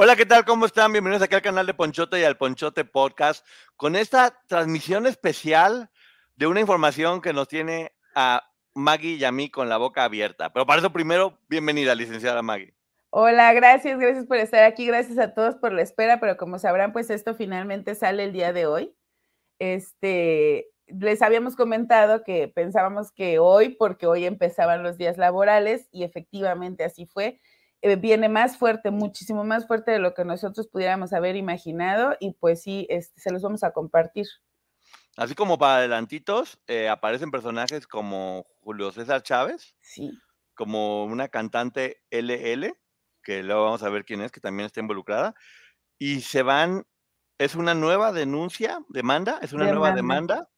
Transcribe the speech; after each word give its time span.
Hola, 0.00 0.14
¿qué 0.14 0.26
tal? 0.26 0.44
¿Cómo 0.44 0.64
están? 0.64 0.92
Bienvenidos 0.92 1.24
aquí 1.24 1.34
al 1.34 1.42
canal 1.42 1.66
de 1.66 1.74
Ponchote 1.74 2.20
y 2.20 2.22
al 2.22 2.36
Ponchote 2.36 2.84
Podcast 2.84 3.44
con 3.74 3.96
esta 3.96 4.32
transmisión 4.46 5.08
especial 5.08 5.90
de 6.36 6.46
una 6.46 6.60
información 6.60 7.20
que 7.20 7.32
nos 7.32 7.48
tiene 7.48 7.90
a 8.14 8.48
Maggie 8.74 9.16
y 9.16 9.24
a 9.24 9.32
mí 9.32 9.50
con 9.50 9.68
la 9.68 9.76
boca 9.76 10.04
abierta. 10.04 10.52
Pero 10.52 10.66
para 10.66 10.78
eso 10.78 10.92
primero, 10.92 11.40
bienvenida, 11.48 11.96
licenciada 11.96 12.42
Maggie. 12.42 12.76
Hola, 13.10 13.52
gracias, 13.54 13.98
gracias 13.98 14.24
por 14.26 14.36
estar 14.36 14.62
aquí, 14.62 14.86
gracias 14.86 15.18
a 15.18 15.34
todos 15.34 15.56
por 15.56 15.72
la 15.72 15.82
espera, 15.82 16.20
pero 16.20 16.36
como 16.36 16.60
sabrán, 16.60 16.92
pues 16.92 17.10
esto 17.10 17.34
finalmente 17.34 17.96
sale 17.96 18.22
el 18.22 18.32
día 18.32 18.52
de 18.52 18.66
hoy. 18.66 18.94
Este, 19.58 20.68
les 20.86 21.22
habíamos 21.22 21.56
comentado 21.56 22.22
que 22.22 22.46
pensábamos 22.46 23.10
que 23.10 23.40
hoy, 23.40 23.70
porque 23.70 24.06
hoy 24.06 24.26
empezaban 24.26 24.84
los 24.84 24.96
días 24.96 25.18
laborales 25.18 25.88
y 25.90 26.04
efectivamente 26.04 26.84
así 26.84 27.04
fue 27.04 27.40
eh, 27.80 27.96
viene 27.96 28.28
más 28.28 28.56
fuerte, 28.56 28.90
muchísimo 28.90 29.44
más 29.44 29.66
fuerte 29.66 29.92
de 29.92 30.00
lo 30.00 30.14
que 30.14 30.24
nosotros 30.24 30.66
pudiéramos 30.66 31.12
haber 31.12 31.36
imaginado 31.36 32.16
y 32.18 32.32
pues 32.32 32.62
sí, 32.62 32.86
este, 32.88 33.20
se 33.20 33.30
los 33.30 33.42
vamos 33.42 33.62
a 33.62 33.72
compartir. 33.72 34.26
Así 35.16 35.34
como 35.34 35.58
para 35.58 35.78
adelantitos, 35.78 36.60
eh, 36.66 36.88
aparecen 36.88 37.30
personajes 37.30 37.86
como 37.86 38.46
Julio 38.60 38.90
César 38.92 39.22
Chávez, 39.22 39.76
sí. 39.80 40.12
como 40.54 41.04
una 41.04 41.28
cantante 41.28 42.02
LL, 42.10 42.72
que 43.22 43.42
luego 43.42 43.64
vamos 43.64 43.82
a 43.82 43.90
ver 43.90 44.04
quién 44.04 44.22
es, 44.22 44.32
que 44.32 44.40
también 44.40 44.66
está 44.66 44.80
involucrada, 44.80 45.34
y 45.98 46.20
se 46.20 46.42
van, 46.42 46.84
es 47.38 47.56
una 47.56 47.74
nueva 47.74 48.12
denuncia, 48.12 48.80
demanda, 48.88 49.38
es 49.42 49.52
una 49.52 49.66
demanda. 49.66 49.80
nueva 49.80 49.96
demanda, 49.96 50.48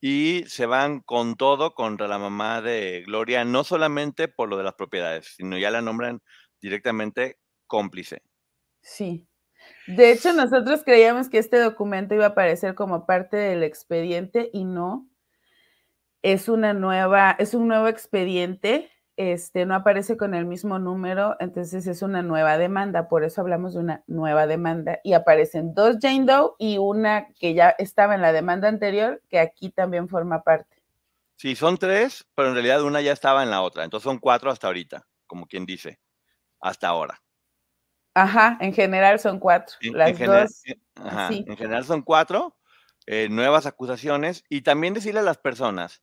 y 0.00 0.44
se 0.46 0.66
van 0.66 1.00
con 1.00 1.36
todo 1.36 1.74
contra 1.74 2.06
la 2.06 2.18
mamá 2.18 2.60
de 2.60 3.02
Gloria, 3.04 3.44
no 3.44 3.64
solamente 3.64 4.28
por 4.28 4.48
lo 4.48 4.56
de 4.56 4.64
las 4.64 4.74
propiedades, 4.74 5.34
sino 5.36 5.58
ya 5.58 5.72
la 5.72 5.82
nombran 5.82 6.22
directamente 6.60 7.38
cómplice. 7.66 8.22
Sí. 8.80 9.28
De 9.86 10.12
hecho, 10.12 10.32
nosotros 10.32 10.82
creíamos 10.84 11.28
que 11.28 11.38
este 11.38 11.58
documento 11.58 12.14
iba 12.14 12.26
a 12.26 12.28
aparecer 12.28 12.74
como 12.74 13.06
parte 13.06 13.36
del 13.36 13.62
expediente 13.62 14.50
y 14.52 14.64
no. 14.64 15.08
Es 16.22 16.48
una 16.48 16.74
nueva, 16.74 17.36
es 17.38 17.54
un 17.54 17.68
nuevo 17.68 17.86
expediente, 17.88 18.90
este 19.16 19.66
no 19.66 19.74
aparece 19.74 20.16
con 20.16 20.34
el 20.34 20.46
mismo 20.46 20.78
número, 20.78 21.36
entonces 21.38 21.86
es 21.86 22.02
una 22.02 22.22
nueva 22.22 22.58
demanda, 22.58 23.08
por 23.08 23.24
eso 23.24 23.40
hablamos 23.40 23.74
de 23.74 23.80
una 23.80 24.04
nueva 24.06 24.46
demanda 24.46 24.98
y 25.04 25.12
aparecen 25.12 25.74
dos 25.74 25.96
Jane 26.00 26.24
Doe 26.24 26.54
y 26.58 26.78
una 26.78 27.28
que 27.38 27.54
ya 27.54 27.70
estaba 27.78 28.14
en 28.14 28.22
la 28.22 28.32
demanda 28.32 28.68
anterior, 28.68 29.22
que 29.28 29.38
aquí 29.38 29.70
también 29.70 30.08
forma 30.08 30.42
parte. 30.42 30.82
Sí, 31.36 31.54
son 31.54 31.78
tres, 31.78 32.26
pero 32.34 32.48
en 32.48 32.54
realidad 32.54 32.82
una 32.82 33.00
ya 33.00 33.12
estaba 33.12 33.44
en 33.44 33.50
la 33.50 33.62
otra, 33.62 33.84
entonces 33.84 34.04
son 34.04 34.18
cuatro 34.18 34.50
hasta 34.50 34.66
ahorita, 34.66 35.06
como 35.26 35.46
quien 35.46 35.66
dice 35.66 36.00
hasta 36.60 36.88
ahora. 36.88 37.22
Ajá, 38.14 38.58
en 38.60 38.72
general 38.72 39.20
son 39.20 39.38
cuatro. 39.38 39.76
En, 39.80 39.96
Las 39.96 40.10
en 40.10 40.16
general, 40.16 40.46
dos. 40.48 40.62
ajá, 40.96 41.28
sí. 41.28 41.44
en 41.46 41.56
general 41.56 41.84
son 41.84 42.02
cuatro 42.02 42.56
eh, 43.06 43.28
nuevas 43.30 43.66
acusaciones 43.66 44.44
y 44.48 44.62
también 44.62 44.94
decirle 44.94 45.20
a 45.20 45.24
las 45.24 45.38
personas 45.38 46.02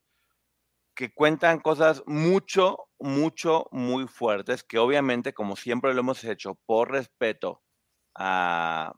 que 0.96 1.14
cuentan 1.14 1.60
cosas 1.60 2.04
mucho, 2.06 2.88
mucho, 3.00 3.68
muy 3.72 4.08
fuertes, 4.08 4.64
que 4.64 4.78
obviamente, 4.80 5.34
como 5.34 5.58
siempre 5.58 5.94
lo 5.94 6.00
hemos 6.00 6.24
hecho, 6.24 6.56
por 6.66 6.90
respeto 6.90 7.62
a, 8.16 8.94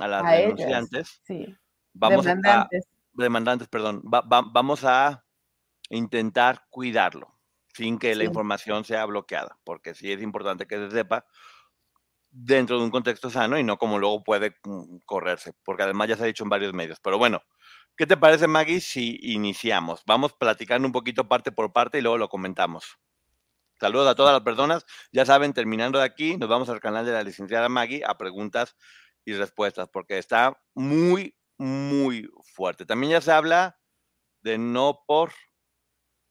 a 0.00 0.08
las 0.08 0.24
A 0.24 0.32
denunciantes, 0.32 1.20
ellas, 1.28 1.46
sí. 1.48 1.56
vamos 1.92 2.24
Demandantes. 2.24 2.86
a 2.86 2.88
demandantes, 3.12 3.68
perdón, 3.68 4.02
va- 4.02 4.22
va- 4.22 4.46
vamos 4.50 4.84
a 4.84 5.22
intentar 5.90 6.64
cuidarlo 6.70 7.37
sin 7.78 7.98
que 7.98 8.14
la 8.16 8.24
Sí. 8.24 8.28
información 8.28 8.84
sea 8.84 9.04
bloqueada, 9.06 9.56
porque 9.64 9.94
sí 9.94 10.10
es 10.10 10.20
importante 10.20 10.66
que 10.66 10.76
se 10.76 10.90
sepa 10.90 11.24
dentro 12.30 12.78
de 12.78 12.84
un 12.84 12.90
contexto 12.90 13.30
sano 13.30 13.56
y 13.58 13.62
no 13.64 13.78
como 13.78 13.98
luego 13.98 14.24
puede 14.24 14.56
mm, 14.64 14.98
correrse, 15.06 15.52
porque 15.64 15.84
además 15.84 16.08
ya 16.08 16.16
se 16.16 16.24
ha 16.24 16.26
dicho 16.26 16.42
en 16.42 16.50
varios 16.50 16.72
medios. 16.74 16.98
Pero 17.00 17.18
bueno, 17.18 17.40
¿qué 17.96 18.04
te 18.06 18.16
parece, 18.16 18.48
Maggie, 18.48 18.80
si 18.80 19.16
iniciamos? 19.22 20.02
Vamos 20.06 20.32
platicando 20.32 20.86
un 20.86 20.92
poquito 20.92 21.28
parte 21.28 21.52
por 21.52 21.72
parte 21.72 21.98
y 21.98 22.02
luego 22.02 22.18
lo 22.18 22.28
comentamos. 22.28 22.98
Saludos 23.80 24.08
a 24.08 24.16
todas 24.16 24.32
las 24.32 24.42
personas. 24.42 24.84
Ya 25.12 25.24
saben, 25.24 25.52
terminando 25.52 26.00
de 26.00 26.04
aquí, 26.04 26.36
nos 26.36 26.48
vamos 26.48 26.68
al 26.68 26.80
canal 26.80 27.06
de 27.06 27.12
la 27.12 27.22
licenciada 27.22 27.68
Maggie 27.68 28.02
a 28.04 28.18
preguntas 28.18 28.76
y 29.24 29.34
respuestas, 29.34 29.88
porque 29.92 30.18
está 30.18 30.60
muy, 30.74 31.36
muy 31.58 32.28
fuerte. 32.54 32.86
También 32.86 33.12
ya 33.12 33.20
se 33.20 33.30
habla 33.30 33.78
de 34.42 34.58
no 34.58 35.04
por 35.06 35.32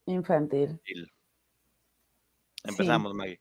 Infantil. 0.07 1.11
Sí. 2.67 2.73
Empezamos, 2.73 3.13
Maggie. 3.13 3.39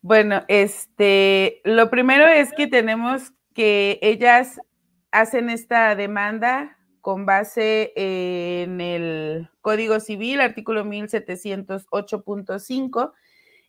Bueno, 0.00 0.44
este, 0.48 1.60
lo 1.64 1.90
primero 1.90 2.26
es 2.26 2.52
que 2.52 2.66
tenemos 2.66 3.32
que 3.54 3.98
ellas 4.02 4.60
hacen 5.10 5.50
esta 5.50 5.94
demanda 5.94 6.78
con 7.00 7.26
base 7.26 7.92
en 7.94 8.80
el 8.80 9.50
Código 9.60 10.00
Civil, 10.00 10.40
artículo 10.40 10.84
1708.5, 10.84 13.12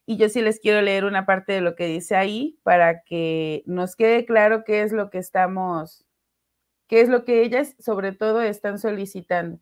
y 0.05 0.17
yo 0.17 0.29
sí 0.29 0.41
les 0.41 0.59
quiero 0.59 0.81
leer 0.81 1.05
una 1.05 1.25
parte 1.25 1.53
de 1.53 1.61
lo 1.61 1.75
que 1.75 1.87
dice 1.87 2.15
ahí 2.15 2.59
para 2.63 3.03
que 3.03 3.63
nos 3.65 3.95
quede 3.95 4.25
claro 4.25 4.63
qué 4.63 4.83
es 4.83 4.91
lo 4.91 5.09
que 5.09 5.17
estamos, 5.17 6.05
qué 6.87 7.01
es 7.01 7.09
lo 7.09 7.25
que 7.25 7.41
ellas 7.41 7.75
sobre 7.79 8.11
todo 8.11 8.41
están 8.41 8.77
solicitando. 8.79 9.59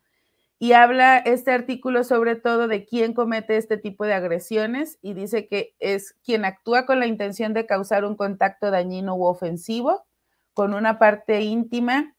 Y 0.62 0.74
habla 0.74 1.18
este 1.18 1.50
artículo 1.50 2.04
sobre 2.04 2.36
todo 2.36 2.68
de 2.68 2.84
quién 2.84 3.14
comete 3.14 3.56
este 3.56 3.78
tipo 3.78 4.04
de 4.04 4.14
agresiones 4.14 4.96
y 5.02 5.12
dice 5.12 5.48
que 5.48 5.74
es 5.80 6.14
quien 6.24 6.44
actúa 6.44 6.86
con 6.86 7.00
la 7.00 7.08
intención 7.08 7.52
de 7.52 7.66
causar 7.66 8.04
un 8.04 8.14
contacto 8.14 8.70
dañino 8.70 9.16
u 9.16 9.24
ofensivo 9.24 10.06
con 10.54 10.72
una 10.72 11.00
parte 11.00 11.40
íntima 11.40 12.14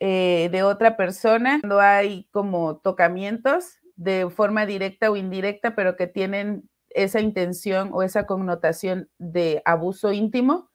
eh, 0.00 0.48
de 0.50 0.62
otra 0.62 0.96
persona, 0.96 1.58
cuando 1.60 1.78
hay 1.78 2.26
como 2.30 2.78
tocamientos 2.78 3.74
de 3.96 4.30
forma 4.30 4.64
directa 4.64 5.10
o 5.10 5.16
indirecta, 5.16 5.76
pero 5.76 5.94
que 5.94 6.06
tienen 6.06 6.70
esa 6.88 7.20
intención 7.20 7.90
o 7.92 8.02
esa 8.02 8.24
connotación 8.24 9.10
de 9.18 9.60
abuso 9.66 10.10
íntimo 10.14 10.67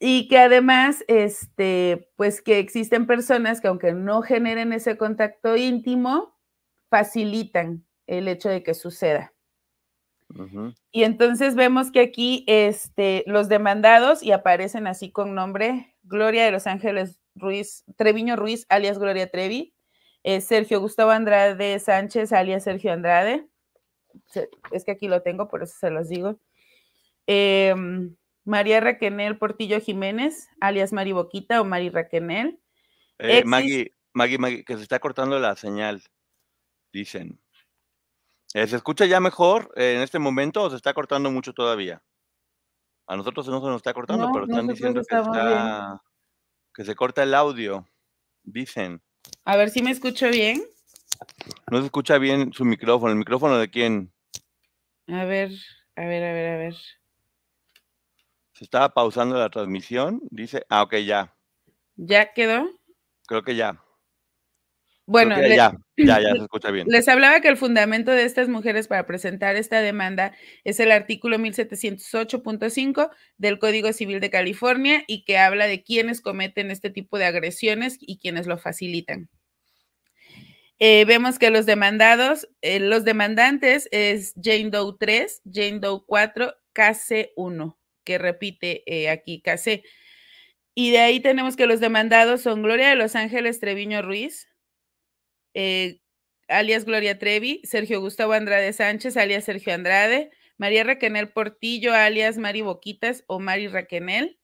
y 0.00 0.28
que 0.28 0.38
además, 0.38 1.04
este, 1.08 2.10
pues 2.16 2.40
que 2.40 2.58
existen 2.58 3.06
personas 3.06 3.60
que 3.60 3.68
aunque 3.68 3.92
no 3.92 4.22
generen 4.22 4.72
ese 4.72 4.96
contacto 4.96 5.56
íntimo, 5.56 6.36
facilitan 6.88 7.84
el 8.06 8.28
hecho 8.28 8.48
de 8.48 8.62
que 8.62 8.74
suceda. 8.74 9.32
Y 10.92 11.04
entonces 11.04 11.54
vemos 11.54 11.90
que 11.90 12.00
aquí 12.00 12.44
este, 12.46 13.24
los 13.26 13.48
demandados 13.48 14.22
y 14.22 14.32
aparecen 14.32 14.86
así 14.86 15.10
con 15.10 15.34
nombre 15.34 15.94
Gloria 16.02 16.44
de 16.44 16.50
Los 16.50 16.66
Ángeles 16.66 17.18
Ruiz, 17.34 17.84
Treviño 17.96 18.36
Ruiz, 18.36 18.66
alias 18.68 18.98
Gloria 18.98 19.30
Trevi, 19.30 19.74
eh, 20.24 20.42
Sergio 20.42 20.80
Gustavo 20.80 21.12
Andrade 21.12 21.78
Sánchez, 21.78 22.32
alias 22.32 22.64
Sergio 22.64 22.92
Andrade. 22.92 23.46
Es 24.70 24.84
que 24.84 24.92
aquí 24.92 25.08
lo 25.08 25.22
tengo, 25.22 25.48
por 25.48 25.62
eso 25.62 25.74
se 25.78 25.90
los 25.90 26.08
digo. 26.08 26.38
Em, 27.26 28.14
María 28.48 28.80
Raquenel 28.80 29.36
Portillo 29.36 29.78
Jiménez, 29.78 30.48
alias 30.58 30.94
Mari 30.94 31.12
Boquita 31.12 31.60
o 31.60 31.64
Mari 31.64 31.90
Raquenel. 31.90 32.58
Eh, 33.18 33.44
Maggie, 33.44 33.94
Maggie, 34.14 34.38
Maggie, 34.38 34.64
que 34.64 34.76
se 34.76 34.82
está 34.82 34.98
cortando 35.00 35.38
la 35.38 35.54
señal, 35.54 36.02
dicen. 36.90 37.38
Eh, 38.54 38.66
¿Se 38.66 38.76
escucha 38.76 39.04
ya 39.04 39.20
mejor 39.20 39.70
eh, 39.76 39.96
en 39.96 40.00
este 40.00 40.18
momento 40.18 40.62
o 40.62 40.70
se 40.70 40.76
está 40.76 40.94
cortando 40.94 41.30
mucho 41.30 41.52
todavía? 41.52 42.02
A 43.06 43.18
nosotros 43.18 43.46
no 43.48 43.60
se 43.60 43.66
nos 43.66 43.76
está 43.76 43.92
cortando, 43.92 44.28
No, 44.28 44.32
pero 44.32 44.46
están 44.46 44.66
diciendo 44.66 45.02
que, 45.06 45.14
está, 45.14 46.02
que 46.72 46.84
se 46.84 46.94
corta 46.94 47.22
el 47.22 47.34
audio. 47.34 47.86
Dicen. 48.44 49.02
A 49.44 49.56
ver 49.56 49.68
si 49.68 49.82
me 49.82 49.90
escucho 49.90 50.30
bien. 50.30 50.62
No 51.70 51.80
se 51.80 51.84
escucha 51.84 52.16
bien 52.16 52.54
su 52.54 52.64
micrófono. 52.64 53.12
¿El 53.12 53.18
micrófono 53.18 53.58
de 53.58 53.68
quién? 53.68 54.10
A 55.06 55.24
ver, 55.26 55.50
a 55.96 56.06
ver, 56.06 56.24
a 56.24 56.32
ver, 56.32 56.48
a 56.48 56.56
ver. 56.56 56.76
Se 58.58 58.64
estaba 58.64 58.88
pausando 58.88 59.38
la 59.38 59.50
transmisión. 59.50 60.20
Dice, 60.32 60.66
ah, 60.68 60.82
ok, 60.82 60.96
ya. 60.96 61.32
¿Ya 61.94 62.32
quedó? 62.32 62.68
Creo 63.28 63.44
que 63.44 63.54
ya. 63.54 63.80
Bueno, 65.06 65.40
ya, 65.40 65.76
ya, 65.96 66.20
ya 66.20 66.32
se 66.32 66.38
escucha 66.42 66.72
bien. 66.72 66.88
les 66.88 67.06
hablaba 67.06 67.40
que 67.40 67.46
el 67.46 67.56
fundamento 67.56 68.10
de 68.10 68.24
estas 68.24 68.48
mujeres 68.48 68.88
para 68.88 69.06
presentar 69.06 69.54
esta 69.54 69.80
demanda 69.80 70.34
es 70.64 70.80
el 70.80 70.90
artículo 70.90 71.38
1708.5 71.38 73.10
del 73.36 73.60
Código 73.60 73.92
Civil 73.92 74.18
de 74.18 74.30
California 74.30 75.04
y 75.06 75.24
que 75.24 75.38
habla 75.38 75.68
de 75.68 75.84
quienes 75.84 76.20
cometen 76.20 76.72
este 76.72 76.90
tipo 76.90 77.16
de 77.16 77.26
agresiones 77.26 77.96
y 78.00 78.18
quienes 78.18 78.48
lo 78.48 78.58
facilitan. 78.58 79.30
Eh, 80.80 81.04
vemos 81.04 81.38
que 81.38 81.50
los 81.50 81.64
demandados, 81.64 82.48
eh, 82.60 82.80
los 82.80 83.04
demandantes 83.04 83.88
es 83.92 84.34
Jane 84.42 84.70
Doe 84.70 84.96
3, 84.98 85.42
Jane 85.44 85.78
Doe 85.78 86.02
4, 86.06 86.54
KC 86.72 87.32
1, 87.36 87.77
que 88.08 88.16
repite 88.16 88.82
eh, 88.86 89.10
aquí 89.10 89.42
KC. 89.42 89.84
Y 90.74 90.92
de 90.92 91.00
ahí 91.00 91.20
tenemos 91.20 91.56
que 91.56 91.66
los 91.66 91.78
demandados 91.78 92.40
son 92.40 92.62
Gloria 92.62 92.88
de 92.88 92.96
Los 92.96 93.14
Ángeles 93.16 93.60
Treviño 93.60 94.00
Ruiz, 94.00 94.48
eh, 95.52 96.00
alias 96.48 96.86
Gloria 96.86 97.18
Trevi, 97.18 97.60
Sergio 97.64 98.00
Gustavo 98.00 98.32
Andrade 98.32 98.72
Sánchez, 98.72 99.18
alias 99.18 99.44
Sergio 99.44 99.74
Andrade, 99.74 100.30
María 100.56 100.84
Raquenel 100.84 101.28
Portillo, 101.28 101.92
alias 101.92 102.38
Mari 102.38 102.62
Boquitas 102.62 103.24
o 103.26 103.40
Mari 103.40 103.68
Raquenel, 103.68 104.38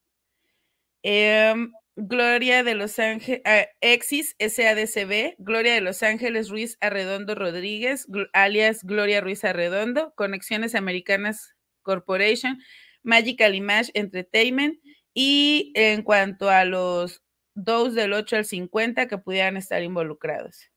em, 1.03 1.73
Gloria 1.97 2.65
de 2.65 2.75
Los 2.75 2.99
Ángeles, 2.99 3.41
Exis 3.81 4.37
SADCB, 4.39 5.37
Gloria 5.39 5.73
de 5.73 5.81
Los 5.81 6.03
Ángeles 6.03 6.51
Ruiz 6.51 6.77
Arredondo 6.83 7.35
Rodríguez, 7.35 8.07
alias 8.35 8.81
Gloria 8.83 9.23
Ruiz 9.23 9.43
Arredondo, 9.43 10.13
Conexiones 10.17 10.75
Americanas 10.75 11.55
Corporation, 11.83 12.59
Magical 13.05 13.55
Image 13.55 13.93
Entertainment, 13.95 14.81
y 15.15 15.73
en 15.77 16.03
cuanto 16.03 16.51
a 16.51 16.65
los 16.65 17.23
dos 17.55 17.95
del 17.95 18.13
8 18.13 18.37
al 18.37 18.45
50 18.45 19.07
que 19.07 19.19
pudieran 19.19 19.57
estar 19.57 19.83
involucrados. 19.83 20.71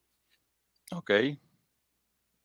Ok. 0.91 1.11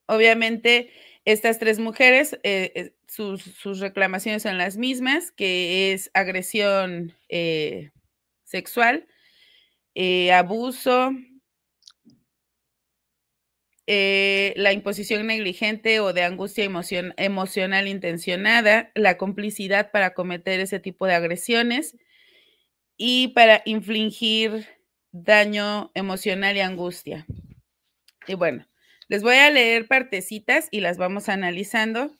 Obviamente, 0.07 0.89
estas 1.23 1.59
tres 1.59 1.79
mujeres, 1.79 2.33
eh, 2.43 2.71
eh, 2.75 2.95
sus, 3.07 3.43
sus 3.43 3.79
reclamaciones 3.79 4.43
son 4.43 4.57
las 4.57 4.75
mismas, 4.75 5.31
que 5.31 5.93
es 5.93 6.09
agresión 6.13 7.13
eh, 7.29 7.91
sexual, 8.43 9.07
eh, 9.95 10.33
abuso, 10.33 11.11
eh, 13.87 14.53
la 14.57 14.73
imposición 14.73 15.27
negligente 15.27 15.99
o 15.99 16.13
de 16.13 16.23
angustia 16.23 16.65
emocion- 16.65 17.13
emocional 17.17 17.87
intencionada, 17.87 18.91
la 18.95 19.17
complicidad 19.17 19.91
para 19.91 20.13
cometer 20.13 20.59
ese 20.59 20.79
tipo 20.79 21.05
de 21.07 21.15
agresiones 21.15 21.97
y 22.97 23.29
para 23.29 23.61
infligir 23.65 24.67
daño 25.11 25.91
emocional 25.93 26.55
y 26.57 26.61
angustia. 26.61 27.25
Y 28.27 28.35
bueno, 28.35 28.65
les 29.07 29.23
voy 29.23 29.35
a 29.35 29.49
leer 29.49 29.87
partecitas 29.87 30.67
y 30.71 30.79
las 30.81 30.97
vamos 30.97 31.29
analizando. 31.29 32.11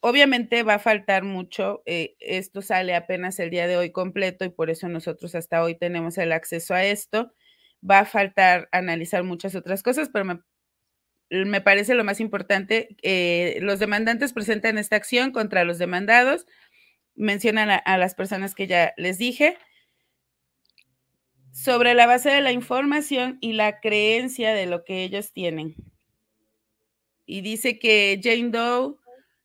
Obviamente 0.00 0.62
va 0.62 0.74
a 0.74 0.78
faltar 0.78 1.24
mucho, 1.24 1.82
eh, 1.86 2.16
esto 2.20 2.62
sale 2.62 2.94
apenas 2.94 3.38
el 3.40 3.50
día 3.50 3.66
de 3.68 3.76
hoy 3.76 3.92
completo 3.92 4.44
y 4.44 4.50
por 4.50 4.70
eso 4.70 4.88
nosotros 4.88 5.34
hasta 5.34 5.62
hoy 5.62 5.76
tenemos 5.76 6.18
el 6.18 6.32
acceso 6.32 6.74
a 6.74 6.84
esto. 6.84 7.32
Va 7.88 8.00
a 8.00 8.06
faltar 8.06 8.68
analizar 8.72 9.24
muchas 9.24 9.54
otras 9.56 9.82
cosas, 9.82 10.10
pero 10.12 10.24
me, 10.24 10.40
me 11.30 11.60
parece 11.60 11.94
lo 11.94 12.04
más 12.04 12.20
importante. 12.20 12.96
eh, 13.02 13.58
los 13.62 13.78
demandantes 13.78 14.32
presentan 14.32 14.78
esta 14.78 14.96
acción 14.96 15.32
contra 15.32 15.64
los 15.64 15.78
demandados, 15.78 16.46
mencionan 17.14 17.70
a, 17.70 17.98
las 17.98 18.14
personas 18.14 18.54
que 18.54 18.66
ya 18.66 18.94
les 18.96 19.18
dije 19.18 19.56
sobre 21.52 21.94
la 21.94 22.06
base 22.06 22.30
de 22.30 22.40
la 22.40 22.52
información 22.52 23.38
y 23.40 23.52
la 23.52 23.80
creencia 23.80 24.54
de 24.54 24.66
lo 24.66 24.84
que 24.84 25.04
ellos 25.04 25.32
tienen. 25.32 25.74
Y 27.26 27.42
dice 27.42 27.78
que 27.78 28.20
Jane 28.22 28.50
Doe 28.50 28.96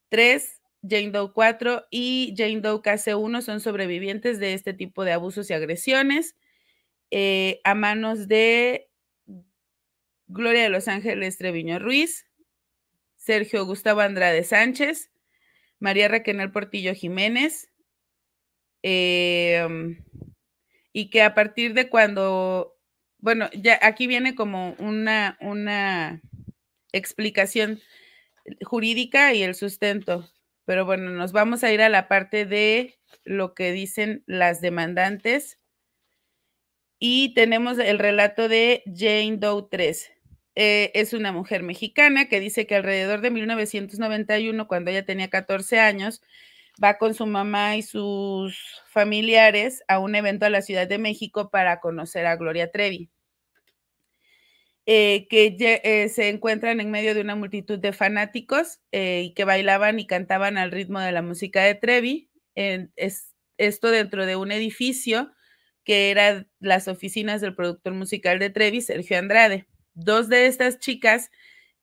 3, 0.09 0.61
Jane 0.87 1.11
Doe 1.11 1.33
4 1.33 1.85
y 1.91 2.33
Jane 2.37 2.61
Doe 2.61 2.81
KC1 2.81 3.41
son 3.41 3.59
sobrevivientes 3.59 4.39
de 4.39 4.53
este 4.53 4.73
tipo 4.73 5.03
de 5.03 5.11
abusos 5.11 5.49
y 5.49 5.53
agresiones 5.53 6.35
eh, 7.11 7.59
a 7.63 7.75
manos 7.75 8.27
de 8.27 8.89
Gloria 10.27 10.63
de 10.63 10.69
Los 10.69 10.87
Ángeles 10.87 11.37
Treviño 11.37 11.79
Ruiz, 11.79 12.25
Sergio 13.15 13.65
Gustavo 13.65 14.01
Andrade 14.01 14.43
Sánchez, 14.43 15.11
María 15.79 16.07
Raquel 16.07 16.51
Portillo 16.51 16.93
Jiménez, 16.93 17.69
eh, 18.83 19.67
y 20.93 21.09
que 21.09 21.21
a 21.21 21.33
partir 21.33 21.73
de 21.73 21.89
cuando, 21.89 22.77
bueno, 23.17 23.49
ya 23.53 23.79
aquí 23.81 24.07
viene 24.07 24.35
como 24.35 24.75
una, 24.79 25.37
una 25.41 26.21
explicación 26.91 27.81
jurídica 28.63 29.33
y 29.33 29.43
el 29.43 29.55
sustento, 29.55 30.29
pero 30.65 30.85
bueno, 30.85 31.11
nos 31.11 31.31
vamos 31.31 31.63
a 31.63 31.71
ir 31.71 31.81
a 31.81 31.89
la 31.89 32.07
parte 32.07 32.45
de 32.45 32.97
lo 33.23 33.53
que 33.53 33.71
dicen 33.71 34.23
las 34.27 34.61
demandantes 34.61 35.59
y 36.99 37.33
tenemos 37.33 37.77
el 37.77 37.99
relato 37.99 38.47
de 38.47 38.83
Jane 38.85 39.37
Doe 39.37 39.67
3. 39.69 40.14
Eh, 40.55 40.91
es 40.93 41.13
una 41.13 41.31
mujer 41.31 41.63
mexicana 41.63 42.27
que 42.29 42.39
dice 42.39 42.65
que 42.65 42.75
alrededor 42.75 43.21
de 43.21 43.29
1991, 43.31 44.67
cuando 44.67 44.91
ella 44.91 45.05
tenía 45.05 45.29
14 45.29 45.79
años, 45.79 46.21
va 46.81 46.97
con 46.97 47.13
su 47.13 47.25
mamá 47.25 47.75
y 47.75 47.81
sus 47.81 48.57
familiares 48.87 49.83
a 49.87 49.99
un 49.99 50.15
evento 50.15 50.45
a 50.45 50.49
la 50.49 50.61
Ciudad 50.61 50.87
de 50.87 50.97
México 50.97 51.49
para 51.49 51.79
conocer 51.79 52.25
a 52.25 52.37
Gloria 52.37 52.71
Trevi. 52.71 53.09
Eh, 54.87 55.27
que 55.29 55.57
eh, 55.83 56.09
se 56.09 56.29
encuentran 56.29 56.79
en 56.79 56.91
medio 56.91 57.15
de 57.15 57.21
una 57.21 57.35
multitud 57.35 57.79
de 57.79 57.91
fanáticos 57.91 58.81
y 58.91 59.33
que 59.33 59.43
bailaban 59.43 59.99
y 59.99 60.05
cantaban 60.05 60.57
al 60.57 60.71
ritmo 60.71 60.99
de 60.99 61.11
la 61.11 61.23
música 61.23 61.63
de 61.63 61.75
Trevi. 61.75 62.29
es, 62.55 63.33
esto 63.57 63.89
dentro 63.89 64.25
de 64.25 64.35
un 64.35 64.51
edificio 64.51 65.31
que 65.83 66.11
eran 66.11 66.49
las 66.59 66.87
oficinas 66.87 67.41
del 67.41 67.55
productor 67.55 67.93
musical 67.93 68.39
de 68.39 68.49
Trevi, 68.49 68.81
Sergio 68.81 69.17
Andrade. 69.17 69.67
Dos 69.95 70.27
de 70.27 70.45
estas 70.45 70.79
chicas 70.79 71.31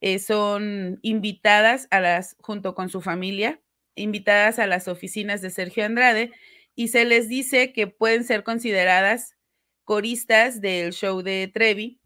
eh, 0.03 0.19
son 0.19 0.99
invitadas 1.03 1.89
a 1.91 2.01
las, 2.01 2.37
junto 2.41 2.75
con 2.75 2.89
su 2.89 3.01
familia, 3.01 3.61
invitadas 3.95 4.59
a 4.59 4.67
las 4.67 4.87
oficinas 4.87 5.41
de 5.41 5.51
Sergio 5.51 5.85
Andrade 5.85 6.31
y 6.75 6.89
se 6.89 7.05
les 7.05 7.29
dice 7.29 7.73
que 7.73 7.87
pueden 7.87 8.25
ser 8.25 8.45
consideradas 8.45 9.37
coristas 9.85 10.61
del 10.61 10.93
show 10.93 11.23
de 11.23 11.51
Trevi, 11.53 12.01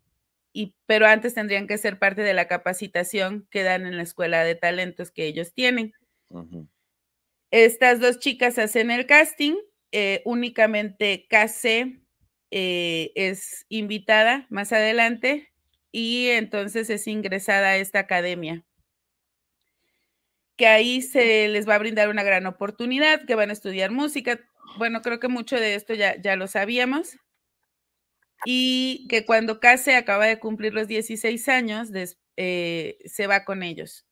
y, 0.53 0.75
pero 0.87 1.07
antes 1.07 1.35
tendrían 1.35 1.67
que 1.67 1.77
ser 1.77 1.99
parte 1.99 2.23
de 2.23 2.35
la 2.35 2.49
capacitación 2.49 3.47
que 3.51 3.63
dan 3.63 3.87
en 3.87 3.97
la 3.97 4.03
escuela 4.03 4.43
de 4.43 4.55
talentos 4.55 5.11
que 5.11 5.27
ellos 5.27 5.53
tienen. 5.53 5.93
Uh 6.31 6.41
-huh. 6.41 6.69
Estas 7.51 8.01
dos 8.01 8.19
chicas 8.19 8.59
hacen 8.59 8.91
el 8.91 9.07
casting, 9.07 9.55
eh, 9.93 10.23
únicamente 10.25 11.27
KC 11.29 12.01
eh, 12.51 13.13
es 13.15 13.67
invitada 13.69 14.47
más 14.51 14.73
adelante 14.73 15.53
y 15.99 16.29
entonces 16.29 16.91
es 16.91 17.07
ingresada 17.07 17.69
a 17.71 17.77
esta 17.79 18.01
academia 18.01 18.63
que 20.57 20.67
ahí 20.67 21.03
se 21.03 21.49
les 21.49 21.69
va 21.69 21.75
a 21.75 21.79
brindar 21.79 22.09
una 22.09 22.23
gran 22.23 22.47
oportunidad, 22.47 23.25
que 23.27 23.35
van 23.35 23.51
a 23.51 23.53
estudiar 23.53 23.91
música. 23.91 24.41
Bueno, 24.79 25.03
creo 25.03 25.21
que 25.21 25.29
mucho 25.29 25.57
de 25.57 25.75
esto 25.75 25.95
ya, 25.95 26.17
ya 26.21 26.37
lo 26.37 26.47
sabíamos. 26.47 27.17
Y 28.45 29.07
que 29.09 29.25
cuando 29.27 29.61
Case 29.61 29.97
acaba 29.97 30.27
de 30.27 30.39
cumplir 30.39 30.73
los 30.75 30.89
16 30.89 31.49
años, 31.49 31.89
eh, 32.37 32.99
se 33.05 33.27
va 33.27 33.45
con 33.45 33.63
ellos. 33.63 34.05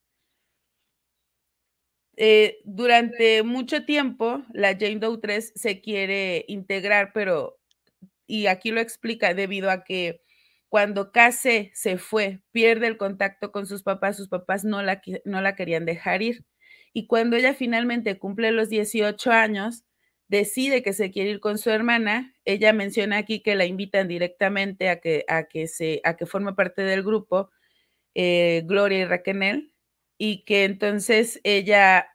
Eh, 2.16 2.58
durante 2.64 3.42
mucho 3.42 3.84
tiempo, 3.84 4.42
la 4.52 4.72
Jane 4.78 4.98
Doe 5.00 5.18
3 5.20 5.52
se 5.56 5.80
quiere 5.80 6.44
integrar, 6.48 7.10
pero, 7.12 7.58
y 8.26 8.46
aquí 8.46 8.70
lo 8.70 8.80
explica, 8.80 9.34
debido 9.34 9.70
a 9.70 9.84
que 9.84 10.22
cuando 10.68 11.12
Case 11.12 11.70
se 11.74 11.98
fue, 11.98 12.40
pierde 12.52 12.86
el 12.88 12.96
contacto 12.96 13.52
con 13.52 13.66
sus 13.66 13.82
papás, 13.82 14.16
sus 14.16 14.28
papás 14.28 14.64
no 14.64 14.82
la, 14.82 15.02
no 15.24 15.40
la 15.40 15.56
querían 15.56 15.84
dejar 15.84 16.22
ir. 16.22 16.44
Y 16.92 17.06
cuando 17.06 17.36
ella 17.36 17.54
finalmente 17.54 18.18
cumple 18.18 18.52
los 18.52 18.68
18 18.70 19.30
años, 19.32 19.84
decide 20.28 20.82
que 20.82 20.92
se 20.92 21.10
quiere 21.10 21.30
ir 21.30 21.40
con 21.40 21.58
su 21.58 21.70
hermana. 21.70 22.34
Ella 22.44 22.72
menciona 22.72 23.18
aquí 23.18 23.42
que 23.42 23.54
la 23.56 23.66
invitan 23.66 24.08
directamente 24.08 24.88
a 24.88 25.00
que, 25.00 25.24
a 25.28 25.44
que, 25.44 25.66
se, 25.68 26.00
a 26.04 26.16
que 26.16 26.26
forme 26.26 26.54
parte 26.54 26.82
del 26.82 27.02
grupo, 27.02 27.50
eh, 28.14 28.62
Gloria 28.66 29.00
y 29.00 29.04
Raquel. 29.06 29.74
y 30.18 30.44
que 30.44 30.64
entonces 30.64 31.40
ella 31.44 32.08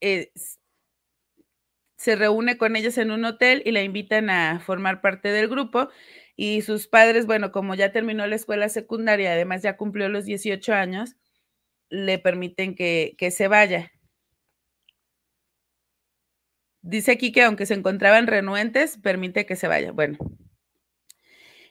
eh, 0.00 0.32
se 2.04 2.16
reúne 2.16 2.58
con 2.58 2.76
ellos 2.76 2.98
en 2.98 3.10
un 3.10 3.24
hotel 3.24 3.62
y 3.64 3.72
la 3.72 3.82
invitan 3.82 4.28
a 4.28 4.60
formar 4.60 5.00
parte 5.00 5.30
del 5.30 5.48
grupo. 5.48 5.88
Y 6.36 6.60
sus 6.60 6.86
padres, 6.86 7.24
bueno, 7.24 7.50
como 7.50 7.74
ya 7.74 7.92
terminó 7.92 8.26
la 8.26 8.36
escuela 8.36 8.68
secundaria, 8.68 9.32
además 9.32 9.62
ya 9.62 9.78
cumplió 9.78 10.10
los 10.10 10.26
18 10.26 10.74
años, 10.74 11.16
le 11.88 12.18
permiten 12.18 12.74
que, 12.74 13.14
que 13.16 13.30
se 13.30 13.48
vaya. 13.48 13.90
Dice 16.82 17.12
aquí 17.12 17.32
que 17.32 17.42
aunque 17.42 17.64
se 17.64 17.72
encontraban 17.72 18.26
renuentes, 18.26 18.98
permite 18.98 19.46
que 19.46 19.56
se 19.56 19.66
vaya. 19.66 19.90
Bueno, 19.92 20.18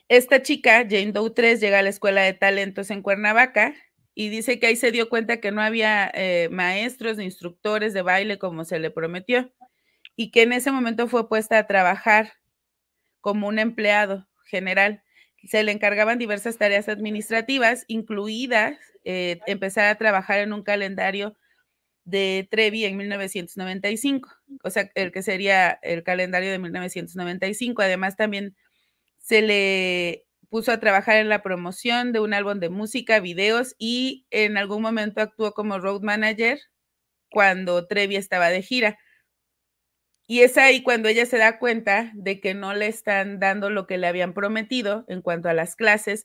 esta 0.08 0.42
chica, 0.42 0.78
Jane 0.82 1.12
Doe 1.12 1.30
3, 1.30 1.60
llega 1.60 1.78
a 1.78 1.82
la 1.82 1.90
escuela 1.90 2.22
de 2.22 2.32
talentos 2.32 2.90
en 2.90 3.02
Cuernavaca 3.02 3.72
y 4.16 4.30
dice 4.30 4.58
que 4.58 4.66
ahí 4.66 4.74
se 4.74 4.90
dio 4.90 5.08
cuenta 5.08 5.38
que 5.38 5.52
no 5.52 5.62
había 5.62 6.10
eh, 6.12 6.48
maestros 6.50 7.18
ni 7.18 7.24
instructores 7.24 7.94
de 7.94 8.02
baile 8.02 8.38
como 8.40 8.64
se 8.64 8.80
le 8.80 8.90
prometió 8.90 9.52
y 10.16 10.30
que 10.30 10.42
en 10.42 10.52
ese 10.52 10.72
momento 10.72 11.08
fue 11.08 11.28
puesta 11.28 11.58
a 11.58 11.66
trabajar 11.66 12.32
como 13.20 13.48
un 13.48 13.58
empleado 13.58 14.28
general. 14.46 15.02
Se 15.44 15.62
le 15.62 15.72
encargaban 15.72 16.18
diversas 16.18 16.58
tareas 16.58 16.88
administrativas, 16.88 17.84
incluidas 17.88 18.78
eh, 19.04 19.40
empezar 19.46 19.86
a 19.86 19.96
trabajar 19.96 20.40
en 20.40 20.52
un 20.52 20.62
calendario 20.62 21.36
de 22.04 22.46
Trevi 22.50 22.84
en 22.84 22.96
1995, 22.96 24.30
o 24.62 24.70
sea, 24.70 24.90
el 24.94 25.12
que 25.12 25.22
sería 25.22 25.70
el 25.82 26.02
calendario 26.02 26.50
de 26.50 26.58
1995. 26.58 27.82
Además, 27.82 28.16
también 28.16 28.56
se 29.18 29.42
le 29.42 30.26
puso 30.50 30.72
a 30.72 30.80
trabajar 30.80 31.16
en 31.16 31.28
la 31.28 31.42
promoción 31.42 32.12
de 32.12 32.20
un 32.20 32.34
álbum 32.34 32.60
de 32.60 32.70
música, 32.70 33.20
videos 33.20 33.74
y 33.78 34.26
en 34.30 34.56
algún 34.58 34.82
momento 34.82 35.20
actuó 35.20 35.52
como 35.52 35.78
road 35.78 36.02
manager 36.02 36.60
cuando 37.30 37.86
Trevi 37.86 38.16
estaba 38.16 38.50
de 38.50 38.62
gira. 38.62 38.98
Y 40.26 40.40
es 40.40 40.56
ahí 40.56 40.82
cuando 40.82 41.08
ella 41.08 41.26
se 41.26 41.36
da 41.38 41.58
cuenta 41.58 42.10
de 42.14 42.40
que 42.40 42.54
no 42.54 42.72
le 42.74 42.86
están 42.86 43.38
dando 43.40 43.68
lo 43.70 43.86
que 43.86 43.98
le 43.98 44.06
habían 44.06 44.32
prometido 44.34 45.04
en 45.08 45.20
cuanto 45.22 45.48
a 45.48 45.54
las 45.54 45.76
clases. 45.76 46.24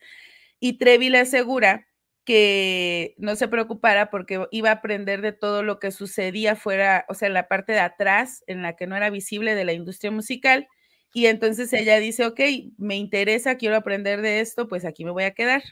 Y 0.60 0.78
Trevi 0.78 1.10
le 1.10 1.20
asegura 1.20 1.88
que 2.26 3.16
no 3.18 3.36
se 3.36 3.48
preocupara 3.48 4.10
porque 4.12 4.46
iba 4.52 4.70
a 4.70 4.74
aprender 4.74 5.22
de 5.22 5.34
todo 5.34 5.64
lo 5.64 5.80
que 5.80 5.92
sucedía 5.92 6.56
fuera, 6.56 7.06
o 7.10 7.14
sea, 7.16 7.28
en 7.28 7.34
la 7.34 7.48
parte 7.48 7.74
de 7.74 7.80
atrás, 7.80 8.44
en 8.48 8.62
la 8.62 8.76
que 8.76 8.88
no 8.88 8.96
era 8.96 9.10
visible 9.10 9.56
de 9.56 9.66
la 9.66 9.74
industria 9.74 10.12
musical. 10.12 10.68
Y 11.14 11.26
entonces 11.28 11.74
ella 11.74 12.00
dice, 12.00 12.26
ok, 12.26 12.40
me 12.78 12.96
interesa, 12.98 13.58
quiero 13.58 13.76
aprender 13.78 14.22
de 14.22 14.42
esto, 14.42 14.68
pues 14.68 14.86
aquí 14.86 15.06
me 15.06 15.12
voy 15.12 15.24
a 15.24 15.32
quedar. 15.34 15.64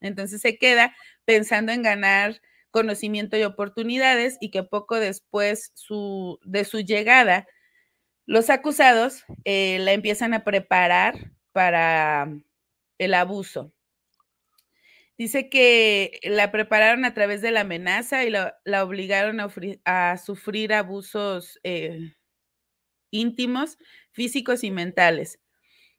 Entonces 0.00 0.40
se 0.40 0.58
queda 0.58 0.94
pensando 1.24 1.72
en 1.72 1.82
ganar 1.82 2.40
conocimiento 2.70 3.36
y 3.36 3.44
oportunidades 3.44 4.36
y 4.40 4.50
que 4.50 4.62
poco 4.62 4.96
después 4.96 5.72
de 6.44 6.64
su 6.64 6.80
llegada, 6.80 7.46
los 8.26 8.50
acusados 8.50 9.24
eh, 9.44 9.78
la 9.80 9.92
empiezan 9.92 10.34
a 10.34 10.44
preparar 10.44 11.32
para 11.52 12.28
el 12.98 13.14
abuso. 13.14 13.72
Dice 15.18 15.50
que 15.50 16.18
la 16.22 16.50
prepararon 16.50 17.04
a 17.04 17.12
través 17.12 17.42
de 17.42 17.50
la 17.50 17.60
amenaza 17.60 18.24
y 18.24 18.30
la, 18.30 18.54
obligaron 18.82 19.38
a, 19.84 20.16
sufrir 20.16 20.72
abusos 20.72 21.58
eh, 21.62 22.14
íntimos, 23.10 23.76
físicos 24.12 24.64
y 24.64 24.70
mentales. 24.70 25.40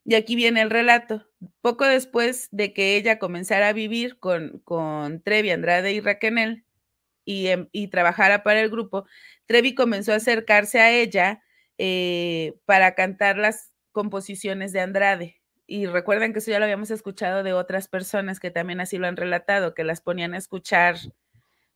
Y 0.03 0.15
aquí 0.15 0.36
viene 0.36 0.62
el 0.62 0.70
relato. 0.70 1.27
Poco 1.62 1.86
después 1.86 2.48
de 2.51 2.74
que 2.74 2.96
ella 2.96 3.20
comenzara 3.20 3.70
a 3.70 3.74
vivir 3.74 4.17
con, 4.20 4.60
con 4.63 5.22
Trevi, 5.22 5.51
Andrade 5.51 5.91
y 5.93 6.01
Raquel 6.01 6.65
y, 7.25 7.48
em, 7.48 7.67
y, 7.72 7.88
trabajara 7.88 8.43
para 8.43 8.62
el 8.62 8.70
grupo, 8.70 9.05
Trevi 9.46 9.75
comenzó 9.75 10.13
a 10.13 10.15
acercarse 10.15 10.79
a 10.79 10.91
ella 10.91 11.43
eh, 11.77 12.55
para 12.65 12.96
cantar 12.96 13.38
las 13.38 13.72
composiciones 13.91 14.72
de 14.72 14.81
Andrade 14.81 15.41
y 15.72 15.86
recuerden 15.86 16.34
que 16.34 16.39
eso 16.39 16.51
ya 16.51 16.60
lo 16.60 16.65
habíamos 16.65 16.91
escuchado 16.91 17.43
de 17.43 17.53
otras 17.53 17.88
personas 17.88 18.41
que 18.41 18.51
también 18.51 18.81
así 18.81 18.98
lo 18.98 19.08
han 19.08 19.15
relatado, 19.15 19.74
que 19.74 19.86
las 19.86 20.01
ponían 20.01 20.34
a 20.34 20.38
escuchar 20.38 20.98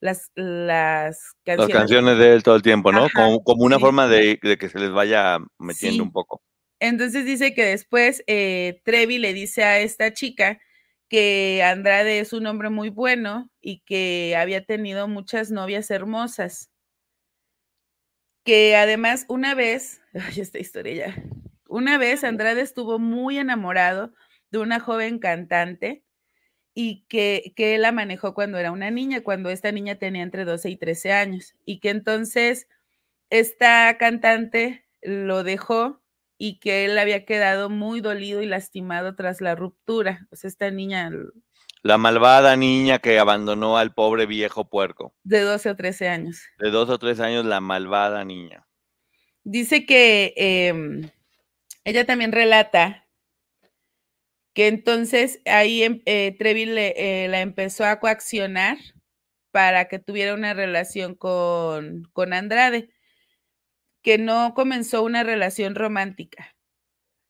las, 0.01 0.31
las 0.35 1.33
canciones. 1.45 1.73
Las 1.73 1.79
canciones 1.79 2.17
de 2.17 2.33
él 2.33 2.43
todo 2.43 2.57
el 2.57 2.61
tiempo, 2.61 2.91
¿no? 2.91 3.07
como, 3.15 3.41
como, 3.41 3.63
una 3.63 3.79
forma 3.79 4.09
de, 4.09 4.37
que 4.37 4.67
se 4.67 4.79
les 4.79 4.91
vaya 4.91 5.37
metiendo 5.59 6.03
un 6.03 6.11
poco. 6.11 6.41
Entonces 6.79 7.25
dice 7.25 7.53
que 7.53 7.65
después 7.65 8.23
eh, 8.27 8.81
Trevi 8.83 9.17
le 9.17 9.33
dice 9.33 9.63
a 9.63 9.79
esta 9.79 10.13
chica 10.13 10.59
que 11.09 11.63
Andrade 11.63 12.19
es 12.19 12.33
un 12.33 12.47
hombre 12.47 12.69
muy 12.69 12.89
bueno 12.89 13.49
y 13.61 13.81
que 13.81 14.35
había 14.37 14.65
tenido 14.65 15.07
muchas 15.07 15.51
novias 15.51 15.91
hermosas. 15.91 16.69
Que 18.43 18.75
además 18.75 19.25
una 19.27 19.55
vez, 19.55 20.01
ay, 20.13 20.41
esta 20.41 20.59
historia 20.59 20.93
ya, 21.07 21.23
una 21.67 21.97
vez 21.97 22.23
Andrade 22.23 22.61
estuvo 22.61 22.99
muy 22.99 23.37
enamorado 23.37 24.13
de 24.51 24.59
una 24.59 24.79
joven 24.79 25.19
cantante 25.19 26.03
y 26.75 27.05
que, 27.07 27.53
que 27.55 27.75
él 27.75 27.83
la 27.83 27.91
manejó 27.91 28.33
cuando 28.33 28.57
era 28.57 28.71
una 28.71 28.91
niña, 28.91 29.23
cuando 29.23 29.49
esta 29.49 29.71
niña 29.71 29.95
tenía 29.95 30.23
entre 30.23 30.45
12 30.45 30.69
y 30.69 30.77
13 30.77 31.13
años, 31.13 31.55
y 31.65 31.79
que 31.79 31.89
entonces 31.89 32.67
esta 33.29 33.97
cantante 33.97 34.85
lo 35.01 35.43
dejó 35.43 36.04
y 36.37 36.59
que 36.59 36.85
él 36.85 36.97
había 36.97 37.25
quedado 37.25 37.69
muy 37.69 38.01
dolido 38.01 38.41
y 38.41 38.45
lastimado 38.45 39.15
tras 39.15 39.41
la 39.41 39.55
ruptura. 39.55 40.27
O 40.31 40.35
sea, 40.35 40.47
esta 40.47 40.69
niña... 40.71 41.11
La 41.81 41.97
malvada 41.97 42.55
niña 42.55 42.99
que 42.99 43.19
abandonó 43.19 43.77
al 43.77 43.93
pobre 43.93 44.25
viejo 44.25 44.69
puerco. 44.69 45.13
De 45.23 45.41
12 45.41 45.69
o 45.69 45.75
13 45.75 46.07
años. 46.07 46.41
De 46.57 46.71
12 46.71 46.93
o 46.93 46.97
13 46.97 47.23
años, 47.23 47.45
la 47.45 47.61
malvada 47.61 48.25
niña. 48.25 48.65
Dice 49.43 49.85
que 49.85 50.33
em, 50.35 51.09
ella 51.83 52.05
también 52.05 52.31
relata 52.31 53.07
que 54.55 54.67
entonces 54.67 55.41
ahí 55.45 55.83
em, 55.83 56.01
eh, 56.05 56.35
Trevi 56.39 56.63
eh, 56.75 57.27
la 57.29 57.41
empezó 57.41 57.85
a 57.85 57.99
coaccionar 57.99 58.77
para 59.51 59.85
que 59.85 59.99
tuviera 59.99 60.33
una 60.33 60.53
relación 60.53 61.13
con, 61.13 62.09
con 62.13 62.33
Andrade, 62.33 62.89
que 64.05 64.19
no 64.19 64.53
comenzó 64.53 65.01
una 65.01 65.23
relación 65.23 65.73
romántica 65.73 66.55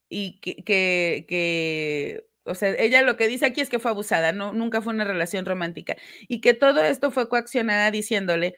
y 0.10 0.42
que, 0.42 0.58
que, 0.58 1.26
que, 1.26 2.28
o 2.44 2.54
sea, 2.54 2.72
ella 2.78 3.02
lo 3.02 3.16
que 3.16 3.30
dice 3.30 3.46
aquí 3.46 3.62
es 3.62 3.70
que 3.70 3.80
fue 3.80 3.92
abusada, 3.92 4.34
no, 4.34 4.52
nunca 4.52 4.82
fue 4.82 4.94
una 4.94 5.06
relación 5.06 5.46
romántica 5.46 5.96
y 6.28 6.42
que 6.42 6.54
todo 6.54 6.84
esto 6.84 7.12
fue 7.12 7.30
coaccionada 7.30 7.92
diciéndole 7.92 8.58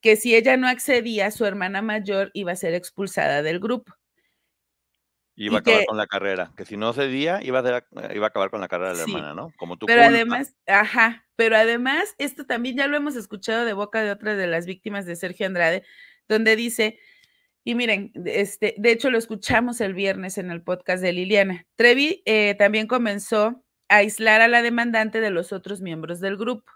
que 0.00 0.16
si 0.16 0.34
ella 0.34 0.56
no 0.56 0.66
accedía, 0.66 1.30
su 1.30 1.44
hermana 1.44 1.82
mayor 1.82 2.30
iba 2.32 2.52
a 2.52 2.56
ser 2.56 2.72
expulsada 2.72 3.42
del 3.42 3.60
grupo. 3.60 3.92
Iba 5.36 5.58
a 5.58 5.60
acabar 5.60 5.84
con 5.84 5.98
la 5.98 6.06
carrera, 6.06 6.52
que 6.56 6.64
si 6.64 6.78
no 6.78 6.94
cedía, 6.94 7.40
iba 7.42 7.58
a, 7.58 8.14
iba 8.14 8.26
a 8.26 8.28
acabar 8.28 8.48
con 8.48 8.62
la 8.62 8.68
carrera 8.68 8.92
de 8.92 8.96
la 8.96 9.02
hermana, 9.02 9.34
¿no? 9.34 9.52
Como 9.58 9.76
tú. 9.76 9.84
Pero 9.84 10.04
además, 10.04 10.56
ajá, 10.66 11.26
pero 11.36 11.54
además, 11.54 12.14
esto 12.16 12.46
también 12.46 12.78
ya 12.78 12.86
lo 12.86 12.96
hemos 12.96 13.14
escuchado 13.14 13.66
de 13.66 13.74
boca 13.74 14.02
de 14.02 14.10
otra 14.10 14.36
de 14.36 14.46
las 14.46 14.64
víctimas 14.64 15.04
de 15.04 15.16
Sergio 15.16 15.46
Andrade, 15.46 15.84
donde 16.28 16.56
dice, 16.56 16.98
y 17.64 17.74
miren, 17.74 18.12
este, 18.24 18.74
de 18.78 18.92
hecho 18.92 19.10
lo 19.10 19.18
escuchamos 19.18 19.80
el 19.80 19.94
viernes 19.94 20.38
en 20.38 20.50
el 20.50 20.62
podcast 20.62 21.02
de 21.02 21.12
Liliana, 21.12 21.66
Trevi 21.76 22.22
eh, 22.24 22.54
también 22.58 22.86
comenzó 22.86 23.64
a 23.88 23.96
aislar 23.96 24.40
a 24.40 24.48
la 24.48 24.62
demandante 24.62 25.20
de 25.20 25.30
los 25.30 25.52
otros 25.52 25.80
miembros 25.80 26.20
del 26.20 26.36
grupo. 26.36 26.72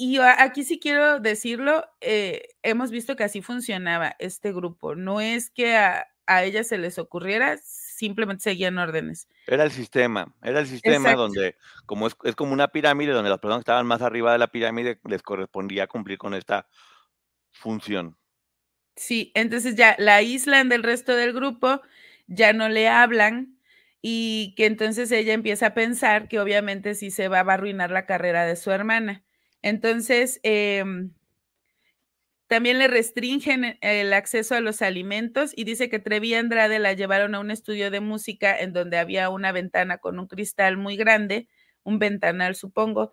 Y 0.00 0.18
aquí 0.18 0.62
sí 0.62 0.78
quiero 0.78 1.18
decirlo, 1.18 1.84
eh, 2.00 2.42
hemos 2.62 2.92
visto 2.92 3.16
que 3.16 3.24
así 3.24 3.42
funcionaba 3.42 4.14
este 4.20 4.52
grupo. 4.52 4.94
No 4.94 5.20
es 5.20 5.50
que 5.50 5.76
a, 5.76 6.06
a 6.28 6.44
ellas 6.44 6.68
se 6.68 6.78
les 6.78 6.98
ocurriera, 6.98 7.56
simplemente 7.62 8.42
seguían 8.42 8.78
órdenes. 8.78 9.26
Era 9.46 9.64
el 9.64 9.72
sistema, 9.72 10.32
era 10.42 10.60
el 10.60 10.66
sistema 10.66 11.14
donde, 11.14 11.56
como 11.86 12.06
es, 12.06 12.14
como 12.36 12.52
una 12.52 12.68
pirámide, 12.68 13.12
donde 13.12 13.30
las 13.30 13.40
personas 13.40 13.60
que 13.60 13.70
estaban 13.70 13.86
más 13.86 14.02
arriba 14.02 14.30
de 14.30 14.38
la 14.38 14.48
pirámide 14.48 15.00
les 15.04 15.22
correspondía 15.22 15.86
cumplir 15.86 16.18
con 16.18 16.34
esta 16.34 16.68
función. 17.50 18.16
Sí, 18.98 19.30
entonces 19.34 19.76
ya 19.76 19.94
la 19.98 20.16
aíslan 20.16 20.68
del 20.68 20.82
resto 20.82 21.14
del 21.14 21.32
grupo, 21.32 21.80
ya 22.26 22.52
no 22.52 22.68
le 22.68 22.88
hablan 22.88 23.56
y 24.02 24.54
que 24.56 24.66
entonces 24.66 25.10
ella 25.12 25.34
empieza 25.34 25.66
a 25.68 25.74
pensar 25.74 26.26
que 26.28 26.40
obviamente 26.40 26.94
sí 26.94 27.10
se 27.12 27.28
va 27.28 27.38
a 27.40 27.52
arruinar 27.54 27.90
la 27.92 28.06
carrera 28.06 28.44
de 28.44 28.56
su 28.56 28.70
hermana. 28.72 29.24
Entonces, 29.62 30.40
eh, 30.42 30.84
también 32.46 32.78
le 32.78 32.88
restringen 32.88 33.76
el 33.82 34.12
acceso 34.14 34.54
a 34.54 34.60
los 34.60 34.80
alimentos 34.80 35.52
y 35.54 35.64
dice 35.64 35.90
que 35.90 35.98
Trevi 35.98 36.34
Andrade 36.34 36.78
la 36.78 36.94
llevaron 36.94 37.34
a 37.34 37.40
un 37.40 37.50
estudio 37.50 37.90
de 37.90 38.00
música 38.00 38.58
en 38.58 38.72
donde 38.72 38.98
había 38.98 39.28
una 39.28 39.52
ventana 39.52 39.98
con 39.98 40.18
un 40.18 40.26
cristal 40.28 40.78
muy 40.78 40.96
grande, 40.96 41.46
un 41.82 41.98
ventanal 41.98 42.54
supongo, 42.54 43.12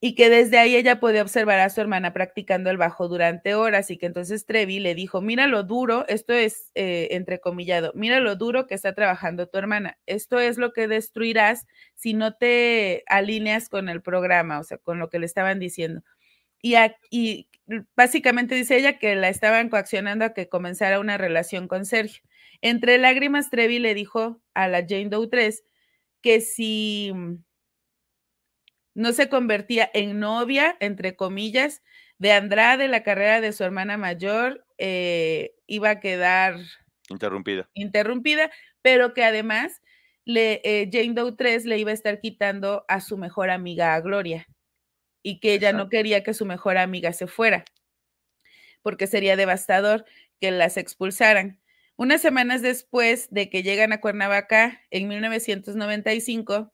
y 0.00 0.14
que 0.14 0.30
desde 0.30 0.58
ahí 0.58 0.76
ella 0.76 0.98
podía 0.98 1.22
observar 1.22 1.60
a 1.60 1.70
su 1.70 1.80
hermana 1.80 2.12
practicando 2.12 2.70
el 2.70 2.78
bajo 2.78 3.08
durante 3.08 3.54
horas 3.54 3.90
y 3.90 3.98
que 3.98 4.06
entonces 4.06 4.46
Trevi 4.46 4.80
le 4.80 4.94
dijo, 4.94 5.20
mira 5.20 5.46
lo 5.46 5.62
duro, 5.62 6.06
esto 6.08 6.32
es 6.32 6.70
eh, 6.74 7.08
entrecomillado, 7.12 7.92
mira 7.94 8.20
lo 8.20 8.36
duro 8.36 8.66
que 8.66 8.74
está 8.74 8.94
trabajando 8.94 9.48
tu 9.48 9.58
hermana, 9.58 9.98
esto 10.06 10.40
es 10.40 10.56
lo 10.58 10.72
que 10.72 10.88
destruirás 10.88 11.66
si 11.94 12.14
no 12.14 12.34
te 12.34 13.04
alineas 13.06 13.68
con 13.68 13.88
el 13.88 14.02
programa, 14.02 14.58
o 14.60 14.64
sea, 14.64 14.78
con 14.78 14.98
lo 14.98 15.10
que 15.10 15.18
le 15.18 15.26
estaban 15.26 15.58
diciendo 15.58 16.02
y, 16.62 16.74
y 17.10 17.48
básicamente 17.96 18.54
dice 18.54 18.76
ella 18.76 18.98
que 18.98 19.14
la 19.16 19.28
estaban 19.28 19.68
coaccionando 19.68 20.24
a 20.24 20.34
que 20.34 20.48
comenzara 20.48 21.00
una 21.00 21.18
relación 21.18 21.68
con 21.68 21.84
Sergio. 21.86 22.22
Entre 22.60 22.98
lágrimas, 22.98 23.50
Trevi 23.50 23.78
le 23.78 23.94
dijo 23.94 24.40
a 24.54 24.68
la 24.68 24.80
Jane 24.86 25.08
Doe 25.08 25.28
3 25.28 25.62
que 26.22 26.40
si 26.40 27.12
no 29.00 29.12
se 29.12 29.30
convertía 29.30 29.90
en 29.94 30.20
novia, 30.20 30.76
entre 30.78 31.16
comillas, 31.16 31.82
de 32.18 32.32
Andrade, 32.32 32.86
la 32.86 33.02
carrera 33.02 33.40
de 33.40 33.52
su 33.54 33.64
hermana 33.64 33.96
mayor 33.96 34.66
eh, 34.76 35.54
iba 35.66 35.88
a 35.88 36.00
quedar 36.00 36.56
interrumpida. 37.08 37.68
interrumpida, 37.72 38.50
pero 38.82 39.14
que 39.14 39.24
además 39.24 39.80
le, 40.26 40.60
eh, 40.64 40.90
Jane 40.92 41.14
Doe 41.14 41.32
3 41.32 41.64
le 41.64 41.78
iba 41.78 41.92
a 41.92 41.94
estar 41.94 42.20
quitando 42.20 42.84
a 42.88 43.00
su 43.00 43.16
mejor 43.16 43.48
amiga, 43.48 43.94
a 43.94 44.00
Gloria 44.00 44.46
y 45.22 45.40
que 45.40 45.54
ella 45.54 45.72
no 45.72 45.88
quería 45.88 46.22
que 46.22 46.34
su 46.34 46.44
mejor 46.44 46.76
amiga 46.76 47.14
se 47.14 47.26
fuera, 47.26 47.64
porque 48.82 49.06
sería 49.06 49.36
devastador 49.36 50.04
que 50.40 50.50
las 50.50 50.76
expulsaran. 50.76 51.58
Unas 51.96 52.20
semanas 52.20 52.60
después 52.62 53.28
de 53.30 53.48
que 53.50 53.62
llegan 53.62 53.92
a 53.92 54.00
Cuernavaca, 54.00 54.80
en 54.90 55.08
1995, 55.08 56.72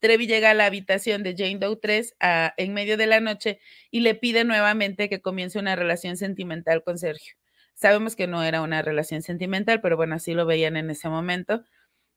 Trevi 0.00 0.26
llega 0.26 0.50
a 0.50 0.54
la 0.54 0.66
habitación 0.66 1.22
de 1.22 1.34
Jane 1.36 1.58
Doe 1.58 1.76
3 1.76 2.16
en 2.56 2.74
medio 2.74 2.96
de 2.96 3.06
la 3.06 3.20
noche 3.20 3.60
y 3.90 4.00
le 4.00 4.14
pide 4.14 4.44
nuevamente 4.44 5.08
que 5.08 5.22
comience 5.22 5.58
una 5.58 5.76
relación 5.76 6.16
sentimental 6.16 6.82
con 6.82 6.98
Sergio. 6.98 7.34
Sabemos 7.74 8.14
que 8.14 8.26
no 8.26 8.42
era 8.42 8.62
una 8.62 8.82
relación 8.82 9.22
sentimental, 9.22 9.80
pero 9.80 9.96
bueno, 9.96 10.14
así 10.14 10.34
lo 10.34 10.46
veían 10.46 10.76
en 10.76 10.90
ese 10.90 11.08
momento. 11.08 11.64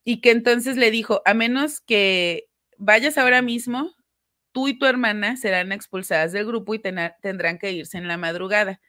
Y 0.03 0.21
que 0.21 0.31
entonces 0.31 0.77
le 0.77 0.91
dijo, 0.91 1.21
a 1.25 1.33
menos 1.33 1.81
que 1.81 2.49
vayas 2.77 3.17
ahora 3.17 3.41
mismo 3.41 3.95
tú 4.51 4.67
y 4.67 4.77
tu 4.77 4.85
hermana 4.85 5.37
serán 5.37 5.71
expulsadas 5.71 6.31
del 6.31 6.45
grupo 6.45 6.73
y 6.73 6.79
tendrán 6.79 7.59
que 7.59 7.71
irse 7.71 7.97
en 7.97 8.07
la 8.07 8.17
madrugada. 8.17 8.81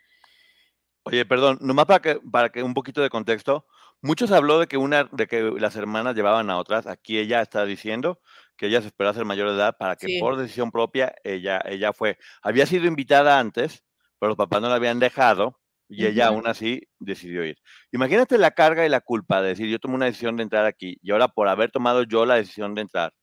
Oye, 1.02 1.24
perdón, 1.24 1.58
nomás 1.60 1.86
para 1.86 2.00
que, 2.00 2.20
para 2.30 2.48
que 2.50 2.62
un 2.62 2.74
poquito 2.74 3.02
de 3.02 3.10
contexto. 3.10 3.66
Muchos 4.00 4.30
habló 4.30 4.60
de 4.60 4.66
que 4.66 4.76
una, 4.76 5.04
de 5.12 5.26
que 5.26 5.42
las 5.58 5.74
hermanas 5.76 6.14
llevaban 6.14 6.50
a 6.50 6.58
otras. 6.58 6.86
Aquí 6.86 7.18
ella 7.18 7.42
está 7.42 7.64
diciendo 7.64 8.20
que 8.58 8.66
ella 8.66 8.80
se 8.82 8.88
esperaba 8.88 9.14
ser 9.14 9.24
mayor 9.24 9.48
de 9.48 9.54
edad 9.54 9.76
para 9.78 9.96
que 9.96 10.18
por 10.20 10.36
decisión 10.36 10.70
propia 10.70 11.14
ella, 11.24 11.62
ella 11.64 11.92
fue. 11.92 12.18
Había 12.42 12.66
sido 12.66 12.86
invitada 12.86 13.38
antes, 13.38 13.84
pero 14.18 14.28
los 14.30 14.36
papás 14.36 14.60
no 14.60 14.68
la 14.68 14.74
habían 14.74 14.98
dejado 14.98 15.58
y 15.88 16.04
ella 16.04 16.26
aún 16.26 16.46
así 16.46 16.82
decidió 16.98 17.44
ir. 17.46 17.56
Imagínate 17.92 18.36
la 18.36 18.50
carga 18.50 18.84
y 18.84 18.88
la 18.88 19.00
culpa 19.00 19.40
de 19.40 19.50
decir, 19.50 19.68
yo 19.68 19.78
tomé 19.78 19.94
una 19.94 20.06
decisión 20.06 20.36
de 20.36 20.42
entrar 20.42 20.66
aquí 20.66 20.98
y 21.00 21.12
ahora 21.12 21.28
por 21.28 21.48
haber 21.48 21.70
tomado 21.70 22.02
yo 22.02 22.26
la 22.26 22.34
decisión 22.34 22.74
de 22.74 22.82
entrar, 22.82 23.14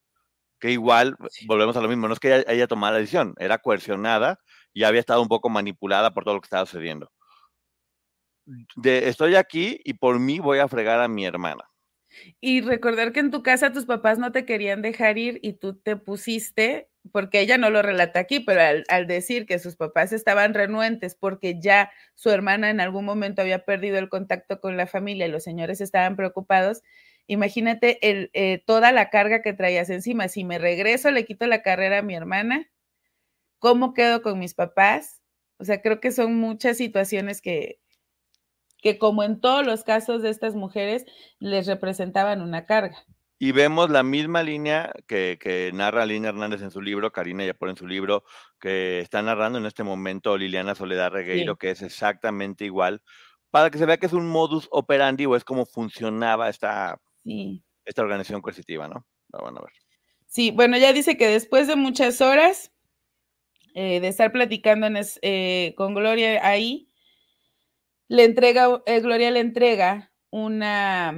que 0.60 0.72
igual 0.72 1.16
volvemos 1.48 1.76
a 1.76 1.82
lo 1.82 1.90
mismo, 1.90 2.08
no 2.08 2.14
es 2.14 2.20
que 2.20 2.34
ella 2.34 2.46
haya 2.48 2.68
tomado 2.68 2.94
la 2.94 3.00
decisión, 3.00 3.36
era 3.38 3.58
coercionada 3.60 4.40
y 4.74 4.84
había 4.84 5.02
estado 5.02 5.22
un 5.22 5.28
poco 5.28 5.50
manipulada 5.50 6.14
por 6.14 6.24
todo 6.24 6.36
lo 6.36 6.42
que 6.42 6.48
estaba 6.48 6.66
sucediendo. 6.66 7.12
De, 8.76 9.10
estoy 9.10 9.36
aquí 9.36 9.82
y 9.84 9.96
por 9.96 10.20
mí 10.20 10.40
voy 10.40 10.60
a 10.60 10.68
fregar 10.68 11.02
a 11.02 11.08
mi 11.08 11.26
hermana. 11.26 11.66
Y 12.40 12.62
recordar 12.62 13.12
que 13.12 13.20
en 13.20 13.32
tu 13.32 13.44
casa 13.44 13.72
tus 13.72 13.86
papás 13.86 14.20
no 14.20 14.32
te 14.32 14.46
querían 14.46 14.82
dejar 14.82 15.18
ir 15.18 15.40
y 15.42 15.54
tú 15.54 15.76
te 15.76 15.96
pusiste, 15.96 16.90
porque 17.12 17.40
ella 17.40 17.58
no 17.58 17.70
lo 17.70 17.82
relata 17.82 18.20
aquí, 18.20 18.40
pero 18.40 18.62
al, 18.62 18.84
al, 18.90 19.08
decir 19.08 19.46
que 19.46 19.60
sus 19.60 19.76
papás 19.76 20.12
estaban 20.12 20.54
renuentes 20.54 21.16
porque 21.16 21.60
ya 21.60 21.92
su 22.16 22.30
hermana 22.32 22.70
en 22.70 22.80
algún 22.80 23.06
momento 23.06 23.42
había 23.42 23.66
perdido 23.66 24.00
el 24.00 24.10
contacto 24.10 24.60
con 24.60 24.78
la 24.78 24.88
familia 24.88 25.28
y 25.28 25.32
los 25.32 25.44
señores 25.44 25.82
estaban 25.82 26.16
preocupados, 26.16 26.82
Imagínate 27.28 27.98
eh, 28.02 28.64
toda 28.66 28.92
la 28.92 29.10
carga 29.10 29.42
que 29.42 29.54
traías 29.54 29.90
encima. 29.90 30.28
Si 30.28 30.44
me 30.44 30.60
regreso, 30.60 31.10
le 31.12 31.26
quito 31.26 31.48
la 31.48 31.64
carrera 31.64 32.00
a 32.00 32.02
mi 32.04 32.16
hermana, 32.16 32.70
¿cómo 33.60 33.94
quedo 33.94 34.22
con 34.22 34.40
mis 34.40 34.54
papás? 34.54 35.22
O 35.60 35.66
sea, 35.66 35.82
creo 35.82 36.00
que 36.02 36.12
son 36.12 36.36
muchas 36.36 36.78
situaciones 36.78 37.42
que, 37.42 37.80
que 38.86 39.00
como 39.00 39.24
en 39.24 39.42
todos 39.42 39.66
los 39.66 39.84
casos 39.84 40.22
de 40.22 40.30
estas 40.30 40.54
mujeres, 40.54 41.06
les 41.40 41.66
representaban 41.66 42.44
una 42.44 42.68
carga. 42.68 43.04
Y 43.40 43.52
vemos 43.52 43.90
la 43.90 44.04
misma 44.04 44.44
línea 44.44 44.94
que, 45.08 45.40
que 45.42 45.72
narra 45.74 46.06
Lina 46.06 46.30
Hernández 46.30 46.62
en 46.62 46.70
su 46.70 46.84
libro, 46.84 47.12
Karina 47.12 47.44
ya 47.44 47.56
por 47.56 47.70
en 47.70 47.78
su 47.78 47.88
libro, 47.88 48.26
que 48.60 49.00
está 49.00 49.24
narrando 49.24 49.58
en 49.58 49.66
este 49.66 49.82
momento 49.82 50.38
Liliana 50.38 50.76
Soledad 50.76 51.10
Regueiro, 51.10 51.56
que 51.56 51.72
es 51.72 51.82
exactamente 51.82 52.64
igual, 52.64 53.02
para 53.50 53.72
que 53.72 53.80
se 53.80 53.88
vea 53.88 53.98
que 53.98 54.06
es 54.06 54.14
un 54.14 54.30
modus 54.30 54.68
operandi 54.70 55.26
o 55.26 55.36
es 55.36 55.44
como 55.44 55.66
funcionaba 55.66 56.48
esta, 56.48 57.02
esta 57.86 58.04
organización 58.04 58.44
coercitiva, 58.44 58.88
¿no? 58.88 59.04
Bueno, 59.30 59.62
a 59.62 59.64
ver. 59.64 59.74
Sí, 60.28 60.52
bueno, 60.52 60.78
ya 60.78 60.94
dice 60.94 61.18
que 61.18 61.28
después 61.28 61.66
de 61.66 61.76
muchas 61.76 62.22
horas 62.22 62.72
eh, 63.74 64.00
de 64.00 64.10
estar 64.10 64.32
platicando 64.32 64.88
eh, 65.24 65.74
con 65.76 65.96
Gloria 65.96 66.48
ahí, 66.48 66.92
le 68.08 68.24
entrega, 68.24 68.82
eh, 68.86 69.00
Gloria 69.00 69.32
le 69.32 69.40
entrega 69.40 70.12
una, 70.30 71.14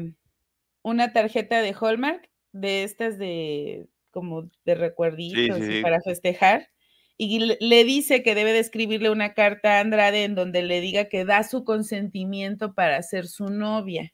una 0.83 1.13
tarjeta 1.13 1.61
de 1.61 1.75
Hallmark, 1.79 2.29
de 2.51 2.83
estas 2.83 3.17
de 3.17 3.87
como 4.11 4.49
de 4.65 4.75
recuerditos 4.75 5.59
para 5.83 6.01
festejar, 6.01 6.69
y 7.17 7.57
le, 7.59 7.83
dice 7.83 8.23
que 8.23 8.35
debe 8.35 8.53
de 8.53 8.59
escribirle 8.59 9.09
una 9.09 9.33
carta 9.33 9.77
a 9.77 9.79
Andrade 9.79 10.23
en 10.23 10.35
donde 10.35 10.61
le 10.61 10.81
diga 10.81 11.05
que 11.09 11.25
da 11.25 11.43
su 11.43 11.63
consentimiento 11.63 12.73
para 12.73 13.01
ser 13.01 13.27
su 13.27 13.47
novia. 13.47 14.13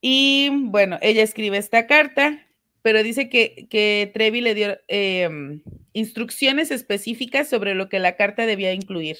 Y 0.00 0.48
bueno, 0.52 0.98
ella 1.02 1.22
escribe 1.22 1.58
esta 1.58 1.86
carta, 1.86 2.46
pero 2.82 3.02
dice 3.02 3.28
que, 3.28 3.66
que 3.68 4.10
Trevi 4.14 4.40
le 4.40 4.54
dio 4.54 4.78
em, 4.88 5.62
instrucciones 5.92 6.70
específicas 6.70 7.48
sobre 7.48 7.74
lo 7.74 7.88
que 7.88 7.98
la 7.98 8.16
carta 8.16 8.46
debía 8.46 8.72
incluir. 8.72 9.18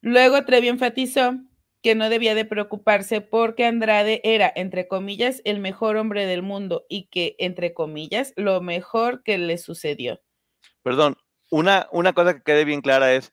Luego 0.00 0.44
Trevi 0.44 0.68
enfatizó 0.68 1.34
que 1.82 1.94
no 1.94 2.08
debía 2.10 2.34
de 2.34 2.44
preocuparse 2.44 3.20
porque 3.20 3.64
Andrade 3.64 4.20
era, 4.24 4.52
entre 4.54 4.86
comillas, 4.86 5.40
el 5.44 5.60
mejor 5.60 5.96
hombre 5.96 6.26
del 6.26 6.42
mundo 6.42 6.84
y 6.88 7.08
que, 7.08 7.36
entre 7.38 7.72
comillas, 7.72 8.32
lo 8.36 8.60
mejor 8.60 9.22
que 9.22 9.38
le 9.38 9.56
sucedió. 9.58 10.20
Perdón, 10.82 11.16
una, 11.50 11.88
una 11.92 12.12
cosa 12.12 12.34
que 12.34 12.42
quede 12.42 12.64
bien 12.64 12.82
clara 12.82 13.14
es, 13.14 13.32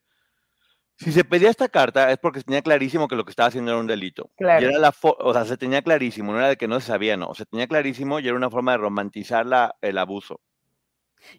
si 0.97 1.12
se 1.12 1.23
pedía 1.23 1.49
esta 1.49 1.69
carta 1.69 2.12
es 2.12 2.17
porque 2.17 2.41
tenía 2.41 2.62
clarísimo 2.62 3.08
que 3.08 3.15
lo 3.15 3.23
que 3.23 3.30
estaba 3.30 3.47
haciendo 3.47 3.71
era 3.71 3.80
un 3.80 3.88
delito. 3.88 4.32
Claro. 4.36 4.65
Y 4.65 4.69
era 4.69 4.80
la 4.80 4.93
o 5.01 5.34
sea, 5.34 5.45
se 5.45 5.58
tenía 5.58 5.82
clarísimo, 5.82 6.32
no 6.32 6.39
era 6.39 6.49
de 6.49 6.58
que 6.58 6.67
no 6.67 6.80
se 6.80 6.88
sabía, 6.88 7.17
no. 7.17 7.34
Se 7.36 7.45
tenía 7.45 7.67
clarísimo 7.67 8.19
y 8.19 8.27
era 8.27 8.36
una 8.36 8.49
forma 8.49 8.71
de 8.71 8.80
romantizar 8.80 9.45
la, 9.45 9.75
el 9.82 9.97
abuso. 9.97 10.41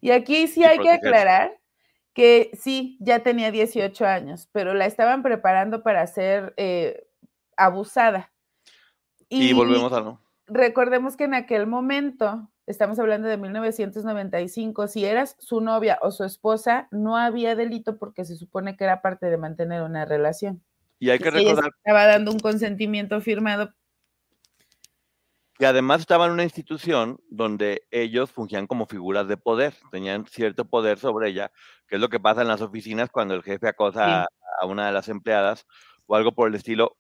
Y 0.01 0.11
aquí 0.11 0.47
sí 0.47 0.65
hay 0.65 0.79
que 0.79 0.91
aclarar 0.91 1.58
que 2.19 2.51
sí, 2.61 2.97
ya 2.99 3.21
tenía 3.21 3.53
18 3.53 4.05
años, 4.05 4.49
pero 4.51 4.75
la 4.75 4.87
estaban 4.87 5.23
preparando 5.23 5.85
para 5.85 6.05
ser 6.09 6.53
eh, 6.57 7.07
abusada. 7.57 8.33
Y, 9.29 9.51
y 9.51 9.53
volvemos 9.53 9.93
a 9.93 10.01
no. 10.01 10.21
Recordemos 10.49 11.17
que 11.17 11.25
en 11.25 11.35
aquel 11.35 11.69
momento 11.69 12.51
estamos 12.67 12.99
hablando 12.99 13.29
de 13.29 13.37
1995, 13.37 14.89
si 14.89 15.05
eras 15.05 15.37
su 15.39 15.61
novia 15.61 16.01
o 16.03 16.11
su 16.11 16.25
esposa, 16.25 16.89
no 16.91 17.17
había 17.17 17.55
delito 17.55 17.99
porque 17.99 18.25
se 18.25 18.35
supone 18.35 18.77
que 18.77 18.83
era 18.83 19.01
parte 19.01 19.27
de 19.27 19.37
mantener 19.37 19.83
una 19.83 20.05
relación. 20.05 20.61
Y 20.99 21.11
hay 21.11 21.21
que 21.21 21.31
recordar. 21.31 21.71
estaba 21.77 22.07
dando 22.07 22.33
un 22.33 22.41
consentimiento 22.41 23.21
firmado. 23.21 23.73
Y 25.61 25.65
además 25.65 26.01
estaba 26.01 26.27
en 26.27 26.33
una 26.33 26.45
institución 26.45 27.19
donde 27.29 27.83
ellos 27.91 28.31
fungían 28.31 28.67
como 28.69 28.87
figuras 28.87 29.27
de 29.27 29.37
poder, 29.37 29.75
tenían 29.91 30.25
cierto 30.27 30.65
poder 30.65 30.99
sobre 30.99 31.31
ella, 31.31 31.51
que 31.89 31.97
es 31.97 32.01
lo 32.01 32.09
que 32.09 32.21
pasa 32.21 32.43
en 32.43 32.49
las 32.49 32.61
oficinas 32.61 33.11
cuando 33.11 33.35
el 33.35 33.43
jefe 33.43 33.67
acosa 33.67 34.23
a, 34.23 34.29
a 34.61 34.67
una 34.67 34.87
de 34.87 34.93
las 34.93 35.09
empleadas 35.09 35.67
o 36.07 36.15
algo 36.15 36.33
por 36.33 36.49
el 36.49 36.55
estilo. 36.55 36.97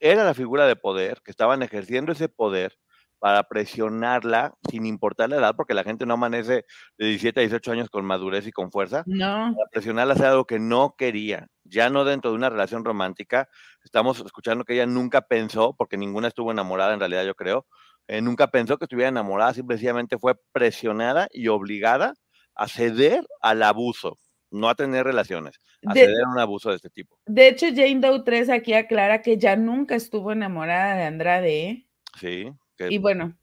Era 0.00 0.24
la 0.24 0.34
figura 0.34 0.66
de 0.66 0.74
poder, 0.74 1.22
que 1.22 1.30
estaban 1.30 1.62
ejerciendo 1.62 2.10
ese 2.10 2.28
poder 2.28 2.76
para 3.22 3.44
presionarla 3.44 4.52
sin 4.68 4.84
importar 4.84 5.30
la 5.30 5.36
edad, 5.36 5.54
porque 5.54 5.74
la 5.74 5.84
gente 5.84 6.04
no 6.04 6.14
amanece 6.14 6.64
de 6.98 7.06
17 7.06 7.38
a 7.38 7.42
18 7.42 7.70
años 7.70 7.88
con 7.88 8.04
madurez 8.04 8.48
y 8.48 8.50
con 8.50 8.72
fuerza. 8.72 9.04
No. 9.06 9.54
Para 9.56 9.68
presionarla 9.70 10.14
hacer 10.14 10.26
algo 10.26 10.44
que 10.44 10.58
no 10.58 10.96
quería, 10.98 11.46
ya 11.62 11.88
no 11.88 12.04
dentro 12.04 12.32
de 12.32 12.36
una 12.36 12.50
relación 12.50 12.84
romántica. 12.84 13.48
Estamos 13.84 14.18
escuchando 14.18 14.64
que 14.64 14.74
ella 14.74 14.86
nunca 14.86 15.20
pensó, 15.20 15.76
porque 15.78 15.96
ninguna 15.96 16.26
estuvo 16.26 16.50
enamorada 16.50 16.94
en 16.94 16.98
realidad, 16.98 17.24
yo 17.24 17.36
creo, 17.36 17.64
eh, 18.08 18.20
nunca 18.20 18.48
pensó 18.48 18.78
que 18.78 18.84
estuviera 18.84 19.08
enamorada, 19.08 19.54
simplemente 19.54 20.18
fue 20.18 20.34
presionada 20.52 21.28
y 21.32 21.48
obligada 21.48 22.14
a 22.54 22.68
ceder 22.68 23.26
al 23.40 23.62
abuso, 23.62 24.18
no 24.50 24.68
a 24.68 24.74
tener 24.74 25.04
relaciones, 25.04 25.60
a 25.86 25.94
ceder 25.94 26.24
a 26.24 26.30
un 26.30 26.38
abuso 26.38 26.70
de 26.70 26.76
este 26.76 26.90
tipo. 26.90 27.18
De 27.26 27.48
hecho, 27.48 27.66
Jane 27.68 28.00
Doe 28.00 28.22
3 28.24 28.50
aquí 28.50 28.74
aclara 28.74 29.22
que 29.22 29.38
ya 29.38 29.56
nunca 29.56 29.94
estuvo 29.94 30.32
enamorada 30.32 30.96
de 30.96 31.04
Andrade. 31.04 31.68
¿eh? 31.68 31.86
Sí. 32.18 32.48
Y 32.78 32.98
bueno, 32.98 33.36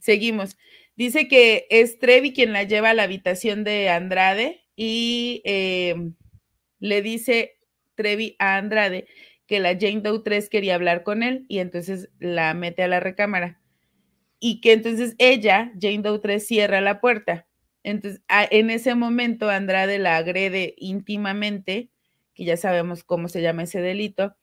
seguimos. 0.00 0.56
Dice 0.96 1.28
que 1.28 1.66
es 1.70 1.98
Trevi 1.98 2.32
quien 2.32 2.52
la 2.52 2.64
lleva 2.64 2.90
a 2.90 2.94
la 2.94 3.04
habitación 3.04 3.62
de 3.62 3.88
Andrade 3.88 4.64
y 4.74 5.42
em, 5.44 6.16
le 6.80 7.02
dice 7.02 7.58
Trevi 7.94 8.34
a 8.38 8.56
Andrade 8.56 9.06
que 9.46 9.60
la 9.60 9.78
Jane 9.78 10.00
Doe 10.00 10.22
3 10.22 10.48
quería 10.48 10.74
hablar 10.74 11.04
con 11.04 11.22
él 11.22 11.46
y 11.48 11.60
entonces 11.60 12.10
la 12.18 12.52
mete 12.54 12.82
a 12.82 12.88
la 12.88 13.00
recámara. 13.00 13.60
Y 14.40 14.60
que 14.60 14.72
entonces 14.72 15.14
ella, 15.18 15.72
Jane 15.80 15.98
Doe 15.98 16.20
3, 16.20 16.46
cierra 16.46 16.80
la 16.80 17.00
puerta. 17.00 17.46
Entonces, 17.82 18.22
en 18.28 18.70
ese 18.70 18.94
momento 18.94 19.48
Andrade 19.50 19.98
la 19.98 20.16
agrede 20.16 20.74
íntimamente, 20.78 21.90
que 22.34 22.44
ya 22.44 22.56
sabemos 22.56 23.04
cómo 23.04 23.28
se 23.28 23.42
llama 23.42 23.64
ese 23.64 23.80
delito, 23.80 24.36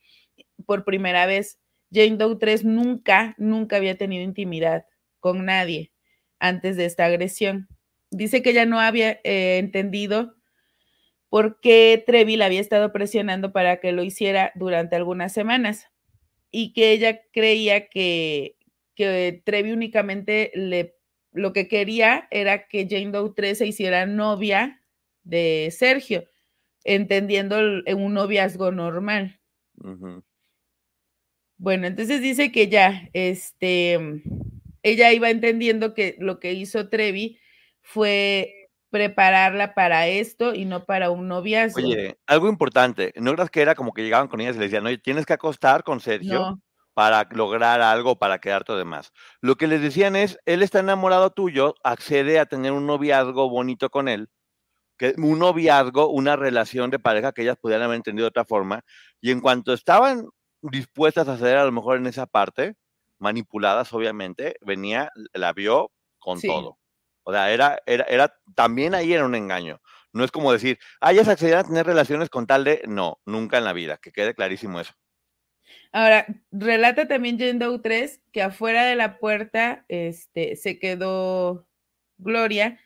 por 0.66 0.84
primera 0.86 1.26
vez. 1.26 1.60
Jane 1.94 2.18
Doe 2.18 2.38
3 2.38 2.66
nunca, 2.66 3.36
nunca 3.38 3.78
había 3.78 3.98
tenido 3.98 4.24
intimidad 4.24 4.86
con 5.20 5.46
nadie 5.46 5.92
antes 6.40 6.78
de 6.78 6.86
esta 6.86 7.06
agresión. 7.06 7.68
Dice 8.12 8.42
que 8.42 8.52
ella 8.52 8.66
no 8.66 8.80
había 8.80 9.20
eh, 9.24 9.58
entendido 9.60 10.36
por 11.30 11.60
qué 11.60 12.02
Trevi 12.06 12.38
la 12.38 12.46
había 12.46 12.62
estado 12.62 12.92
presionando 12.92 13.52
para 13.52 13.80
que 13.80 13.92
lo 13.92 14.04
hiciera 14.04 14.52
durante 14.56 14.96
algunas 14.96 15.34
semanas 15.34 15.88
y 16.52 16.74
que 16.74 16.92
ella 16.92 17.22
creía 17.34 17.88
que, 17.90 18.55
que 18.96 19.42
Trevi 19.46 19.72
únicamente 19.72 20.52
le, 20.56 20.96
lo 21.32 21.54
que 21.54 21.68
quería 21.68 22.28
era 22.32 22.68
que 22.68 22.88
Jane 22.90 23.12
Doe 23.12 23.34
3 23.36 23.58
se 23.58 23.68
hiciera 23.68 24.06
novia 24.06 24.82
de 25.24 25.70
Sergio, 25.72 26.26
entendiendo 26.84 27.58
un 27.60 28.14
noviazgo 28.14 28.72
normal. 28.72 29.40
Bueno, 31.58 31.88
entonces 31.88 32.22
dice 32.22 32.52
que 32.52 32.70
ya, 32.70 33.10
este, 33.14 34.00
ella 34.84 35.12
iba 35.12 35.30
entendiendo 35.30 35.94
que 35.94 36.16
lo 36.20 36.40
que 36.40 36.54
hizo 36.54 36.90
Trevi 36.90 37.40
fue 37.82 38.70
prepararla 38.90 39.74
para 39.74 40.08
esto 40.08 40.54
y 40.54 40.64
no 40.64 40.86
para 40.86 41.10
un 41.10 41.28
noviazgo. 41.28 41.86
Oye, 41.86 42.18
algo 42.28 42.48
importante, 42.48 43.12
¿no 43.18 43.34
creas 43.34 43.50
que 43.50 43.62
era 43.62 43.76
como 43.76 43.94
que 43.94 44.04
llegaban 44.04 44.30
con 44.30 44.40
ellas 44.40 44.56
y 44.56 44.60
le 44.60 44.66
decían, 44.66 44.86
oye, 44.86 44.98
tienes 44.98 45.26
que 45.26 45.34
acostar 45.34 45.84
con 45.84 46.00
Sergio 46.00 46.62
para 46.96 47.28
lograr 47.32 47.82
algo, 47.82 48.18
para 48.18 48.40
quedarte 48.40 48.74
de 48.74 48.86
más? 48.86 49.12
Lo 49.42 49.58
que 49.58 49.68
les 49.68 49.82
decían 49.82 50.16
es, 50.16 50.40
él 50.46 50.64
está 50.64 50.80
enamorado 50.80 51.30
tuyo, 51.30 51.76
accede 51.84 52.40
a 52.40 52.48
tener 52.48 52.72
un 52.72 52.88
noviazgo 52.88 53.50
bonito 53.50 53.90
con 53.90 54.08
él, 54.08 54.30
que 54.98 55.14
un 55.18 55.40
noviazgo, 55.40 56.08
una 56.08 56.38
relación 56.38 56.90
de 56.90 57.00
pareja 57.00 57.34
que 57.34 57.44
ellas 57.44 57.58
pudieran 57.62 57.84
haber 57.86 57.98
entendido 57.98 58.24
de 58.26 58.30
otra 58.30 58.46
forma, 58.46 58.84
y 59.22 59.32
en 59.32 59.42
cuanto 59.42 59.74
estaban 59.74 60.30
dispuestas 60.62 61.28
a 61.28 61.34
hacer 61.34 61.58
a 61.58 61.66
lo 61.66 61.72
mejor 61.74 61.98
en 61.98 62.08
esa 62.08 62.26
parte, 62.28 62.76
manipuladas 63.20 63.92
obviamente, 63.94 64.56
venía, 64.62 65.12
la 65.34 65.52
vio 65.52 65.92
con 66.18 66.40
todo. 66.42 66.80
O 67.24 67.34
sea, 67.34 67.52
era, 67.52 67.80
era, 67.86 68.06
era, 68.06 68.34
también 68.56 68.96
ahí 68.96 69.14
era 69.14 69.26
un 69.26 69.36
engaño. 69.36 69.82
No 70.14 70.24
es 70.24 70.32
como 70.32 70.54
decir, 70.54 70.80
ah, 71.02 71.12
ellas 71.12 71.28
accedían 71.28 71.60
a 71.60 71.64
tener 71.66 71.86
relaciones 71.86 72.30
con 72.30 72.48
tal 72.48 72.64
de, 72.64 72.84
no, 72.88 73.20
nunca 73.26 73.58
en 73.58 73.66
la 73.66 73.74
vida, 73.74 73.98
que 73.98 74.14
quede 74.14 74.34
clarísimo 74.34 74.80
eso. 74.80 74.94
Ahora, 75.92 76.26
relata 76.52 77.08
también 77.08 77.40
Jane 77.40 77.80
3 77.80 78.22
que 78.32 78.42
afuera 78.42 78.86
de 78.86 78.96
la 78.96 79.18
puerta 79.18 79.86
este, 79.88 80.56
se 80.56 80.80
quedó 80.80 81.68
Gloria 82.18 82.80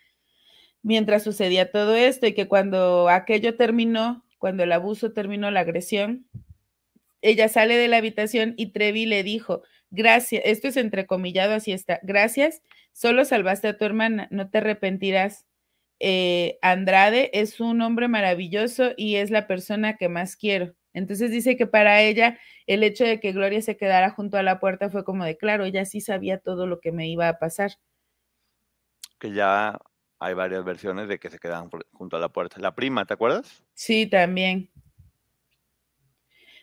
mientras 0.82 1.24
sucedía 1.24 1.72
todo 1.72 1.96
esto 1.96 2.28
y 2.28 2.34
que 2.34 2.48
cuando 2.48 3.10
aquello 3.10 3.56
terminó, 3.56 4.26
cuando 4.38 4.64
el 4.64 4.72
abuso 4.72 5.12
terminó, 5.12 5.52
la 5.52 5.62
agresión, 5.62 6.28
ella 7.22 7.50
sale 7.50 7.76
de 7.76 7.88
la 7.88 7.98
habitación 7.98 8.54
y 8.58 8.68
Trevi 8.68 9.06
le 9.06 9.24
dijo, 9.24 9.64
gracias, 9.92 10.42
esto 10.46 10.70
es 10.70 10.78
entrecomillado, 10.78 11.54
así 11.54 11.72
está, 11.74 12.00
gracias, 12.04 12.62
solo 12.94 13.26
salvaste 13.26 13.68
a 13.68 13.78
tu 13.78 13.86
hermana, 13.86 14.28
no 14.32 14.50
te 14.50 14.60
arrepentirás. 14.60 15.46
Eh, 16.02 16.58
Andrade 16.62 17.30
es 17.34 17.60
un 17.60 17.82
hombre 17.82 18.08
maravilloso 18.08 18.92
y 18.96 19.16
es 19.16 19.32
la 19.32 19.48
persona 19.48 19.98
que 19.98 20.08
más 20.08 20.38
quiero. 20.38 20.74
Entonces 20.94 21.32
dice 21.32 21.56
que 21.56 21.68
para 21.68 22.02
ella 22.02 22.40
el 22.68 22.84
hecho 22.84 23.04
de 23.04 23.20
que 23.20 23.32
Gloria 23.32 23.62
se 23.62 23.78
quedara 23.78 24.12
junto 24.12 24.38
a 24.38 24.44
la 24.44 24.60
puerta 24.60 24.90
fue 24.90 25.04
como 25.04 25.24
de 25.26 25.38
claro, 25.38 25.66
ella 25.66 25.86
sí 25.86 26.02
sabía 26.02 26.40
todo 26.40 26.68
lo 26.68 26.80
que 26.80 26.92
me 26.92 27.08
iba 27.08 27.28
a 27.28 27.40
pasar. 27.40 27.72
Que 29.20 29.32
ya 29.32 29.78
hay 30.20 30.34
varias 30.34 30.64
versiones 30.64 31.08
de 31.08 31.20
que 31.20 31.30
se 31.30 31.40
quedaban 31.40 31.70
junto 31.94 32.18
a 32.18 32.20
la 32.20 32.30
puerta. 32.30 32.60
La 32.60 32.76
prima, 32.76 33.06
¿te 33.06 33.14
acuerdas? 33.14 33.64
Sí, 33.74 34.08
también. 34.08 34.70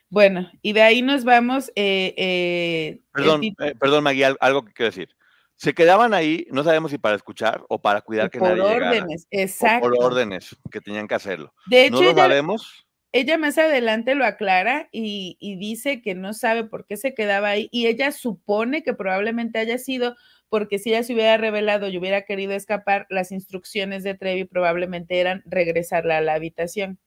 Bueno, 0.08 0.50
y 0.62 0.72
de 0.72 0.82
ahí 0.82 1.02
nos 1.02 1.24
vamos. 1.24 1.70
Eh, 1.74 2.14
eh, 2.16 3.02
perdón, 3.12 3.42
eh, 3.44 3.74
perdón, 3.78 4.04
Maggie, 4.04 4.36
algo 4.40 4.64
que 4.64 4.72
quiero 4.72 4.90
decir. 4.90 5.16
Se 5.56 5.72
quedaban 5.72 6.12
ahí, 6.12 6.46
no 6.50 6.62
sabemos 6.64 6.90
si 6.90 6.98
para 6.98 7.16
escuchar 7.16 7.64
o 7.68 7.80
para 7.80 8.02
cuidar 8.02 8.30
que 8.30 8.38
nadie 8.38 8.56
llegara. 8.56 8.74
Por 8.74 8.82
órdenes, 8.82 9.26
exacto. 9.30 9.88
Por 9.88 10.04
órdenes 10.04 10.54
que 10.70 10.82
tenían 10.82 11.08
que 11.08 11.14
hacerlo. 11.14 11.54
De 11.66 11.86
hecho, 11.86 11.94
no 11.94 12.02
lo 12.02 12.14
sabemos. 12.14 12.86
Ella 13.16 13.38
más 13.38 13.57
adelante 13.57 14.14
lo 14.14 14.26
aclara 14.26 14.88
y, 14.92 15.38
y, 15.40 15.57
dice 15.57 16.02
que 16.02 16.14
no 16.14 16.35
sabe 16.35 16.64
por 16.64 16.87
qué 16.87 16.98
se 16.98 17.14
quedaba 17.14 17.48
ahí 17.48 17.68
y 17.72 17.87
ella 17.87 18.12
supone 18.12 18.83
que 18.83 18.92
probablemente 18.92 19.59
haya 19.59 19.79
sido 19.79 20.16
porque 20.50 20.79
si 20.79 20.90
ella 20.90 21.02
se 21.02 21.14
hubiera 21.14 21.38
revelado 21.38 21.88
y 21.88 21.96
hubiera 21.96 22.26
querido 22.26 22.52
escapar, 22.52 23.07
las 23.09 23.33
instrucciones 23.33 24.05
de 24.05 24.14
Trevi 24.14 24.44
probablemente 24.44 25.18
eran 25.18 25.42
regresarla 25.46 26.18
a 26.18 26.20
la 26.20 26.35
habitación. 26.35 26.98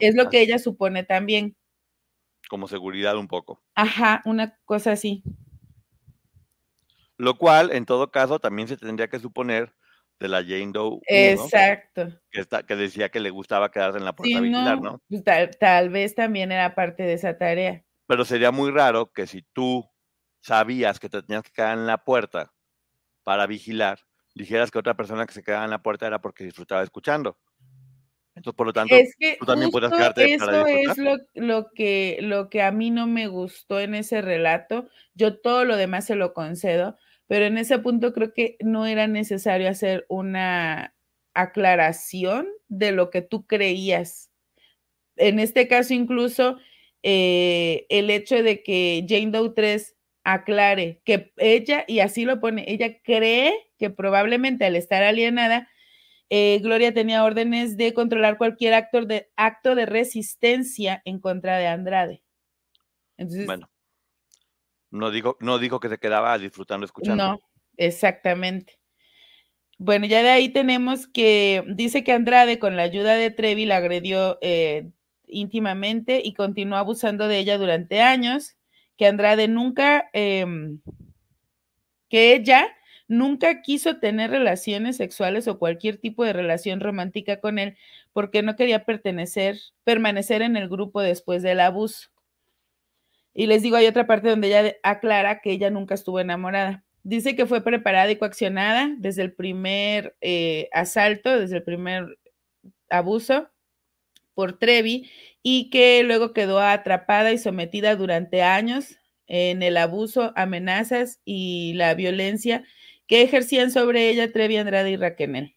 es 0.00 0.14
lo 0.14 0.28
que 0.28 0.42
ella 0.42 0.58
supone 0.58 1.04
también 1.04 1.56
como 2.48 2.68
seguridad 2.68 3.16
un 3.16 3.28
poco. 3.28 3.62
Ajá, 3.74 4.22
una 4.24 4.56
cosa 4.64 4.92
así. 4.92 5.22
Lo 7.16 7.38
cual, 7.38 7.72
en 7.72 7.86
todo 7.86 8.10
caso, 8.10 8.38
también 8.38 8.68
se 8.68 8.76
tendría 8.76 9.08
que 9.08 9.18
suponer 9.18 9.72
de 10.18 10.28
la 10.28 10.42
Jane 10.42 10.72
Doe. 10.72 11.00
Exacto. 11.06 12.08
que, 12.30 12.40
está, 12.40 12.62
que 12.64 12.76
decía 12.76 13.08
que 13.08 13.20
le 13.20 13.30
gustaba 13.30 13.70
quedarse 13.70 13.98
en 13.98 14.04
la 14.04 14.14
puerta 14.14 14.40
vigilar, 14.40 14.80
¿no? 14.80 15.02
Pues 15.08 15.24
tal, 15.24 15.50
tal, 15.58 15.90
vez 15.90 16.14
también 16.14 16.52
era 16.52 16.74
parte 16.74 17.02
de 17.02 17.14
esa 17.14 17.36
tarea. 17.36 17.84
Pero 18.06 18.24
sería 18.24 18.50
muy 18.50 18.70
raro 18.70 19.12
que 19.12 19.26
si 19.26 19.42
tú 19.52 19.88
sabías 20.40 21.00
que 21.00 21.08
te 21.08 21.22
tenías 21.22 21.42
que 21.42 21.52
quedar 21.52 21.76
en 21.76 21.86
la 21.86 22.04
puerta 22.04 22.52
para 23.24 23.46
vigilar, 23.46 23.98
dijeras 24.34 24.70
que 24.70 24.78
otra 24.78 24.94
persona 24.94 25.26
que 25.26 25.34
se 25.34 25.42
quedaba 25.42 25.64
en 25.64 25.70
la 25.70 25.82
puerta 25.82 26.06
era 26.06 26.20
porque 26.20 26.44
disfrutaba 26.44 26.82
escuchando. 26.82 27.38
Entonces, 28.36 28.56
por 28.56 28.66
lo 28.66 28.72
tanto, 28.74 28.94
tú 29.40 29.46
también 29.46 29.70
puedes 29.70 29.90
quedarte 29.90 30.34
Eso 30.34 30.66
es 30.66 30.98
lo, 30.98 31.16
lo, 31.34 31.70
que, 31.72 32.18
lo 32.20 32.50
que 32.50 32.62
a 32.62 32.70
mí 32.70 32.90
no 32.90 33.06
me 33.06 33.28
gustó 33.28 33.80
en 33.80 33.94
ese 33.94 34.20
relato. 34.20 34.88
Yo 35.14 35.40
todo 35.40 35.64
lo 35.64 35.76
demás 35.76 36.04
se 36.04 36.16
lo 36.16 36.34
concedo, 36.34 36.98
pero 37.26 37.46
en 37.46 37.58
ese 37.58 37.78
punto 37.78 38.12
creo 38.12 38.32
que 38.32 38.56
no 38.60 38.86
era 38.86 39.06
necesario 39.06 39.68
hacer 39.68 40.06
una 40.08 40.94
aclaración 41.34 42.48
de 42.68 42.92
lo 42.92 43.10
que 43.10 43.22
tú 43.22 43.46
creías. 43.46 44.30
En 45.16 45.38
este 45.38 45.68
caso, 45.68 45.94
incluso 45.94 46.58
eh, 47.02 47.86
el 47.88 48.10
hecho 48.10 48.42
de 48.42 48.62
que 48.62 49.04
Jane 49.08 49.30
Doe 49.30 49.52
3 49.54 49.96
aclare 50.24 51.00
que 51.04 51.32
ella, 51.36 51.84
y 51.86 52.00
así 52.00 52.24
lo 52.24 52.40
pone, 52.40 52.64
ella 52.68 53.00
cree 53.02 53.54
que 53.78 53.90
probablemente 53.90 54.64
al 54.64 54.76
estar 54.76 55.02
alienada, 55.02 55.68
eh, 56.30 56.58
Gloria 56.60 56.92
tenía 56.92 57.24
órdenes 57.24 57.76
de 57.76 57.94
controlar 57.94 58.36
cualquier 58.36 58.74
acto 58.74 59.04
de, 59.04 59.30
acto 59.36 59.76
de 59.76 59.86
resistencia 59.86 61.00
en 61.04 61.20
contra 61.20 61.58
de 61.58 61.68
Andrade. 61.68 62.22
bueno, 63.46 63.70
no 64.96 65.10
digo, 65.10 65.36
no 65.40 65.58
dijo 65.58 65.80
que 65.80 65.88
se 65.88 65.98
quedaba 65.98 66.36
disfrutando 66.38 66.86
escuchando. 66.86 67.24
No, 67.24 67.40
exactamente. 67.76 68.78
Bueno, 69.78 70.06
ya 70.06 70.22
de 70.22 70.30
ahí 70.30 70.48
tenemos 70.48 71.06
que 71.06 71.64
dice 71.68 72.02
que 72.02 72.12
Andrade 72.12 72.58
con 72.58 72.76
la 72.76 72.82
ayuda 72.82 73.14
de 73.14 73.30
Trevi 73.30 73.66
la 73.66 73.76
agredió 73.76 74.38
eh, 74.40 74.90
íntimamente 75.26 76.22
y 76.24 76.32
continuó 76.34 76.78
abusando 76.78 77.28
de 77.28 77.38
ella 77.38 77.58
durante 77.58 78.00
años, 78.00 78.56
que 78.96 79.06
Andrade 79.06 79.48
nunca, 79.48 80.08
em, 80.12 80.80
que 82.08 82.34
ella 82.34 82.76
Nunca 83.08 83.62
quiso 83.62 83.98
tener 83.98 84.30
relaciones 84.30 84.96
sexuales 84.96 85.46
o 85.46 85.58
cualquier 85.58 85.98
tipo 85.98 86.24
de 86.24 86.32
relación 86.32 86.80
romántica 86.80 87.40
con 87.40 87.58
él 87.58 87.76
porque 88.12 88.42
no 88.42 88.56
quería 88.56 88.84
pertenecer, 88.84 89.58
permanecer 89.84 90.42
en 90.42 90.56
el 90.56 90.68
grupo 90.68 91.00
después 91.00 91.42
del 91.42 91.60
abuso. 91.60 92.08
Y 93.38 93.46
les 93.46 93.62
digo, 93.62 93.76
hay 93.76 93.86
otra 93.86 94.06
parte 94.06 94.30
donde 94.30 94.48
ella 94.48 94.76
aclara 94.82 95.40
que 95.42 95.52
ella 95.52 95.68
nunca 95.68 95.94
estuvo 95.94 96.18
enamorada. 96.20 96.84
Dice 97.02 97.36
que 97.36 97.44
fue 97.44 97.62
preparada 97.62 98.10
y 98.10 98.16
coaccionada 98.16 98.94
desde 98.96 99.22
el 99.22 99.34
primer 99.34 100.16
eh, 100.22 100.70
asalto, 100.72 101.38
desde 101.38 101.58
el 101.58 101.62
primer 101.62 102.18
abuso 102.88 103.50
por 104.32 104.58
Trevi 104.58 105.10
y 105.42 105.68
que 105.68 106.02
luego 106.02 106.32
quedó 106.32 106.60
atrapada 106.60 107.30
y 107.30 107.38
sometida 107.38 107.94
durante 107.94 108.42
años 108.42 108.98
en 109.26 109.62
el 109.62 109.76
abuso, 109.76 110.32
amenazas 110.34 111.20
y 111.26 111.74
la 111.74 111.92
violencia 111.94 112.64
que 113.06 113.20
ejercían 113.20 113.70
sobre 113.70 114.08
ella 114.08 114.32
Trevi 114.32 114.56
Andrade 114.56 114.92
y 114.92 114.96
Raquel. 114.96 115.55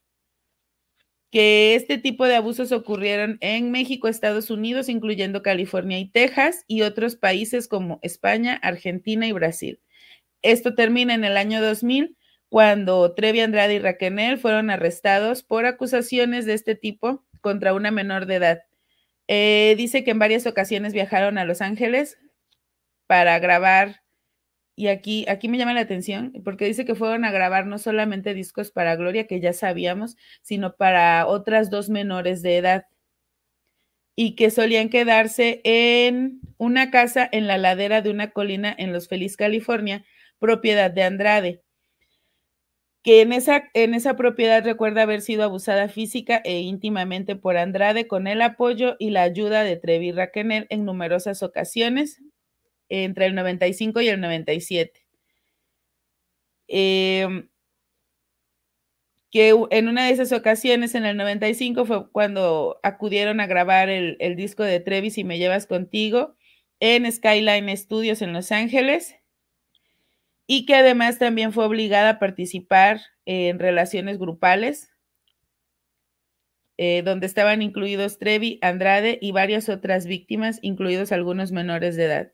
Que 1.31 1.75
este 1.75 1.97
tipo 1.97 2.25
de 2.25 2.35
abusos 2.35 2.71
ocurrieron 2.71 3.37
en 3.41 3.71
México, 3.71 4.07
Estados 4.07 4.49
Unidos, 4.49 4.89
incluyendo 4.89 5.43
California 5.43 5.99
y 5.99 6.09
Texas, 6.09 6.63
y 6.67 6.81
otros 6.81 7.15
países 7.15 7.67
como 7.67 7.99
España, 8.01 8.59
Argentina 8.63 9.27
y 9.27 9.31
Brasil. 9.31 9.79
Esto 10.41 10.73
termina 10.73 11.13
en 11.13 11.23
el 11.23 11.37
año 11.37 11.61
2000, 11.61 12.17
cuando 12.49 13.13
Trevi 13.13 13.41
Andrade 13.41 13.75
y 13.75 13.79
Raquel 13.79 14.39
fueron 14.39 14.71
arrestados 14.71 15.43
por 15.43 15.65
acusaciones 15.65 16.45
de 16.45 16.53
este 16.55 16.75
tipo 16.75 17.23
contra 17.41 17.73
una 17.73 17.91
menor 17.91 18.25
de 18.25 18.35
edad. 18.35 18.59
Eh, 19.27 19.75
dice 19.77 20.03
que 20.03 20.11
en 20.11 20.19
varias 20.19 20.47
ocasiones 20.47 20.93
viajaron 20.93 21.37
a 21.37 21.45
Los 21.45 21.61
Ángeles 21.61 22.17
para 23.05 23.37
grabar 23.37 24.01
y 24.79 24.87
aquí, 24.87 25.25
aquí 25.27 25.49
me 25.49 25.57
llama 25.57 25.73
la 25.73 25.81
atención, 25.81 26.31
porque 26.45 26.63
dice 26.63 26.85
que 26.85 26.95
fueron 26.95 27.25
a 27.25 27.31
grabar 27.31 27.65
no 27.65 27.77
solamente 27.79 28.33
discos 28.33 28.71
para 28.71 28.95
Gloria, 28.95 29.27
que 29.27 29.41
ya 29.41 29.51
sabíamos, 29.51 30.15
sino 30.41 30.77
para 30.77 31.27
otras 31.27 31.69
dos 31.69 31.89
menores 31.89 32.41
de 32.41 32.55
edad, 32.55 32.85
y 34.15 34.37
que 34.37 34.49
solían 34.49 34.87
quedarse 34.87 35.59
en 35.65 36.39
una 36.57 36.91
casa 36.91 37.27
en 37.29 37.45
la 37.47 37.57
ladera 37.57 38.01
de 38.01 38.09
una 38.09 38.31
colina 38.31 38.73
en 38.77 38.93
Los 38.93 39.09
Feliz, 39.09 39.35
California, 39.35 40.05
propiedad 40.39 40.89
de 40.89 41.03
Andrade 41.03 41.61
que 43.03 43.21
en 43.21 43.33
esa, 43.33 43.69
en 43.73 43.93
esa 43.93 44.15
propiedad 44.15 44.63
recuerda 44.63 45.01
haber 45.01 45.21
sido 45.21 45.43
abusada 45.43 45.89
física 45.89 46.41
e 46.45 46.59
íntimamente 46.59 47.35
por 47.35 47.57
Andrade 47.57 48.07
con 48.07 48.27
el 48.27 48.41
apoyo 48.41 48.95
y 48.99 49.09
la 49.09 49.23
ayuda 49.23 49.63
de 49.63 49.75
Trevi 49.75 50.11
Raquenel 50.11 50.67
en 50.69 50.85
numerosas 50.85 51.43
ocasiones 51.43 52.21
entre 52.89 53.27
el 53.27 53.35
95 53.35 54.01
y 54.01 54.09
el 54.09 54.19
97. 54.21 55.05
Em, 56.67 57.49
que 59.31 59.55
en 59.71 59.87
una 59.87 60.05
de 60.05 60.11
esas 60.11 60.31
ocasiones, 60.31 60.95
en 60.95 61.05
el 61.05 61.17
95, 61.17 61.85
fue 61.85 62.11
cuando 62.11 62.79
acudieron 62.83 63.39
a 63.39 63.47
grabar 63.47 63.89
el, 63.89 64.35
disco 64.35 64.63
de 64.63 64.79
Trevi, 64.79 65.11
Si 65.11 65.23
me 65.23 65.37
llevas 65.37 65.67
contigo, 65.67 66.35
en 66.79 67.11
Skyline 67.11 67.75
Studios 67.77 68.21
en 68.21 68.33
Los 68.33 68.51
Ángeles 68.51 69.15
y 70.47 70.65
que 70.65 70.75
además 70.75 71.19
también 71.19 71.53
fue 71.53 71.65
obligada 71.65 72.11
a 72.11 72.19
participar 72.19 73.01
en 73.25 73.59
relaciones 73.59 74.17
grupales, 74.17 74.91
eh, 76.77 77.03
donde 77.03 77.27
estaban 77.27 77.61
incluidos 77.61 78.17
Trevi, 78.17 78.57
Andrade 78.63 79.19
y 79.21 79.31
varias 79.31 79.69
otras 79.69 80.07
víctimas, 80.07 80.59
incluidos 80.63 81.11
algunos 81.11 81.51
menores 81.51 81.95
de 81.97 82.05
edad. 82.05 82.33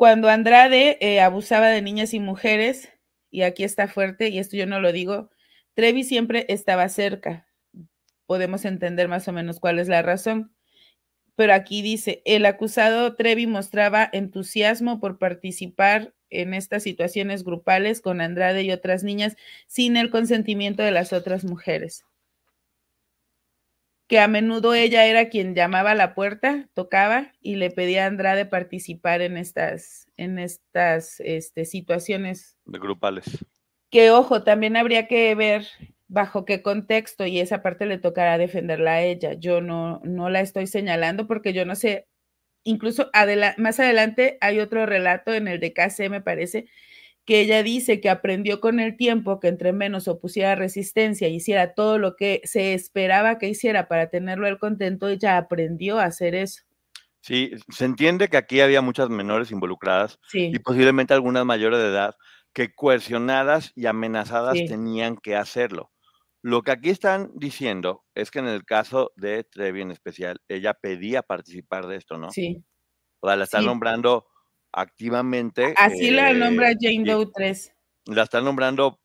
Cuando 0.00 0.30
Andrade 0.30 0.96
eh, 1.02 1.20
abusaba 1.20 1.68
de 1.68 1.82
niñas 1.82 2.14
y 2.14 2.20
mujeres, 2.20 2.88
y 3.30 3.42
aquí 3.42 3.64
está 3.64 3.86
fuerte, 3.86 4.30
y 4.30 4.38
esto 4.38 4.56
yo 4.56 4.64
no 4.64 4.80
lo 4.80 4.92
digo, 4.92 5.28
Trevi 5.74 6.04
siempre 6.04 6.46
estaba 6.48 6.88
cerca. 6.88 7.46
Podemos 8.24 8.64
entender 8.64 9.08
más 9.08 9.28
o 9.28 9.32
menos 9.32 9.60
cuál 9.60 9.78
es 9.78 9.88
la 9.88 10.00
razón 10.00 10.54
pero 11.40 11.54
aquí 11.54 11.80
dice, 11.80 12.20
el 12.26 12.44
acusado 12.44 13.14
Trevi 13.16 13.46
mostraba 13.46 14.06
entusiasmo 14.12 15.00
por 15.00 15.18
participar 15.18 16.12
en 16.28 16.52
estas 16.52 16.82
situaciones 16.82 17.44
grupales 17.44 18.02
con 18.02 18.20
Andrade 18.20 18.62
y 18.62 18.72
otras 18.72 19.04
niñas 19.04 19.36
sin 19.66 19.96
el 19.96 20.10
consentimiento 20.10 20.82
de 20.82 20.90
las 20.90 21.14
otras 21.14 21.46
mujeres. 21.46 22.04
Que 24.10 24.18
a 24.18 24.26
menudo 24.26 24.74
ella 24.74 25.06
era 25.06 25.28
quien 25.28 25.54
llamaba 25.54 25.92
a 25.92 25.94
la 25.94 26.14
puerta, 26.16 26.68
tocaba 26.74 27.32
y 27.40 27.54
le 27.54 27.70
pedía 27.70 28.04
a 28.04 28.08
Andrade 28.08 28.44
participar 28.44 29.22
en 29.22 29.36
estas, 29.36 30.08
en 30.16 30.40
estas 30.40 31.20
este, 31.20 31.64
situaciones. 31.64 32.58
De 32.64 32.80
grupales. 32.80 33.38
Que 33.88 34.10
ojo, 34.10 34.42
también 34.42 34.76
habría 34.76 35.06
que 35.06 35.32
ver 35.36 35.64
bajo 36.08 36.44
qué 36.44 36.60
contexto 36.60 37.24
y 37.24 37.38
esa 37.38 37.62
parte 37.62 37.86
le 37.86 37.98
tocará 37.98 38.36
defenderla 38.36 38.94
a 38.94 39.02
ella. 39.02 39.34
Yo 39.34 39.60
no, 39.60 40.00
no 40.02 40.28
la 40.28 40.40
estoy 40.40 40.66
señalando 40.66 41.28
porque 41.28 41.52
yo 41.52 41.64
no 41.64 41.76
sé, 41.76 42.08
incluso 42.64 43.10
más 43.58 43.78
adelante 43.78 44.38
hay 44.40 44.58
otro 44.58 44.86
relato 44.86 45.32
en 45.32 45.46
el 45.46 45.60
de 45.60 45.72
KC, 45.72 46.10
me 46.10 46.20
parece, 46.20 46.66
que 47.30 47.42
ella 47.42 47.62
dice 47.62 48.00
que 48.00 48.10
aprendió 48.10 48.60
con 48.60 48.80
el 48.80 48.96
tiempo 48.96 49.38
que 49.38 49.46
entre 49.46 49.72
menos 49.72 50.08
opusiera 50.08 50.56
resistencia 50.56 51.28
y 51.28 51.36
hiciera 51.36 51.74
todo 51.74 51.96
lo 51.96 52.16
que 52.16 52.40
se 52.42 52.74
esperaba 52.74 53.38
que 53.38 53.48
hiciera 53.48 53.86
para 53.86 54.10
tenerlo 54.10 54.48
el 54.48 54.58
contento, 54.58 55.06
ella 55.06 55.38
aprendió 55.38 56.00
a 56.00 56.06
hacer 56.06 56.34
eso. 56.34 56.64
Sí, 57.20 57.52
se 57.68 57.84
entiende 57.84 58.26
que 58.26 58.36
aquí 58.36 58.60
había 58.60 58.82
muchas 58.82 59.10
menores 59.10 59.52
involucradas 59.52 60.18
y 60.32 60.58
posiblemente 60.58 61.14
algunas 61.14 61.44
mayores 61.44 61.78
de 61.78 61.86
edad 61.86 62.16
que 62.52 62.74
coercionadas 62.74 63.70
y 63.76 63.86
amenazadas 63.86 64.58
tenían 64.66 65.16
que 65.16 65.36
hacerlo. 65.36 65.92
Lo 66.42 66.62
que 66.62 66.72
aquí 66.72 66.90
están 66.90 67.30
diciendo 67.36 68.02
es 68.16 68.32
que 68.32 68.40
en 68.40 68.48
el 68.48 68.64
caso 68.64 69.12
de 69.14 69.44
Trevi 69.44 69.82
en 69.82 69.92
especial, 69.92 70.40
ella 70.48 70.74
pedía 70.74 71.22
participar 71.22 71.86
de 71.86 71.94
esto, 71.94 72.18
¿no? 72.18 72.32
Sí. 72.32 72.64
O 73.20 73.28
sea, 73.28 73.36
la 73.36 73.44
están 73.44 73.66
nombrando 73.66 74.26
activamente. 74.72 75.74
Así 75.76 76.10
la 76.10 76.32
nombra 76.32 76.72
Jane 76.78 77.04
Doe 77.04 77.28
3. 77.34 77.72
La 78.06 78.22
están 78.24 78.44
nombrando 78.44 79.00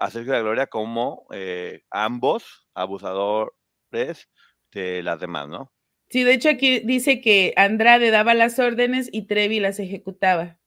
a 0.00 0.10
Sergio 0.10 0.32
de 0.32 0.42
Gloria 0.42 0.66
como 0.66 1.26
eh, 1.32 1.82
ambos 1.90 2.68
abusadores 2.74 4.28
de 4.72 5.02
las 5.02 5.20
demás, 5.20 5.48
¿no? 5.48 5.72
Sí, 6.08 6.22
de 6.22 6.34
hecho 6.34 6.50
aquí 6.50 6.80
dice 6.80 7.20
que 7.20 7.52
Andrade 7.56 8.10
daba 8.10 8.34
las 8.34 8.58
órdenes 8.58 9.08
y 9.10 9.22
Trevi 9.22 9.58
las 9.58 9.80
ejecutaba. 9.80 10.58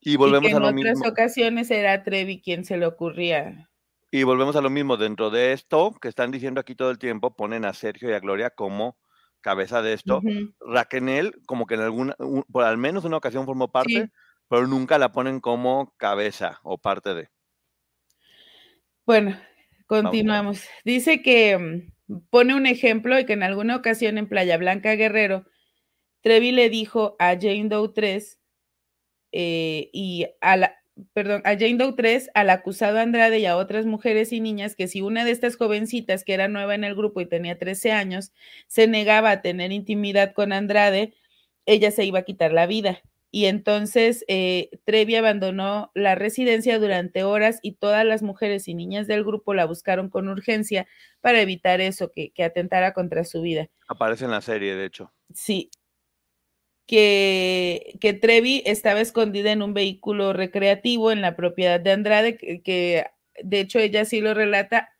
Y 0.00 0.16
volvemos 0.16 0.52
a 0.52 0.58
lo 0.58 0.72
mismo. 0.72 0.90
En 0.90 0.96
otras 0.96 1.12
ocasiones 1.12 1.70
era 1.70 2.02
Trevi 2.02 2.40
quien 2.40 2.64
se 2.64 2.76
le 2.76 2.86
ocurría 2.86 3.70
y 4.14 4.24
volvemos 4.24 4.54
a 4.56 4.60
lo 4.60 4.68
mismo, 4.68 4.98
dentro 4.98 5.30
de 5.30 5.54
esto 5.54 5.90
que 5.98 6.08
están 6.08 6.30
diciendo 6.30 6.60
aquí 6.60 6.74
todo 6.74 6.90
el 6.90 6.98
tiempo, 6.98 7.34
ponen 7.34 7.64
a 7.64 7.72
Sergio 7.72 8.10
y 8.10 8.12
a 8.12 8.20
Gloria 8.20 8.50
como 8.50 8.98
cabeza 9.42 9.82
de 9.82 9.92
esto. 9.92 10.22
Raquel, 10.60 11.34
como 11.46 11.66
que 11.66 11.74
en 11.74 11.80
alguna, 11.80 12.16
por 12.50 12.64
al 12.64 12.78
menos 12.78 13.04
una 13.04 13.18
ocasión 13.18 13.44
formó 13.44 13.70
parte, 13.70 14.10
pero 14.48 14.66
nunca 14.66 14.98
la 14.98 15.12
ponen 15.12 15.40
como 15.40 15.92
cabeza 15.98 16.60
o 16.62 16.78
parte 16.78 17.14
de. 17.14 17.28
Bueno, 19.04 19.36
continuamos. 19.86 20.64
Dice 20.84 21.22
que 21.22 21.58
mm, 22.08 22.20
pone 22.30 22.54
un 22.54 22.66
ejemplo 22.66 23.18
y 23.18 23.26
que 23.26 23.34
en 23.34 23.42
alguna 23.42 23.76
ocasión 23.76 24.16
en 24.16 24.28
Playa 24.28 24.56
Blanca 24.56 24.94
Guerrero, 24.94 25.44
Trevi 26.22 26.52
le 26.52 26.70
dijo 26.70 27.16
a 27.18 27.34
Jane 27.34 27.68
Doe 27.68 27.92
3 27.92 28.40
eh, 29.32 29.90
y 29.92 30.26
a 30.40 30.56
la, 30.56 30.81
perdón, 31.12 31.42
a 31.44 31.50
Jane 31.50 31.76
Doe 31.76 31.94
3, 31.94 32.30
al 32.34 32.50
acusado 32.50 32.98
Andrade 32.98 33.38
y 33.38 33.46
a 33.46 33.56
otras 33.56 33.86
mujeres 33.86 34.32
y 34.32 34.40
niñas 34.40 34.76
que 34.76 34.88
si 34.88 35.00
una 35.02 35.24
de 35.24 35.30
estas 35.30 35.56
jovencitas 35.56 36.24
que 36.24 36.34
era 36.34 36.48
nueva 36.48 36.74
en 36.74 36.84
el 36.84 36.94
grupo 36.94 37.20
y 37.20 37.26
tenía 37.26 37.58
13 37.58 37.92
años 37.92 38.32
se 38.66 38.86
negaba 38.86 39.30
a 39.30 39.42
tener 39.42 39.72
intimidad 39.72 40.32
con 40.32 40.52
Andrade, 40.52 41.14
ella 41.66 41.90
se 41.90 42.04
iba 42.04 42.20
a 42.20 42.24
quitar 42.24 42.52
la 42.52 42.66
vida. 42.66 43.02
Y 43.34 43.46
entonces 43.46 44.26
eh, 44.28 44.68
Trevi 44.84 45.16
abandonó 45.16 45.90
la 45.94 46.14
residencia 46.14 46.78
durante 46.78 47.24
horas 47.24 47.60
y 47.62 47.72
todas 47.72 48.04
las 48.04 48.22
mujeres 48.22 48.68
y 48.68 48.74
niñas 48.74 49.06
del 49.06 49.24
grupo 49.24 49.54
la 49.54 49.64
buscaron 49.64 50.10
con 50.10 50.28
urgencia 50.28 50.86
para 51.22 51.40
evitar 51.40 51.80
eso, 51.80 52.10
que, 52.10 52.30
que 52.30 52.44
atentara 52.44 52.92
contra 52.92 53.24
su 53.24 53.40
vida. 53.40 53.70
Aparece 53.88 54.26
en 54.26 54.32
la 54.32 54.42
serie, 54.42 54.74
de 54.74 54.84
hecho. 54.84 55.12
Sí, 55.32 55.70
que, 56.86 57.96
que, 58.00 58.12
Trevi 58.12 58.62
estaba 58.66 59.00
escondida 59.00 59.52
en 59.52 59.62
un 59.62 59.74
vehículo 59.74 60.32
recreativo 60.32 61.12
en 61.12 61.20
la 61.20 61.36
propiedad 61.36 61.80
de 61.80 61.92
Andrade, 61.92 62.36
que, 62.36 63.06
de 63.42 63.60
hecho 63.60 63.78
ella 63.78 64.04
sí 64.04 64.20
lo 64.20 64.34
relata. 64.34 64.90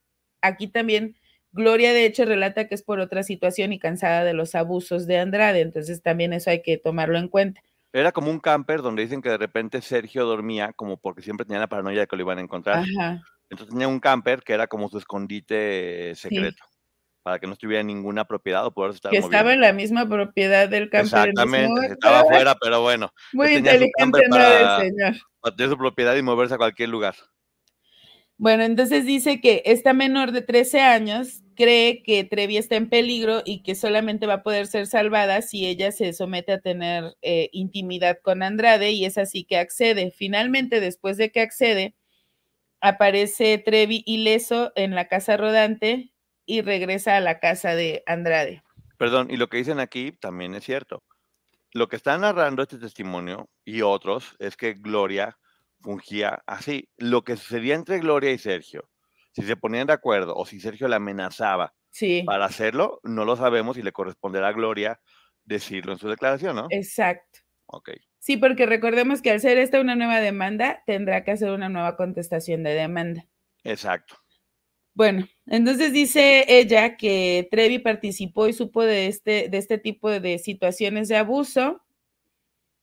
Aquí 0.40 0.68
también 0.68 1.16
Gloria 1.53 1.92
de 1.92 2.07
hecho 2.07 2.25
relata 2.25 2.66
que 2.66 2.75
es 2.75 2.83
por 2.83 2.99
otra 2.99 3.23
situación 3.23 3.73
y 3.75 3.79
cansada 3.79 4.25
de 4.25 4.33
los 4.33 4.55
abusos 4.55 5.07
de 5.07 5.18
Andrade, 5.18 5.61
entonces 5.61 6.03
también 6.03 6.33
eso 6.33 6.51
hay 6.51 6.62
que 6.62 6.79
tomarlo 6.79 7.18
en 7.18 7.29
cuenta. 7.29 7.61
Era 7.92 8.11
como 8.11 8.31
un 8.31 8.40
camper 8.40 8.81
donde 8.81 9.03
dicen 9.03 9.21
que 9.21 9.29
de 9.29 9.37
repente 9.37 9.83
Sergio 9.83 10.25
dormía 10.25 10.73
como 10.73 10.97
porque 10.97 11.21
siempre 11.21 11.45
tenía 11.45 11.61
la 11.61 11.68
paranoia 11.68 12.01
de 12.01 12.07
que 12.07 12.16
lo 12.16 12.23
iban 12.23 12.38
a 12.38 12.40
encontrar. 12.40 12.87
Entonces 13.51 13.68
tenía 13.68 13.87
un 13.87 14.01
camper 14.01 14.42
que 14.42 14.55
era 14.55 14.66
como 14.66 14.88
su 14.88 14.97
escondite 14.97 16.14
secreto 16.14 16.72
para 17.23 17.39
que 17.39 17.47
no 17.47 17.53
estuviera 17.53 17.81
en 17.81 17.87
ninguna 17.87 18.25
propiedad 18.25 18.67
o 18.67 18.73
poder 18.73 18.95
estar 18.95 19.11
Que 19.11 19.19
estaba 19.19 19.53
en 19.53 19.61
la 19.61 19.73
misma 19.73 20.09
propiedad 20.09 20.69
del 20.69 20.91
camper. 20.91 21.29
Exactamente, 21.29 21.93
estaba 21.93 22.21
afuera, 22.21 22.57
pero 22.61 22.83
bueno. 22.83 23.13
Muy 23.33 23.55
inteligente 23.55 24.23
no 24.29 24.37
para, 24.37 24.81
señor. 24.81 25.15
Para 25.41 25.57
tener 25.57 25.71
su 25.71 25.79
propiedad 25.79 26.17
y 26.17 26.23
moverse 26.23 26.55
a 26.55 26.59
cualquier 26.59 26.89
lugar. 26.89 27.15
Bueno, 28.39 28.65
entonces 28.65 29.07
dice 29.07 29.41
que 29.41 29.63
esta 29.67 29.93
menor 29.93 30.33
de 30.33 30.43
13 30.43 30.81
años 30.81 31.43
cree 31.55 32.03
que 32.03 32.25
Trevi 32.25 32.57
está 32.57 32.77
en 32.77 32.89
peligro 32.89 33.43
y 33.45 33.63
que 33.63 33.77
solamente 33.77 34.27
va 34.27 34.35
a 34.35 34.43
poder 34.43 34.67
ser 34.67 34.89
salvada 34.89 35.43
si 35.43 35.67
ella 35.67 35.93
se 35.93 36.13
somete 36.13 36.53
a 36.53 36.61
tener 36.61 37.17
eh, 37.23 37.51
intimidad 37.53 38.19
con 38.21 38.43
Andrade 38.43 38.91
y 38.91 39.05
es 39.05 39.17
así 39.17 39.45
que 39.45 39.59
accede. 39.59 40.11
Finalmente, 40.11 40.81
después 40.81 41.19
de 41.19 41.31
que 41.31 41.41
accede, 41.41 41.95
aparece 42.81 43.59
Trevi 43.59 44.03
ileso 44.07 44.73
en 44.75 44.97
la 44.97 45.07
casa 45.07 45.37
rodante 45.37 46.12
y 46.46 46.62
regresa 46.62 47.16
a 47.16 47.20
la 47.20 47.38
casa 47.38 47.74
de 47.74 48.02
Andrade. 48.07 48.62
Perdón, 48.98 49.28
y 49.31 49.37
lo 49.37 49.48
que 49.48 49.57
dicen 49.59 49.81
aquí 49.81 50.12
también 50.12 50.55
es 50.55 50.64
cierto. 50.64 51.02
Lo 51.72 51.88
que 51.88 51.96
está 51.96 52.16
narrando 52.18 52.62
este 52.62 52.78
testimonio 52.78 53.48
y 53.64 53.83
otros 53.83 54.37
es 54.38 54.57
que 54.57 54.74
Gloria 54.74 55.38
fungía 55.81 56.42
así. 56.46 56.88
Lo 56.98 57.24
que 57.24 57.37
sucedía 57.37 57.74
entre 57.74 57.98
Gloria 57.98 58.31
y 58.31 58.38
Sergio, 58.38 58.88
si 59.33 59.42
se 59.42 59.57
ponían 59.57 59.87
de 59.87 59.94
acuerdo 59.94 60.35
o 60.37 60.44
si 60.44 60.61
Sergio 60.61 60.88
la 60.88 60.96
amenazaba 60.96 61.74
para 62.26 62.44
hacerlo, 62.44 63.00
no 63.02 63.24
lo 63.24 63.37
sabemos 63.37 63.76
y 63.76 63.83
le 63.83 63.92
corresponderá 63.92 64.48
a 64.48 64.52
Gloria 64.52 65.00
decirlo 65.44 65.92
en 65.92 65.98
su 65.98 66.09
declaración, 66.09 66.57
¿no? 66.57 66.66
Exacto. 66.70 67.40
Ok. 67.66 67.90
Sí, 68.18 68.37
porque 68.37 68.66
recordemos 68.66 69.20
que 69.20 69.31
al 69.31 69.40
ser 69.40 69.59
esta 69.59 69.81
una 69.81 69.96
nueva 69.96 70.20
demanda, 70.20 70.83
tendrá 70.87 71.24
que 71.24 71.33
hacer 71.33 71.50
una 71.50 71.68
nueva 71.68 71.96
contestación 71.96 72.62
de 72.62 72.70
demanda. 72.70 73.26
Exacto. 73.64 74.22
Bueno, 74.94 75.26
entonces 75.46 75.92
dice 75.92 76.44
ella 76.48 76.96
que 76.96 77.48
Trevi 77.50 77.78
participó 77.78 78.48
y 78.48 78.52
supo 78.52 78.83
de 78.83 79.07
este, 79.07 79.48
de 79.48 79.59
este 79.59 79.78
tipo 79.78 80.11
de 80.11 80.38
situaciones 80.38 81.09
de 81.09 81.16
abuso 81.16 81.83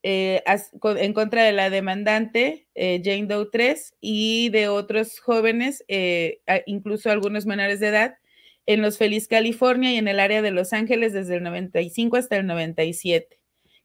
eh, 0.02 0.42
en 0.46 1.14
contra 1.14 1.44
de 1.44 1.52
la 1.52 1.70
demandante 1.70 2.68
eh, 2.74 3.02
Jane 3.04 3.26
Doe 3.26 3.50
3 3.52 3.96
y 4.00 4.50
de 4.50 4.70
otros 4.70 5.20
jóvenes, 5.20 5.84
eh, 5.90 6.42
incluso 6.66 7.12
algunos 7.12 7.46
menores 7.46 7.80
de 7.82 7.88
edad, 7.88 8.18
en 8.66 8.82
Los 8.82 8.98
Feliz, 8.98 9.28
California 9.28 9.92
y 9.92 9.98
en 9.98 10.08
el 10.08 10.20
área 10.20 10.42
de 10.42 10.52
Los 10.52 10.74
Ángeles 10.74 11.12
desde 11.12 11.36
el 11.38 11.44
95 11.44 12.18
hasta 12.18 12.38
el 12.38 12.48
97. 12.48 13.40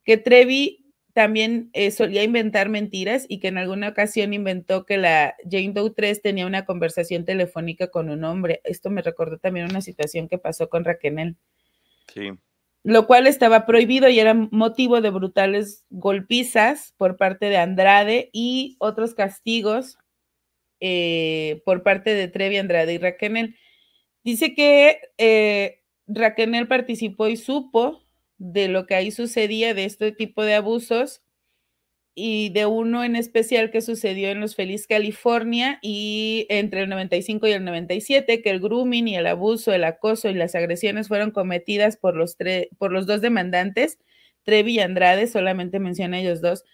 Que 0.05 0.17
Trevi 0.19 0.84
también 1.15 1.71
solía 1.93 2.23
inventar 2.23 2.69
mentiras 2.69 3.25
y 3.29 3.39
que 3.39 3.49
en 3.49 3.57
alguna 3.57 3.89
ocasión 3.89 4.35
inventó 4.35 4.85
que 4.85 4.99
la 4.99 5.35
Jane 5.51 5.73
Doe 5.73 5.91
3 5.91 6.21
tenía 6.21 6.47
una 6.47 6.67
conversación 6.67 7.25
telefónica 7.25 7.87
con 7.89 8.11
un 8.11 8.25
hombre. 8.25 8.61
Esto 8.65 8.91
me 8.91 9.01
recordó 9.01 9.39
también 9.39 9.71
una 9.71 9.81
situación 9.81 10.29
que 10.29 10.39
pasó 10.39 10.69
con 10.69 10.85
Raquel. 10.85 11.37
Sí 12.13 12.33
lo 12.85 13.07
cual 13.07 13.27
estaba 13.27 13.65
prohibido 13.65 14.11
y 14.11 14.21
era 14.21 14.35
motivo 14.35 15.01
de 15.01 15.09
brutales 15.09 15.85
golpizas 15.89 16.95
por 16.99 17.17
parte 17.17 17.47
de 17.47 17.57
Andrade 17.57 18.29
y 18.33 18.77
otros 18.79 19.15
castigos 19.15 19.97
eh, 20.81 21.63
por 21.65 21.83
parte 21.83 22.13
de 22.13 22.29
Trevi, 22.29 22.59
Andrade 22.59 22.93
y 22.93 22.99
Raquel. 22.99 23.57
Dice 24.23 24.55
que 24.55 25.01
eh, 25.17 25.83
Raquel 26.07 26.69
participó 26.69 27.29
y 27.29 27.39
supo 27.39 28.04
de 28.39 28.69
lo 28.69 28.87
que 28.87 28.95
ahí 28.95 29.11
sucedía, 29.11 29.75
de 29.75 29.85
este 29.85 30.13
tipo 30.13 30.43
de 30.43 30.55
abusos, 30.55 31.23
y 32.15 32.51
de 32.51 32.67
uno 32.67 33.03
en 33.03 33.17
especial 33.17 33.71
que 33.73 33.81
sucedió 33.81 34.31
en 34.31 34.41
Los 34.41 34.55
Feliz, 34.55 34.87
California, 34.87 35.79
y 35.83 36.47
entre 36.49 36.83
el 36.83 36.89
95 36.89 37.49
y 37.49 37.53
el 37.53 37.65
97, 37.65 38.41
que 38.41 38.51
el 38.51 38.61
grooming 38.61 39.09
y 39.09 39.17
el 39.17 39.27
abuso, 39.27 39.73
el 39.73 39.85
acoso 39.85 40.29
y 40.29 40.35
las 40.35 40.55
agresiones 40.55 41.09
fueron 41.09 41.33
cometidas 41.33 41.97
por 41.97 42.15
los, 42.15 42.37
por 42.79 42.93
los 42.93 43.07
dos 43.07 43.21
demandantes, 43.21 43.99
Trevi 44.45 44.75
y 44.75 44.81
Andrade, 44.81 45.27
solamente 45.27 45.81
menciona 45.81 46.21
ellos 46.21 46.41
dos, 46.41 46.65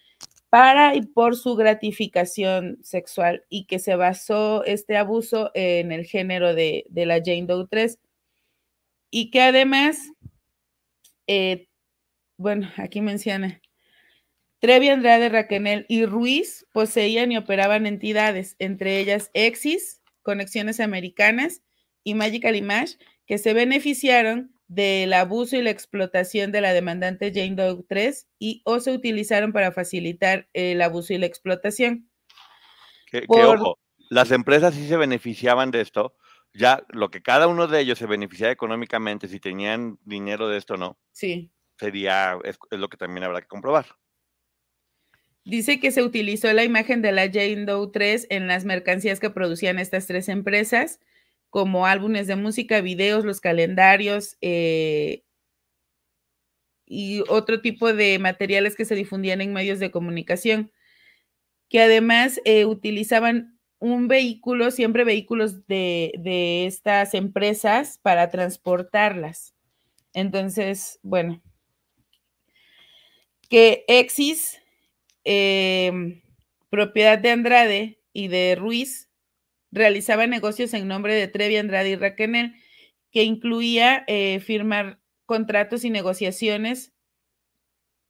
para 0.51 0.97
y 0.97 1.03
por 1.03 1.37
su 1.37 1.55
gratificación 1.55 2.79
sexual, 2.83 3.45
y 3.49 3.65
que 3.65 3.79
se 3.79 3.95
basó 3.95 4.65
este 4.65 4.97
abuso 4.99 5.51
en 5.55 5.93
el 5.93 6.05
género 6.05 6.55
de, 6.55 6.85
la 6.93 7.23
Jane 7.25 7.47
Doe 7.47 7.67
3, 7.71 7.99
y 9.11 9.31
que 9.31 9.41
además, 9.41 9.99
eh, 11.33 11.69
bueno, 12.39 12.69
aquí 12.77 13.01
menciona, 13.01 13.61
Trevi 14.59 14.89
Andrade, 14.89 15.29
Raquenel 15.29 15.87
y 15.89 16.05
Ruiz 16.05 16.67
poseían 16.73 17.31
y 17.31 17.37
operaban 17.37 17.87
entidades, 17.87 18.57
entre 18.59 18.99
ellas 18.99 19.31
Exis, 19.33 20.03
Conexiones 20.23 20.81
Americanas 20.81 21.63
y 22.03 22.15
Magical 22.15 22.57
Image, 22.57 22.99
que 23.27 23.39
se 23.39 23.55
beneficiaron 23.55 24.53
del 24.67 25.13
abuso 25.13 25.57
y 25.57 25.63
la 25.63 25.71
explotación 25.71 26.51
de 26.51 26.63
la 26.63 26.73
demandante 26.73 27.31
Jane 27.33 27.55
Doe 27.55 27.85
3 27.89 28.27
y 28.41 28.63
o 28.65 28.81
se 28.81 28.91
utilizaron 28.91 29.53
para 29.53 29.71
facilitar 29.71 30.49
el 30.53 30.83
abuso 30.83 31.15
y 31.15 31.19
la 31.19 31.27
explotación. 31.27 32.11
Que, 33.07 33.25
ojo, 33.29 33.79
las 34.09 34.33
empresas 34.33 34.75
sí 34.75 34.89
se 34.89 34.97
beneficiaban 34.97 35.71
de 35.71 35.81
esto, 35.81 36.17
ya 36.53 36.85
lo 36.89 37.11
que 37.11 37.23
cada 37.23 37.47
uno 37.47 37.67
de 37.67 37.81
ellos 37.81 37.99
se 37.99 38.07
beneficiaba 38.07 38.53
económicamente, 38.53 39.29
si 39.29 39.41
tenían 39.41 39.99
dinero 40.05 40.49
de 40.49 40.59
esto 40.59 40.75
o 40.75 40.77
no, 40.77 40.99
sí. 41.13 41.51
sería, 41.79 42.39
es 42.45 42.59
lo 42.71 42.89
que 42.89 42.97
también 42.97 43.25
habrá 43.25 43.41
que 43.41 43.49
comprobar. 43.49 43.87
Dice 45.45 45.81
que 45.81 45.91
se 45.91 46.03
utilizó 46.03 46.53
la 46.53 46.65
imagen 46.65 47.01
de 47.03 47.13
la 47.13 47.27
Jane 47.27 47.65
Doe 47.65 47.91
3 47.93 48.27
en 48.31 48.47
las 48.47 48.65
mercancías 48.65 49.21
que 49.21 49.31
producían 49.31 49.79
estas 49.79 50.07
tres 50.07 50.29
empresas, 50.29 51.01
como 51.49 51.87
álbumes 51.87 52.27
de 52.27 52.37
música, 52.37 52.81
videos, 52.81 53.25
los 53.25 53.41
calendarios 53.41 54.37
eh, 54.41 55.25
y 56.87 57.23
otro 57.29 57.61
tipo 57.61 57.93
de 57.93 58.19
materiales 58.19 58.77
que 58.77 58.85
se 58.85 58.95
difundían 58.95 59.41
en 59.41 59.53
medios 59.53 59.79
de 59.79 59.91
comunicación, 59.91 60.71
que 61.69 61.81
además 61.81 62.41
eh, 62.45 62.67
utilizaban 62.67 63.60
un 63.81 64.07
vehículo, 64.07 64.71
siempre 64.71 65.03
vehículos 65.05 65.67
de, 65.67 66.13
de 66.19 66.67
estas 66.67 67.15
empresas 67.15 67.99
para 68.03 68.31
transportarlas. 68.31 69.55
Entonces, 70.15 71.01
bueno, 71.03 71.43
que 73.49 73.85
Exis 73.89 74.61
Em, 75.25 76.23
propiedad 76.71 77.19
de 77.19 77.31
Andrade 77.31 78.01
y 78.13 78.29
de 78.29 78.57
Ruiz, 78.57 79.11
realizaba 79.71 80.27
negocios 80.27 80.73
en 80.75 80.89
nombre 80.89 81.15
de 81.15 81.29
Trevi 81.29 81.57
Andrade 81.57 81.91
y 81.91 81.97
Raquenel, 81.97 82.55
que 83.13 83.25
incluía 83.25 84.05
eh, 84.07 84.41
firmar 84.41 85.01
contratos 85.27 85.85
y 85.85 85.91
negociaciones 85.91 86.93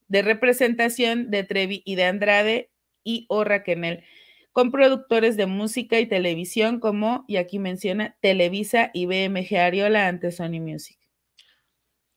de 0.07 0.21
representación 0.21 1.31
de 1.31 1.43
Trevi 1.43 1.81
y 1.85 1.95
de 1.95 2.05
Andrade 2.05 2.71
y 3.03 3.25
o 3.29 3.43
Raquenel 3.43 4.03
con 4.51 4.71
productores 4.71 5.37
de 5.37 5.45
música 5.45 5.99
y 5.99 6.07
televisión 6.07 6.79
como, 6.79 7.23
y 7.27 7.37
aquí 7.37 7.59
menciona, 7.59 8.17
Televisa 8.21 8.91
y 8.93 9.05
BMG 9.05 9.55
Ariola 9.57 10.07
ante 10.07 10.31
Sony 10.31 10.59
Music. 10.59 10.99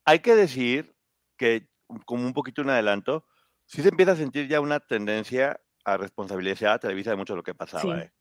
Hay 0.04 0.18
que 0.18 0.34
decir 0.34 0.96
que, 1.36 1.68
como 2.06 2.26
un 2.26 2.32
poquito 2.32 2.62
un 2.62 2.70
adelanto, 2.70 3.24
sí 3.66 3.82
se 3.82 3.88
empieza 3.88 4.12
a 4.12 4.16
sentir 4.16 4.48
ya 4.48 4.60
una 4.60 4.80
tendencia 4.80 5.60
a 5.84 5.96
responsabilizar 5.96 6.70
a 6.70 6.78
Televisa 6.78 7.10
de 7.10 7.16
mucho 7.16 7.34
de 7.34 7.38
lo 7.38 7.42
que 7.42 7.54
pasaba. 7.54 8.00
¿eh? 8.00 8.12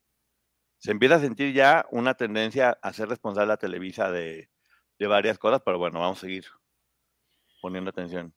Se 0.77 0.91
empieza 0.91 1.15
a 1.15 1.19
sentir 1.19 1.53
ya 1.53 1.85
una 1.91 2.13
tendencia 2.13 2.77
a 2.81 2.93
ser 2.93 3.09
responsable 3.09 3.53
a 3.53 3.57
Televisa 3.57 4.11
de, 4.11 4.49
varias 4.99 5.37
cosas, 5.37 5.61
pero 5.65 5.77
bueno, 5.77 5.99
vamos 5.99 6.19
a 6.19 6.21
seguir 6.21 6.45
poniendo 7.61 7.89
atención. 7.89 8.33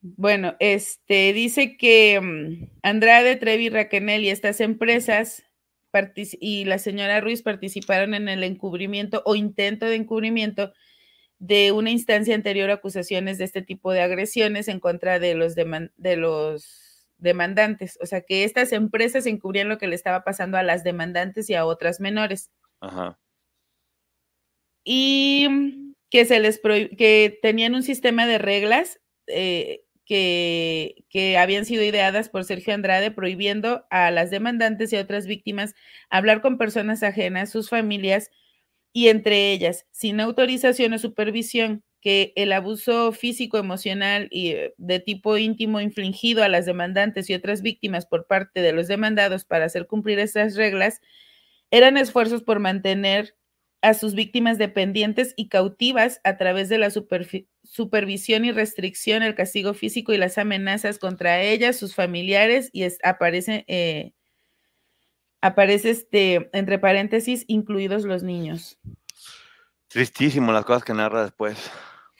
Bueno, 0.00 0.54
este 0.60 1.32
dice 1.32 1.76
que 1.76 2.20
mm, 2.20 2.78
Andrade, 2.82 3.36
Trevi, 3.36 3.68
Raquenel 3.68 4.24
y 4.24 4.30
estas 4.30 4.60
empresas 4.60 5.46
y 6.40 6.64
la 6.64 6.78
señora 6.78 7.20
Ruiz 7.20 7.42
participaron 7.42 8.14
en 8.14 8.28
el 8.28 8.44
encubrimiento 8.44 9.22
o 9.24 9.34
intento 9.34 9.86
de 9.86 9.96
encubrimiento 9.96 10.72
de 11.38 11.72
una 11.72 11.90
instancia 11.90 12.34
anterior 12.34 12.70
acusaciones 12.70 13.38
de 13.38 13.44
este 13.44 13.62
tipo 13.62 13.92
de 13.92 14.00
agresiones 14.00 14.68
en 14.68 14.80
contra 14.80 15.18
de 15.18 15.34
los, 15.34 15.54
de 15.54 16.16
los 16.16 17.08
demandantes. 17.18 17.98
O 18.00 18.06
sea, 18.06 18.22
que 18.22 18.44
estas 18.44 18.72
empresas 18.72 19.26
encubrían 19.26 19.68
lo 19.68 19.78
que 19.78 19.86
le 19.86 19.94
estaba 19.94 20.24
pasando 20.24 20.56
a 20.58 20.62
las 20.62 20.82
demandantes 20.82 21.50
y 21.50 21.54
a 21.54 21.66
otras 21.66 22.00
menores. 22.00 22.50
Ajá. 22.80 23.18
Y 24.84 25.94
que 26.10 26.24
se 26.24 26.40
les 26.40 26.60
que 26.60 27.38
tenían 27.42 27.74
un 27.74 27.82
sistema 27.82 28.26
de 28.26 28.38
reglas 28.38 29.00
eh, 29.26 29.85
que, 30.06 31.36
habían 31.38 31.64
sido 31.64 31.82
ideadas 31.82 32.28
por 32.28 32.44
Sergio 32.44 32.72
Andrade, 32.72 33.10
prohibiendo 33.10 33.84
a 33.90 34.10
las 34.10 34.30
demandantes 34.30 34.92
y 34.92 34.96
a 34.96 35.02
otras 35.02 35.26
víctimas 35.26 35.74
hablar 36.08 36.40
con 36.40 36.58
personas 36.58 37.02
ajenas, 37.02 37.50
sus 37.50 37.68
familias, 37.68 38.30
y 38.92 39.08
entre 39.08 39.52
ellas, 39.52 39.86
sin 39.90 40.20
autorización 40.20 40.94
o 40.94 40.98
supervisión, 40.98 41.82
que 42.00 42.32
el 42.36 42.52
abuso 42.52 43.12
físico, 43.12 43.58
emocional 43.58 44.28
y 44.30 44.50
eh, 44.50 44.74
de 44.78 45.00
tipo 45.00 45.36
íntimo 45.38 45.80
infligido 45.80 46.44
a 46.44 46.48
las 46.48 46.64
demandantes 46.64 47.28
y 47.28 47.34
otras 47.34 47.62
víctimas 47.62 48.06
por 48.06 48.26
parte 48.26 48.62
de 48.62 48.72
los 48.72 48.86
demandados 48.86 49.44
para 49.44 49.64
hacer 49.64 49.86
cumplir 49.86 50.20
estas 50.20 50.54
reglas 50.54 51.00
eran 51.70 51.96
esfuerzos 51.96 52.42
por 52.42 52.60
mantener 52.60 53.34
a 53.86 53.94
sus 53.94 54.16
víctimas 54.16 54.58
dependientes 54.58 55.32
y 55.36 55.48
cautivas 55.48 56.20
a 56.24 56.36
través 56.36 56.68
de 56.68 56.76
la 56.76 56.90
supervisión 56.90 58.44
y 58.44 58.50
restricción, 58.50 59.22
el 59.22 59.36
castigo 59.36 59.74
físico 59.74 60.12
y 60.12 60.18
las 60.18 60.38
amenazas 60.38 60.98
contra 60.98 61.40
ellas, 61.40 61.76
sus 61.76 61.94
familiares, 61.94 62.68
y 62.72 62.84
aparece 63.04 63.64
eh, 63.68 64.12
aparece 65.40 65.90
este, 65.90 66.50
entre 66.52 66.80
paréntesis, 66.80 67.44
incluidos 67.46 68.02
los 68.02 68.24
niños. 68.24 68.76
Tristísimo 69.86 70.50
las 70.50 70.64
cosas 70.64 70.82
que 70.82 70.92
narra 70.92 71.22
después 71.22 71.70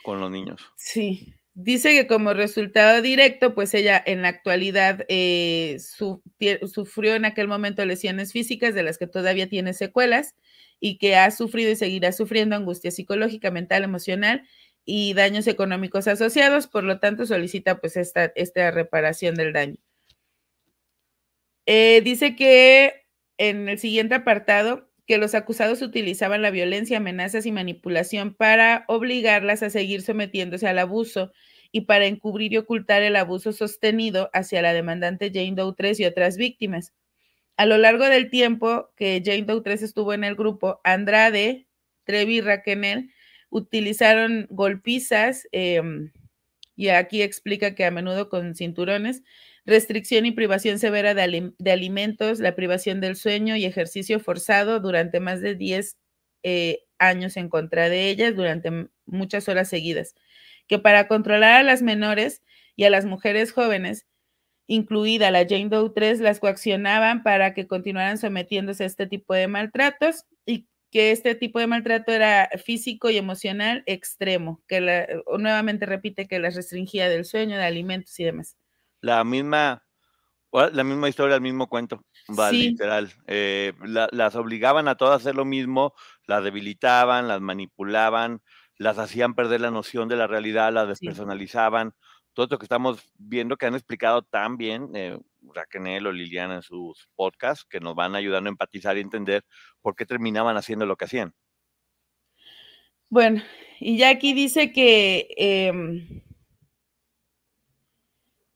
con 0.04 0.20
los 0.20 0.30
niños. 0.30 0.62
Sí. 0.76 1.34
Dice 1.54 1.94
que 1.94 2.06
como 2.06 2.32
resultado 2.32 3.02
directo, 3.02 3.56
pues 3.56 3.74
ella 3.74 4.00
en 4.06 4.22
la 4.22 4.28
actualidad 4.28 5.04
eh, 5.08 5.78
sufrió 5.80 7.16
en 7.16 7.24
aquel 7.24 7.48
momento 7.48 7.84
lesiones 7.84 8.30
físicas 8.30 8.72
de 8.72 8.84
las 8.84 8.98
que 8.98 9.08
todavía 9.08 9.48
tiene 9.48 9.72
secuelas 9.72 10.36
y 10.80 10.98
que 10.98 11.16
ha 11.16 11.30
sufrido 11.30 11.70
y 11.70 11.76
seguirá 11.76 12.12
sufriendo 12.12 12.56
angustia 12.56 12.90
psicológica, 12.90 13.50
mental, 13.50 13.84
emocional 13.84 14.46
y 14.84 15.14
daños 15.14 15.46
económicos 15.46 16.06
asociados, 16.08 16.68
por 16.68 16.84
lo 16.84 17.00
tanto 17.00 17.26
solicita 17.26 17.80
pues 17.80 17.96
esta, 17.96 18.32
esta 18.36 18.70
reparación 18.70 19.34
del 19.34 19.52
daño. 19.52 19.76
Eh, 21.66 22.00
dice 22.04 22.36
que 22.36 23.06
en 23.38 23.68
el 23.68 23.78
siguiente 23.78 24.14
apartado 24.14 24.88
que 25.06 25.18
los 25.18 25.34
acusados 25.34 25.82
utilizaban 25.82 26.42
la 26.42 26.50
violencia, 26.50 26.98
amenazas 26.98 27.46
y 27.46 27.52
manipulación 27.52 28.34
para 28.34 28.84
obligarlas 28.88 29.62
a 29.62 29.70
seguir 29.70 30.02
sometiéndose 30.02 30.66
al 30.68 30.78
abuso 30.78 31.32
y 31.72 31.82
para 31.82 32.06
encubrir 32.06 32.52
y 32.52 32.58
ocultar 32.58 33.02
el 33.02 33.16
abuso 33.16 33.52
sostenido 33.52 34.30
hacia 34.32 34.62
la 34.62 34.72
demandante 34.72 35.30
Jane 35.32 35.54
Doe 35.54 35.74
3 35.76 36.00
y 36.00 36.04
otras 36.06 36.36
víctimas. 36.36 36.92
A 37.56 37.66
lo 37.66 37.78
largo 37.78 38.04
del 38.04 38.30
tiempo 38.30 38.90
que 38.96 39.22
Jane 39.24 39.42
Doe 39.42 39.62
3 39.62 39.82
estuvo 39.82 40.12
en 40.12 40.24
el 40.24 40.34
grupo, 40.36 40.80
Andrade, 40.84 41.66
Trevi 42.04 42.36
y 42.36 42.40
Raquenel 42.40 43.10
utilizaron 43.50 44.46
golpizas, 44.50 45.48
em, 45.52 46.12
y 46.76 46.88
aquí 46.88 47.22
explica 47.22 47.74
que 47.74 47.84
a 47.86 47.90
menudo 47.90 48.28
con 48.28 48.54
cinturones, 48.54 49.22
restricción 49.64 50.26
y 50.26 50.32
privación 50.32 50.78
severa 50.78 51.14
de, 51.14 51.72
alimentos, 51.72 52.40
la 52.40 52.54
privación 52.54 53.00
del 53.00 53.16
sueño 53.16 53.56
y 53.56 53.64
ejercicio 53.64 54.20
forzado 54.20 54.80
durante 54.80 55.20
más 55.20 55.40
de 55.40 55.54
10 55.54 55.96
eh, 56.42 56.80
años 56.98 57.36
en 57.36 57.48
contra 57.48 57.88
de 57.88 58.10
ellas 58.10 58.36
durante 58.36 58.70
muchas 59.06 59.48
horas 59.48 59.68
seguidas, 59.68 60.14
que 60.68 60.78
para 60.78 61.08
controlar 61.08 61.54
a 61.54 61.62
las 61.62 61.82
menores 61.82 62.42
y 62.76 62.84
a 62.84 62.90
las 62.90 63.06
mujeres 63.06 63.52
jóvenes, 63.52 64.06
incluida 64.66 65.30
la 65.30 65.46
Jane 65.48 65.68
Doe 65.68 65.90
3, 65.90 66.20
las 66.20 66.40
coaccionaban 66.40 67.22
para 67.22 67.54
que 67.54 67.66
continuaran 67.66 68.18
sometiéndose 68.18 68.84
a 68.84 68.86
este 68.86 69.06
tipo 69.06 69.34
de 69.34 69.48
maltratos 69.48 70.24
y 70.44 70.66
que 70.90 71.10
este 71.10 71.34
tipo 71.34 71.58
de 71.58 71.66
maltrato 71.66 72.12
era 72.12 72.48
físico 72.64 73.10
y 73.10 73.16
emocional 73.16 73.82
extremo, 73.86 74.62
que 74.66 75.06
nuevamente 75.38 75.86
repite 75.86 76.26
que 76.28 76.38
las 76.38 76.54
restringía 76.54 77.08
del 77.08 77.24
sueño, 77.24 77.56
de 77.56 77.64
alimentos 77.64 78.18
y 78.18 78.24
demás. 78.24 78.56
La 79.00 79.22
misma, 79.24 79.84
la 80.52 80.84
misma 80.84 81.08
historia, 81.08 81.36
el 81.36 81.42
mismo 81.42 81.68
cuento, 81.68 82.04
va, 82.38 82.50
literal. 82.50 83.12
Eh, 83.26 83.72
las 83.84 84.36
obligaban 84.36 84.88
a 84.88 84.96
todas 84.96 85.14
a 85.14 85.16
hacer 85.16 85.34
lo 85.34 85.44
mismo, 85.44 85.94
las 86.26 86.42
debilitaban, 86.42 87.28
las 87.28 87.40
manipulaban, 87.40 88.40
las 88.78 88.98
hacían 88.98 89.34
perder 89.34 89.60
la 89.60 89.70
noción 89.70 90.08
de 90.08 90.16
la 90.16 90.26
realidad, 90.26 90.72
las 90.72 90.88
despersonalizaban. 90.88 91.94
Todo 92.36 92.44
esto 92.44 92.58
que 92.58 92.66
estamos 92.66 93.02
viendo 93.16 93.56
que 93.56 93.64
han 93.64 93.74
explicado 93.74 94.20
tan 94.20 94.58
bien 94.58 94.90
eh, 94.92 95.18
Raquel 95.54 96.06
o 96.06 96.12
Liliana 96.12 96.56
en 96.56 96.62
sus 96.62 97.08
podcasts, 97.16 97.64
que 97.64 97.80
nos 97.80 97.94
van 97.94 98.14
ayudando 98.14 98.48
a 98.48 98.52
empatizar 98.52 98.98
y 98.98 99.00
entender 99.00 99.42
por 99.80 99.96
qué 99.96 100.04
terminaban 100.04 100.54
haciendo 100.58 100.84
lo 100.84 100.96
que 100.96 101.06
hacían. 101.06 101.32
Bueno, 103.08 103.42
y 103.80 103.96
ya 103.96 104.10
aquí 104.10 104.34
dice 104.34 104.70
que 104.70 105.28
em, 105.38 106.20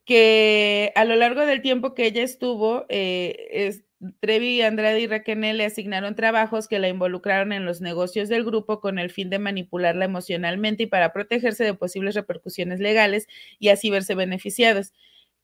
que 0.04 0.92
a 0.94 1.06
lo 1.06 1.16
largo 1.16 1.46
del 1.46 1.62
tiempo 1.62 1.94
que 1.94 2.04
ella 2.04 2.22
estuvo, 2.22 2.84
eh, 2.90 3.80
Trevi, 4.20 4.62
Andrade 4.62 5.00
y 5.00 5.06
Raquel 5.06 5.40
le 5.40 5.64
asignaron 5.66 6.14
trabajos 6.14 6.68
que 6.68 6.78
la 6.78 6.88
involucraron 6.88 7.52
en 7.52 7.66
los 7.66 7.82
negocios 7.82 8.30
del 8.30 8.44
grupo 8.44 8.80
con 8.80 8.98
el 8.98 9.10
fin 9.10 9.28
de 9.28 9.38
manipularla 9.38 10.06
emocionalmente 10.06 10.84
y 10.84 10.86
para 10.86 11.12
protegerse 11.12 11.64
de 11.64 11.74
posibles 11.74 12.14
repercusiones 12.14 12.80
legales 12.80 13.28
y 13.58 13.68
así 13.68 13.90
verse 13.90 14.14
beneficiados, 14.14 14.94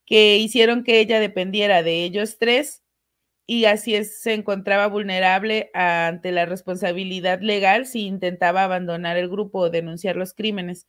que 0.06 0.38
hicieron 0.38 0.84
que 0.84 1.00
ella 1.00 1.20
dependiera 1.20 1.82
de 1.82 2.04
ellos 2.04 2.38
tres 2.38 2.82
y 3.46 3.66
así 3.66 4.02
se 4.04 4.34
encontraba 4.34 4.88
vulnerable 4.88 5.70
ante 5.74 6.32
la 6.32 6.46
responsabilidad 6.46 7.40
legal 7.42 7.86
si 7.86 8.06
intentaba 8.06 8.64
abandonar 8.64 9.18
el 9.18 9.28
grupo 9.28 9.60
o 9.60 9.70
denunciar 9.70 10.16
los 10.16 10.34
crímenes. 10.34 10.86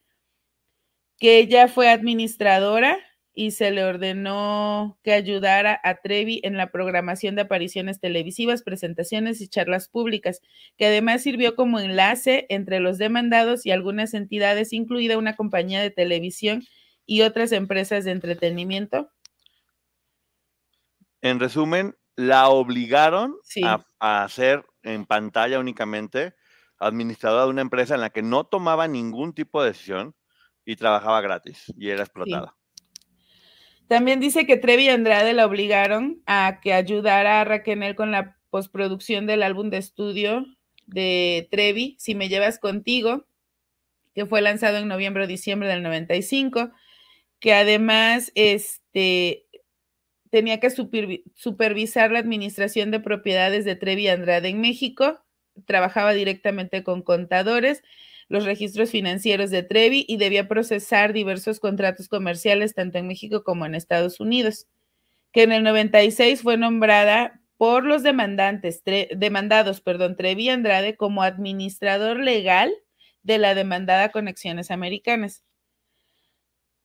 Que 1.19 1.39
ella 1.39 1.67
fue 1.67 1.89
administradora 1.89 2.97
y 3.39 3.51
se 3.51 3.69
le 3.69 3.83
ordenó 3.83 4.97
que 5.03 5.13
ayudara 5.13 5.79
a 5.83 5.97
Trevi 5.97 6.41
en 6.43 6.57
la 6.57 6.71
programación 6.71 7.35
de 7.35 7.43
apariciones 7.43 7.99
televisivas, 7.99 8.63
presentaciones 8.63 9.41
y 9.41 9.47
charlas 9.47 9.89
públicas, 9.89 10.41
que 10.75 10.87
además 10.87 11.21
sirvió 11.21 11.55
como 11.55 11.79
enlace 11.79 12.47
entre 12.49 12.79
los 12.79 12.97
demandados 12.97 13.63
y 13.67 13.69
algunas 13.69 14.15
entidades, 14.15 14.73
incluida 14.73 15.19
una 15.19 15.35
compañía 15.35 15.83
de 15.83 15.91
televisión 15.91 16.63
y 17.05 17.21
otras 17.21 17.51
empresas 17.51 18.05
de 18.05 18.11
entretenimiento. 18.11 19.11
En 21.21 21.39
resumen, 21.39 21.95
la 22.15 22.49
obligaron 22.49 23.35
a, 23.63 23.85
a 23.99 24.27
ser 24.29 24.65
en 24.81 25.05
pantalla 25.05 25.59
únicamente 25.59 26.33
administradora 26.79 27.43
de 27.43 27.51
una 27.51 27.61
empresa 27.61 27.93
en 27.93 28.01
la 28.01 28.09
que 28.09 28.23
no 28.23 28.45
tomaba 28.45 28.87
ningún 28.87 29.35
tipo 29.35 29.61
de 29.61 29.69
decisión 29.69 30.15
y 30.65 30.75
trabajaba 30.75 31.21
gratis 31.21 31.71
y 31.77 31.89
era 31.89 32.01
explotada. 32.01 32.56
También 33.87 34.19
dice 34.19 34.45
que 34.45 34.57
Trevi 34.57 34.85
y 34.85 34.89
Andrade 34.89 35.33
la 35.33 35.45
obligaron 35.45 36.21
a 36.25 36.59
que 36.61 36.73
ayudara 36.73 37.41
a 37.41 37.45
Raquel 37.45 37.95
con 37.95 38.11
la 38.11 38.37
postproducción 38.49 39.25
del 39.25 39.43
álbum 39.43 39.69
de 39.69 39.77
estudio 39.77 40.45
de 40.85 41.47
Trevi, 41.51 41.95
Si 41.99 42.15
me 42.15 42.29
llevas 42.29 42.59
contigo, 42.59 43.25
que 44.15 44.25
fue 44.25 44.41
lanzado 44.41 44.77
en 44.77 44.87
noviembre 44.87 45.23
o 45.23 45.27
diciembre 45.27 45.67
del 45.67 45.83
95, 45.83 46.71
que 47.39 47.53
además 47.53 48.31
este, 48.35 49.45
tenía 50.29 50.59
que 50.59 50.69
supervisar 50.69 52.11
la 52.11 52.19
administración 52.19 52.89
de 52.91 52.99
propiedades 52.99 53.65
de 53.65 53.75
Trevi 53.75 54.03
y 54.03 54.07
Andrade 54.07 54.49
en 54.49 54.61
México, 54.61 55.21
trabajaba 55.65 56.13
directamente 56.13 56.83
con 56.83 57.01
contadores 57.01 57.83
los 58.29 58.45
registros 58.45 58.91
financieros 58.91 59.51
de 59.51 59.63
Trevi 59.63 60.05
y 60.07 60.17
debía 60.17 60.47
procesar 60.47 61.13
diversos 61.13 61.59
contratos 61.59 62.09
comerciales 62.09 62.73
tanto 62.73 62.97
en 62.97 63.07
México 63.07 63.43
como 63.43 63.65
en 63.65 63.75
Estados 63.75 64.19
Unidos, 64.19 64.67
que 65.31 65.43
en 65.43 65.51
el 65.51 65.63
96 65.63 66.41
fue 66.41 66.57
nombrada 66.57 67.41
por 67.57 67.85
los 67.85 68.03
demandantes, 68.03 68.83
demandados, 69.15 69.81
perdón, 69.81 70.15
Trevi 70.15 70.49
Andrade 70.49 70.95
como 70.95 71.23
administrador 71.23 72.19
legal 72.19 72.71
de 73.23 73.37
la 73.39 73.55
demandada 73.55 74.09
Conexiones 74.09 74.71
Americanas. 74.71 75.43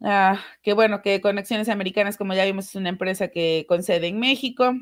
Ah, 0.00 0.40
que 0.62 0.72
bueno, 0.72 1.02
que 1.02 1.20
Conexiones 1.20 1.68
Americanas, 1.68 2.16
como 2.16 2.34
ya 2.34 2.44
vimos, 2.44 2.68
es 2.68 2.74
una 2.74 2.88
empresa 2.88 3.28
que 3.28 3.66
concede 3.68 4.08
en 4.08 4.18
México 4.18 4.74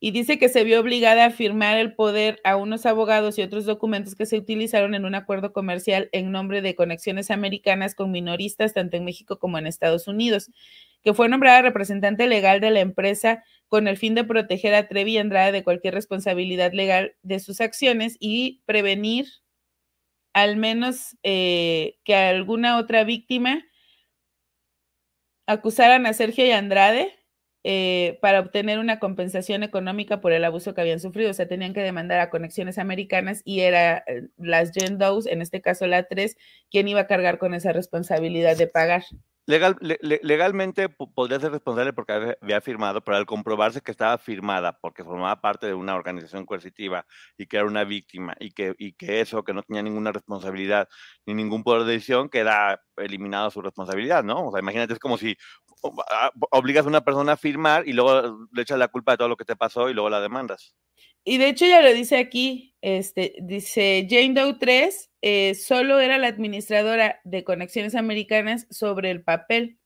y 0.00 0.12
dice 0.12 0.38
que 0.38 0.48
se 0.48 0.62
vio 0.62 0.80
obligada 0.80 1.26
a 1.26 1.30
firmar 1.30 1.76
el 1.78 1.94
poder 1.94 2.40
a 2.44 2.56
unos 2.56 2.86
abogados 2.86 3.36
y 3.38 3.42
otros 3.42 3.64
documentos 3.66 4.14
que 4.14 4.26
se 4.26 4.36
utilizaron 4.36 4.94
en 4.94 5.04
un 5.04 5.14
acuerdo 5.16 5.52
comercial 5.52 6.08
en 6.12 6.30
nombre 6.30 6.62
de 6.62 6.76
conexiones 6.76 7.30
americanas 7.30 7.94
con 7.96 8.12
minoristas 8.12 8.74
tanto 8.74 8.96
en 8.96 9.04
México 9.04 9.38
como 9.38 9.58
en 9.58 9.66
Estados 9.66 10.06
Unidos, 10.06 10.50
que 11.02 11.14
fue 11.14 11.28
nombrada 11.28 11.62
representante 11.62 12.28
legal 12.28 12.60
de 12.60 12.70
la 12.70 12.80
empresa 12.80 13.42
con 13.66 13.88
el 13.88 13.96
fin 13.96 14.14
de 14.14 14.24
proteger 14.24 14.74
a 14.74 14.86
Trevi 14.86 15.14
y 15.14 15.18
Andrade 15.18 15.52
de 15.52 15.64
cualquier 15.64 15.94
responsabilidad 15.94 16.72
legal 16.72 17.16
de 17.22 17.40
sus 17.40 17.60
acciones 17.60 18.16
y 18.20 18.62
prevenir 18.66 19.26
al 20.32 20.56
menos 20.56 21.16
eh, 21.24 21.98
que 22.04 22.14
alguna 22.14 22.78
otra 22.78 23.02
víctima 23.02 23.64
acusaran 25.46 26.06
a 26.06 26.12
Sergio 26.12 26.46
y 26.46 26.52
Andrade 26.52 27.17
eh, 27.64 28.18
para 28.22 28.40
obtener 28.40 28.78
una 28.78 28.98
compensación 28.98 29.62
económica 29.62 30.20
por 30.20 30.32
el 30.32 30.44
abuso 30.44 30.74
que 30.74 30.80
habían 30.80 31.00
sufrido. 31.00 31.30
O 31.30 31.34
sea, 31.34 31.48
tenían 31.48 31.74
que 31.74 31.80
demandar 31.80 32.20
a 32.20 32.30
Conexiones 32.30 32.78
Americanas 32.78 33.42
y 33.44 33.60
era 33.60 34.04
eh, 34.06 34.28
las 34.36 34.70
Gen 34.72 34.98
en 35.26 35.42
este 35.42 35.60
caso 35.60 35.86
la 35.86 36.04
3, 36.04 36.36
quien 36.70 36.88
iba 36.88 37.00
a 37.00 37.06
cargar 37.06 37.38
con 37.38 37.54
esa 37.54 37.72
responsabilidad 37.72 38.56
de 38.56 38.68
pagar. 38.68 39.04
Legal, 39.48 39.76
legalmente 39.80 40.90
podría 40.90 41.40
ser 41.40 41.50
responsable 41.52 41.94
porque 41.94 42.36
había 42.42 42.60
firmado, 42.60 43.02
pero 43.02 43.16
al 43.16 43.24
comprobarse 43.24 43.80
que 43.80 43.90
estaba 43.90 44.18
firmada 44.18 44.78
porque 44.78 45.02
formaba 45.02 45.40
parte 45.40 45.66
de 45.66 45.72
una 45.72 45.94
organización 45.94 46.44
coercitiva 46.44 47.06
y 47.38 47.46
que 47.46 47.56
era 47.56 47.64
una 47.64 47.84
víctima 47.84 48.36
y 48.40 48.50
que, 48.50 48.74
y 48.76 48.92
que 48.92 49.22
eso, 49.22 49.44
que 49.44 49.54
no 49.54 49.62
tenía 49.62 49.82
ninguna 49.82 50.12
responsabilidad 50.12 50.86
ni 51.24 51.32
ningún 51.32 51.64
poder 51.64 51.84
de 51.86 51.92
decisión, 51.94 52.28
queda 52.28 52.82
eliminado 52.98 53.50
su 53.50 53.62
responsabilidad, 53.62 54.22
¿no? 54.22 54.48
O 54.48 54.52
sea, 54.52 54.60
imagínate, 54.60 54.92
es 54.92 54.98
como 54.98 55.16
si 55.16 55.34
obligas 56.50 56.84
a 56.84 56.88
una 56.88 57.04
persona 57.04 57.32
a 57.32 57.36
firmar 57.36 57.88
y 57.88 57.92
luego 57.92 58.48
le 58.52 58.62
echas 58.62 58.78
la 58.78 58.88
culpa 58.88 59.12
de 59.12 59.18
todo 59.18 59.28
lo 59.28 59.36
que 59.36 59.44
te 59.44 59.56
pasó 59.56 59.88
y 59.88 59.94
luego 59.94 60.10
la 60.10 60.20
demandas. 60.20 60.74
Y 61.24 61.38
de 61.38 61.48
hecho 61.48 61.66
ya 61.66 61.82
lo 61.82 61.92
dice 61.92 62.18
aquí, 62.18 62.74
este, 62.80 63.34
dice 63.42 64.06
Jane 64.08 64.34
Doe 64.34 64.54
3 64.58 65.10
eh, 65.20 65.54
solo 65.54 65.98
era 65.98 66.18
la 66.18 66.28
administradora 66.28 67.20
de 67.24 67.44
Conexiones 67.44 67.94
Americanas 67.94 68.66
sobre 68.70 69.10
el 69.10 69.22
papel. 69.22 69.78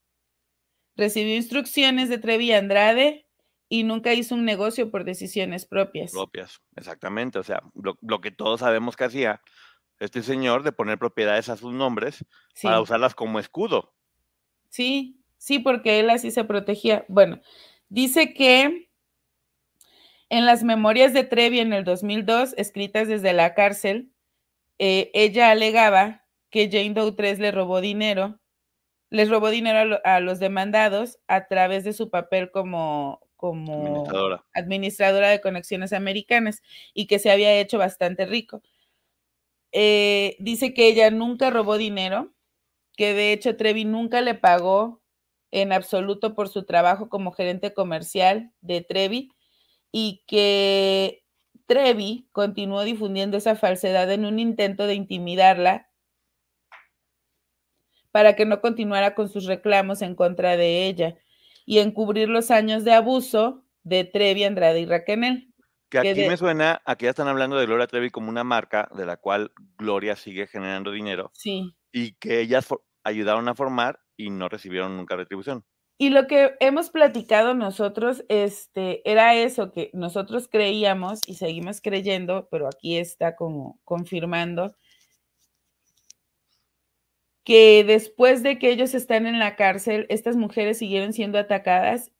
Recibió 0.94 1.34
instrucciones 1.34 2.08
de 2.10 2.18
Trevi 2.18 2.52
Andrade 2.52 3.26
y 3.68 3.84
nunca 3.84 4.12
hizo 4.12 4.34
un 4.34 4.44
negocio 4.44 4.90
por 4.90 5.04
decisiones 5.04 5.64
propias. 5.64 6.12
Propias, 6.12 6.60
exactamente. 6.76 7.38
O 7.38 7.42
sea, 7.42 7.62
lo, 7.74 8.20
que 8.20 8.30
todos 8.30 8.60
sabemos 8.60 8.96
que 8.96 9.04
hacía 9.04 9.40
este 9.98 10.22
señor 10.22 10.62
de 10.62 10.72
poner 10.72 10.98
propiedades 10.98 11.48
a 11.48 11.56
sus 11.56 11.72
nombres 11.72 12.24
para 12.62 12.80
usarlas 12.82 13.14
como 13.14 13.38
escudo. 13.38 13.94
Sí, 14.68 15.21
Sí, 15.42 15.58
porque 15.58 15.98
él 15.98 16.08
así 16.08 16.30
se 16.30 16.44
protegía. 16.44 17.04
Bueno, 17.08 17.40
dice 17.88 18.32
que 18.32 18.88
en 20.28 20.46
las 20.46 20.62
memorias 20.62 21.12
de 21.12 21.24
Trevi 21.24 21.58
en 21.58 21.72
el 21.72 21.82
2002, 21.82 22.54
escritas 22.56 23.08
desde 23.08 23.32
la 23.32 23.52
cárcel, 23.52 24.12
eh, 24.78 25.10
ella 25.14 25.50
alegaba 25.50 26.24
que 26.48 26.70
Jane 26.70 26.94
Doe 26.94 27.10
3 27.10 27.40
le 27.40 27.50
robó 27.50 27.80
dinero, 27.80 28.38
les 29.10 29.28
robó 29.28 29.50
dinero 29.50 29.98
a, 30.04 30.20
los 30.20 30.38
demandados 30.38 31.18
a 31.26 31.48
través 31.48 31.82
de 31.82 31.92
su 31.92 32.08
papel 32.08 32.52
como, 32.52 33.18
como 33.34 34.04
administradora. 34.54 35.28
de 35.30 35.40
conexiones 35.40 35.92
americanas 35.92 36.62
y 36.94 37.08
que 37.08 37.18
se 37.18 37.32
había 37.32 37.58
hecho 37.58 37.78
bastante 37.78 38.26
rico. 38.26 38.62
Eh, 39.72 40.36
dice 40.38 40.72
que 40.72 40.86
ella 40.86 41.10
nunca 41.10 41.50
robó 41.50 41.78
dinero, 41.78 42.32
que 42.96 43.12
de 43.12 43.32
hecho 43.32 43.56
Trevi 43.56 43.84
nunca 43.84 44.20
le 44.20 44.36
pagó 44.36 45.01
en 45.52 45.72
absoluto 45.72 46.34
por 46.34 46.48
su 46.48 46.64
trabajo 46.64 47.08
como 47.08 47.30
gerente 47.30 47.72
comercial 47.72 48.52
de 48.62 48.80
Trevi 48.80 49.30
y 49.92 50.24
que 50.26 51.24
Trevi 51.66 52.28
continuó 52.32 52.82
difundiendo 52.82 53.36
esa 53.36 53.54
falsedad 53.54 54.10
en 54.10 54.24
un 54.24 54.38
intento 54.38 54.86
de 54.86 54.94
intimidarla 54.94 55.88
para 58.10 58.34
que 58.34 58.46
no 58.46 58.60
continuara 58.60 59.14
con 59.14 59.28
sus 59.28 59.44
reclamos 59.44 60.02
en 60.02 60.14
contra 60.14 60.56
de 60.56 60.86
ella. 60.86 61.16
y 61.64 61.78
encubrir 61.78 62.28
los 62.28 62.50
años 62.50 62.82
de 62.82 62.92
abuso 62.92 63.64
de 63.84 64.02
Trevi, 64.02 64.42
Andrade 64.42 64.80
y 64.80 64.86
Raquel. 64.86 65.54
Que 65.88 65.98
aquí 65.98 66.26
me 66.26 66.36
suena, 66.36 66.82
aquí 66.84 67.04
ya 67.04 67.10
están 67.10 67.28
hablando 67.28 67.56
de 67.56 67.66
Gloria 67.66 67.86
Trevi 67.86 68.10
como 68.10 68.28
una 68.28 68.42
marca 68.42 68.88
de 68.96 69.06
la 69.06 69.16
cual 69.16 69.52
Gloria 69.78 70.16
sigue 70.16 70.48
generando 70.48 70.90
dinero. 70.90 71.30
Sí. 71.34 71.72
Y 71.92 72.14
que 72.14 72.40
ellas 72.40 72.66
ayudaron 73.04 73.48
a 73.48 73.54
formar 73.54 74.01
y 74.26 74.30
no 74.30 74.48
recibieron 74.48 74.96
nunca 74.96 75.16
retribución. 75.16 75.64
Y 75.98 76.10
lo 76.10 76.26
que 76.26 76.56
hemos 76.60 76.90
platicado 76.90 77.54
nosotros, 77.54 78.24
este, 78.28 79.08
era 79.08 79.34
eso 79.36 79.70
que 79.70 79.90
nosotros 79.92 80.48
creíamos 80.48 81.20
y 81.26 81.34
seguimos 81.34 81.80
creyendo, 81.80 82.48
pero 82.50 82.66
aquí 82.68 82.96
está 82.98 83.36
como 83.36 83.78
confirmando 83.84 84.74
que 87.44 87.84
después 87.84 88.42
de 88.42 88.58
que 88.58 88.70
ellos 88.70 88.94
están 88.94 89.26
en 89.26 89.38
la 89.38 89.56
cárcel, 89.56 90.06
estas 90.08 90.36
mujeres 90.36 90.78
siguieron 90.78 91.12
siendo 91.12 91.38
atacadas 91.38 92.12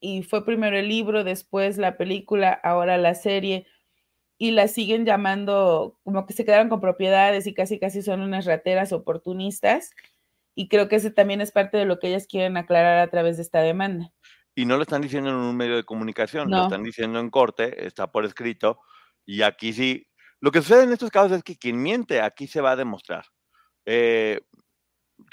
y 0.00 0.22
fue 0.22 0.44
primero 0.44 0.78
el 0.78 0.88
libro, 0.88 1.24
después 1.24 1.78
la 1.78 1.96
película, 1.96 2.52
ahora 2.52 2.98
la 2.98 3.14
serie 3.14 3.66
y 4.38 4.52
las 4.52 4.72
siguen 4.72 5.04
llamando 5.04 5.98
como 6.04 6.26
que 6.26 6.32
se 6.32 6.44
quedaron 6.44 6.68
con 6.68 6.80
propiedades 6.80 7.46
y 7.46 7.54
casi 7.54 7.78
casi 7.78 8.02
son 8.02 8.22
unas 8.22 8.46
rateras 8.46 8.92
oportunistas 8.92 9.90
y 10.54 10.68
creo 10.68 10.88
que 10.88 10.96
ese 10.96 11.10
también 11.10 11.40
es 11.40 11.52
parte 11.52 11.78
de 11.78 11.84
lo 11.84 11.98
que 11.98 12.08
ellas 12.08 12.26
quieren 12.26 12.56
aclarar 12.56 12.98
a 12.98 13.10
través 13.10 13.36
de 13.36 13.42
esta 13.42 13.60
demanda. 13.60 14.12
Y 14.54 14.66
no 14.66 14.76
lo 14.76 14.82
están 14.82 15.02
diciendo 15.02 15.30
en 15.30 15.36
un 15.36 15.56
medio 15.56 15.76
de 15.76 15.84
comunicación, 15.84 16.50
lo 16.50 16.64
están 16.64 16.82
diciendo 16.82 17.20
en 17.20 17.30
corte, 17.30 17.86
está 17.86 18.10
por 18.10 18.24
escrito, 18.24 18.80
y 19.24 19.42
aquí 19.42 19.72
sí, 19.72 20.06
lo 20.40 20.50
que 20.50 20.60
sucede 20.60 20.84
en 20.84 20.92
estos 20.92 21.10
casos 21.10 21.32
es 21.32 21.42
que 21.42 21.56
quien 21.56 21.80
miente 21.80 22.20
aquí 22.20 22.46
se 22.46 22.60
va 22.60 22.72
a 22.72 22.76
demostrar. 22.76 23.24
Eh, 23.86 24.40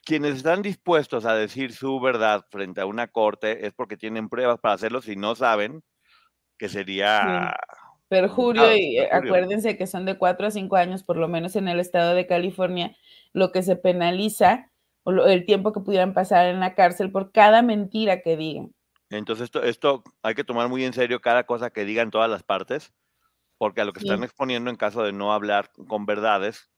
quienes 0.05 0.35
están 0.35 0.61
dispuestos 0.61 1.25
a 1.25 1.35
decir 1.35 1.73
su 1.73 1.99
verdad 1.99 2.45
frente 2.49 2.81
a 2.81 2.85
una 2.85 3.07
corte 3.07 3.65
es 3.65 3.73
porque 3.73 3.97
tienen 3.97 4.29
pruebas 4.29 4.59
para 4.59 4.75
hacerlo, 4.75 5.01
si 5.01 5.15
no 5.15 5.35
saben 5.35 5.83
que 6.57 6.69
sería... 6.69 7.55
Perjurio, 8.09 8.73
y 8.75 8.99
eh, 8.99 9.09
acuérdense 9.11 9.77
que 9.77 9.85
son 9.85 10.05
de 10.05 10.17
cuatro 10.17 10.47
a 10.47 10.51
cinco 10.51 10.77
años, 10.77 11.03
por 11.03 11.17
lo 11.17 11.27
menos 11.27 11.57
en 11.57 11.67
el 11.67 11.79
estado 11.79 12.15
de 12.15 12.25
California, 12.25 12.95
lo 13.33 13.51
que 13.51 13.63
se 13.63 13.75
penaliza 13.75 14.71
el 15.07 15.45
tiempo 15.45 15.73
que 15.73 15.79
pudieran 15.79 16.13
pasar 16.13 16.47
en 16.47 16.59
la 16.59 16.75
cárcel 16.75 17.11
por 17.11 17.31
cada 17.31 17.61
mentira 17.61 18.21
que 18.21 18.37
digan. 18.37 18.73
Entonces, 19.09 19.45
esto, 19.45 19.63
esto 19.63 20.03
hay 20.21 20.35
que 20.35 20.43
tomar 20.43 20.67
muy 20.67 20.83
en 20.83 20.93
serio 20.93 21.21
cada 21.21 21.45
cosa 21.45 21.69
que 21.69 21.85
digan 21.85 22.11
todas 22.11 22.29
las 22.29 22.43
partes, 22.43 22.93
porque 23.57 23.81
a 23.81 23.85
lo 23.85 23.93
que 23.93 23.99
están 23.99 24.23
exponiendo 24.23 24.69
en 24.69 24.75
caso 24.75 25.03
de 25.03 25.13
no 25.13 25.33
hablar 25.33 25.71
con 25.87 26.05
verdades. 26.05 26.69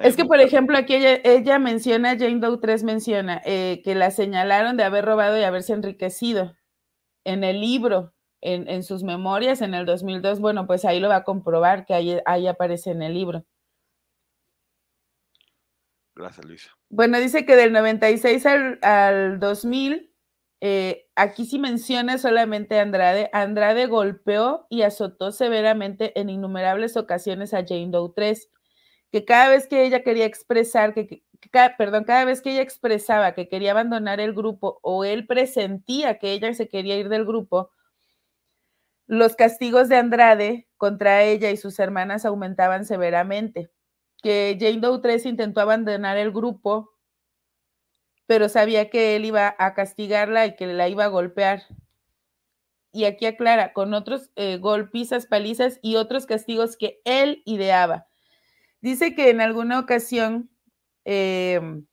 Es 0.00 0.16
que, 0.16 0.24
por 0.24 0.40
ejemplo, 0.40 0.76
aquí 0.76 0.94
ella, 0.96 1.58
menciona, 1.60 2.18
Jane 2.18 2.40
Doe 2.40 2.58
3 2.58 2.82
menciona, 2.82 3.40
eh, 3.44 3.80
que 3.84 3.94
la 3.94 4.10
señalaron 4.10 4.76
de 4.76 4.82
haber 4.82 5.04
robado 5.04 5.38
y 5.38 5.44
haberse 5.44 5.72
enriquecido. 5.72 6.56
En 7.22 7.44
el 7.44 7.60
libro, 7.60 8.12
en, 8.40 8.68
en, 8.68 8.82
sus 8.82 9.04
memorias, 9.04 9.62
en 9.62 9.72
el 9.74 9.86
2002, 9.86 10.40
bueno, 10.40 10.66
pues 10.66 10.84
ahí 10.84 10.98
lo 10.98 11.08
va 11.08 11.16
a 11.16 11.24
comprobar, 11.24 11.86
que 11.86 11.94
ahí, 11.94 12.18
ahí 12.26 12.48
aparece 12.48 12.90
en 12.90 13.02
el 13.02 13.14
libro. 13.14 13.44
Gracias, 16.16 16.46
Luisa. 16.46 16.70
Bueno, 16.90 17.18
dice 17.18 17.44
que 17.44 17.56
del 17.56 17.72
96 17.72 18.46
al, 18.46 18.78
al 18.82 19.40
2000, 19.40 20.14
eh, 20.60 21.08
aquí 21.14 21.44
sí 21.44 21.58
menciona 21.58 22.18
solamente 22.18 22.78
Andrade. 22.78 23.28
Andrade 23.32 23.86
golpeó 23.86 24.66
y 24.70 24.82
azotó 24.82 25.32
severamente 25.32 26.18
en 26.18 26.30
innumerables 26.30 26.96
ocasiones 26.96 27.52
a 27.52 27.64
Jane 27.66 27.90
Doe 27.90 28.12
3, 28.14 28.50
que 29.12 29.24
cada 29.24 29.48
vez 29.48 29.66
que 29.66 29.84
ella 29.84 30.02
quería 30.02 30.24
expresar, 30.24 30.94
que, 30.94 31.22
perdón, 31.76 32.04
cada 32.04 32.24
vez 32.24 32.40
que 32.40 32.52
ella 32.52 32.62
expresaba 32.62 33.34
que 33.34 33.48
quería 33.48 33.72
abandonar 33.72 34.20
el 34.20 34.32
grupo 34.32 34.78
o 34.82 35.04
él 35.04 35.26
presentía 35.26 36.18
que 36.18 36.32
ella 36.32 36.54
se 36.54 36.68
quería 36.68 36.96
ir 36.96 37.08
del 37.08 37.26
grupo, 37.26 37.70
los 39.06 39.36
castigos 39.36 39.88
de 39.88 39.96
Andrade 39.96 40.68
contra 40.78 41.24
ella 41.24 41.50
y 41.50 41.56
sus 41.56 41.78
hermanas 41.78 42.24
aumentaban 42.24 42.86
severamente 42.86 43.70
que 44.24 44.56
Jane 44.58 44.80
Doe 44.80 45.00
3 45.02 45.26
intentó 45.26 45.60
abandonar 45.60 46.16
el 46.16 46.32
grupo, 46.32 46.94
pero 48.24 48.48
sabía 48.48 48.88
que 48.88 49.16
él 49.16 49.26
iba 49.26 49.54
a 49.58 49.74
castigarla 49.74 50.46
y 50.46 50.56
que 50.56 50.66
la 50.66 50.88
iba 50.88 51.04
a 51.04 51.08
golpear. 51.08 51.64
Y 52.90 53.04
aquí 53.04 53.26
aclara, 53.26 53.74
con 53.74 53.92
otros 53.92 54.30
eh, 54.36 54.56
golpizas, 54.56 55.26
palizas 55.26 55.78
y 55.82 55.96
otros 55.96 56.24
castigos 56.24 56.78
que 56.78 57.02
él 57.04 57.42
ideaba. 57.44 58.06
Dice 58.80 59.14
que 59.14 59.28
en 59.28 59.42
alguna 59.42 59.78
ocasión 59.78 60.48
em, 61.04 61.86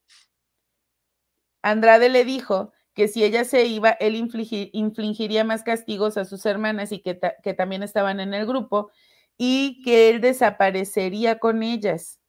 Andrade 1.61 2.07
le 2.07 2.23
dijo 2.23 2.71
que 2.93 3.09
si 3.09 3.25
ella 3.25 3.43
se 3.43 3.65
iba, 3.65 3.89
él 3.89 4.15
infligiría 4.15 5.43
más 5.43 5.63
castigos 5.63 6.15
a 6.15 6.23
sus 6.23 6.45
hermanas 6.45 6.93
y 6.93 6.99
que, 6.99 7.19
que 7.43 7.53
también 7.53 7.84
estaban 7.84 8.21
en 8.21 8.34
el 8.34 8.45
grupo 8.45 8.89
y 9.38 9.82
que 9.84 10.09
él 10.09 10.21
desaparecería 10.21 11.39
con 11.39 11.61
ellas. 11.61 12.20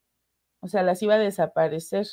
O 0.62 0.68
sea, 0.68 0.84
las 0.84 1.02
iba 1.02 1.14
a 1.14 1.18
desaparecer. 1.18 2.06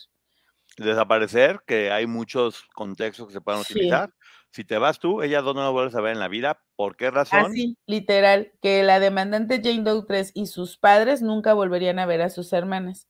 Desaparecer, 0.76 1.62
que 1.68 1.92
hay 1.92 2.08
muchos 2.08 2.64
contextos 2.74 3.28
que 3.28 3.34
se 3.34 3.42
pueden 3.42 3.62
utilizar. 3.62 4.12
Si 4.52 4.64
te 4.64 4.80
vas 4.80 4.98
tú, 4.98 5.22
ellas 5.22 5.44
dos 5.44 5.54
no 5.54 5.62
la 5.62 5.70
vuelves 5.70 5.94
a 5.94 6.02
ver 6.02 6.14
en 6.14 6.20
la 6.20 6.28
vida. 6.28 6.60
¿Por 6.76 6.98
qué 6.98 7.12
razón? 7.12 7.52
Así, 7.52 7.78
literal, 7.86 8.52
que 8.60 8.82
la 8.82 9.00
demandante 9.00 9.62
Jane 9.64 9.84
Doe 9.84 10.04
3 10.08 10.32
y 10.34 10.48
sus 10.48 10.78
padres 10.78 11.22
nunca 11.22 11.54
volverían 11.54 12.00
a 12.00 12.08
ver 12.08 12.24
a 12.24 12.32
sus 12.32 12.52
hermanas. 12.52 13.08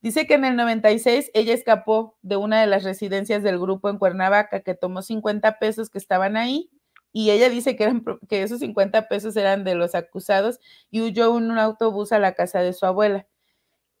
Dice 0.00 0.26
que 0.26 0.34
en 0.34 0.44
el 0.44 0.56
96 0.56 1.30
ella 1.34 1.54
escapó 1.54 2.18
de 2.22 2.34
una 2.34 2.60
de 2.60 2.66
las 2.66 2.82
residencias 2.82 3.44
del 3.44 3.60
grupo 3.60 3.88
en 3.90 3.98
Cuernavaca, 3.98 4.60
que 4.60 4.74
tomó 4.74 5.02
50 5.02 5.60
pesos 5.60 5.88
que 5.88 5.98
estaban 5.98 6.36
ahí, 6.36 6.68
y 7.12 7.30
ella 7.30 7.48
dice 7.48 7.76
que, 7.76 7.84
eran, 7.84 8.04
que 8.28 8.42
esos 8.42 8.58
50 8.58 9.06
pesos 9.06 9.36
eran 9.36 9.62
de 9.62 9.76
los 9.76 9.94
acusados 9.94 10.58
y 10.90 11.02
huyó 11.02 11.38
en 11.38 11.50
un 11.50 11.58
autobús 11.58 12.10
a 12.10 12.18
la 12.18 12.34
casa 12.34 12.60
de 12.60 12.72
su 12.72 12.86
abuela 12.86 13.26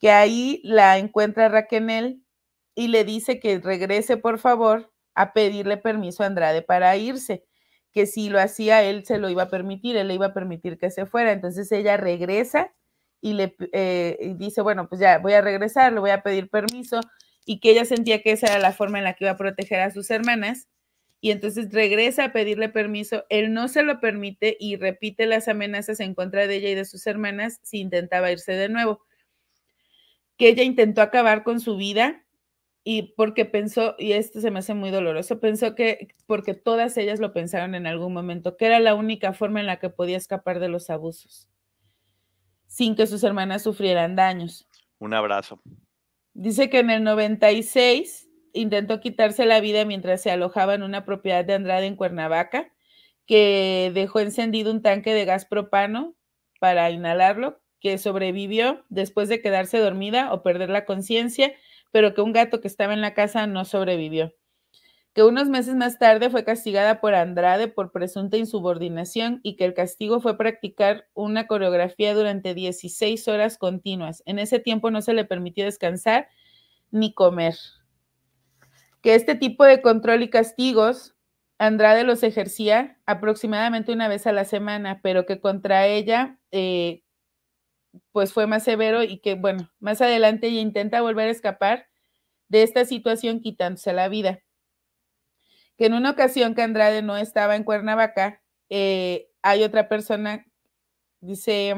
que 0.00 0.10
ahí 0.10 0.60
la 0.64 0.98
encuentra 0.98 1.48
Raquel 1.48 2.22
y 2.74 2.88
le 2.88 3.04
dice 3.04 3.38
que 3.38 3.58
regrese 3.58 4.16
por 4.16 4.38
favor 4.38 4.90
a 5.14 5.32
pedirle 5.34 5.76
permiso 5.76 6.22
a 6.22 6.26
Andrade 6.26 6.62
para 6.62 6.96
irse, 6.96 7.44
que 7.92 8.06
si 8.06 8.30
lo 8.30 8.40
hacía 8.40 8.82
él 8.82 9.04
se 9.04 9.18
lo 9.18 9.28
iba 9.28 9.44
a 9.44 9.50
permitir, 9.50 9.96
él 9.96 10.08
le 10.08 10.14
iba 10.14 10.26
a 10.26 10.34
permitir 10.34 10.78
que 10.78 10.90
se 10.90 11.04
fuera. 11.04 11.32
Entonces 11.32 11.70
ella 11.72 11.98
regresa 11.98 12.72
y 13.20 13.34
le 13.34 13.54
eh, 13.72 14.34
dice, 14.38 14.62
bueno, 14.62 14.88
pues 14.88 15.00
ya 15.00 15.18
voy 15.18 15.34
a 15.34 15.42
regresar, 15.42 15.92
le 15.92 16.00
voy 16.00 16.10
a 16.10 16.22
pedir 16.22 16.48
permiso 16.48 17.00
y 17.44 17.60
que 17.60 17.70
ella 17.70 17.84
sentía 17.84 18.22
que 18.22 18.32
esa 18.32 18.46
era 18.46 18.58
la 18.58 18.72
forma 18.72 18.98
en 18.98 19.04
la 19.04 19.14
que 19.14 19.24
iba 19.24 19.32
a 19.32 19.36
proteger 19.36 19.80
a 19.80 19.90
sus 19.90 20.10
hermanas. 20.10 20.68
Y 21.20 21.32
entonces 21.32 21.70
regresa 21.70 22.26
a 22.26 22.32
pedirle 22.32 22.70
permiso, 22.70 23.26
él 23.28 23.52
no 23.52 23.68
se 23.68 23.82
lo 23.82 24.00
permite 24.00 24.56
y 24.58 24.76
repite 24.76 25.26
las 25.26 25.48
amenazas 25.48 26.00
en 26.00 26.14
contra 26.14 26.46
de 26.46 26.56
ella 26.56 26.70
y 26.70 26.74
de 26.74 26.86
sus 26.86 27.06
hermanas 27.06 27.60
si 27.62 27.80
intentaba 27.80 28.32
irse 28.32 28.52
de 28.52 28.70
nuevo 28.70 29.02
que 30.40 30.48
ella 30.48 30.62
intentó 30.62 31.02
acabar 31.02 31.42
con 31.44 31.60
su 31.60 31.76
vida 31.76 32.24
y 32.82 33.12
porque 33.14 33.44
pensó, 33.44 33.94
y 33.98 34.12
esto 34.12 34.40
se 34.40 34.50
me 34.50 34.60
hace 34.60 34.72
muy 34.72 34.88
doloroso, 34.88 35.38
pensó 35.38 35.74
que, 35.74 36.14
porque 36.26 36.54
todas 36.54 36.96
ellas 36.96 37.20
lo 37.20 37.34
pensaron 37.34 37.74
en 37.74 37.86
algún 37.86 38.14
momento, 38.14 38.56
que 38.56 38.64
era 38.64 38.80
la 38.80 38.94
única 38.94 39.34
forma 39.34 39.60
en 39.60 39.66
la 39.66 39.78
que 39.78 39.90
podía 39.90 40.16
escapar 40.16 40.58
de 40.58 40.70
los 40.70 40.88
abusos, 40.88 41.46
sin 42.66 42.96
que 42.96 43.06
sus 43.06 43.22
hermanas 43.22 43.62
sufrieran 43.64 44.16
daños. 44.16 44.66
Un 44.98 45.12
abrazo. 45.12 45.60
Dice 46.32 46.70
que 46.70 46.78
en 46.78 46.88
el 46.88 47.04
96 47.04 48.30
intentó 48.54 48.98
quitarse 49.00 49.44
la 49.44 49.60
vida 49.60 49.84
mientras 49.84 50.22
se 50.22 50.30
alojaba 50.30 50.72
en 50.72 50.82
una 50.82 51.04
propiedad 51.04 51.44
de 51.44 51.52
Andrade 51.52 51.84
en 51.84 51.96
Cuernavaca, 51.96 52.72
que 53.26 53.90
dejó 53.92 54.20
encendido 54.20 54.72
un 54.72 54.80
tanque 54.80 55.12
de 55.12 55.26
gas 55.26 55.44
propano 55.44 56.14
para 56.60 56.90
inhalarlo, 56.90 57.59
que 57.80 57.98
sobrevivió 57.98 58.84
después 58.88 59.28
de 59.28 59.40
quedarse 59.40 59.78
dormida 59.78 60.32
o 60.32 60.42
perder 60.42 60.70
la 60.70 60.84
conciencia, 60.84 61.52
pero 61.90 62.14
que 62.14 62.20
un 62.20 62.32
gato 62.32 62.60
que 62.60 62.68
estaba 62.68 62.92
en 62.92 63.00
la 63.00 63.14
casa 63.14 63.46
no 63.46 63.64
sobrevivió. 63.64 64.34
Que 65.12 65.24
unos 65.24 65.48
meses 65.48 65.74
más 65.74 65.98
tarde 65.98 66.30
fue 66.30 66.44
castigada 66.44 67.00
por 67.00 67.14
Andrade 67.14 67.66
por 67.66 67.90
presunta 67.90 68.36
insubordinación 68.36 69.40
y 69.42 69.56
que 69.56 69.64
el 69.64 69.74
castigo 69.74 70.20
fue 70.20 70.38
practicar 70.38 71.08
una 71.14 71.48
coreografía 71.48 72.14
durante 72.14 72.54
16 72.54 73.26
horas 73.26 73.58
continuas. 73.58 74.22
En 74.26 74.38
ese 74.38 74.60
tiempo 74.60 74.90
no 74.92 75.02
se 75.02 75.14
le 75.14 75.24
permitió 75.24 75.64
descansar 75.64 76.28
ni 76.92 77.12
comer. 77.12 77.56
Que 79.02 79.14
este 79.14 79.34
tipo 79.34 79.64
de 79.64 79.82
control 79.82 80.22
y 80.22 80.30
castigos 80.30 81.16
Andrade 81.60 82.04
los 82.04 82.22
ejercía 82.22 82.98
aproximadamente 83.04 83.92
una 83.92 84.08
vez 84.08 84.26
a 84.26 84.32
la 84.32 84.46
semana, 84.46 85.00
pero 85.02 85.26
que 85.26 85.40
contra 85.40 85.86
ella 85.86 86.38
eh, 86.52 87.02
pues 88.12 88.32
fue 88.32 88.46
más 88.46 88.64
severo 88.64 89.02
y 89.02 89.18
que, 89.18 89.34
bueno, 89.34 89.70
más 89.78 90.00
adelante 90.00 90.48
ella 90.48 90.60
intenta 90.60 91.00
volver 91.00 91.28
a 91.28 91.32
escapar 91.32 91.86
de 92.48 92.62
esta 92.62 92.84
situación 92.84 93.40
quitándose 93.40 93.92
la 93.92 94.08
vida. 94.08 94.40
Que 95.76 95.86
en 95.86 95.94
una 95.94 96.10
ocasión 96.10 96.54
que 96.54 96.62
Andrade 96.62 97.02
no 97.02 97.16
estaba 97.16 97.56
en 97.56 97.64
Cuernavaca, 97.64 98.42
eh, 98.68 99.30
hay 99.42 99.62
otra 99.62 99.88
persona, 99.88 100.46
dice, 101.20 101.74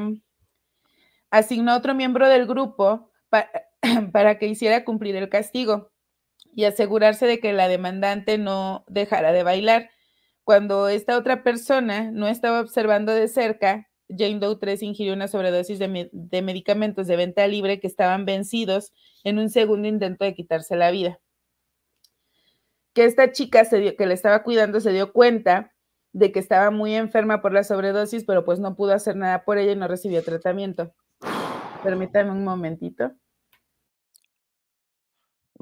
asignó 1.29 1.71
a 1.71 1.77
otro 1.77 1.95
miembro 1.95 2.27
del 2.27 2.45
grupo 2.45 3.11
para 4.11 4.37
que 4.37 4.47
hiciera 4.47 4.83
cumplir 4.83 5.15
el 5.15 5.29
castigo 5.29 5.91
y 6.55 6.65
asegurarse 6.65 7.25
de 7.25 7.39
que 7.39 7.53
la 7.53 7.67
demandante 7.67 8.37
no 8.37 8.83
dejara 8.87 9.31
de 9.31 9.43
bailar. 9.43 9.89
cuando 10.43 10.89
esta 10.89 11.17
otra 11.17 11.41
persona 11.43 12.11
no 12.11 12.27
estaba 12.27 12.59
observando 12.59 13.13
de 13.13 13.29
cerca, 13.29 13.89
Jane 14.17 14.39
Doe 14.39 14.57
3 14.57 14.83
ingirió 14.83 15.13
una 15.13 15.27
sobredosis 15.27 15.79
de, 15.79 16.41
medicamentos 16.41 17.07
de 17.07 17.15
venta 17.15 17.47
libre 17.47 17.79
que 17.79 17.87
estaban 17.87 18.25
vencidos 18.25 18.91
en 19.23 19.39
un 19.39 19.49
segundo 19.49 19.87
intento 19.87 20.25
de 20.25 20.33
quitarse 20.33 20.75
la 20.75 20.91
vida. 20.91 21.19
Que 22.93 23.05
esta 23.05 23.31
chica 23.31 23.67
que 23.67 24.05
le 24.05 24.13
estaba 24.13 24.43
cuidando 24.43 24.79
se 24.79 24.91
dio 24.91 25.11
cuenta 25.11 25.73
de 26.11 26.31
que 26.31 26.39
estaba 26.39 26.69
muy 26.69 26.93
enferma 26.93 27.41
por 27.41 27.53
la 27.53 27.63
sobredosis, 27.63 28.23
pero 28.23 28.45
pues 28.45 28.59
no 28.59 28.75
pudo 28.75 28.93
hacer 28.93 29.15
nada 29.15 29.43
por 29.43 29.57
ella 29.57 29.71
y 29.71 29.75
no 29.75 29.87
recibió 29.87 30.23
tratamiento. 30.23 30.93
Permítame 31.83 32.31
un 32.31 32.43
momentito. 32.43 33.11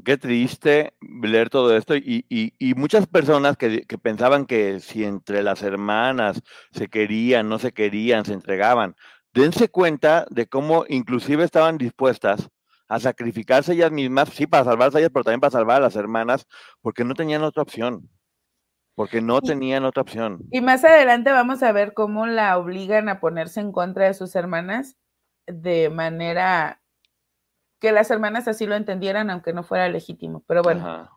Qué 0.03 0.17
triste 0.17 0.93
leer 1.01 1.49
todo 1.49 1.75
esto 1.75 1.95
y, 1.95 2.25
y, 2.29 2.73
muchas 2.75 3.07
personas 3.07 3.57
que, 3.57 3.81
que, 3.83 3.97
pensaban 3.97 4.45
que 4.45 4.79
si 4.79 5.03
entre 5.03 5.43
las 5.43 5.61
hermanas 5.63 6.41
se 6.71 6.87
querían, 6.87 7.49
no 7.49 7.59
se 7.59 7.71
querían, 7.71 8.25
se 8.25 8.33
entregaban, 8.33 8.95
dense 9.33 9.69
cuenta 9.69 10.25
de 10.29 10.47
cómo 10.47 10.85
inclusive 10.87 11.43
estaban 11.43 11.77
dispuestas 11.77 12.49
a 12.91 12.99
sacrificarse 12.99 13.71
ellas 13.71 13.91
mismas, 13.91 14.27
sí, 14.29 14.47
para 14.47 14.65
salvarse 14.65 14.97
a 14.97 14.99
ellas, 14.99 15.11
pero 15.13 15.23
también 15.23 15.39
para 15.39 15.51
salvar 15.51 15.77
a 15.77 15.85
las 15.85 15.95
hermanas, 15.95 16.45
porque 16.81 17.05
no 17.05 17.13
tenían 17.13 17.41
otra 17.41 17.63
opción. 17.63 18.09
Porque 18.95 19.21
no 19.21 19.39
tenían 19.39 19.85
otra 19.85 20.01
opción. 20.01 20.41
Y 20.51 20.59
más 20.59 20.83
adelante 20.83 21.31
vamos 21.31 21.63
a 21.63 21.71
ver 21.71 21.93
cómo 21.93 22.27
la 22.27 22.57
obligan 22.57 23.07
a 23.07 23.21
ponerse 23.21 23.61
en 23.61 23.71
contra 23.71 24.07
de 24.07 24.13
sus 24.13 24.35
hermanas 24.35 24.97
de 25.47 25.89
manera 25.89 26.80
que 27.81 27.91
las 27.91 28.11
hermanas 28.11 28.47
así 28.47 28.67
lo 28.67 28.75
entendieran, 28.75 29.31
aunque 29.31 29.53
no 29.53 29.63
fuera 29.63 29.89
legítimo. 29.89 30.43
Pero 30.47 30.61
bueno. 30.61 31.09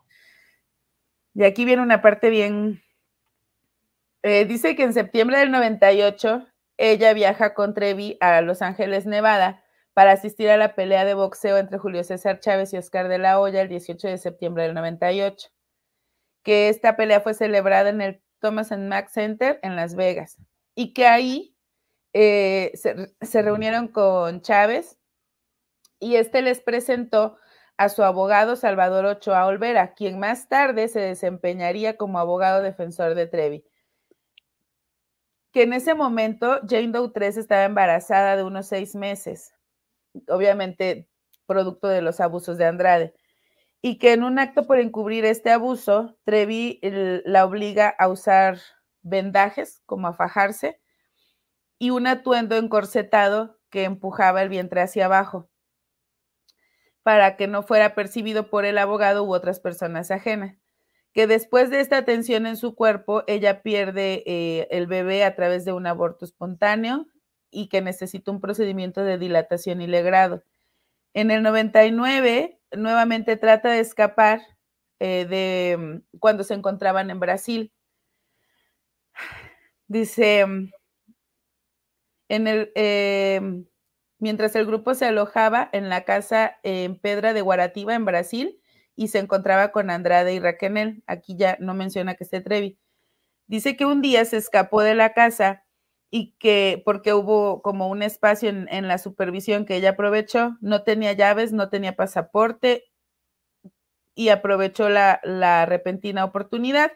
Y 1.34 1.44
aquí 1.44 1.64
viene 1.66 1.82
una 1.82 2.00
parte 2.00 2.30
bien. 2.30 2.82
Eh, 4.22 4.46
dice 4.46 4.74
que 4.74 4.82
en 4.82 4.94
septiembre 4.94 5.38
del 5.38 5.50
98 5.50 6.46
ella 6.78 7.12
viaja 7.12 7.52
con 7.52 7.74
Trevi 7.74 8.16
a 8.20 8.40
Los 8.40 8.62
Ángeles, 8.62 9.04
Nevada, 9.04 9.62
para 9.92 10.12
asistir 10.12 10.48
a 10.48 10.56
la 10.56 10.74
pelea 10.74 11.04
de 11.04 11.12
boxeo 11.12 11.58
entre 11.58 11.78
Julio 11.78 12.02
César 12.02 12.40
Chávez 12.40 12.72
y 12.72 12.78
Oscar 12.78 13.08
de 13.08 13.18
la 13.18 13.38
Hoya 13.38 13.60
el 13.60 13.68
18 13.68 14.08
de 14.08 14.18
septiembre 14.18 14.62
del 14.62 14.72
98, 14.74 15.50
que 16.42 16.70
esta 16.70 16.96
pelea 16.96 17.20
fue 17.20 17.34
celebrada 17.34 17.90
en 17.90 18.00
el 18.00 18.22
Thomas 18.40 18.72
and 18.72 18.88
Mack 18.88 19.10
Center 19.10 19.60
en 19.62 19.76
Las 19.76 19.94
Vegas 19.94 20.38
y 20.74 20.94
que 20.94 21.06
ahí 21.06 21.54
eh, 22.14 22.72
se, 22.74 23.14
se, 23.20 23.42
reunieron 23.42 23.88
con 23.88 24.40
Chávez 24.40 24.98
y 26.01 26.16
este 26.16 26.42
les 26.42 26.61
presentó 26.61 27.36
a 27.76 27.88
su 27.88 28.03
abogado 28.05 28.57
Salvador 28.57 29.05
Ochoa 29.07 29.47
Olvera, 29.47 29.95
quien 29.95 30.18
más 30.18 30.49
tarde 30.49 30.88
se 30.88 31.01
desempeñaría 31.01 31.97
como 31.97 32.18
abogado 32.18 32.62
defensor 32.62 33.14
de 33.14 33.26
Trevi. 33.26 33.64
Que 35.53 35.62
en 35.62 35.72
ese 35.72 35.95
momento 35.95 36.61
Jane 36.68 36.88
Doe 36.88 37.11
3 37.12 37.36
estaba 37.36 37.64
embarazada 37.64 38.36
de 38.36 38.45
unos 38.45 38.66
seis 38.66 38.95
meses 38.95 39.55
obviamente 40.28 41.09
producto 41.47 41.88
de 41.88 42.03
los 42.03 42.20
abusos 42.20 42.59
de 42.59 42.66
Andrade, 42.66 43.14
y 43.82 43.99
que 43.99 44.12
en 44.12 44.24
un 44.24 44.38
acto 44.38 44.66
por 44.66 44.78
encubrir 44.78 45.24
este 45.24 45.51
abuso, 45.51 46.16
Trevi 46.24 46.80
la 46.82 47.45
obliga 47.45 47.88
a 47.88 48.09
usar 48.09 48.59
vendajes, 49.03 49.82
como 49.84 50.09
a 50.09 50.14
fajarse, 50.14 50.80
y 51.78 51.90
un 51.90 52.07
atuendo 52.07 52.57
encorsetado 52.57 53.59
que 53.68 53.84
empujaba 53.84 54.42
el 54.42 54.49
vientre 54.49 54.80
hacia 54.80 55.07
abajo, 55.07 55.51
para 57.05 57.36
que 57.36 57.46
no 57.46 57.62
fuera 57.62 57.94
percibido 57.94 58.50
por 58.50 58.64
el 58.64 58.78
abogado 58.78 59.22
u 59.24 59.32
otras 59.32 59.61
personas 59.61 60.11
ajenas. 60.11 60.57
Que 61.12 61.28
después 61.28 61.70
de 61.70 61.80
esta 61.80 62.05
tensión 62.05 62.46
en 62.46 62.57
su 62.57 62.74
cuerpo, 62.74 63.22
ella 63.28 63.62
pierde 63.62 64.24
eh, 64.26 64.66
el 64.70 64.88
bebé 64.88 65.22
a 65.22 65.36
través 65.36 65.64
de 65.64 65.72
un 65.72 65.86
aborto 65.86 66.24
espontáneo 66.24 67.07
y 67.50 67.68
que 67.68 67.82
necesita 67.82 68.32
un 68.32 68.40
procedimiento 68.40 69.05
de 69.05 69.18
dilatación 69.18 69.82
y 69.82 69.86
legrado. 69.86 70.42
En 71.12 71.30
el 71.30 71.42
99, 71.42 72.59
nuevamente 72.72 73.36
trata 73.36 73.70
de 73.70 73.80
escapar 73.80 74.40
eh, 74.98 75.26
de 75.26 75.76
mm, 75.78 76.18
cuando 76.18 76.42
se 76.42 76.55
encontraban 76.55 77.11
en 77.11 77.20
Brasil. 77.20 77.72
Dice, 79.88 80.46
mm, 80.46 80.70
en 82.28 82.46
el, 82.48 82.72
em, 82.74 83.66
mientras 84.24 84.56
el 84.56 84.64
grupo 84.64 84.94
se 84.94 85.04
alojaba 85.04 85.68
en 85.72 85.90
la 85.90 86.06
casa 86.06 86.56
en 86.62 86.98
Pedra 86.98 87.34
de 87.34 87.42
Guarativa, 87.42 87.94
en 87.94 88.06
Brasil, 88.06 88.58
y 88.96 89.08
se 89.08 89.18
encontraba 89.18 89.70
con 89.70 89.90
Andrade 89.90 90.32
y 90.32 90.40
Raquel. 90.40 91.02
Aquí 91.06 91.36
ya 91.36 91.58
no 91.60 91.74
menciona 91.74 92.14
que 92.14 92.24
se 92.24 92.40
Trevi. 92.40 92.78
Dice 93.48 93.76
que 93.76 93.84
un 93.84 94.00
día 94.00 94.24
se 94.24 94.38
escapó 94.38 94.80
de 94.80 94.94
la 94.94 95.12
casa 95.12 95.66
y 96.10 96.32
que 96.38 96.80
porque 96.86 97.12
hubo 97.12 97.60
como 97.60 97.90
un 97.90 98.02
espacio 98.02 98.48
en, 98.48 98.88
la 98.88 98.96
supervisión 98.96 99.66
que 99.66 99.76
ella 99.76 99.90
aprovechó, 99.90 100.56
no 100.62 100.84
tenía 100.84 101.12
llaves, 101.12 101.52
no 101.52 101.68
tenía 101.68 101.94
pasaporte 101.94 102.84
y 104.14 104.30
aprovechó 104.30 104.88
la, 104.88 105.20
la 105.22 105.66
repentina 105.66 106.24
oportunidad 106.24 106.92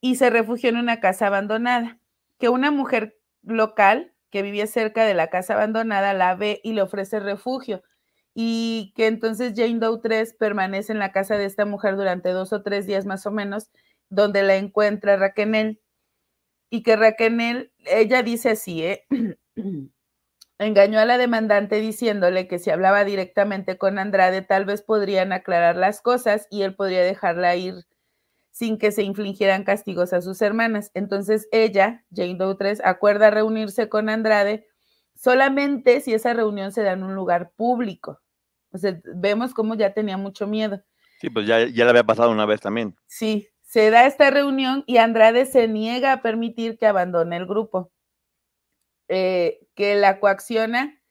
y 0.00 0.16
se 0.16 0.30
refugió 0.30 0.68
en 0.68 0.78
una 0.78 0.98
casa 0.98 1.28
abandonada, 1.28 2.00
que 2.40 2.48
una 2.48 2.72
mujer 2.72 3.20
local 3.44 4.13
que 4.34 4.42
vivía 4.42 4.66
cerca 4.66 5.04
de 5.04 5.14
la 5.14 5.28
casa 5.28 5.54
abandonada 5.54 6.12
la 6.12 6.34
ve 6.34 6.60
y 6.64 6.72
le 6.72 6.82
ofrece 6.82 7.20
refugio 7.20 7.84
y 8.34 8.92
que 8.96 9.06
entonces 9.06 9.52
Jane 9.54 9.78
Doe 9.78 10.00
3 10.02 10.34
permanece 10.34 10.90
en 10.90 10.98
la 10.98 11.12
casa 11.12 11.38
de 11.38 11.44
esta 11.44 11.66
mujer 11.66 11.94
durante 11.94 12.30
dos 12.30 12.52
o 12.52 12.60
tres 12.60 12.84
días 12.84 13.06
más 13.06 13.26
o 13.26 13.30
menos, 13.30 13.70
donde 14.08 14.42
la 14.42 14.56
encuentra 14.56 15.16
Raquel 15.16 15.80
y 16.68 16.82
que 16.82 16.96
Raquel, 16.96 17.70
ella 17.86 18.24
dice 18.24 18.50
así, 18.50 18.82
¿eh? 18.82 19.06
engañó 20.58 20.98
a 20.98 21.04
la 21.04 21.16
demandante 21.16 21.76
diciéndole 21.76 22.48
que 22.48 22.58
si 22.58 22.70
hablaba 22.70 23.04
directamente 23.04 23.78
con 23.78 24.00
Andrade 24.00 24.42
tal 24.42 24.64
vez 24.64 24.82
podrían 24.82 25.32
aclarar 25.32 25.76
las 25.76 26.00
cosas 26.00 26.48
y 26.50 26.62
él 26.62 26.74
podría 26.74 27.02
dejarla 27.02 27.54
ir 27.54 27.86
sin 28.54 28.78
que 28.78 28.92
se 28.92 29.02
infligieran 29.02 29.64
castigos 29.64 30.12
a 30.12 30.22
sus 30.22 30.40
hermanas. 30.40 30.92
Entonces 30.94 31.48
ella, 31.50 32.04
Jane 32.14 32.36
Doe 32.36 32.54
3, 32.54 32.82
acuerda 32.84 33.30
reunirse 33.30 33.88
con 33.88 34.08
Andrade 34.08 34.68
solamente 35.16 36.00
si 36.00 36.14
esa 36.14 36.34
reunión 36.34 36.70
se 36.70 36.84
da 36.84 36.92
en 36.92 37.02
un 37.02 37.16
lugar 37.16 37.50
público. 37.56 38.20
O 38.70 38.78
sea, 38.78 38.96
vemos 39.16 39.54
cómo 39.54 39.74
ya 39.74 39.92
tenía 39.92 40.16
mucho 40.16 40.46
miedo. 40.46 40.80
Sí, 41.20 41.30
pues 41.30 41.48
ya, 41.48 41.66
ya 41.66 41.82
le 41.82 41.90
había 41.90 42.04
pasado 42.04 42.30
una 42.30 42.46
vez 42.46 42.60
también. 42.60 42.94
Sí, 43.06 43.48
se 43.62 43.90
da 43.90 44.06
esta 44.06 44.30
reunión 44.30 44.84
y 44.86 44.98
Andrade 44.98 45.46
se 45.46 45.66
niega 45.66 46.12
a 46.12 46.22
permitir 46.22 46.78
que 46.78 46.86
abandone 46.86 47.36
el 47.36 47.46
grupo, 47.46 47.90
eh, 49.08 49.66
que 49.74 49.96
la 49.96 50.20
coacciona 50.20 51.02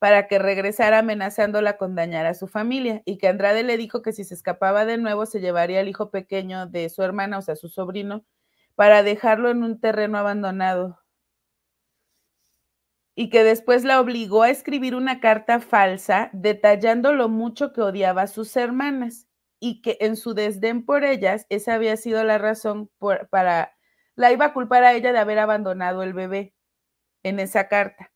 para 0.00 0.28
que 0.28 0.38
regresara 0.38 1.00
amenazándola 1.00 1.76
con 1.76 1.94
dañar 1.94 2.24
a 2.24 2.32
su 2.32 2.48
familia 2.48 3.02
y 3.04 3.18
que 3.18 3.28
Andrade 3.28 3.62
le 3.62 3.76
dijo 3.76 4.00
que 4.00 4.12
si 4.12 4.24
se 4.24 4.32
escapaba 4.32 4.86
de 4.86 4.96
nuevo 4.96 5.26
se 5.26 5.40
llevaría 5.40 5.80
al 5.80 5.88
hijo 5.88 6.10
pequeño 6.10 6.66
de 6.66 6.88
su 6.88 7.02
hermana, 7.02 7.36
o 7.36 7.42
sea, 7.42 7.54
su 7.54 7.68
sobrino, 7.68 8.24
para 8.74 9.02
dejarlo 9.02 9.50
en 9.50 9.62
un 9.62 9.78
terreno 9.78 10.16
abandonado. 10.16 10.98
Y 13.14 13.28
que 13.28 13.44
después 13.44 13.84
la 13.84 14.00
obligó 14.00 14.42
a 14.42 14.48
escribir 14.48 14.94
una 14.94 15.20
carta 15.20 15.60
falsa 15.60 16.30
detallando 16.32 17.12
lo 17.12 17.28
mucho 17.28 17.74
que 17.74 17.82
odiaba 17.82 18.22
a 18.22 18.26
sus 18.26 18.56
hermanas 18.56 19.28
y 19.58 19.82
que 19.82 19.98
en 20.00 20.16
su 20.16 20.32
desdén 20.32 20.86
por 20.86 21.04
ellas, 21.04 21.44
esa 21.50 21.74
había 21.74 21.98
sido 21.98 22.24
la 22.24 22.38
razón 22.38 22.90
para, 23.28 23.76
la 24.16 24.32
iba 24.32 24.46
a 24.46 24.52
culpar 24.54 24.82
a 24.82 24.94
ella 24.94 25.12
de 25.12 25.18
haber 25.18 25.40
abandonado 25.40 26.02
el 26.02 26.14
bebé 26.14 26.54
en 27.22 27.38
esa 27.38 27.68
carta. 27.68 28.10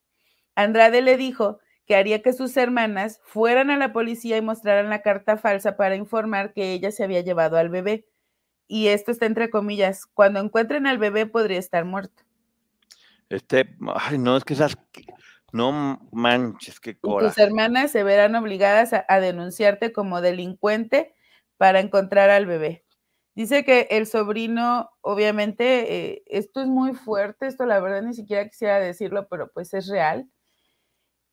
Andrade 0.54 1.02
le 1.02 1.18
dijo 1.18 1.58
que 1.86 1.96
haría 1.96 2.22
que 2.22 2.32
sus 2.32 2.56
hermanas 2.56 3.20
fueran 3.22 3.70
a 3.70 3.76
la 3.76 3.92
policía 3.92 4.36
y 4.36 4.42
mostraran 4.42 4.90
la 4.90 5.02
carta 5.02 5.36
falsa 5.36 5.76
para 5.76 5.96
informar 5.96 6.52
que 6.52 6.72
ella 6.72 6.90
se 6.90 7.04
había 7.04 7.20
llevado 7.20 7.56
al 7.56 7.68
bebé. 7.68 8.06
Y 8.66 8.88
esto 8.88 9.10
está 9.10 9.26
entre 9.26 9.50
comillas, 9.50 10.06
cuando 10.06 10.40
encuentren 10.40 10.86
al 10.86 10.98
bebé 10.98 11.26
podría 11.26 11.58
estar 11.58 11.84
muerto. 11.84 12.22
Este, 13.28 13.76
ay, 13.94 14.18
no, 14.18 14.36
es 14.36 14.44
que 14.44 14.54
esas, 14.54 14.76
no 15.52 16.08
manches, 16.12 16.80
qué 16.80 16.96
coraje. 16.98 17.28
Tus 17.28 17.38
hermanas 17.38 17.90
se 17.90 18.02
verán 18.02 18.34
obligadas 18.34 18.92
a 18.92 19.20
denunciarte 19.20 19.92
como 19.92 20.20
delincuente 20.20 21.14
para 21.56 21.80
encontrar 21.80 22.30
al 22.30 22.46
bebé. 22.46 22.84
Dice 23.34 23.64
que 23.64 23.88
el 23.90 24.06
sobrino, 24.06 24.90
obviamente, 25.00 26.12
eh, 26.12 26.22
esto 26.26 26.60
es 26.60 26.68
muy 26.68 26.94
fuerte, 26.94 27.46
esto 27.48 27.66
la 27.66 27.80
verdad 27.80 28.02
ni 28.02 28.14
siquiera 28.14 28.48
quisiera 28.48 28.78
decirlo, 28.78 29.26
pero 29.28 29.50
pues 29.52 29.74
es 29.74 29.88
real. 29.88 30.28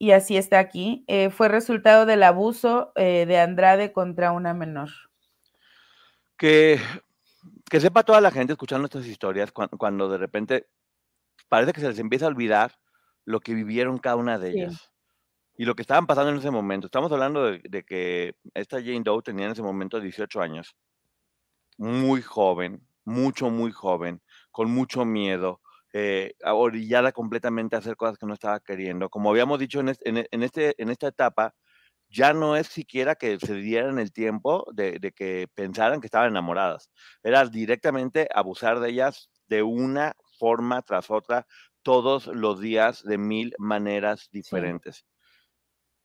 Y 0.02 0.14
así 0.14 0.36
está 0.36 0.58
aquí. 0.58 1.06
Eh, 1.06 1.30
fue 1.30 1.48
resultado 1.48 2.08
del 2.08 2.24
abuso 2.24 2.92
eh, 2.96 3.28
de 3.28 3.40
Andrade 3.40 3.94
contra 3.94 4.32
una 4.32 4.52
menor. 4.52 4.90
Que, 6.38 6.80
que 7.70 7.80
sepa 7.80 8.02
toda 8.02 8.20
la 8.20 8.32
gente 8.32 8.54
escuchando 8.54 8.86
estas 8.86 9.06
historias 9.06 9.52
cuando, 9.52 10.10
de 10.10 10.18
repente 10.18 10.68
parece 11.50 11.72
que 11.72 11.82
se 11.82 11.90
les 11.90 12.00
empieza 12.00 12.26
a 12.26 12.30
olvidar 12.30 12.80
lo 13.26 13.42
que 13.42 13.54
vivieron 13.54 14.00
cada 14.00 14.16
una 14.16 14.40
de 14.40 14.50
ellas 14.50 14.92
y 15.56 15.66
lo 15.66 15.76
que 15.76 15.84
estaban 15.84 16.08
pasando 16.08 16.32
en 16.32 16.40
ese 16.40 16.50
momento. 16.50 16.88
Estamos 16.88 17.12
hablando 17.12 17.52
de, 17.52 17.84
que 17.84 18.34
esta 18.56 18.78
Jane 18.78 19.04
Doe 19.04 19.22
tenía 19.22 19.46
en 19.46 19.52
ese 19.52 19.62
momento 19.62 20.00
18 20.00 20.42
años, 20.42 20.76
muy 21.78 22.24
joven, 22.24 22.82
mucho, 23.06 23.52
muy 23.52 23.72
joven, 23.72 24.20
con 24.50 24.72
mucho 24.72 25.06
miedo, 25.06 25.62
eh, 25.94 26.34
orillada 26.44 27.12
completamente 27.12 27.76
a 27.76 27.80
hacer 27.80 27.96
cosas 27.96 28.18
que 28.18 28.26
no 28.26 28.34
estaba 28.34 28.60
queriendo. 28.60 29.10
Como 29.10 29.30
habíamos 29.30 29.60
dicho 29.60 29.80
en, 29.80 29.94
en, 30.04 30.44
este, 30.44 30.82
en 30.82 30.90
esta 30.90 31.08
etapa, 31.08 31.54
ya 32.10 32.34
no 32.34 32.56
es 32.56 32.68
siquiera 32.68 33.16
que 33.16 33.40
se 33.40 33.56
dieran 33.56 34.00
el 34.00 34.12
tiempo 34.12 34.66
de, 34.74 35.00
de, 35.00 35.12
que 35.12 35.48
pensaran 35.56 36.02
que 36.02 36.08
estaban 36.08 36.30
enamoradas. 36.30 36.90
Era 37.24 37.46
directamente 37.46 38.28
abusar 38.34 38.80
de 38.80 38.90
ellas 38.90 39.30
de 39.48 39.64
una 39.64 40.16
forma 40.38 40.82
tras 40.82 41.10
otra, 41.10 41.48
todos 41.84 42.28
los 42.28 42.60
días 42.60 43.04
de 43.04 43.18
mil 43.18 43.54
maneras 43.58 44.30
diferentes. 44.32 45.06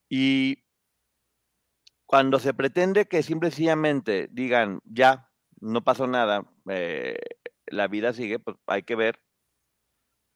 Y 0.08 0.64
cuando 2.06 2.38
se 2.38 2.54
pretende 2.54 3.06
que 3.06 3.22
simplemente 3.22 4.28
digan, 4.30 4.80
ya, 4.84 5.28
no 5.60 5.82
pasó 5.82 6.06
nada, 6.06 6.44
eh, 6.70 7.18
la 7.66 7.88
vida 7.88 8.12
sigue, 8.12 8.38
pues 8.38 8.56
hay 8.66 8.84
que 8.84 8.94
ver 8.94 9.20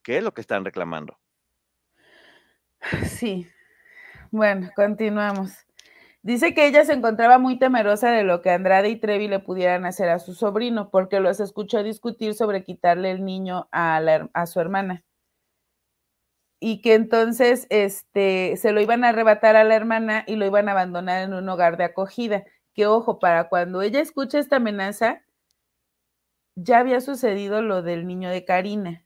qué 0.02 0.18
es 0.18 0.24
lo 0.24 0.32
que 0.34 0.40
están 0.40 0.64
reclamando. 0.64 1.18
Sí. 3.04 3.46
Bueno, 4.30 4.70
continuamos. 4.76 5.66
Dice 6.22 6.52
que 6.54 6.66
ella 6.66 6.84
se 6.84 6.92
encontraba 6.92 7.38
muy 7.38 7.58
temerosa 7.58 8.10
de 8.10 8.24
lo 8.24 8.42
que 8.42 8.50
Andrade 8.50 8.90
y 8.90 8.96
Trevi 8.96 9.26
le 9.26 9.38
pudieran 9.38 9.86
hacer 9.86 10.10
a 10.10 10.18
su 10.18 10.34
sobrino, 10.34 10.90
porque 10.90 11.18
los 11.18 11.40
escuchó 11.40 11.82
discutir 11.82 12.34
sobre 12.34 12.62
quitarle 12.62 13.10
el 13.10 13.24
niño 13.24 13.68
a, 13.72 14.00
su 14.46 14.60
hermana 14.60 15.02
y 16.60 16.82
que 16.82 16.94
entonces 16.94 17.66
este, 17.70 18.56
se 18.58 18.72
lo 18.72 18.82
iban 18.82 19.02
a 19.02 19.08
arrebatar 19.10 19.56
a 19.56 19.64
la 19.64 19.74
hermana 19.74 20.24
y 20.26 20.36
lo 20.36 20.44
iban 20.44 20.68
a 20.68 20.72
abandonar 20.72 21.22
en 21.22 21.32
un 21.32 21.48
hogar 21.48 21.78
de 21.78 21.84
acogida. 21.84 22.44
Que 22.74 22.86
ojo, 22.86 23.18
para 23.18 23.48
cuando 23.48 23.80
ella 23.80 24.00
escucha 24.00 24.38
esta 24.38 24.56
amenaza, 24.56 25.22
ya 26.54 26.78
había 26.80 27.00
sucedido 27.00 27.62
lo 27.62 27.82
del 27.82 28.06
niño 28.06 28.28
de 28.30 28.44
Karina. 28.44 29.04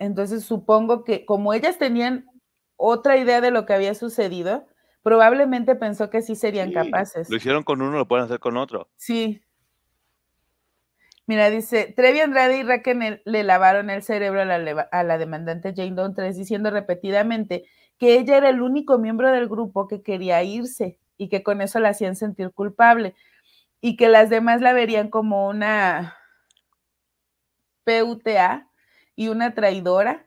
Entonces 0.00 0.44
supongo 0.44 1.04
que 1.04 1.24
como 1.24 1.52
ellas 1.52 1.78
tenían 1.78 2.26
otra 2.76 3.18
idea 3.18 3.40
de 3.40 3.52
lo 3.52 3.66
que 3.66 3.74
había 3.74 3.94
sucedido, 3.94 4.66
probablemente 5.02 5.76
pensó 5.76 6.10
que 6.10 6.22
sí 6.22 6.34
serían 6.34 6.72
capaces. 6.72 7.30
Lo 7.30 7.36
hicieron 7.36 7.62
con 7.62 7.82
uno, 7.82 7.98
lo 7.98 8.08
pueden 8.08 8.24
hacer 8.24 8.40
con 8.40 8.56
otro. 8.56 8.88
Sí, 8.96 9.42
Mira, 11.26 11.48
dice, 11.48 11.92
Trevi 11.94 12.18
Andrade 12.18 12.58
y 12.58 12.62
Raquel 12.64 13.22
le 13.24 13.44
lavaron 13.44 13.88
el 13.88 14.02
cerebro 14.02 14.40
a 14.40 15.04
la, 15.04 15.16
demandante 15.16 15.72
Jane 15.76 15.92
Doe 15.92 16.12
3 16.12 16.36
diciendo 16.36 16.72
repetidamente 16.72 17.66
que 17.98 18.18
ella 18.18 18.36
era 18.36 18.48
el 18.48 18.60
único 18.60 18.98
miembro 18.98 19.30
del 19.30 19.48
grupo 19.48 19.86
que 19.86 20.02
quería 20.02 20.42
irse 20.42 20.98
y 21.18 21.28
que 21.28 21.44
con 21.44 21.60
eso 21.60 21.78
la 21.78 21.90
hacían 21.90 22.16
sentir 22.16 22.50
culpable 22.50 23.14
y 23.80 23.96
que 23.96 24.08
las 24.08 24.28
demás 24.28 24.60
la 24.60 24.72
verían 24.72 25.08
como 25.08 25.48
una 25.48 26.16
PUTA 27.84 28.69
y 29.16 29.28
una 29.28 29.54
traidora 29.54 30.26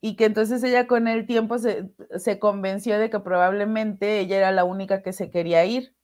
y 0.00 0.16
que 0.16 0.26
entonces 0.26 0.62
ella 0.64 0.86
con 0.86 1.08
el 1.08 1.26
tiempo 1.26 1.58
se, 1.58 1.90
se 2.18 2.38
convenció 2.38 2.98
de 2.98 3.10
que 3.10 3.20
probablemente 3.20 4.20
ella 4.20 4.36
era 4.38 4.52
la 4.52 4.64
única 4.64 5.02
que 5.02 5.12
se 5.12 5.30
quería 5.30 5.64
ir 5.64 5.94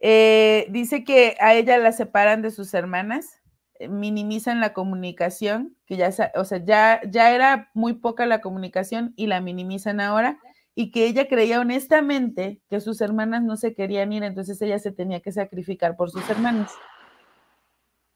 eh, 0.00 0.66
dice 0.70 1.04
que 1.04 1.36
a 1.40 1.54
ella 1.54 1.78
la 1.78 1.92
separan 1.92 2.42
de 2.42 2.50
sus 2.50 2.74
hermanas, 2.74 3.40
eh, 3.78 3.88
minimizan 3.88 4.60
la 4.60 4.72
comunicación, 4.72 5.76
que 5.86 5.96
ya, 5.96 6.10
o 6.34 6.44
sea, 6.44 6.64
ya, 6.64 7.00
ya 7.08 7.34
era 7.34 7.70
muy 7.74 7.94
poca 7.94 8.26
la 8.26 8.40
comunicación 8.40 9.14
y 9.16 9.26
la 9.26 9.40
minimizan 9.40 10.00
ahora, 10.00 10.38
y 10.74 10.90
que 10.90 11.06
ella 11.06 11.26
creía 11.28 11.60
honestamente 11.60 12.60
que 12.68 12.80
sus 12.80 13.00
hermanas 13.00 13.42
no 13.42 13.56
se 13.56 13.74
querían 13.74 14.12
ir, 14.12 14.22
entonces 14.22 14.60
ella 14.60 14.78
se 14.78 14.92
tenía 14.92 15.20
que 15.20 15.32
sacrificar 15.32 15.96
por 15.96 16.10
sus 16.10 16.28
hermanas. 16.28 16.72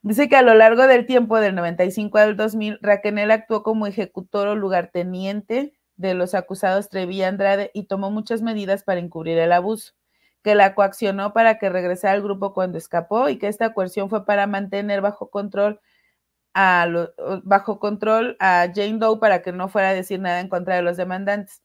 Dice 0.02 0.28
que 0.28 0.36
a 0.36 0.42
lo 0.42 0.54
largo 0.54 0.86
del 0.86 1.06
tiempo, 1.06 1.38
del 1.40 1.54
95 1.54 2.18
al 2.18 2.36
2000, 2.36 2.78
Raquel 2.80 3.30
actuó 3.30 3.62
como 3.62 3.86
ejecutor 3.86 4.48
o 4.48 4.56
lugarteniente 4.56 5.74
de 5.96 6.14
los 6.14 6.34
acusados 6.34 6.88
Trevi 6.88 7.22
Andrade 7.22 7.70
y 7.74 7.84
tomó 7.84 8.10
muchas 8.10 8.40
medidas 8.40 8.82
para 8.82 9.00
encubrir 9.00 9.38
el 9.38 9.52
abuso 9.52 9.92
que 10.42 10.54
la 10.54 10.74
coaccionó 10.74 11.32
para 11.32 11.58
que 11.58 11.68
regresara 11.68 12.14
al 12.14 12.22
grupo 12.22 12.54
cuando 12.54 12.78
escapó 12.78 13.28
y 13.28 13.38
que 13.38 13.48
esta 13.48 13.74
coerción 13.74 14.08
fue 14.10 14.24
para 14.24 14.46
mantener 14.46 15.00
bajo 15.02 15.30
control 15.30 15.80
a 16.54 16.86
bajo 17.44 17.78
control 17.80 18.36
a 18.40 18.68
Jane 18.74 18.98
Doe 18.98 19.20
para 19.20 19.42
que 19.42 19.52
no 19.52 19.68
fuera 19.68 19.90
a 19.90 19.94
decir 19.94 20.20
nada 20.20 20.40
en 20.40 20.48
contra 20.48 20.76
de 20.76 20.82
los 20.82 20.96
demandantes. 20.96 21.62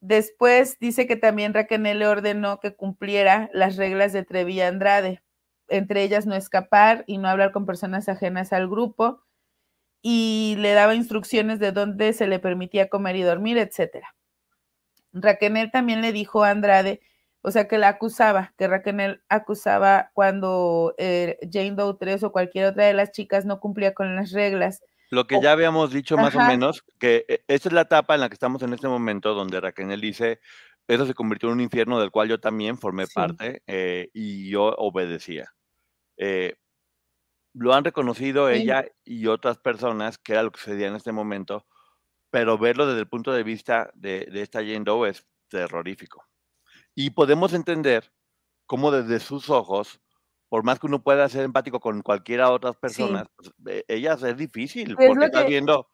Después 0.00 0.78
dice 0.78 1.06
que 1.06 1.16
también 1.16 1.54
Raquel 1.54 1.82
le 1.82 2.06
ordenó 2.06 2.60
que 2.60 2.74
cumpliera 2.76 3.50
las 3.52 3.76
reglas 3.76 4.12
de 4.12 4.24
Trevi 4.24 4.60
Andrade, 4.60 5.22
entre 5.68 6.02
ellas 6.02 6.26
no 6.26 6.34
escapar 6.34 7.04
y 7.06 7.18
no 7.18 7.28
hablar 7.28 7.52
con 7.52 7.66
personas 7.66 8.08
ajenas 8.08 8.52
al 8.52 8.68
grupo, 8.68 9.22
y 10.02 10.54
le 10.58 10.72
daba 10.72 10.94
instrucciones 10.94 11.58
de 11.58 11.72
dónde 11.72 12.12
se 12.12 12.26
le 12.26 12.38
permitía 12.38 12.88
comer 12.88 13.16
y 13.16 13.22
dormir, 13.22 13.58
etcétera. 13.58 14.14
Raquel 15.12 15.70
también 15.72 16.00
le 16.02 16.12
dijo 16.12 16.44
a 16.44 16.50
Andrade, 16.50 17.00
o 17.42 17.50
sea, 17.50 17.68
que 17.68 17.78
la 17.78 17.88
acusaba, 17.88 18.52
que 18.58 18.68
Raquel 18.68 19.22
acusaba 19.28 20.10
cuando 20.14 20.94
eh, 20.98 21.38
Jane 21.50 21.72
Doe 21.72 21.96
3 21.98 22.22
o 22.24 22.32
cualquier 22.32 22.66
otra 22.66 22.86
de 22.86 22.92
las 22.92 23.12
chicas 23.12 23.44
no 23.44 23.60
cumplía 23.60 23.94
con 23.94 24.14
las 24.16 24.32
reglas. 24.32 24.82
Lo 25.10 25.26
que 25.26 25.40
ya 25.40 25.52
habíamos 25.52 25.92
dicho 25.92 26.16
más 26.16 26.34
o 26.34 26.40
menos, 26.40 26.84
que 26.98 27.24
eh, 27.28 27.44
esta 27.46 27.68
es 27.68 27.72
la 27.72 27.82
etapa 27.82 28.14
en 28.14 28.20
la 28.20 28.28
que 28.28 28.34
estamos 28.34 28.62
en 28.62 28.72
este 28.72 28.88
momento, 28.88 29.34
donde 29.34 29.60
Raquel 29.60 30.00
dice, 30.00 30.40
eso 30.88 31.06
se 31.06 31.14
convirtió 31.14 31.48
en 31.48 31.54
un 31.54 31.60
infierno 31.60 32.00
del 32.00 32.10
cual 32.10 32.28
yo 32.28 32.40
también 32.40 32.78
formé 32.78 33.06
parte 33.06 33.62
eh, 33.66 34.08
y 34.12 34.50
yo 34.50 34.74
obedecía. 34.78 35.55
Lo 37.56 37.74
han 37.74 37.84
reconocido 37.84 38.50
ella 38.50 38.86
y 39.04 39.26
otras 39.26 39.58
personas, 39.58 40.18
que 40.18 40.32
era 40.32 40.42
lo 40.42 40.52
que 40.52 40.60
sucedía 40.60 40.88
en 40.88 40.94
este 40.94 41.12
momento, 41.12 41.66
pero 42.30 42.58
verlo 42.58 42.86
desde 42.86 43.00
el 43.00 43.08
punto 43.08 43.32
de 43.32 43.42
vista 43.42 43.90
de, 43.94 44.28
esta 44.34 44.58
Jane 44.60 44.84
Doe 44.84 45.08
es 45.08 45.26
terrorífico. 45.48 46.24
Y 46.94 47.10
podemos 47.10 47.54
entender 47.54 48.12
cómo 48.66 48.90
desde 48.90 49.20
sus 49.20 49.48
ojos, 49.48 50.00
por 50.50 50.64
más 50.64 50.78
que 50.78 50.86
uno 50.86 51.02
pueda 51.02 51.28
ser 51.30 51.44
empático 51.44 51.80
con 51.80 52.02
cualquiera 52.02 52.50
otras 52.50 52.76
personas, 52.76 53.26
pues, 53.36 53.52
e, 53.68 53.84
ellas 53.88 54.22
es 54.22 54.36
difícil, 54.36 54.94
porque 54.94 55.24
está 55.24 55.44
viendo... 55.44 55.88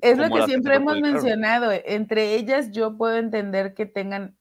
Es 0.00 0.16
lo 0.16 0.30
que 0.30 0.46
siempre 0.46 0.76
hemos 0.76 0.98
mencionado, 1.00 1.70
entre 1.72 2.34
ellas 2.34 2.70
yo 2.72 2.96
puedo 2.96 3.16
entender 3.16 3.74
que 3.74 3.84
tengan 3.84 4.38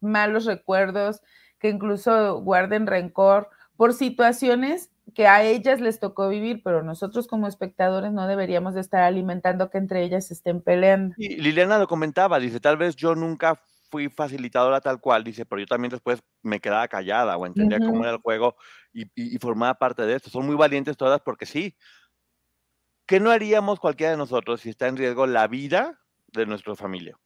malos 0.00 0.44
recuerdos, 0.44 1.22
que 1.58 1.68
incluso 1.68 2.40
guarden 2.40 2.86
rencor 2.86 3.50
por 3.82 3.94
situaciones 3.94 4.92
que 5.12 5.26
a 5.26 5.42
ellas 5.42 5.80
les 5.80 5.98
tocó 5.98 6.28
vivir, 6.28 6.62
pero 6.62 6.84
nosotros 6.84 7.26
como 7.26 7.48
espectadores 7.48 8.12
no 8.12 8.28
deberíamos 8.28 8.74
de 8.74 8.80
estar 8.80 9.02
alimentando 9.02 9.70
que 9.70 9.78
entre 9.78 10.04
ellas 10.04 10.30
estén 10.30 10.62
peleando. 10.62 11.16
Y 11.18 11.34
Liliana 11.34 11.78
lo 11.78 11.88
comentaba, 11.88 12.38
dice, 12.38 12.60
tal 12.60 12.76
vez 12.76 12.94
yo 12.94 13.16
nunca 13.16 13.60
fui 13.90 14.08
facilitadora 14.08 14.80
tal 14.80 15.00
cual, 15.00 15.24
dice, 15.24 15.44
pero 15.46 15.58
yo 15.58 15.66
también 15.66 15.90
después 15.90 16.22
me 16.42 16.60
quedaba 16.60 16.86
callada 16.86 17.36
o 17.36 17.44
entendía 17.44 17.80
cómo 17.80 18.04
era 18.04 18.12
el 18.12 18.18
juego 18.18 18.54
y, 18.92 19.36
formaba 19.40 19.74
parte 19.74 20.06
de 20.06 20.14
esto. 20.14 20.30
Son 20.30 20.46
muy 20.46 20.54
valientes 20.54 20.96
todas 20.96 21.20
porque 21.20 21.44
sí. 21.44 21.76
¿Qué 23.04 23.18
no 23.18 23.32
haríamos 23.32 23.80
cualquiera 23.80 24.12
de 24.12 24.16
nosotros 24.16 24.60
si 24.60 24.70
está 24.70 24.86
en 24.86 24.96
riesgo 24.96 25.26
la 25.26 25.48
vida 25.48 25.98
de 26.28 26.46
nuestra 26.46 26.76
familia? 26.76 27.18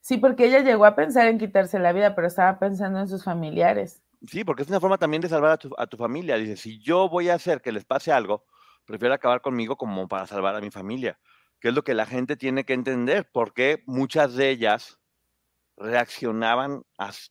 Sí, 0.00 0.18
porque 0.18 0.46
ella 0.46 0.60
llegó 0.60 0.84
a 0.84 0.94
pensar 0.94 1.26
en 1.26 1.38
quitarse 1.38 1.80
la 1.80 1.92
vida, 1.92 2.14
pero 2.14 2.28
estaba 2.28 2.60
pensando 2.60 3.00
en 3.00 3.08
sus 3.08 3.24
familiares. 3.24 4.05
Sí, 4.26 4.44
porque 4.44 4.62
es 4.62 4.68
una 4.68 4.80
forma 4.80 4.98
también 4.98 5.20
de 5.20 5.28
salvar 5.28 5.58
a 5.76 5.86
tu, 5.86 5.96
familia. 5.96 6.36
Dice, 6.36 6.56
si 6.56 6.78
yo 6.80 7.08
voy 7.08 7.28
a 7.28 7.34
hacer 7.34 7.60
que 7.60 7.72
les 7.72 7.84
pase 7.84 8.12
algo, 8.12 8.44
prefiero 8.84 9.14
acabar 9.14 9.40
conmigo 9.40 9.76
como 9.76 10.08
para 10.08 10.26
salvar 10.26 10.54
a 10.54 10.60
mi 10.60 10.70
familia, 10.70 11.18
que 11.60 11.68
es 11.68 11.74
lo 11.74 11.84
que 11.84 11.94
la 11.94 12.06
gente 12.06 12.36
tiene 12.36 12.64
que 12.64 12.72
entender, 12.72 13.28
porque 13.32 13.82
muchas 13.86 14.34
de 14.34 14.50
ellas 14.50 14.98
reaccionaban 15.76 16.82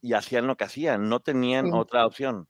y 0.01 0.13
hacían 0.13 0.47
lo 0.47 0.55
que 0.55 0.65
hacían, 0.65 1.09
no 1.09 1.19
tenían 1.19 1.73
otra 1.73 2.05
opción. 2.05 2.47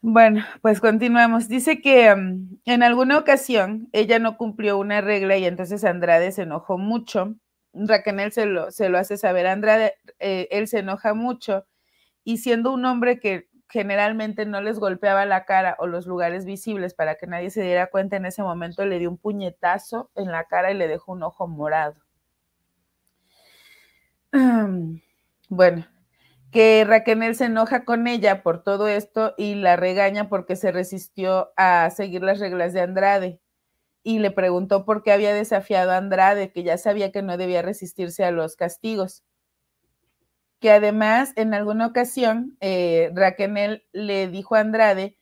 Bueno, 0.00 0.44
pues 0.62 0.80
continuamos. 0.80 1.48
Dice 1.48 1.80
que 1.80 2.12
mm, 2.14 2.58
en 2.64 2.82
alguna 2.82 3.18
ocasión 3.18 3.88
ella 3.92 4.18
no 4.18 4.36
cumplió 4.36 4.76
una 4.78 5.00
regla 5.00 5.36
y 5.36 5.44
entonces 5.44 5.84
Andrade 5.84 6.32
se 6.32 6.42
enojó 6.42 6.76
mucho. 6.76 7.36
Raquel 7.72 8.32
se 8.32 8.46
lo, 8.46 8.72
se 8.72 8.88
lo 8.88 8.98
hace 8.98 9.16
saber 9.16 9.46
a 9.46 9.52
Andrade, 9.52 9.94
eh, 10.18 10.48
él 10.50 10.66
se 10.66 10.80
enoja 10.80 11.14
mucho 11.14 11.64
y 12.24 12.38
siendo 12.38 12.72
un 12.72 12.84
hombre 12.84 13.20
que 13.20 13.48
generalmente 13.68 14.44
no 14.44 14.60
les 14.60 14.78
golpeaba 14.78 15.24
la 15.24 15.46
cara 15.46 15.76
o 15.78 15.86
los 15.86 16.06
lugares 16.06 16.44
visibles 16.44 16.92
para 16.92 17.14
que 17.14 17.26
nadie 17.26 17.48
se 17.50 17.62
diera 17.62 17.86
cuenta 17.86 18.16
en 18.16 18.26
ese 18.26 18.42
momento, 18.42 18.84
le 18.84 18.98
dio 18.98 19.08
un 19.08 19.16
puñetazo 19.16 20.10
en 20.14 20.30
la 20.30 20.44
cara 20.44 20.70
y 20.70 20.74
le 20.76 20.88
dejó 20.88 21.12
un 21.12 21.22
ojo 21.22 21.48
morado. 21.48 21.96
Bueno, 25.54 25.86
que 26.50 26.82
Raquel 26.86 27.34
se 27.34 27.44
enoja 27.44 27.84
con 27.84 28.06
ella 28.06 28.42
por 28.42 28.62
todo 28.62 28.88
esto 28.88 29.34
y 29.36 29.54
la 29.54 29.76
regaña 29.76 30.30
porque 30.30 30.56
se 30.56 30.72
resistió 30.72 31.52
a 31.58 31.90
seguir 31.90 32.22
las 32.22 32.40
reglas 32.40 32.72
de 32.72 32.80
Andrade 32.80 33.40
y 34.02 34.18
le 34.18 34.30
preguntó 34.30 34.86
por 34.86 35.02
qué 35.02 35.12
había 35.12 35.34
desafiado 35.34 35.92
a 35.92 35.98
Andrade, 35.98 36.52
que 36.52 36.62
ya 36.62 36.78
sabía 36.78 37.12
que 37.12 37.20
no 37.20 37.36
debía 37.36 37.60
resistirse 37.60 38.24
a 38.24 38.30
los 38.30 38.56
castigos 38.56 39.24
que 40.62 40.70
además 40.70 41.32
en 41.34 41.54
alguna 41.54 41.88
ocasión 41.88 42.56
eh, 42.60 43.10
Raquel 43.14 43.84
le 43.92 44.28
dijo 44.28 44.54
a 44.54 44.60
Andrade 44.60 45.18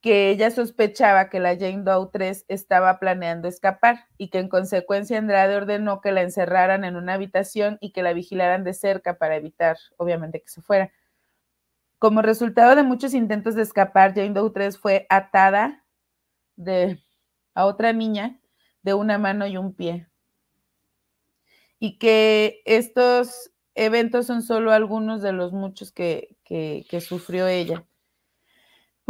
que 0.00 0.30
ella 0.30 0.52
sospechaba 0.52 1.28
que 1.28 1.40
la 1.40 1.56
Jane 1.56 1.82
Doe 1.82 2.08
3 2.12 2.44
estaba 2.46 3.00
planeando 3.00 3.48
escapar 3.48 4.06
y 4.16 4.30
que 4.30 4.38
en 4.38 4.48
consecuencia 4.48 5.18
Andrade 5.18 5.56
ordenó 5.56 6.00
que 6.00 6.12
la 6.12 6.22
encerraran 6.22 6.84
en 6.84 6.94
una 6.94 7.14
habitación 7.14 7.78
y 7.80 7.90
que 7.90 8.04
la 8.04 8.12
vigilaran 8.12 8.62
de 8.62 8.72
cerca 8.72 9.18
para 9.18 9.34
evitar, 9.34 9.76
obviamente, 9.96 10.40
que 10.40 10.48
se 10.48 10.62
fuera. 10.62 10.92
Como 11.98 12.22
resultado 12.22 12.76
de 12.76 12.84
muchos 12.84 13.12
intentos 13.12 13.56
de 13.56 13.62
escapar, 13.62 14.14
Jane 14.14 14.30
Doe 14.30 14.52
3 14.52 14.78
fue 14.78 15.04
atada 15.10 15.84
de, 16.54 17.02
a 17.54 17.66
otra 17.66 17.92
niña 17.92 18.40
de 18.82 18.94
una 18.94 19.18
mano 19.18 19.48
y 19.48 19.56
un 19.56 19.74
pie. 19.74 20.06
Y 21.80 21.98
que 21.98 22.62
estos 22.64 23.50
eventos 23.84 24.26
son 24.26 24.42
solo 24.42 24.72
algunos 24.72 25.22
de 25.22 25.32
los 25.32 25.52
muchos 25.52 25.92
que, 25.92 26.36
que 26.44 27.00
sufrió 27.00 27.46
ella. 27.48 27.84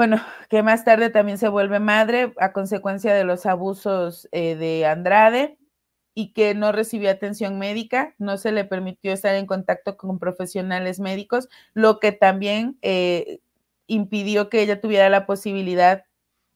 Bueno, 0.01 0.17
que 0.49 0.63
más 0.63 0.85
tarde 0.87 1.11
también 1.11 1.37
se 1.37 1.49
vuelve 1.49 1.79
madre 1.79 2.33
a 2.39 2.55
consecuencia 2.55 3.13
de 3.13 3.25
los 3.25 3.45
abusos 3.45 4.29
eh, 4.33 4.57
de 4.57 4.87
Andrade 4.87 5.59
y 6.15 6.33
que 6.33 6.55
no 6.55 6.73
recibió 6.73 7.11
atención 7.11 7.59
médica, 7.59 8.15
no 8.19 8.39
se 8.39 8.51
le 8.51 8.65
permitió 8.65 9.13
estar 9.13 9.35
en 9.35 9.45
contacto 9.45 9.99
con 9.99 10.19
profesionales 10.19 11.01
médicos, 11.01 11.51
lo 11.75 12.01
que 12.01 12.13
también 12.13 12.79
eh, 12.81 13.41
impidió 13.89 14.49
que 14.49 14.63
ella 14.63 14.81
tuviera 14.81 15.11
la 15.11 15.27
posibilidad 15.27 16.05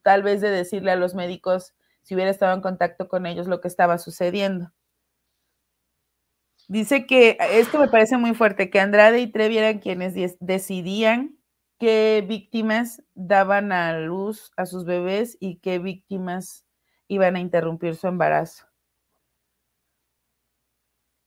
tal 0.02 0.22
vez 0.22 0.40
de 0.40 0.50
decirle 0.50 0.92
a 0.92 0.96
los 0.96 1.14
médicos 1.14 1.74
si 2.02 2.14
hubiera 2.14 2.30
estado 2.30 2.54
en 2.54 2.62
contacto 2.62 3.08
con 3.08 3.26
ellos 3.26 3.46
lo 3.46 3.60
que 3.60 3.68
estaba 3.68 3.98
sucediendo. 3.98 4.72
Dice 6.68 7.06
que 7.06 7.36
esto 7.52 7.78
me 7.78 7.88
parece 7.88 8.16
muy 8.16 8.34
fuerte, 8.34 8.70
que 8.70 8.80
Andrade 8.80 9.20
y 9.20 9.26
Trevi 9.30 9.58
eran 9.58 9.80
quienes 9.80 10.14
decidían 10.40 11.38
qué 11.78 12.24
víctimas 12.26 13.02
daban 13.14 13.70
a 13.72 13.98
luz 13.98 14.50
a 14.56 14.64
sus 14.64 14.84
bebés 14.86 15.36
y 15.40 15.58
qué 15.58 15.78
víctimas 15.78 16.64
iban 17.08 17.36
a 17.36 17.40
interrumpir 17.40 17.96
su 17.96 18.06
embarazo. 18.06 18.66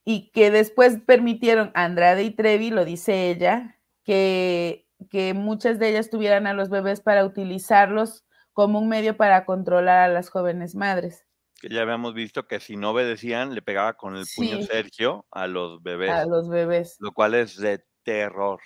Y 0.05 0.31
que 0.31 0.49
después 0.49 0.99
permitieron 1.05 1.71
a 1.75 1.83
Andrade 1.83 2.23
y 2.23 2.31
Trevi, 2.31 2.71
lo 2.71 2.85
dice 2.85 3.29
ella, 3.29 3.77
que, 4.03 4.88
que 5.11 5.33
muchas 5.35 5.77
de 5.77 5.89
ellas 5.89 6.09
tuvieran 6.09 6.47
a 6.47 6.53
los 6.53 6.69
bebés 6.69 7.01
para 7.01 7.25
utilizarlos 7.25 8.25
como 8.53 8.79
un 8.79 8.89
medio 8.89 9.17
para 9.17 9.45
controlar 9.45 9.99
a 10.09 10.13
las 10.13 10.29
jóvenes 10.29 10.73
madres. 10.75 11.26
Que 11.60 11.70
ya 11.70 11.82
habíamos 11.82 12.14
visto 12.14 12.47
que 12.47 12.60
si 12.60 12.78
no 12.78 12.91
obedecían, 12.91 13.55
le 13.55 13.62
pegaba 13.62 13.93
con 13.93 14.16
el 14.16 14.26
puño 14.36 14.62
Sergio 14.62 15.26
a 15.32 15.47
los 15.47 15.82
bebés. 15.82 16.12
A 16.12 16.26
los 16.26 16.49
bebés. 16.49 16.97
Lo 16.99 17.12
cual 17.12 17.34
es 17.36 17.58
de 17.58 17.84
terror 18.03 18.60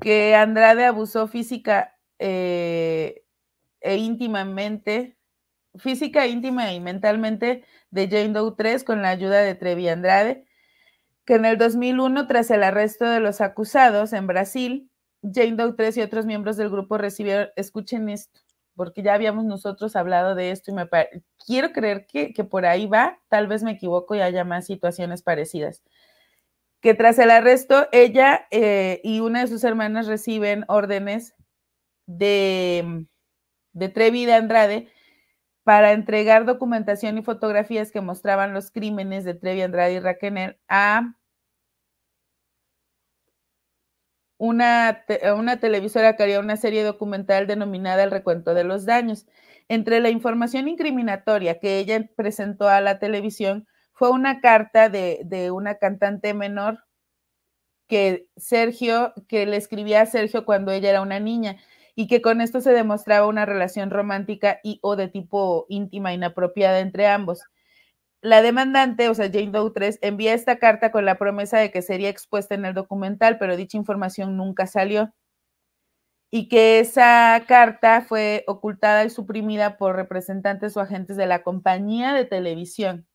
que 0.00 0.34
Andrade 0.34 0.84
abusó 0.84 1.26
física 1.28 1.96
eh, 2.18 3.24
e 3.80 3.96
íntimamente, 3.96 5.16
física, 5.76 6.26
íntima 6.26 6.72
y 6.72 6.80
mentalmente 6.80 7.64
de 7.90 8.08
Jane 8.08 8.34
Doe 8.34 8.54
3 8.56 8.84
con 8.84 9.02
la 9.02 9.10
ayuda 9.10 9.40
de 9.40 9.54
Trevi 9.54 9.88
Andrade, 9.88 10.44
que 11.24 11.34
en 11.34 11.44
el 11.46 11.58
2001, 11.58 12.26
tras 12.26 12.50
el 12.50 12.62
arresto 12.62 13.06
de 13.06 13.20
los 13.20 13.40
acusados 13.40 14.12
en 14.12 14.26
Brasil, 14.26 14.90
Jane 15.22 15.56
Doe 15.56 15.72
3 15.74 15.96
y 15.96 16.02
otros 16.02 16.26
miembros 16.26 16.56
del 16.56 16.70
grupo 16.70 16.98
recibieron, 16.98 17.48
escuchen 17.56 18.08
esto, 18.08 18.40
porque 18.74 19.02
ya 19.02 19.14
habíamos 19.14 19.44
nosotros 19.44 19.96
hablado 19.96 20.34
de 20.34 20.50
esto 20.50 20.70
y 20.70 20.74
me 20.74 20.88
quiero 21.44 21.72
creer 21.72 22.06
que, 22.06 22.32
que 22.32 22.44
por 22.44 22.66
ahí 22.66 22.86
va, 22.86 23.20
tal 23.28 23.46
vez 23.46 23.62
me 23.62 23.72
equivoco 23.72 24.14
y 24.14 24.20
haya 24.20 24.44
más 24.44 24.66
situaciones 24.66 25.22
parecidas. 25.22 25.82
Que 26.80 26.94
tras 26.94 27.18
el 27.18 27.30
arresto 27.30 27.88
ella 27.92 28.46
eh, 28.50 29.00
y 29.04 29.20
una 29.20 29.40
de 29.40 29.46
sus 29.46 29.64
hermanas 29.64 30.06
reciben 30.06 30.64
órdenes 30.68 31.34
de, 32.06 33.06
de 33.72 33.88
Trevi 33.88 34.26
de 34.26 34.34
Andrade 34.34 34.88
para 35.62 35.92
entregar 35.92 36.44
documentación 36.44 37.16
y 37.16 37.22
fotografías 37.22 37.90
que 37.90 38.02
mostraban 38.02 38.52
los 38.52 38.70
crímenes 38.70 39.24
de 39.24 39.34
Trevi 39.34 39.62
Andrade 39.62 39.94
y 39.94 40.00
Raquel 40.00 40.58
a 40.68 41.14
una, 44.44 45.04
una 45.36 45.58
televisora 45.58 46.16
que 46.16 46.22
haría 46.22 46.40
una 46.40 46.56
serie 46.56 46.84
documental 46.84 47.46
denominada 47.46 48.04
El 48.04 48.10
recuento 48.10 48.52
de 48.52 48.64
los 48.64 48.84
daños. 48.84 49.26
Entre 49.68 50.00
la 50.00 50.10
información 50.10 50.68
incriminatoria 50.68 51.58
que 51.58 51.78
ella 51.78 52.10
presentó 52.14 52.68
a 52.68 52.82
la 52.82 52.98
televisión 52.98 53.66
fue 53.94 54.10
una 54.10 54.40
carta 54.42 54.90
de, 54.90 55.50
una 55.50 55.76
cantante 55.76 56.34
menor 56.34 56.84
que 57.86 58.28
Sergio, 58.36 59.14
que 59.28 59.46
le 59.46 59.56
escribía 59.56 60.02
a 60.02 60.06
Sergio 60.06 60.44
cuando 60.44 60.72
ella 60.72 60.90
era 60.90 61.00
una 61.00 61.20
niña 61.20 61.56
y 61.94 62.06
que 62.06 62.20
con 62.20 62.42
esto 62.42 62.60
se 62.60 62.72
demostraba 62.72 63.26
una 63.26 63.46
relación 63.46 63.90
romántica 63.90 64.60
y 64.62 64.78
o 64.82 64.96
de 64.96 65.08
tipo 65.08 65.64
íntima 65.70 66.12
inapropiada 66.12 66.80
entre 66.80 67.06
ambos. 67.06 67.44
La 68.24 68.42
demandante, 68.42 69.08
o 69.08 69.14
sea, 69.14 69.30
Jane 69.30 69.50
Doe 69.50 69.70
3, 69.70 69.98
envía 70.02 70.34
esta 70.34 70.58
carta 70.58 70.90
con 70.90 71.04
la 71.04 71.18
promesa 71.18 71.58
de 71.58 71.70
que 71.70 71.82
sería 71.82 72.08
expuesta 72.08 72.54
en 72.54 72.64
el 72.64 72.74
documental, 72.74 73.38
pero 73.38 73.56
dicha 73.56 73.76
información 73.76 74.36
nunca 74.36 74.66
salió. 74.66 75.12
Y 76.30 76.48
que 76.48 76.80
esa 76.80 77.44
carta 77.46 78.00
fue 78.00 78.44
ocultada 78.46 79.04
y 79.04 79.10
suprimida 79.10 79.76
por 79.76 79.94
representantes 79.94 80.76
o 80.76 80.80
agentes 80.80 81.16
de 81.16 81.26
la 81.26 81.42
compañía 81.42 82.12
de 82.12 82.24
televisión 82.24 83.06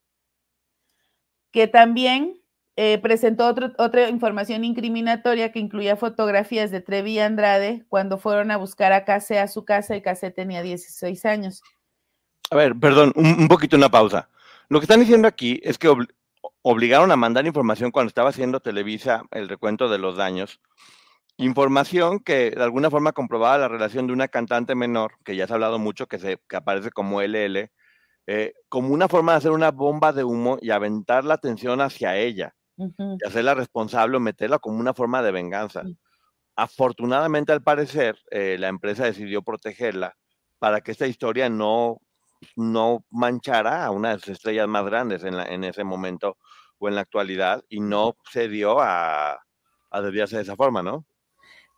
que 1.51 1.67
también 1.67 2.41
eh, 2.75 2.97
presentó 2.99 3.53
otra 3.77 4.09
información 4.09 4.63
incriminatoria 4.63 5.51
que 5.51 5.59
incluía 5.59 5.97
fotografías 5.97 6.71
de 6.71 6.81
Trevi 6.81 7.13
y 7.13 7.19
Andrade 7.19 7.85
cuando 7.89 8.17
fueron 8.17 8.51
a 8.51 8.57
buscar 8.57 8.93
a 8.93 9.03
Case 9.03 9.39
a 9.39 9.47
su 9.47 9.65
casa 9.65 9.95
y 9.95 10.01
Case 10.01 10.31
tenía 10.31 10.61
16 10.61 11.25
años. 11.25 11.61
A 12.51 12.55
ver, 12.55 12.75
perdón, 12.79 13.11
un, 13.15 13.47
poquito 13.47 13.75
una 13.75 13.89
pausa. 13.89 14.29
Lo 14.69 14.79
que 14.79 14.83
están 14.83 14.99
diciendo 14.99 15.27
aquí 15.27 15.59
es 15.63 15.79
que 15.79 15.91
obligaron 16.61 17.11
a 17.11 17.15
mandar 17.15 17.47
información 17.47 17.89
cuando 17.89 18.09
estaba 18.09 18.29
haciendo 18.29 18.59
Televisa 18.59 19.23
el 19.31 19.49
recuento 19.49 19.89
de 19.89 19.97
los 19.97 20.15
daños. 20.15 20.61
Información 21.37 22.19
que 22.19 22.51
de 22.51 22.63
alguna 22.63 22.91
forma 22.91 23.11
comprobaba 23.11 23.57
la 23.57 23.67
relación 23.67 24.05
de 24.05 24.13
una 24.13 24.27
cantante 24.27 24.75
menor, 24.75 25.13
que 25.25 25.35
ya 25.35 25.47
se 25.47 25.53
ha 25.53 25.55
hablado 25.55 25.79
mucho, 25.79 26.05
que, 26.05 26.19
se, 26.19 26.37
que 26.47 26.55
aparece 26.55 26.91
como 26.91 27.21
LL, 27.21 27.71
eh, 28.27 28.53
como 28.67 28.93
una 28.93 29.07
forma 29.07 29.31
de 29.31 29.37
hacer 29.39 29.51
una 29.51 29.71
bomba 29.71 30.13
de 30.13 30.23
humo 30.23 30.59
y 30.61 30.69
aventar 30.69 31.25
la 31.25 31.33
atención 31.33 31.81
hacia 31.81 32.15
ella 32.17 32.53
y 32.77 33.25
hacerla 33.25 33.55
responsable 33.55 34.17
o 34.17 34.19
meterla 34.19 34.59
como 34.59 34.79
una 34.79 34.93
forma 34.93 35.23
de 35.23 35.31
venganza. 35.31 35.81
Afortunadamente, 36.55 37.51
al 37.51 37.63
parecer, 37.63 38.19
eh, 38.29 38.57
la 38.59 38.67
empresa 38.67 39.05
decidió 39.05 39.41
protegerla 39.41 40.15
para 40.59 40.81
que 40.81 40.91
esta 40.91 41.07
historia 41.07 41.49
no, 41.49 42.01
no 42.55 43.05
manchara 43.09 43.85
a 43.85 43.91
una 43.91 44.11
de 44.11 44.19
sus 44.19 44.29
estrellas 44.29 44.67
más 44.67 44.85
grandes 44.85 45.23
en, 45.23 45.35
en 45.35 45.63
ese 45.63 45.83
momento 45.83 46.37
o 46.77 46.87
en 46.87 46.95
la 46.95 47.01
actualidad 47.01 47.63
y 47.69 47.79
no 47.79 48.15
se 48.31 48.47
dio 48.47 48.79
a, 48.79 49.39
a 49.91 50.01
desviarse 50.01 50.37
de 50.37 50.43
esa 50.43 50.55
forma, 50.55 50.81
¿no? 50.81 51.05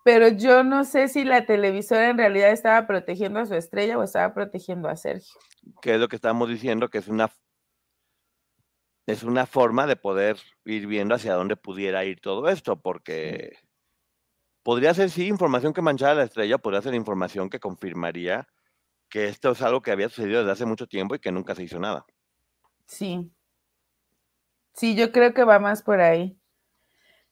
pero 0.03 0.30
yo 0.30 0.64
no 0.64 0.84
sé 0.84 1.07
si 1.07 1.24
la 1.24 1.45
televisora 1.45 2.09
en 2.09 2.18
realidad 2.18 2.51
estaba 2.51 2.88
protegiendo 2.88 3.39
a 3.39 3.45
su 3.45 3.55
estrella 3.55 3.97
o 3.97 4.03
estaba 4.03 4.34
protegiendo 4.34 4.89
a 4.89 4.95
Sergio. 4.95 5.39
Que 5.82 5.93
es 5.93 5.99
lo 5.99 6.07
que 6.07 6.16
estamos 6.16 6.49
diciendo, 6.49 6.89
que 6.89 6.97
es 6.97 7.07
una 7.07 7.32
es 9.07 9.24
una 9.24 9.45
forma 9.45 9.88
de 9.88 9.95
poder 9.95 10.38
ir 10.64 10.88
viendo 10.88 11.16
hacia 11.16 11.34
dónde 11.34 11.55
pudiera 11.55 12.05
ir 12.05 12.22
todo 12.22 12.47
esto, 12.49 12.80
porque 12.80 13.57
podría 14.64 14.93
ser 14.93 15.09
sí 15.09 15.28
información 15.28 15.74
que 15.74 15.82
manchara 15.82 16.14
a 16.14 16.16
la 16.16 16.24
estrella, 16.24 16.59
podría 16.59 16.82
ser 16.82 16.93
información 16.93 17.49
que 17.49 17.59
confirmaría 17.59 18.47
que 19.12 19.28
esto 19.28 19.51
es 19.51 19.62
algo 19.62 19.84
que 19.84 19.91
había 19.91 20.09
sucedido 20.09 20.39
desde 20.39 20.53
hace 20.53 20.66
mucho 20.66 20.88
tiempo 20.88 21.14
y 21.14 21.20
que 21.20 21.32
nunca 21.32 21.53
se 21.53 21.64
hizo 21.64 21.78
nada. 21.78 22.05
Sí. 22.88 23.32
Sí, 24.74 24.95
yo 24.95 25.12
creo 25.12 25.36
que 25.36 25.43
va 25.43 25.59
más 25.59 25.84
por 25.84 25.99
ahí. 25.99 26.36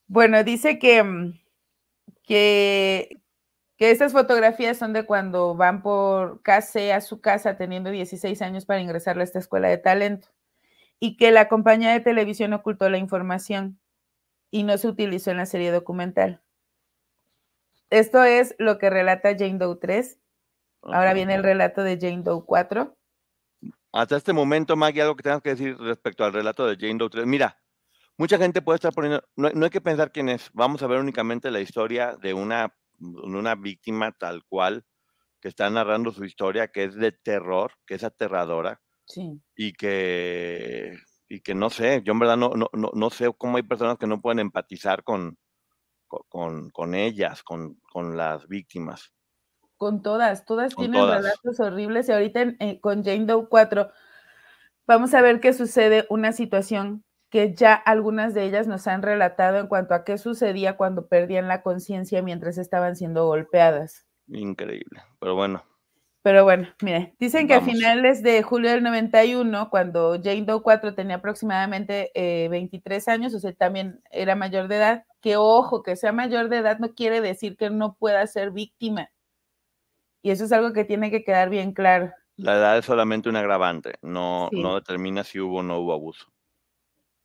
Bueno, 0.06 0.44
dice 0.44 0.78
que 0.78 1.02
mm, 1.02 1.40
que, 2.30 3.22
que 3.78 3.90
estas 3.90 4.12
fotografías 4.12 4.78
son 4.78 4.94
de 4.94 5.06
cuando 5.06 5.56
van 5.56 5.82
por 5.82 6.44
KC 6.44 6.92
a 6.94 7.02
su 7.02 7.22
casa 7.22 7.58
teniendo 7.58 7.90
16 7.90 8.40
años 8.44 8.66
para 8.66 8.82
ingresar 8.82 9.18
a 9.18 9.24
esta 9.24 9.40
escuela 9.40 9.68
de 9.68 9.80
talento 9.80 10.28
y 11.00 11.18
que 11.18 11.32
la 11.32 11.48
compañía 11.48 11.92
de 11.92 12.02
televisión 12.02 12.54
ocultó 12.54 12.88
la 12.90 13.00
información 13.00 13.80
y 14.52 14.62
no 14.62 14.78
se 14.78 14.90
utilizó 14.90 15.32
en 15.32 15.38
la 15.38 15.48
serie 15.48 15.72
documental. 15.72 16.42
Esto 17.90 18.24
es 18.24 18.54
lo 18.60 18.78
que 18.78 18.92
relata 18.92 19.36
Jane 19.36 19.58
Doe 19.58 19.78
3. 19.78 20.20
Ahora 20.82 21.14
viene 21.14 21.36
el 21.36 21.44
relato 21.44 21.84
de 21.84 21.98
Jane 22.00 22.24
Doe 22.24 22.44
4. 22.46 22.98
Hasta 23.92 24.18
este 24.18 24.34
momento, 24.34 24.76
Maggie, 24.76 25.02
algo 25.02 25.16
que 25.16 25.24
tengas 25.24 25.42
que 25.42 25.50
decir 25.52 25.78
respecto 25.78 26.24
al 26.24 26.34
relato 26.34 26.66
de 26.68 26.76
Jane 26.76 26.98
Doe 26.98 27.10
3. 27.10 27.26
Mira, 27.26 27.60
mucha 28.18 28.38
gente 28.38 28.62
puede 28.62 28.76
estar 28.76 28.94
poniendo, 28.94 29.24
no, 29.36 29.48
hay 29.48 29.70
que 29.70 29.82
pensar 29.82 30.12
quién 30.12 30.30
es, 30.30 30.50
vamos 30.54 30.84
a 30.84 30.88
ver 30.88 31.00
únicamente 31.00 31.52
la 31.52 31.62
historia 31.62 32.16
de 32.22 32.34
una, 32.34 32.76
una 33.00 33.56
víctima 33.56 34.12
tal 34.12 34.44
cual 34.46 34.86
que 35.42 35.48
está 35.48 35.70
narrando 35.70 36.12
su 36.12 36.26
historia, 36.26 36.68
que 36.68 36.84
es 36.84 36.96
de 36.96 37.12
terror, 37.12 37.72
que 37.86 37.96
es 37.96 38.04
aterradora. 38.04 38.82
Sí. 39.06 39.42
Y 39.56 39.74
que, 39.74 40.98
y 41.30 41.42
que 41.42 41.56
no 41.56 41.70
sé, 41.70 42.02
yo 42.04 42.14
en 42.14 42.20
verdad 42.20 42.38
no, 42.38 42.50
no, 42.50 42.70
no, 42.74 43.10
sé 43.10 43.32
cómo 43.38 43.58
hay 43.58 43.64
personas 43.64 43.98
que 43.98 44.06
no 44.06 44.22
pueden 44.22 44.40
empatizar 44.40 45.04
con, 45.04 45.38
con, 46.08 46.70
con 46.70 46.94
ellas, 46.94 47.42
con, 47.44 47.80
con, 47.92 48.18
las 48.18 48.48
víctimas. 48.48 49.14
Con 49.80 50.04
todas, 50.04 50.46
todas 50.46 50.76
tienen 50.76 51.02
relatos 51.08 51.60
horribles 51.60 52.10
y 52.10 52.12
ahorita 52.12 52.42
eh, 52.60 52.80
con 52.82 53.04
Jane 53.04 53.26
Doe 53.26 53.48
4 53.50 53.90
vamos 54.86 55.14
a 55.14 55.22
ver 55.22 55.40
qué 55.40 55.54
sucede, 55.54 56.06
una 56.10 56.34
situación 56.34 57.06
que 57.30 57.54
ya 57.54 57.76
algunas 57.76 58.34
de 58.34 58.44
ellas 58.44 58.68
nos 58.68 58.88
han 58.88 59.04
relatado 59.04 59.58
en 59.58 59.68
cuanto 59.68 59.94
a 59.94 60.04
qué 60.04 60.18
sucedía 60.18 60.76
cuando 60.76 61.08
perdían 61.08 61.48
la 61.48 61.62
conciencia 61.62 62.22
mientras 62.22 62.58
estaban 62.58 62.98
siendo 62.98 63.26
golpeadas. 63.26 64.06
Increíble, 64.28 65.02
pero 65.20 65.36
bueno. 65.36 65.64
Pero 66.22 66.44
bueno, 66.44 66.68
mire, 66.82 67.16
dicen 67.18 67.48
que 67.48 67.54
a 67.54 67.62
finales 67.62 68.22
de 68.22 68.44
julio 68.44 68.72
del 68.72 68.84
91, 68.84 69.70
cuando 69.70 70.20
Jane 70.22 70.44
Doe 70.44 70.62
4 70.62 70.94
tenía 70.94 71.16
aproximadamente 71.16 72.12
23 72.16 73.08
eh, 73.08 73.12
años, 73.12 73.34
o 73.34 73.40
sea, 73.40 73.54
también 73.54 74.02
era 74.12 74.36
mayor 74.36 74.68
de 74.68 74.76
edad, 74.76 75.06
que 75.22 75.38
ojo, 75.38 75.82
que 75.82 75.96
sea 75.96 76.12
mayor 76.12 76.50
de 76.50 76.58
edad 76.58 76.80
no 76.80 76.94
quiere 76.94 77.22
decir 77.22 77.56
que 77.56 77.70
no 77.70 77.96
pueda 77.96 78.28
ser 78.28 78.52
víctima. 78.52 79.10
Y 80.22 80.32
eso 80.32 80.46
es 80.46 80.52
algo 80.52 80.74
que 80.74 80.86
tiene 80.86 81.12
que 81.12 81.24
quedar 81.24 81.50
bien 81.50 81.74
claro. 81.74 82.12
La 82.36 82.56
edad 82.56 82.78
es 82.78 82.86
solamente 82.86 83.30
un 83.30 83.36
agravante, 83.36 83.96
no, 84.02 84.50
no 84.52 84.76
determina 84.76 85.24
si 85.24 85.40
hubo 85.40 85.60
o 85.60 85.64
no 85.64 85.80
hubo 85.80 85.94
abuso. 85.94 86.32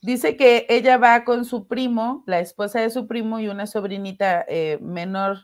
Dice 0.01 0.37
que 0.37 0.67
ella 0.69 0.99
va 0.99 1.25
con 1.25 1.45
su 1.45 1.67
primo, 1.67 2.25
la 2.27 2.41
esposa 2.41 2.81
de 2.81 2.91
su 2.91 3.07
primo 3.07 3.39
y 3.41 3.49
una 3.49 3.67
sobrinita 3.67 4.45
eh, 4.49 4.79
menor, 4.83 5.39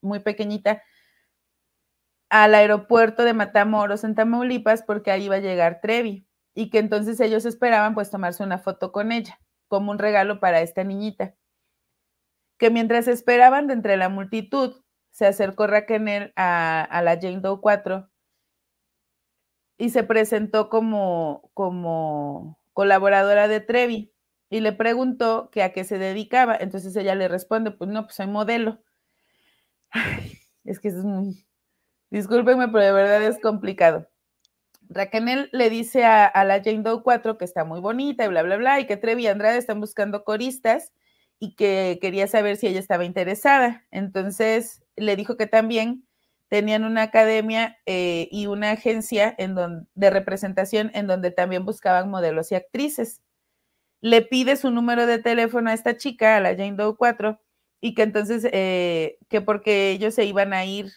muy 0.00 0.20
pequeñita, 0.20 0.82
al 2.28 2.54
aeropuerto 2.54 3.24
de 3.24 3.34
Matamoros 3.34 4.04
en 4.04 4.14
Tamaulipas 4.14 4.82
porque 4.82 5.10
ahí 5.10 5.24
iba 5.24 5.36
a 5.36 5.40
llegar 5.40 5.80
Trevi 5.82 6.28
y 6.54 6.70
que 6.70 6.78
entonces 6.78 7.18
ellos 7.20 7.44
esperaban 7.44 7.94
pues 7.94 8.10
tomarse 8.10 8.44
una 8.44 8.58
foto 8.58 8.92
con 8.92 9.12
ella 9.12 9.40
como 9.66 9.90
un 9.90 9.98
regalo 9.98 10.40
para 10.40 10.60
esta 10.60 10.84
niñita. 10.84 11.34
Que 12.58 12.70
mientras 12.70 13.08
esperaban 13.08 13.66
de 13.66 13.74
entre 13.74 13.96
la 13.96 14.08
multitud, 14.08 14.82
se 15.10 15.26
acercó 15.26 15.66
Raquel 15.66 16.32
a, 16.36 16.82
a 16.82 17.02
la 17.02 17.14
Jane 17.20 17.40
Doe 17.40 17.60
4 17.60 18.08
y 19.78 19.90
se 19.90 20.02
presentó 20.04 20.68
como, 20.68 21.50
como 21.54 22.58
colaboradora 22.72 23.48
de 23.48 23.60
Trevi 23.60 24.12
y 24.50 24.60
le 24.60 24.72
preguntó 24.72 25.50
que 25.50 25.62
a 25.62 25.72
qué 25.72 25.84
se 25.84 25.98
dedicaba. 25.98 26.56
Entonces 26.56 26.94
ella 26.96 27.14
le 27.14 27.28
responde, 27.28 27.70
pues 27.70 27.90
no, 27.90 28.04
pues 28.04 28.16
soy 28.16 28.26
modelo. 28.26 28.82
es 30.64 30.80
que 30.80 30.88
es 30.88 30.96
muy, 30.96 31.46
Discúlpenme, 32.10 32.68
pero 32.68 32.84
de 32.84 32.92
verdad 32.92 33.22
es 33.22 33.38
complicado. 33.38 34.08
Raquel 34.88 35.48
le 35.52 35.70
dice 35.70 36.04
a, 36.04 36.44
la 36.44 36.62
Jane 36.62 36.82
Doe 36.82 37.02
4 37.02 37.38
que 37.38 37.44
está 37.44 37.64
muy 37.64 37.80
bonita 37.80 38.24
y 38.24 38.28
bla, 38.28 38.42
bla, 38.42 38.56
bla, 38.56 38.80
y 38.80 38.86
que 38.86 38.96
Trevi 38.96 39.22
y 39.22 39.26
Andrade 39.28 39.58
están 39.58 39.80
buscando 39.80 40.24
coristas 40.24 40.92
y 41.38 41.54
que 41.54 41.98
quería 42.02 42.26
saber 42.26 42.56
si 42.56 42.66
ella 42.66 42.80
estaba 42.80 43.04
interesada. 43.04 43.86
Entonces 43.92 44.79
le 45.00 45.16
dijo 45.16 45.36
que 45.36 45.46
también 45.46 46.04
tenían 46.48 46.84
una 46.84 47.02
academia 47.02 47.78
eh, 47.86 48.28
y 48.32 48.46
una 48.46 48.72
agencia 48.72 49.34
en 49.38 49.54
de 49.94 50.10
representación 50.10 50.90
en 50.94 51.06
donde 51.06 51.30
también 51.30 51.64
buscaban 51.64 52.10
modelos 52.10 52.50
y 52.52 52.56
actrices. 52.56 53.22
Le 54.00 54.22
pide 54.22 54.56
su 54.56 54.70
número 54.70 55.06
de 55.06 55.18
teléfono 55.20 55.70
a 55.70 55.74
esta 55.74 55.96
chica, 55.96 56.36
a 56.36 56.40
la 56.40 56.50
Jane 56.50 56.74
Doe 56.74 56.96
4, 56.96 57.40
y 57.80 57.94
que 57.94 58.02
entonces, 58.02 58.46
eh, 58.52 59.18
que 59.28 59.40
porque 59.40 59.90
ellos 59.90 60.14
se 60.14 60.24
iban 60.24 60.52
a 60.52 60.64
ir 60.64 60.92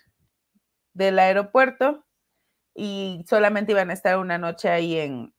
del 0.93 1.19
aeropuerto 1.19 2.03
y 2.75 3.23
solamente 3.27 3.73
iban 3.73 3.89
a 3.89 3.93
estar 3.93 4.17
una 4.17 4.37
noche 4.37 4.69
ahí 4.69 4.97
en, 4.97 5.33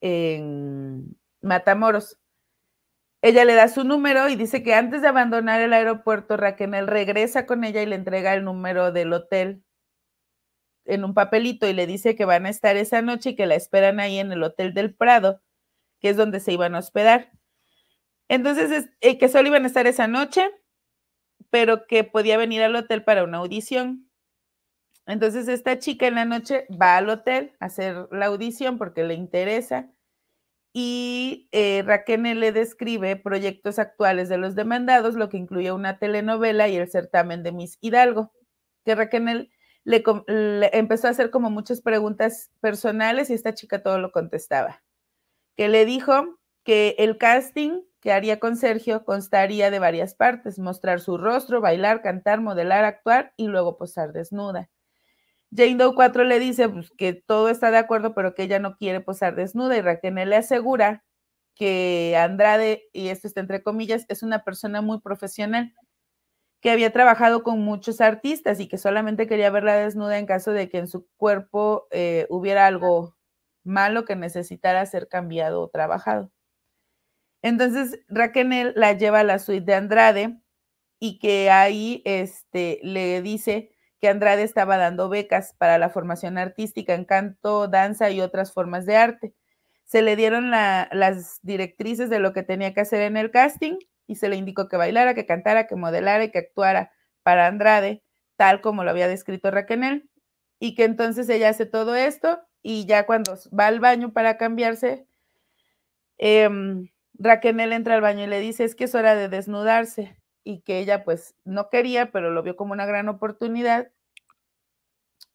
en 0.00 1.16
Matamoros. 1.40 2.18
Ella 3.22 3.44
le 3.44 3.54
da 3.54 3.68
su 3.68 3.84
número 3.84 4.28
y 4.28 4.36
dice 4.36 4.62
que 4.62 4.74
antes 4.74 5.02
de 5.02 5.08
abandonar 5.08 5.60
el 5.60 5.72
aeropuerto, 5.72 6.36
Raquel 6.36 6.86
regresa 6.86 7.44
con 7.44 7.64
ella 7.64 7.82
y 7.82 7.86
le 7.86 7.96
entrega 7.96 8.34
el 8.34 8.44
número 8.44 8.92
del 8.92 9.12
hotel 9.12 9.62
en 10.86 11.04
un 11.04 11.14
papelito 11.14 11.68
y 11.68 11.72
le 11.72 11.86
dice 11.86 12.16
que 12.16 12.24
van 12.24 12.46
a 12.46 12.50
estar 12.50 12.76
esa 12.76 13.02
noche 13.02 13.30
y 13.30 13.36
que 13.36 13.46
la 13.46 13.54
esperan 13.54 14.00
ahí 14.00 14.18
en 14.18 14.32
el 14.32 14.42
Hotel 14.42 14.74
del 14.74 14.94
Prado, 14.94 15.40
que 16.00 16.08
es 16.08 16.16
donde 16.16 16.40
se 16.40 16.52
iban 16.52 16.74
a 16.74 16.78
hospedar. 16.78 17.30
Entonces, 18.28 18.88
eh, 19.00 19.18
que 19.18 19.28
solo 19.28 19.48
iban 19.48 19.64
a 19.64 19.66
estar 19.66 19.86
esa 19.86 20.08
noche, 20.08 20.50
pero 21.50 21.86
que 21.86 22.04
podía 22.04 22.38
venir 22.38 22.62
al 22.62 22.74
hotel 22.74 23.04
para 23.04 23.24
una 23.24 23.38
audición. 23.38 24.10
Entonces 25.06 25.48
esta 25.48 25.78
chica 25.78 26.06
en 26.06 26.14
la 26.14 26.24
noche 26.24 26.66
va 26.70 26.96
al 26.96 27.08
hotel 27.08 27.52
a 27.58 27.66
hacer 27.66 28.06
la 28.12 28.26
audición 28.26 28.78
porque 28.78 29.02
le 29.02 29.14
interesa 29.14 29.90
y 30.72 31.48
eh, 31.52 31.82
Raquel 31.84 32.22
le 32.38 32.52
describe 32.52 33.16
proyectos 33.16 33.78
actuales 33.78 34.28
de 34.28 34.38
los 34.38 34.54
demandados, 34.54 35.14
lo 35.14 35.28
que 35.28 35.36
incluye 35.36 35.72
una 35.72 35.98
telenovela 35.98 36.68
y 36.68 36.76
el 36.76 36.88
certamen 36.88 37.42
de 37.42 37.52
Miss 37.52 37.78
Hidalgo, 37.80 38.32
que 38.84 38.94
Raquel 38.94 39.50
le, 39.84 40.02
empezó 40.72 41.08
a 41.08 41.10
hacer 41.10 41.30
como 41.30 41.50
muchas 41.50 41.80
preguntas 41.80 42.50
personales 42.60 43.30
y 43.30 43.34
esta 43.34 43.54
chica 43.54 43.82
todo 43.82 43.98
lo 43.98 44.12
contestaba, 44.12 44.82
que 45.56 45.68
le 45.68 45.84
dijo 45.84 46.38
que 46.64 46.94
el 46.98 47.18
casting 47.18 47.82
que 48.00 48.12
haría 48.12 48.40
con 48.40 48.56
Sergio 48.56 49.04
constaría 49.04 49.70
de 49.70 49.78
varias 49.78 50.14
partes, 50.14 50.58
mostrar 50.58 51.00
su 51.00 51.18
rostro, 51.18 51.60
bailar, 51.60 52.00
cantar, 52.00 52.40
modelar, 52.40 52.84
actuar 52.84 53.34
y 53.36 53.48
luego 53.48 53.76
posar 53.76 54.12
desnuda 54.12 54.70
Jane 55.52 55.76
Doe 55.76 55.94
4 55.94 56.24
le 56.24 56.38
dice 56.38 56.68
pues, 56.68 56.90
que 56.92 57.12
todo 57.12 57.48
está 57.48 57.70
de 57.70 57.78
acuerdo, 57.78 58.14
pero 58.14 58.34
que 58.34 58.44
ella 58.44 58.58
no 58.58 58.76
quiere 58.76 59.00
posar 59.00 59.34
desnuda 59.34 59.76
y 59.76 59.80
Raquel 59.80 60.14
le 60.14 60.36
asegura 60.36 61.04
que 61.54 62.16
Andrade, 62.16 62.84
y 62.92 63.08
esto 63.08 63.26
está 63.26 63.40
entre 63.40 63.62
comillas, 63.62 64.06
es 64.08 64.22
una 64.22 64.44
persona 64.44 64.80
muy 64.80 65.00
profesional, 65.00 65.74
que 66.60 66.70
había 66.70 66.92
trabajado 66.92 67.42
con 67.42 67.60
muchos 67.60 68.00
artistas 68.00 68.60
y 68.60 68.68
que 68.68 68.78
solamente 68.78 69.26
quería 69.26 69.50
verla 69.50 69.74
desnuda 69.74 70.18
en 70.18 70.26
caso 70.26 70.52
de 70.52 70.68
que 70.68 70.78
en 70.78 70.88
su 70.88 71.06
cuerpo 71.16 71.86
eh, 71.90 72.26
hubiera 72.30 72.66
algo 72.66 73.16
malo 73.64 74.04
que 74.04 74.16
necesitara 74.16 74.84
ser 74.86 75.08
cambiado 75.08 75.62
o 75.62 75.68
trabajado. 75.68 76.30
Entonces 77.42 78.00
Raquel 78.08 78.72
la 78.76 78.92
lleva 78.92 79.20
a 79.20 79.24
la 79.24 79.38
suite 79.38 79.64
de 79.64 79.74
Andrade 79.74 80.40
y 80.98 81.18
que 81.18 81.50
ahí 81.50 82.02
este, 82.04 82.80
le 82.82 83.22
dice 83.22 83.72
que 84.00 84.08
Andrade 84.08 84.42
estaba 84.42 84.78
dando 84.78 85.08
becas 85.08 85.54
para 85.58 85.78
la 85.78 85.90
formación 85.90 86.38
artística 86.38 86.94
en 86.94 87.04
canto, 87.04 87.68
danza 87.68 88.10
y 88.10 88.20
otras 88.20 88.52
formas 88.52 88.86
de 88.86 88.96
arte. 88.96 89.34
Se 89.84 90.02
le 90.02 90.16
dieron 90.16 90.50
las 90.50 91.40
directrices 91.42 92.08
de 92.08 92.18
lo 92.18 92.32
que 92.32 92.42
tenía 92.42 92.72
que 92.72 92.80
hacer 92.80 93.02
en 93.02 93.16
el 93.16 93.30
casting 93.30 93.76
y 94.06 94.16
se 94.16 94.28
le 94.28 94.36
indicó 94.36 94.68
que 94.68 94.76
bailara, 94.76 95.14
que 95.14 95.26
cantara, 95.26 95.66
que 95.66 95.76
modelara 95.76 96.24
y 96.24 96.30
que 96.30 96.38
actuara 96.38 96.92
para 97.22 97.46
Andrade, 97.46 98.02
tal 98.36 98.60
como 98.60 98.84
lo 98.84 98.90
había 98.90 99.08
descrito 99.08 99.50
Raquel, 99.50 100.08
y 100.58 100.74
que 100.74 100.84
entonces 100.84 101.28
ella 101.28 101.50
hace 101.50 101.66
todo 101.66 101.94
esto 101.94 102.40
y 102.62 102.86
ya 102.86 103.04
cuando 103.04 103.36
va 103.58 103.66
al 103.66 103.80
baño 103.80 104.12
para 104.12 104.38
cambiarse, 104.38 105.06
eh, 106.18 106.48
Raquel 107.14 107.60
entra 107.72 107.94
al 107.94 108.00
baño 108.00 108.24
y 108.24 108.28
le 108.28 108.40
dice, 108.40 108.64
es 108.64 108.74
que 108.74 108.84
es 108.84 108.94
hora 108.94 109.14
de 109.14 109.28
desnudarse 109.28 110.19
y 110.44 110.60
que 110.62 110.78
ella 110.78 111.04
pues 111.04 111.34
no 111.44 111.68
quería, 111.70 112.12
pero 112.12 112.30
lo 112.30 112.42
vio 112.42 112.56
como 112.56 112.72
una 112.72 112.86
gran 112.86 113.08
oportunidad 113.08 113.90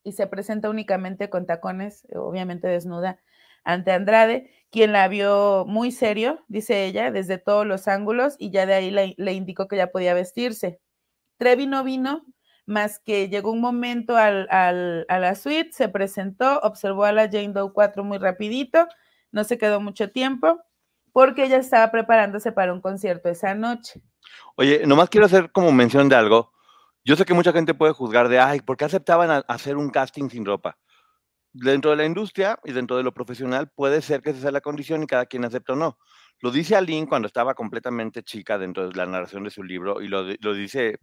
y 0.04 0.14
se 0.14 0.28
presenta 0.28 0.70
únicamente 0.70 1.30
con 1.30 1.46
tacones, 1.46 2.06
eh, 2.06 2.18
obviamente 2.18 2.68
desnuda, 2.68 3.20
ante 3.64 3.92
Andrade, 3.92 4.52
quien 4.70 4.94
la 4.94 5.08
vio 5.08 5.66
muy 5.68 5.92
serio, 5.92 6.46
dice 6.48 6.86
ella, 6.86 7.12
desde 7.12 7.40
todos 7.40 7.66
los 7.66 7.88
ángulos 7.88 8.36
y 8.38 8.52
ya 8.52 8.66
de 8.68 8.76
ahí 8.76 8.92
le, 8.92 9.34
indicó 9.34 9.68
que 9.68 9.78
ya 9.78 9.88
podía 9.88 10.14
vestirse. 10.14 10.80
Trevi 11.38 11.66
no 11.68 11.84
vino, 11.84 12.24
más 12.68 13.00
que 13.00 13.28
llegó 13.30 13.52
un 13.52 13.62
momento 13.62 14.16
al, 14.18 14.48
al, 14.52 15.06
a 15.10 15.20
la 15.20 15.36
suite, 15.36 15.72
se 15.74 15.90
presentó, 15.90 16.60
observó 16.60 17.06
a 17.06 17.12
la 17.12 17.30
Jane 17.30 17.54
Doe 17.54 17.74
4 17.74 18.04
muy 18.04 18.20
rapidito, 18.20 18.88
no 19.32 19.44
se 19.44 19.58
quedó 19.58 19.82
mucho 19.82 20.12
tiempo, 20.12 20.62
porque 21.12 21.46
ella 21.46 21.58
estaba 21.58 21.92
preparándose 21.92 22.52
para 22.52 22.74
un 22.74 22.82
concierto 22.82 23.30
esa 23.30 23.56
noche. 23.56 24.04
Oye, 24.56 24.84
nomás 24.86 25.10
quiero 25.10 25.26
hacer 25.26 25.52
como 25.52 25.72
mención 25.72 26.10
de 26.10 26.16
algo. 26.16 26.54
Yo 27.04 27.16
sé 27.16 27.26
que 27.26 27.34
mucha 27.34 27.52
gente 27.52 27.74
puede 27.74 27.94
juzgar 27.94 28.30
de, 28.30 28.40
ay, 28.40 28.62
¿por 28.62 28.78
qué 28.78 28.86
aceptaban 28.86 29.44
hacer 29.48 29.78
un 29.78 29.90
casting 29.90 30.30
sin 30.30 30.46
ropa? 30.46 30.78
Dentro 31.54 31.92
de 31.92 31.98
la 31.98 32.06
industria 32.06 32.60
y 32.64 32.72
dentro 32.74 32.98
de 32.98 33.04
lo 33.04 33.14
profesional 33.14 33.72
puede 33.74 34.02
ser 34.02 34.22
que 34.22 34.32
esa 34.32 34.42
sea 34.42 34.52
la 34.52 34.62
condición 34.62 35.04
y 35.04 35.08
cada 35.08 35.26
quien 35.26 35.46
acepta 35.46 35.74
o 35.74 35.76
no. 35.76 35.98
Lo 36.42 36.52
dice 36.52 36.76
Aline 36.76 37.08
cuando 37.08 37.28
estaba 37.28 37.54
completamente 37.54 38.24
chica 38.24 38.58
dentro 38.58 38.90
de 38.90 38.96
la 38.96 39.06
narración 39.06 39.44
de 39.44 39.52
su 39.52 39.64
libro 39.64 40.02
y 40.02 40.08
lo, 40.08 40.24
lo 40.24 40.54
dice 40.54 41.00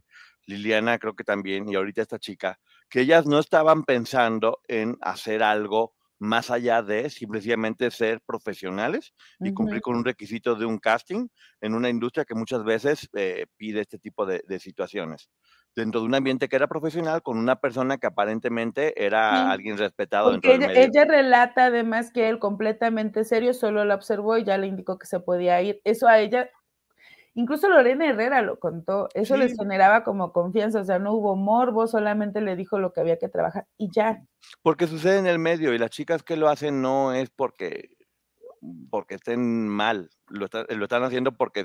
Liliana 0.46 0.98
creo 0.98 1.14
que 1.14 1.24
también 1.24 1.68
y 1.68 1.74
ahorita 1.74 2.02
esta 2.02 2.18
chica, 2.18 2.58
que 2.88 3.00
ellas 3.00 3.26
no 3.26 3.38
estaban 3.38 3.84
pensando 3.84 4.60
en 4.68 4.98
hacer 5.00 5.42
algo 5.42 5.94
más 6.22 6.52
allá 6.52 6.82
de 6.82 7.10
simplemente 7.10 7.90
ser 7.90 8.20
profesionales 8.24 9.12
y 9.40 9.52
cumplir 9.52 9.80
con 9.80 9.96
un 9.96 10.04
requisito 10.04 10.54
de 10.54 10.64
un 10.64 10.78
casting 10.78 11.26
en 11.60 11.74
una 11.74 11.88
industria 11.88 12.24
que 12.24 12.36
muchas 12.36 12.62
veces 12.62 13.10
eh, 13.14 13.46
pide 13.56 13.80
este 13.80 13.98
tipo 13.98 14.24
de, 14.24 14.40
situaciones. 14.60 15.28
Dentro 15.74 16.00
de 16.00 16.06
un 16.06 16.14
ambiente 16.14 16.48
que 16.48 16.54
era 16.54 16.68
profesional, 16.68 17.22
con 17.22 17.38
una 17.38 17.56
persona 17.56 17.98
que 17.98 18.06
aparentemente 18.06 19.04
era 19.04 19.50
alguien 19.50 19.76
respetado. 19.76 20.30
dentro 20.30 20.52
ella, 20.52 20.72
ella 20.72 21.04
relata 21.06 21.66
además 21.66 22.12
que 22.12 22.28
él 22.28 22.38
completamente 22.38 23.24
serio 23.24 23.52
solo 23.52 23.84
la 23.84 23.96
observó 23.96 24.38
y 24.38 24.44
ya 24.44 24.58
le 24.58 24.68
indicó 24.68 24.98
que 24.98 25.06
se 25.06 25.18
podía 25.18 25.60
ir. 25.60 25.80
Eso 25.82 26.06
a 26.06 26.20
ella 26.20 26.48
Incluso 27.34 27.68
Lorena 27.68 28.08
Herrera 28.08 28.42
lo 28.42 28.58
contó, 28.58 29.08
eso 29.14 29.36
les 29.36 29.56
generaba 29.56 30.04
como 30.04 30.32
confianza, 30.32 30.80
o 30.80 30.84
sea, 30.84 30.98
no 30.98 31.14
hubo 31.14 31.34
morbo, 31.34 31.86
solamente 31.86 32.42
le 32.42 32.56
dijo 32.56 32.78
lo 32.78 32.92
que 32.92 33.00
había 33.00 33.18
que 33.18 33.28
trabajar 33.28 33.66
y 33.78 33.88
ya. 33.90 34.22
Porque 34.62 34.86
sucede 34.86 35.18
en 35.18 35.26
el 35.26 35.38
medio 35.38 35.72
y 35.72 35.78
las 35.78 35.90
chicas 35.90 36.22
que 36.22 36.36
lo 36.36 36.50
hacen 36.50 36.82
no 36.82 37.14
es 37.14 37.30
porque, 37.30 37.96
porque 38.90 39.14
estén 39.14 39.66
mal, 39.66 40.10
lo, 40.28 40.46
lo 40.68 40.84
están 40.84 41.04
haciendo 41.04 41.32
porque 41.32 41.64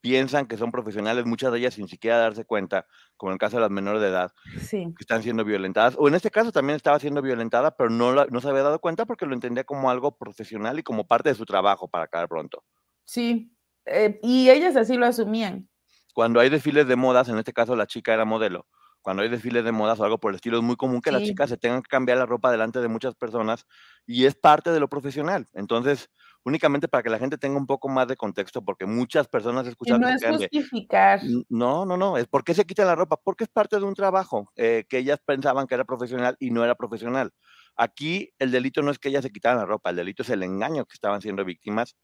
piensan 0.00 0.46
que 0.46 0.56
son 0.56 0.72
profesionales, 0.72 1.24
muchas 1.24 1.52
de 1.52 1.58
ellas 1.58 1.74
sin 1.74 1.88
siquiera 1.88 2.18
darse 2.18 2.44
cuenta, 2.44 2.86
como 3.16 3.30
en 3.30 3.34
el 3.34 3.38
caso 3.38 3.56
de 3.56 3.62
las 3.62 3.70
menores 3.70 4.00
de 4.02 4.08
edad, 4.08 4.32
que 4.70 4.92
están 4.98 5.22
siendo 5.22 5.44
violentadas. 5.44 5.94
O 5.98 6.08
en 6.08 6.14
este 6.14 6.30
caso 6.30 6.52
también 6.52 6.76
estaba 6.76 6.98
siendo 6.98 7.22
violentada, 7.22 7.76
pero 7.76 7.90
no, 7.90 8.12
no 8.12 8.40
se 8.40 8.48
había 8.48 8.62
dado 8.62 8.80
cuenta 8.80 9.06
porque 9.06 9.26
lo 9.26 9.34
entendía 9.34 9.64
como 9.64 9.90
algo 9.90 10.16
profesional 10.16 10.78
y 10.78 10.82
como 10.82 11.06
parte 11.06 11.28
de 11.28 11.34
su 11.34 11.44
trabajo 11.44 11.88
para 11.88 12.04
acabar 12.04 12.28
pronto. 12.28 12.64
Sí, 13.04 13.52
eh, 13.86 14.18
y 14.22 14.50
ellas 14.50 14.76
así 14.76 14.96
lo 14.96 15.06
asumían. 15.06 15.68
Cuando 16.14 16.40
hay 16.40 16.48
desfiles 16.48 16.86
de 16.86 16.96
modas, 16.96 17.28
en 17.28 17.38
este 17.38 17.52
caso 17.52 17.76
la 17.76 17.86
chica 17.86 18.12
era 18.12 18.24
modelo, 18.24 18.66
cuando 19.02 19.22
hay 19.22 19.28
desfiles 19.28 19.64
de 19.64 19.72
modas 19.72 19.98
o 20.00 20.04
algo 20.04 20.18
por 20.18 20.30
el 20.30 20.36
estilo, 20.36 20.58
es 20.58 20.62
muy 20.62 20.76
común 20.76 21.00
que 21.00 21.10
las 21.10 21.22
chicas 21.22 21.48
se 21.48 21.56
tengan 21.56 21.82
que 21.82 21.88
cambiar 21.88 22.18
la 22.18 22.26
ropa 22.26 22.50
delante 22.50 22.80
de 22.80 22.88
muchas 22.88 23.14
personas 23.14 23.66
y 24.06 24.26
es 24.26 24.34
parte 24.34 24.70
de 24.70 24.80
lo 24.80 24.88
profesional. 24.88 25.48
Entonces, 25.54 26.10
únicamente 26.44 26.88
para 26.88 27.02
que 27.02 27.10
la 27.10 27.18
gente 27.18 27.38
tenga 27.38 27.56
un 27.56 27.66
poco 27.66 27.88
más 27.88 28.08
de 28.08 28.16
contexto, 28.16 28.62
porque 28.62 28.86
muchas 28.86 29.26
personas 29.26 29.66
escuchan... 29.66 30.00
no 30.00 30.08
es 30.08 30.22
justificar. 30.22 31.20
no, 31.48 31.86
no, 31.86 31.96
no, 31.96 32.18
es 32.18 32.26
porque 32.26 32.54
se 32.54 32.66
quita 32.66 32.84
la 32.84 32.94
ropa, 32.94 33.16
porque 33.22 33.44
es 33.44 33.50
parte 33.50 33.76
de 33.76 33.84
un 33.84 33.94
trabajo 33.94 34.50
eh, 34.56 34.84
que 34.88 34.98
ellas 34.98 35.18
pensaban 35.24 35.66
que 35.66 35.74
era 35.74 35.84
profesional 35.84 36.36
y 36.38 36.50
no 36.50 36.62
era 36.62 36.74
profesional. 36.74 37.30
Aquí 37.76 38.30
el 38.38 38.50
delito 38.50 38.82
no 38.82 38.90
es 38.90 38.98
que 38.98 39.08
ellas 39.08 39.22
se 39.22 39.30
quitaran 39.30 39.58
la 39.58 39.66
ropa, 39.66 39.90
el 39.90 39.96
delito 39.96 40.22
es 40.22 40.30
el 40.30 40.42
engaño 40.42 40.84
que 40.84 40.94
estaban 40.94 41.22
siendo 41.22 41.44
víctimas 41.44 41.96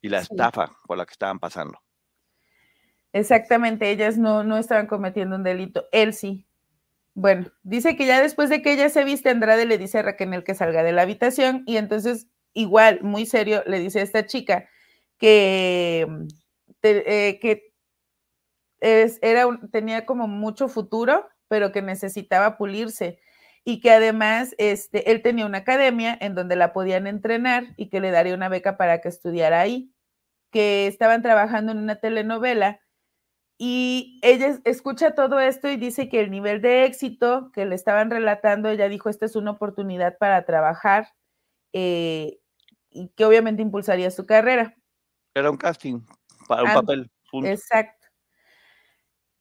y 0.00 0.08
la 0.08 0.20
estafa 0.20 0.76
por 0.86 0.98
la 0.98 1.06
que 1.06 1.12
estaban 1.12 1.38
pasando. 1.38 1.78
Exactamente, 3.12 3.90
ellas 3.90 4.18
no, 4.18 4.44
no 4.44 4.58
estaban 4.58 4.86
cometiendo 4.86 5.36
un 5.36 5.42
delito, 5.42 5.86
él 5.92 6.12
sí. 6.14 6.46
Bueno, 7.14 7.50
dice 7.62 7.96
que 7.96 8.06
ya 8.06 8.22
después 8.22 8.48
de 8.48 8.62
que 8.62 8.72
ella 8.72 8.90
se 8.90 9.04
viste, 9.04 9.30
Andrade 9.30 9.66
le 9.66 9.78
dice 9.78 9.98
a 9.98 10.02
Raquel 10.02 10.44
que 10.44 10.54
salga 10.54 10.82
de 10.82 10.92
la 10.92 11.02
habitación 11.02 11.64
y 11.66 11.76
entonces 11.76 12.28
igual, 12.52 13.00
muy 13.02 13.26
serio, 13.26 13.62
le 13.66 13.80
dice 13.80 14.00
a 14.00 14.02
esta 14.02 14.26
chica 14.26 14.68
que, 15.18 16.06
mm, 16.08 16.26
eh, 16.82 17.38
que 17.40 17.72
era 18.80 19.46
tenía 19.72 20.06
como 20.06 20.28
mucho 20.28 20.68
futuro, 20.68 21.28
pero 21.48 21.72
que 21.72 21.82
necesitaba 21.82 22.56
pulirse 22.56 23.18
y 23.64 23.80
que 23.80 23.90
además 23.90 24.54
este, 24.58 25.10
él 25.10 25.22
tenía 25.22 25.46
una 25.46 25.58
academia 25.58 26.16
en 26.20 26.34
donde 26.34 26.56
la 26.56 26.72
podían 26.72 27.06
entrenar 27.06 27.64
y 27.76 27.88
que 27.88 28.00
le 28.00 28.10
daría 28.10 28.34
una 28.34 28.48
beca 28.48 28.76
para 28.76 29.00
que 29.00 29.08
estudiara 29.08 29.60
ahí, 29.60 29.92
que 30.50 30.86
estaban 30.86 31.22
trabajando 31.22 31.72
en 31.72 31.78
una 31.78 31.96
telenovela 31.96 32.80
y 33.58 34.20
ella 34.22 34.60
escucha 34.64 35.16
todo 35.16 35.40
esto 35.40 35.68
y 35.68 35.76
dice 35.76 36.08
que 36.08 36.20
el 36.20 36.30
nivel 36.30 36.62
de 36.62 36.84
éxito 36.84 37.50
que 37.52 37.66
le 37.66 37.74
estaban 37.74 38.08
relatando, 38.08 38.68
ella 38.68 38.88
dijo, 38.88 39.10
esta 39.10 39.26
es 39.26 39.34
una 39.34 39.50
oportunidad 39.50 40.16
para 40.16 40.44
trabajar 40.44 41.08
eh, 41.72 42.38
y 42.90 43.08
que 43.10 43.24
obviamente 43.24 43.60
impulsaría 43.60 44.12
su 44.12 44.26
carrera. 44.26 44.76
Era 45.34 45.50
un 45.50 45.56
casting 45.56 46.00
para 46.46 46.62
un 46.62 46.72
papel. 46.72 47.10
Exacto. 47.44 47.97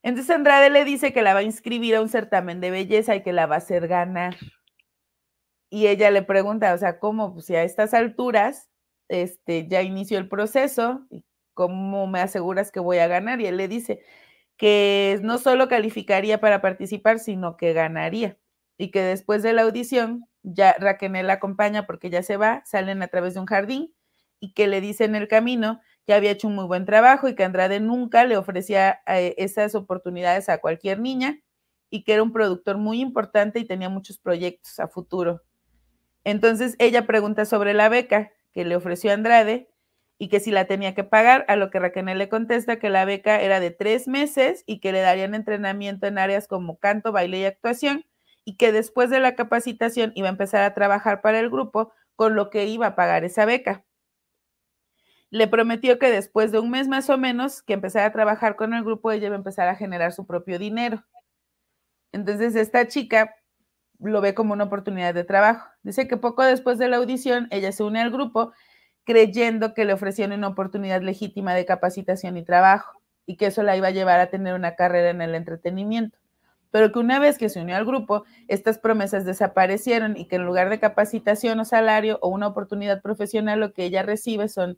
Entonces 0.07 0.33
Andrade 0.33 0.69
le 0.69 0.85
dice 0.85 1.11
que 1.11 1.21
la 1.21 1.33
va 1.33 1.41
a 1.41 1.43
inscribir 1.43 1.93
a 1.97 2.01
un 2.01 2.07
certamen 2.07 2.61
de 2.61 2.71
belleza 2.71 3.13
y 3.17 3.23
que 3.23 3.33
la 3.33 3.45
va 3.45 3.55
a 3.55 3.57
hacer 3.57 3.89
ganar. 3.89 4.37
Y 5.69 5.87
ella 5.87 6.11
le 6.11 6.21
pregunta, 6.21 6.73
o 6.73 6.77
sea, 6.77 6.97
¿cómo? 6.97 7.33
Pues 7.33 7.47
si 7.47 7.55
a 7.57 7.63
estas 7.63 7.93
alturas 7.93 8.69
este, 9.09 9.67
ya 9.67 9.81
inició 9.81 10.17
el 10.17 10.29
proceso, 10.29 11.05
¿cómo 11.53 12.07
me 12.07 12.21
aseguras 12.21 12.71
que 12.71 12.79
voy 12.79 12.99
a 12.99 13.07
ganar? 13.07 13.41
Y 13.41 13.47
él 13.47 13.57
le 13.57 13.67
dice 13.67 13.99
que 14.55 15.19
no 15.23 15.39
solo 15.39 15.67
calificaría 15.67 16.39
para 16.39 16.61
participar, 16.61 17.19
sino 17.19 17.57
que 17.57 17.73
ganaría. 17.73 18.37
Y 18.77 18.91
que 18.91 19.01
después 19.01 19.43
de 19.43 19.51
la 19.51 19.63
audición 19.63 20.25
ya 20.41 20.73
Raquel 20.79 21.11
la 21.27 21.33
acompaña 21.33 21.85
porque 21.85 22.09
ya 22.09 22.23
se 22.23 22.37
va, 22.37 22.63
salen 22.65 23.01
a 23.03 23.09
través 23.09 23.33
de 23.33 23.41
un 23.41 23.45
jardín 23.45 23.93
y 24.39 24.53
que 24.53 24.67
le 24.67 24.79
dice 24.79 25.03
en 25.03 25.15
el 25.15 25.27
camino 25.27 25.81
que 26.07 26.13
había 26.13 26.31
hecho 26.31 26.47
un 26.47 26.55
muy 26.55 26.65
buen 26.65 26.85
trabajo 26.85 27.27
y 27.27 27.35
que 27.35 27.43
Andrade 27.43 27.81
nunca 27.81 28.23
le 28.23 28.37
ofrecía 28.37 29.01
eh, 29.07 29.35
esas 29.37 29.75
oportunidades 29.75 30.47
a 30.47 30.59
cualquier 30.59 31.01
niña 31.01 31.41
y 31.89 32.05
que 32.05 32.13
era 32.13 32.23
un 32.23 32.31
productor 32.31 32.77
muy 32.77 33.01
importante 33.01 33.59
y 33.59 33.65
tenía 33.65 33.89
muchos 33.89 34.17
proyectos 34.17 34.79
a 34.79 34.87
futuro. 34.87 35.41
Entonces 36.23 36.75
ella 36.79 37.05
pregunta 37.05 37.43
sobre 37.43 37.73
la 37.73 37.89
beca 37.89 38.31
que 38.53 38.63
le 38.63 38.77
ofreció 38.77 39.11
Andrade 39.11 39.69
y 40.17 40.29
que 40.29 40.39
si 40.39 40.49
la 40.49 40.65
tenía 40.65 40.95
que 40.95 41.03
pagar, 41.03 41.43
a 41.49 41.57
lo 41.57 41.69
que 41.69 41.79
Raquel 41.79 42.05
le 42.17 42.29
contesta 42.29 42.79
que 42.79 42.89
la 42.89 43.03
beca 43.03 43.41
era 43.41 43.59
de 43.59 43.71
tres 43.71 44.07
meses 44.07 44.63
y 44.65 44.79
que 44.79 44.93
le 44.93 45.01
darían 45.01 45.35
entrenamiento 45.35 46.07
en 46.07 46.17
áreas 46.17 46.47
como 46.47 46.77
canto, 46.79 47.11
baile 47.11 47.39
y 47.39 47.45
actuación 47.45 48.05
y 48.45 48.55
que 48.55 48.71
después 48.71 49.09
de 49.09 49.19
la 49.19 49.35
capacitación 49.35 50.13
iba 50.15 50.29
a 50.29 50.31
empezar 50.31 50.63
a 50.63 50.73
trabajar 50.73 51.21
para 51.21 51.39
el 51.39 51.49
grupo 51.49 51.91
con 52.15 52.35
lo 52.35 52.49
que 52.49 52.65
iba 52.65 52.87
a 52.87 52.95
pagar 52.95 53.25
esa 53.25 53.45
beca. 53.45 53.83
Le 55.29 55.47
prometió 55.47 55.99
que 55.99 56.11
después 56.11 56.51
de 56.51 56.59
un 56.59 56.69
mes 56.69 56.87
más 56.87 57.09
o 57.09 57.17
menos 57.17 57.61
que 57.61 57.73
empezara 57.73 58.05
a 58.05 58.11
trabajar 58.11 58.55
con 58.55 58.73
el 58.73 58.83
grupo, 58.83 59.11
ella 59.11 59.27
iba 59.27 59.35
a 59.35 59.37
empezar 59.37 59.67
a 59.67 59.75
generar 59.75 60.13
su 60.13 60.25
propio 60.25 60.59
dinero. 60.59 61.03
Entonces 62.11 62.55
esta 62.55 62.87
chica 62.87 63.35
lo 63.99 64.21
ve 64.21 64.33
como 64.33 64.53
una 64.53 64.65
oportunidad 64.65 65.13
de 65.13 65.23
trabajo. 65.23 65.69
Dice 65.83 66.07
que 66.07 66.17
poco 66.17 66.43
después 66.43 66.77
de 66.77 66.87
la 66.87 66.97
audición, 66.97 67.47
ella 67.51 67.71
se 67.71 67.83
une 67.83 68.01
al 68.01 68.11
grupo 68.11 68.53
creyendo 69.03 69.73
que 69.73 69.85
le 69.85 69.93
ofrecían 69.93 70.31
una 70.31 70.49
oportunidad 70.49 71.01
legítima 71.01 71.53
de 71.53 71.65
capacitación 71.65 72.37
y 72.37 72.43
trabajo 72.43 73.01
y 73.25 73.37
que 73.37 73.47
eso 73.47 73.63
la 73.63 73.75
iba 73.77 73.87
a 73.87 73.91
llevar 73.91 74.19
a 74.19 74.29
tener 74.29 74.53
una 74.53 74.75
carrera 74.75 75.09
en 75.09 75.21
el 75.21 75.35
entretenimiento 75.35 76.17
pero 76.71 76.91
que 76.91 76.99
una 76.99 77.19
vez 77.19 77.37
que 77.37 77.49
se 77.49 77.61
unió 77.61 77.75
al 77.75 77.85
grupo, 77.85 78.23
estas 78.47 78.77
promesas 78.77 79.25
desaparecieron 79.25 80.17
y 80.17 80.27
que 80.27 80.35
en 80.35 80.45
lugar 80.45 80.69
de 80.69 80.79
capacitación 80.79 81.59
o 81.59 81.65
salario 81.65 82.19
o 82.21 82.29
una 82.29 82.47
oportunidad 82.47 83.01
profesional, 83.01 83.59
lo 83.59 83.73
que 83.73 83.85
ella 83.85 84.03
recibe 84.03 84.49
son 84.49 84.77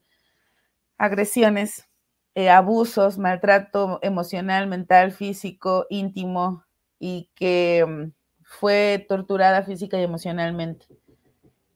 agresiones, 0.99 1.89
eh, 2.35 2.49
abusos, 2.49 3.17
maltrato 3.17 3.99
emocional, 4.03 4.67
mental, 4.67 5.11
físico, 5.11 5.87
íntimo 5.89 6.63
y 6.99 7.31
que 7.33 7.85
mm, 7.87 8.11
fue 8.43 9.05
torturada 9.09 9.63
física 9.63 9.97
y 9.97 10.03
emocionalmente. 10.03 10.85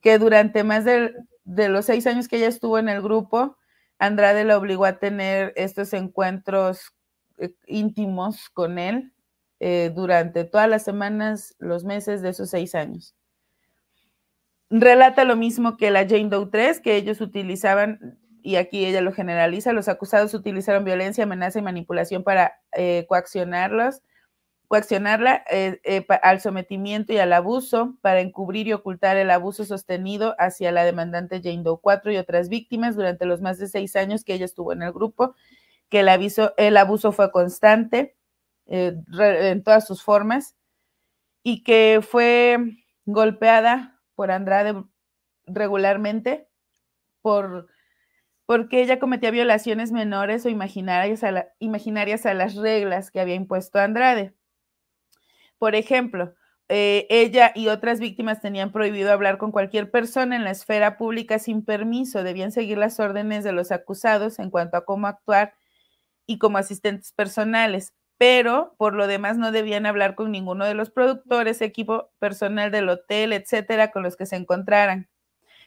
Que 0.00 0.18
durante 0.18 0.62
más 0.62 0.84
de, 0.84 1.12
los 1.44 1.86
seis 1.86 2.06
años 2.06 2.28
que 2.28 2.36
ella 2.36 2.48
estuvo 2.48 2.78
en 2.78 2.88
el 2.88 3.02
grupo, 3.02 3.56
Andrade 3.98 4.44
la 4.44 4.58
obligó 4.58 4.84
a 4.84 4.98
tener 4.98 5.52
estos 5.56 5.92
encuentros 5.92 6.94
eh, 7.38 7.54
íntimos 7.66 8.50
con 8.50 8.78
él 8.78 9.12
eh, 9.60 9.90
durante 9.94 10.44
todas 10.44 10.68
las 10.68 10.84
semanas, 10.84 11.54
los 11.58 11.84
meses 11.84 12.20
de 12.22 12.30
esos 12.30 12.50
seis 12.50 12.74
años. 12.74 13.14
Relata 14.68 15.24
lo 15.24 15.36
mismo 15.36 15.76
que 15.76 15.90
la 15.90 16.08
Jane 16.08 16.28
Doe 16.28 16.48
3, 16.50 16.80
que 16.80 16.96
ellos 16.96 17.20
utilizaban, 17.20 18.18
y 18.44 18.56
aquí 18.56 18.84
ella 18.84 19.00
lo 19.00 19.10
generaliza, 19.10 19.72
los 19.72 19.88
acusados 19.88 20.34
utilizaron 20.34 20.84
violencia, 20.84 21.24
amenaza 21.24 21.60
y 21.60 21.62
manipulación 21.62 22.22
para 22.24 22.60
eh, 22.72 23.06
coaccionarlos, 23.08 24.02
coaccionarla 24.68 25.42
eh, 25.50 26.04
al 26.22 26.42
sometimiento 26.42 27.14
y 27.14 27.18
al 27.18 27.32
abuso, 27.32 27.96
para 28.02 28.20
encubrir 28.20 28.68
y 28.68 28.74
ocultar 28.74 29.16
el 29.16 29.30
abuso 29.30 29.64
sostenido 29.64 30.34
hacia 30.38 30.72
la 30.72 30.84
demandante 30.84 31.40
Jane 31.42 31.62
Doe 31.62 31.80
4 31.80 32.12
y 32.12 32.18
otras 32.18 32.50
víctimas 32.50 32.96
durante 32.96 33.24
los 33.24 33.40
más 33.40 33.58
de 33.58 33.66
seis 33.66 33.96
años 33.96 34.24
que 34.24 34.34
ella 34.34 34.44
estuvo 34.44 34.74
en 34.74 34.82
el 34.82 34.92
grupo, 34.92 35.34
que 35.88 36.00
el, 36.00 36.10
aviso, 36.10 36.52
el 36.58 36.76
abuso 36.76 37.12
fue 37.12 37.32
constante, 37.32 38.14
eh, 38.66 38.94
en 39.18 39.62
todas 39.62 39.86
sus 39.86 40.02
formas 40.02 40.54
y 41.42 41.62
que 41.62 42.00
fue 42.06 42.58
golpeada 43.06 44.02
por 44.14 44.30
Andrade 44.30 44.84
regularmente 45.46 46.46
por 47.22 47.68
porque 48.46 48.82
ella 48.82 48.98
cometía 48.98 49.30
violaciones 49.30 49.92
menores 49.92 50.44
o 50.46 50.48
imaginarias 50.48 51.22
a, 51.24 52.34
las 52.34 52.54
reglas 52.54 53.10
que 53.10 53.20
había 53.20 53.34
impuesto 53.34 53.78
Andrade. 53.78 54.34
Por 55.58 55.74
ejemplo, 55.74 56.34
eh, 56.68 57.06
ella 57.10 57.52
y 57.54 57.68
otras 57.68 58.00
víctimas 58.00 58.40
tenían 58.40 58.72
prohibido 58.72 59.12
hablar 59.12 59.38
con 59.38 59.52
cualquier 59.52 59.90
persona 59.90 60.36
en 60.36 60.44
la 60.44 60.50
esfera 60.50 60.96
pública 60.96 61.38
sin 61.38 61.64
permiso, 61.64 62.22
debían 62.22 62.52
seguir 62.52 62.78
las 62.78 63.00
órdenes 63.00 63.44
de 63.44 63.52
los 63.52 63.72
acusados 63.72 64.38
en 64.38 64.50
cuanto 64.50 64.76
a 64.76 64.84
cómo 64.84 65.06
actuar 65.06 65.54
y 66.26 66.38
como 66.38 66.58
asistentes 66.58 67.12
personales 67.12 67.94
pero 68.18 68.74
por 68.78 68.94
lo 68.94 69.06
demás 69.06 69.38
no 69.38 69.52
debían 69.52 69.86
hablar 69.86 70.14
con 70.14 70.30
ninguno 70.30 70.64
de 70.64 70.74
los 70.74 70.90
productores, 70.90 71.60
equipo 71.60 72.10
personal 72.18 72.70
del 72.70 72.88
hotel, 72.88 73.32
etcétera, 73.32 73.90
con 73.90 74.02
los 74.02 74.16
que 74.16 74.26
se 74.26 74.36
encontraran. 74.36 75.08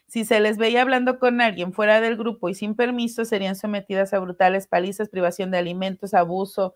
Si 0.07 0.25
se 0.25 0.39
les 0.39 0.57
veía 0.57 0.81
hablando 0.81 1.19
con 1.19 1.41
alguien 1.41 1.73
fuera 1.73 1.99
del 2.01 2.15
grupo 2.15 2.49
y 2.49 2.55
sin 2.55 2.75
permiso, 2.75 3.25
serían 3.25 3.55
sometidas 3.55 4.13
a 4.13 4.19
brutales 4.19 4.67
palizas, 4.67 5.09
privación 5.09 5.51
de 5.51 5.57
alimentos, 5.57 6.13
abuso 6.13 6.75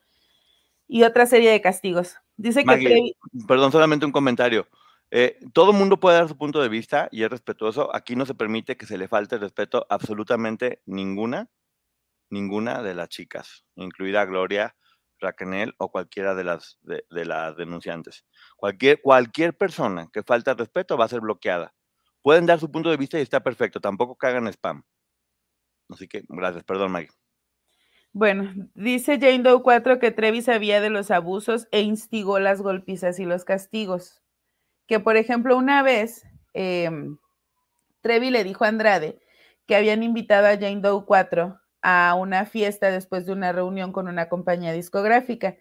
y 0.88 1.04
otra 1.04 1.26
serie 1.26 1.52
de 1.52 1.62
castigos. 1.62 2.16
Dice 2.36 2.64
que. 2.66 3.14
Perdón, 3.48 3.72
solamente 3.72 4.06
un 4.06 4.12
comentario. 4.12 4.68
Eh, 5.12 5.40
todo 5.54 5.74
mundo 5.74 6.00
puede 6.00 6.18
dar 6.18 6.28
su 6.28 6.38
punto 6.38 6.62
de 6.62 6.70
vista 6.70 7.10
y 7.12 7.24
es 7.24 7.30
respetuoso. 7.30 7.94
Aquí 7.96 8.16
no 8.16 8.26
se 8.26 8.36
permite 8.36 8.78
que 8.78 8.86
se 8.86 8.98
le 8.98 9.08
falte 9.08 9.38
respeto 9.38 9.86
absolutamente 9.90 10.82
ninguna 10.86 11.50
ninguna 12.32 12.82
de 12.82 12.96
las 12.96 13.10
chicas, 13.10 13.66
incluida 13.76 14.26
Gloria, 14.26 14.76
Raquel 15.20 15.76
o 15.78 15.92
cualquiera 15.92 16.34
de 16.34 16.44
las, 16.44 16.80
de, 16.82 17.04
las 17.26 17.56
denunciantes. 17.56 18.26
Cualquier, 18.56 19.02
cualquier 19.02 19.56
persona 19.56 20.10
que 20.12 20.24
falta 20.24 20.56
respeto 20.56 20.98
va 20.98 21.06
a 21.06 21.10
ser 21.10 21.22
bloqueada. 21.22 21.76
Pueden 22.22 22.46
dar 22.46 22.60
su 22.60 22.72
punto 22.72 22.90
de 22.90 22.98
vista 22.98 23.18
y 23.18 23.22
está 23.22 23.42
perfecto, 23.42 23.80
tampoco 23.80 24.18
que 24.18 24.28
hagan 24.28 24.48
spam. 24.48 24.84
Así 25.90 26.08
que, 26.08 26.24
gracias, 26.28 26.64
perdón, 26.64 26.92
Maggie. 26.92 27.10
Bueno, 28.14 28.54
dice 28.76 29.20
Jane 29.20 29.40
Doe 29.40 29.64
4 29.64 30.00
que 30.00 30.12
Trevi 30.12 30.42
sabía 30.42 30.82
de 30.82 30.90
los 30.90 31.12
abusos 31.12 31.68
e 31.72 31.82
instigó 31.82 32.40
las 32.40 32.62
golpizas 32.62 33.20
y 33.20 33.26
los 33.26 33.46
castigos. 33.46 34.22
Que, 34.86 35.00
por 35.00 35.16
ejemplo, 35.16 35.58
una 35.58 35.82
vez 35.82 36.26
em, 36.54 37.18
Trevi 38.02 38.30
le 38.30 38.44
dijo 38.44 38.66
a 38.66 38.68
Andrade 38.68 39.20
que 39.66 39.78
habían 39.78 40.04
invitado 40.04 40.48
a 40.48 40.58
Jane 40.58 40.82
Doe 40.82 41.06
4 41.06 41.58
a 41.82 42.16
una 42.20 42.46
fiesta 42.46 42.92
después 42.92 43.26
de 43.26 43.32
una 43.32 43.54
reunión 43.54 43.94
con 43.94 44.10
una 44.10 44.28
compañía 44.28 44.74
discográfica. 44.74 45.56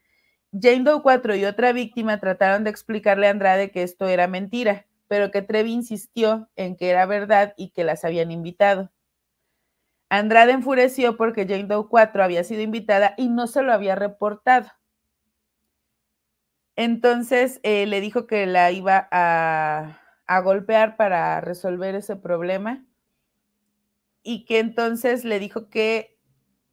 Jane 0.53 0.83
Doe 0.83 1.03
4 1.03 1.37
y 1.37 1.45
otra 1.45 1.73
víctima 1.73 2.19
trataron 2.19 2.65
de 2.65 2.71
explicarle 2.71 3.29
a 3.29 3.31
Andrade 3.31 3.71
que 3.71 3.85
esto 3.85 4.09
era 4.09 4.27
mentira, 4.27 4.87
pero 5.11 5.33
que 5.33 5.43
Trevi 5.43 5.73
insistió 5.73 6.49
en 6.55 6.77
que 6.77 6.89
era 6.89 7.05
verdad 7.05 7.53
y 7.57 7.71
que 7.71 7.83
las 7.83 8.05
habían 8.05 8.31
invitado. 8.31 8.93
Andrade 10.09 10.53
enfureció 10.53 11.17
porque 11.17 11.49
Jane 11.49 11.65
Doe 11.65 11.89
4 11.89 12.23
había 12.23 12.45
sido 12.45 12.63
invitada 12.63 13.15
y 13.17 13.29
no 13.29 13.49
se 13.49 13.63
lo 13.63 13.73
había 13.73 13.97
reportado. 13.97 14.71
Entonces 16.77 17.59
eh, 17.65 17.87
le 17.87 18.01
dijo 18.01 18.29
que 18.29 18.47
la 18.47 18.71
iba 18.71 19.09
a, 19.11 19.97
golpear 20.45 20.97
para 20.97 21.41
resolver 21.41 21.97
ese 21.97 22.15
problema 22.15 22.87
y 24.23 24.45
que 24.45 24.61
entonces 24.61 25.25
le 25.25 25.41
dijo 25.41 25.69
que 25.71 26.21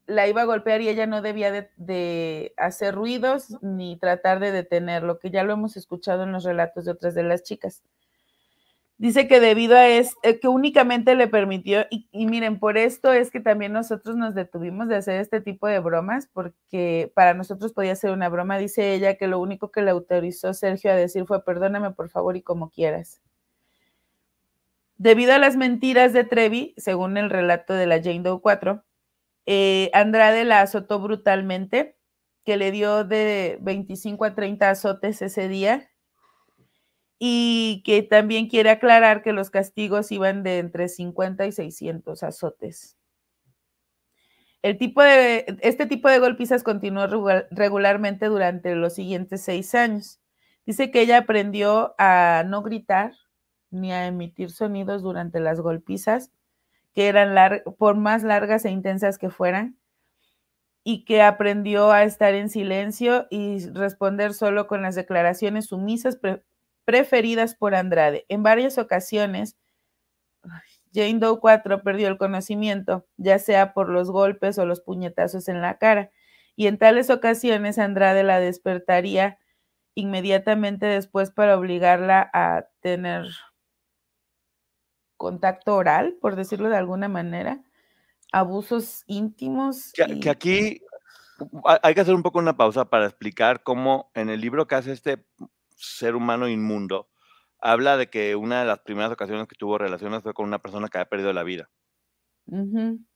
la 0.06 0.28
iba 0.28 0.44
a 0.44 0.46
golpear 0.46 0.82
y 0.82 0.90
ella 0.90 1.08
no 1.08 1.24
debía 1.24 1.52
de, 1.52 1.72
de, 1.76 2.54
hacer 2.58 2.94
ruidos 2.94 3.58
ni 3.64 3.98
tratar 3.98 4.40
de 4.40 4.52
detenerlo, 4.52 5.18
que 5.18 5.32
ya 5.32 5.44
lo 5.44 5.54
hemos 5.54 5.76
escuchado 5.76 6.22
en 6.22 6.34
los 6.34 6.44
relatos 6.44 6.86
de 6.86 6.92
otras 6.92 7.16
de 7.16 7.24
las 7.24 7.42
chicas. 7.42 7.82
Dice 9.00 9.28
que 9.28 9.40
debido 9.40 9.78
a 9.78 9.88
esto, 9.88 10.18
eh, 10.24 10.40
que 10.40 10.48
únicamente 10.48 11.14
le 11.14 11.28
permitió, 11.28 11.86
y, 11.92 12.26
miren, 12.26 12.58
por 12.60 12.80
esto 12.80 13.14
es 13.14 13.30
que 13.30 13.40
también 13.40 13.72
nosotros 13.72 14.16
nos 14.16 14.34
detuvimos 14.34 14.88
de 14.88 14.96
hacer 14.96 15.22
este 15.22 15.40
tipo 15.40 15.68
de 15.68 15.80
bromas, 15.80 16.28
porque 16.34 17.12
para 17.14 17.36
nosotros 17.36 17.74
podía 17.74 17.96
ser 17.96 18.10
una 18.10 18.28
broma. 18.28 18.58
Dice 18.58 18.96
ella 18.96 19.16
que 19.16 19.28
lo 19.28 19.40
único 19.40 19.72
que 19.72 19.84
le 19.84 19.92
autorizó 19.92 20.52
Sergio 20.56 20.92
a 20.92 20.96
decir 20.96 21.26
fue 21.28 21.46
perdóname 21.46 21.92
por 21.92 22.10
favor 22.10 22.38
y 22.38 22.42
como 22.42 22.72
quieras. 22.72 23.22
Debido 24.98 25.34
a 25.34 25.38
las 25.38 25.58
mentiras 25.58 26.12
de 26.12 26.24
Trevi, 26.24 26.74
según 26.78 27.18
el 27.18 27.30
relato 27.30 27.74
de 27.76 27.86
la 27.86 28.02
Jane 28.02 28.22
Doe 28.22 28.42
4, 28.42 28.84
eh, 29.46 29.92
Andrade 29.94 30.44
la 30.44 30.62
azotó 30.62 31.00
brutalmente, 31.00 31.96
que 32.44 32.58
le 32.58 32.72
dio 32.72 33.04
de 33.04 33.60
25 33.62 34.26
a 34.26 34.34
30 34.34 34.72
azotes 34.72 35.22
ese 35.22 35.48
día 35.50 35.88
y 37.20 37.82
que 37.86 38.04
también 38.04 38.48
quiere 38.48 38.70
aclarar 38.70 39.24
que 39.24 39.34
los 39.34 39.50
castigos 39.50 40.12
iban 40.12 40.44
de 40.44 40.60
entre 40.60 40.88
50 40.88 41.46
y 41.48 41.52
600 41.52 42.24
azotes. 42.24 42.98
El 44.62 44.78
tipo 44.78 45.02
de, 45.02 45.46
este 45.62 45.86
tipo 45.86 46.10
de 46.10 46.20
golpizas 46.20 46.64
continuó 46.64 47.08
regularmente 47.52 48.26
durante 48.26 48.76
los 48.76 48.96
siguientes 48.96 49.42
seis 49.42 49.74
años. 49.76 50.20
Dice 50.66 50.92
que 50.92 51.02
ella 51.02 51.20
aprendió 51.20 51.96
a 51.98 52.44
no 52.46 52.62
gritar 52.64 53.14
ni 53.70 53.92
a 53.94 54.08
emitir 54.08 54.52
sonidos 54.52 55.02
durante 55.02 55.40
las 55.40 55.62
golpizas, 55.62 56.32
que 56.94 57.08
eran 57.08 57.62
por 57.78 57.96
más 57.96 58.24
largas 58.24 58.66
e 58.66 58.72
intensas 58.72 59.18
que 59.18 59.30
fueran, 59.30 59.78
y 60.84 61.04
que 61.04 61.22
aprendió 61.22 61.92
a 61.92 62.04
estar 62.04 62.34
en 62.34 62.50
silencio 62.50 63.28
y 63.30 63.60
responder 63.74 64.34
solo 64.34 64.68
con 64.68 64.82
las 64.82 64.96
declaraciones 64.96 65.66
sumisas, 65.66 66.18
preferidas 66.88 67.54
por 67.54 67.76
Andrade. 67.76 68.26
En 68.30 68.44
varias 68.44 68.78
ocasiones, 68.78 69.58
Jane 70.94 71.20
Doe 71.20 71.38
4 71.42 71.84
perdió 71.84 72.08
el 72.08 72.18
conocimiento, 72.18 73.06
ya 73.18 73.40
sea 73.40 73.74
por 73.74 73.90
los 73.90 74.10
golpes 74.10 74.58
o 74.58 74.66
los 74.66 74.80
puñetazos 74.80 75.50
en 75.50 75.62
la 75.62 75.78
cara, 75.80 76.12
y 76.56 76.68
en 76.68 76.78
tales 76.78 77.10
ocasiones 77.10 77.78
Andrade 77.78 78.24
la 78.24 78.40
despertaría 78.40 79.38
inmediatamente 79.96 80.86
después 80.86 81.30
para 81.30 81.58
obligarla 81.58 82.32
a 82.34 82.70
tener 82.80 83.26
contacto 85.18 85.76
oral, 85.76 86.16
por 86.22 86.38
decirlo 86.38 86.70
de 86.70 86.78
alguna 86.78 87.10
manera, 87.10 87.62
abusos 88.32 89.04
íntimos. 89.08 89.92
Que, 89.92 90.30
aquí 90.30 90.82
hay 91.84 91.94
que 91.94 92.02
hacer 92.02 92.16
un 92.16 92.24
poco 92.24 92.40
una 92.40 92.56
pausa 92.56 92.86
para 92.86 93.08
explicar 93.08 93.62
cómo 93.62 94.10
en 94.14 94.30
el 94.30 94.40
libro 94.40 94.68
que 94.68 94.76
hace 94.76 94.94
este 94.94 95.26
ser 95.78 96.16
humano 96.16 96.50
inmundo, 96.50 97.10
habla 97.60 97.98
de 97.98 98.10
que 98.10 98.36
una 98.36 98.62
de 98.62 98.68
las 98.68 98.80
primeras 98.82 99.12
ocasiones 99.12 99.48
que 99.48 99.56
tuvo 99.56 99.78
relaciones 99.78 100.24
fue 100.24 100.34
con 100.34 100.46
una 100.48 100.60
persona 100.62 100.90
que 100.90 100.98
había 101.00 101.10
perdido 101.10 101.34
la 101.34 101.44
vida. 101.44 101.70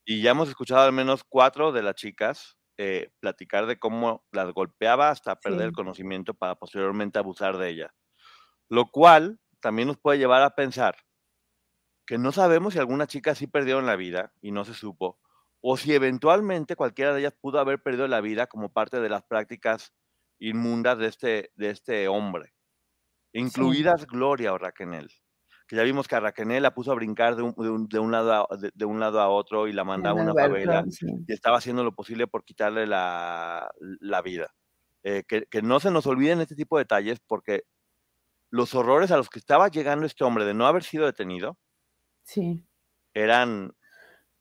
Y 0.05 0.21
ya 0.21 0.31
hemos 0.31 0.49
escuchado 0.49 0.81
al 0.81 0.91
menos 0.93 1.23
cuatro 1.23 1.71
de 1.71 1.83
las 1.83 1.95
chicas 1.95 2.57
eh, 2.77 3.11
platicar 3.19 3.65
de 3.67 3.79
cómo 3.79 4.25
las 4.31 4.51
golpeaba 4.53 5.09
hasta 5.09 5.39
perder 5.41 5.67
el 5.67 5.71
conocimiento 5.73 6.33
para 6.33 6.55
posteriormente 6.55 7.19
abusar 7.19 7.57
de 7.57 7.69
ella. 7.69 7.95
Lo 8.69 8.87
cual 8.91 9.39
también 9.61 9.89
nos 9.89 9.99
puede 9.99 10.19
llevar 10.19 10.43
a 10.43 10.55
pensar 10.55 10.97
que 12.05 12.17
no 12.17 12.31
sabemos 12.31 12.73
si 12.73 12.79
alguna 12.79 13.07
chica 13.07 13.35
sí 13.35 13.47
perdieron 13.47 13.85
la 13.85 13.95
vida 13.95 14.33
y 14.41 14.51
no 14.51 14.65
se 14.65 14.73
supo, 14.73 15.19
o 15.61 15.77
si 15.77 15.93
eventualmente 15.93 16.75
cualquiera 16.75 17.13
de 17.13 17.21
ellas 17.21 17.35
pudo 17.39 17.59
haber 17.59 17.81
perdido 17.81 18.07
la 18.07 18.21
vida 18.21 18.47
como 18.47 18.73
parte 18.73 18.99
de 18.99 19.09
las 19.09 19.23
prácticas 19.23 19.93
inmundas 20.41 20.97
de 20.97 21.07
este, 21.07 21.51
de 21.55 21.69
este 21.69 22.07
hombre, 22.07 22.53
incluidas 23.33 24.05
Gloria 24.07 24.53
o 24.53 24.57
Raquel, 24.57 25.07
que 25.67 25.75
ya 25.75 25.83
vimos 25.83 26.07
que 26.07 26.15
a 26.15 26.19
Raquel 26.19 26.61
la 26.61 26.73
puso 26.73 26.91
a 26.91 26.95
brincar 26.95 27.35
de 27.35 27.43
un, 27.43 27.87
de 27.87 27.99
un, 27.99 28.11
lado, 28.11 28.47
a, 28.51 28.57
de, 28.57 28.85
un 28.85 28.99
lado 28.99 29.21
a 29.21 29.29
otro 29.29 29.67
y 29.67 29.73
la 29.73 29.83
mandaba 29.83 30.19
a 30.19 30.23
una 30.23 30.33
favela 30.33 30.83
y 31.27 31.31
estaba 31.31 31.57
haciendo 31.57 31.83
lo 31.83 31.93
posible 31.93 32.27
por 32.27 32.43
quitarle 32.43 32.85
la, 32.87 33.71
la 33.79 34.21
vida. 34.21 34.53
Eh, 35.03 35.23
que, 35.27 35.45
que, 35.49 35.61
no 35.61 35.79
se 35.79 35.89
nos 35.89 36.05
olviden 36.05 36.41
este 36.41 36.55
tipo 36.55 36.77
de 36.77 36.83
detalles 36.83 37.19
porque 37.25 37.63
los 38.51 38.75
horrores 38.75 39.11
a 39.11 39.17
los 39.17 39.29
que 39.29 39.39
estaba 39.39 39.69
llegando 39.69 40.05
este 40.05 40.23
hombre 40.23 40.45
de 40.45 40.53
no 40.53 40.67
haber 40.67 40.83
sido 40.83 41.05
detenido 41.05 41.57
sí. 42.23 42.67
eran 43.13 43.73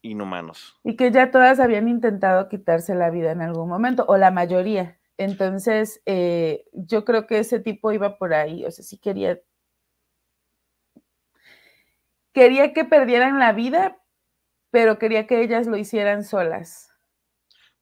inhumanos. 0.03 0.79
Y 0.85 0.97
que 0.97 1.11
ya 1.13 1.31
todas 1.31 1.61
habían 1.61 1.89
intentado 1.89 2.49
quitarse 2.49 2.95
la 2.95 3.11
vida 3.11 3.33
en 3.33 3.43
algún 3.43 3.69
momento, 3.69 4.05
o 4.09 4.17
la 4.17 4.31
mayoría. 4.31 5.00
Entonces, 5.21 6.01
eh, 6.07 6.65
yo 6.73 7.05
creo 7.05 7.27
que 7.27 7.41
ese 7.41 7.61
tipo 7.61 7.93
iba 7.93 8.17
por 8.17 8.33
ahí, 8.33 8.65
o 8.65 8.71
sea, 8.71 8.83
sí 8.83 8.97
quería, 8.97 9.39
quería 12.33 12.73
que 12.73 12.87
perdieran 12.87 13.39
la 13.39 13.53
vida, 13.53 14.01
pero 14.71 14.99
quería 14.99 15.27
que 15.27 15.43
ellas 15.43 15.67
lo 15.67 15.77
hicieran 15.77 16.25
solas. 16.25 16.91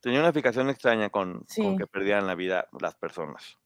Tenía 0.00 0.18
una 0.18 0.32
fijación 0.32 0.68
extraña 0.68 1.10
con, 1.10 1.46
que 1.54 1.86
perdieran 1.86 2.26
la 2.26 2.34
vida 2.34 2.66
las 2.80 2.96
personas. 2.96 3.56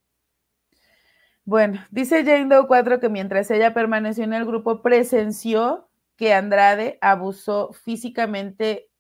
Bueno, 1.47 1.83
dice 1.91 2.27
Jane 2.27 2.55
Doe 2.55 2.67
4 2.67 3.01
que 3.01 3.09
mientras 3.09 3.51
ella 3.51 3.73
permaneció 3.73 4.25
en 4.25 4.35
el 4.35 4.45
grupo, 4.45 4.83
presenció 4.83 5.89
que 6.17 6.35
Andrade 6.35 6.99
abusó 7.01 7.73
físicamente 7.73 8.91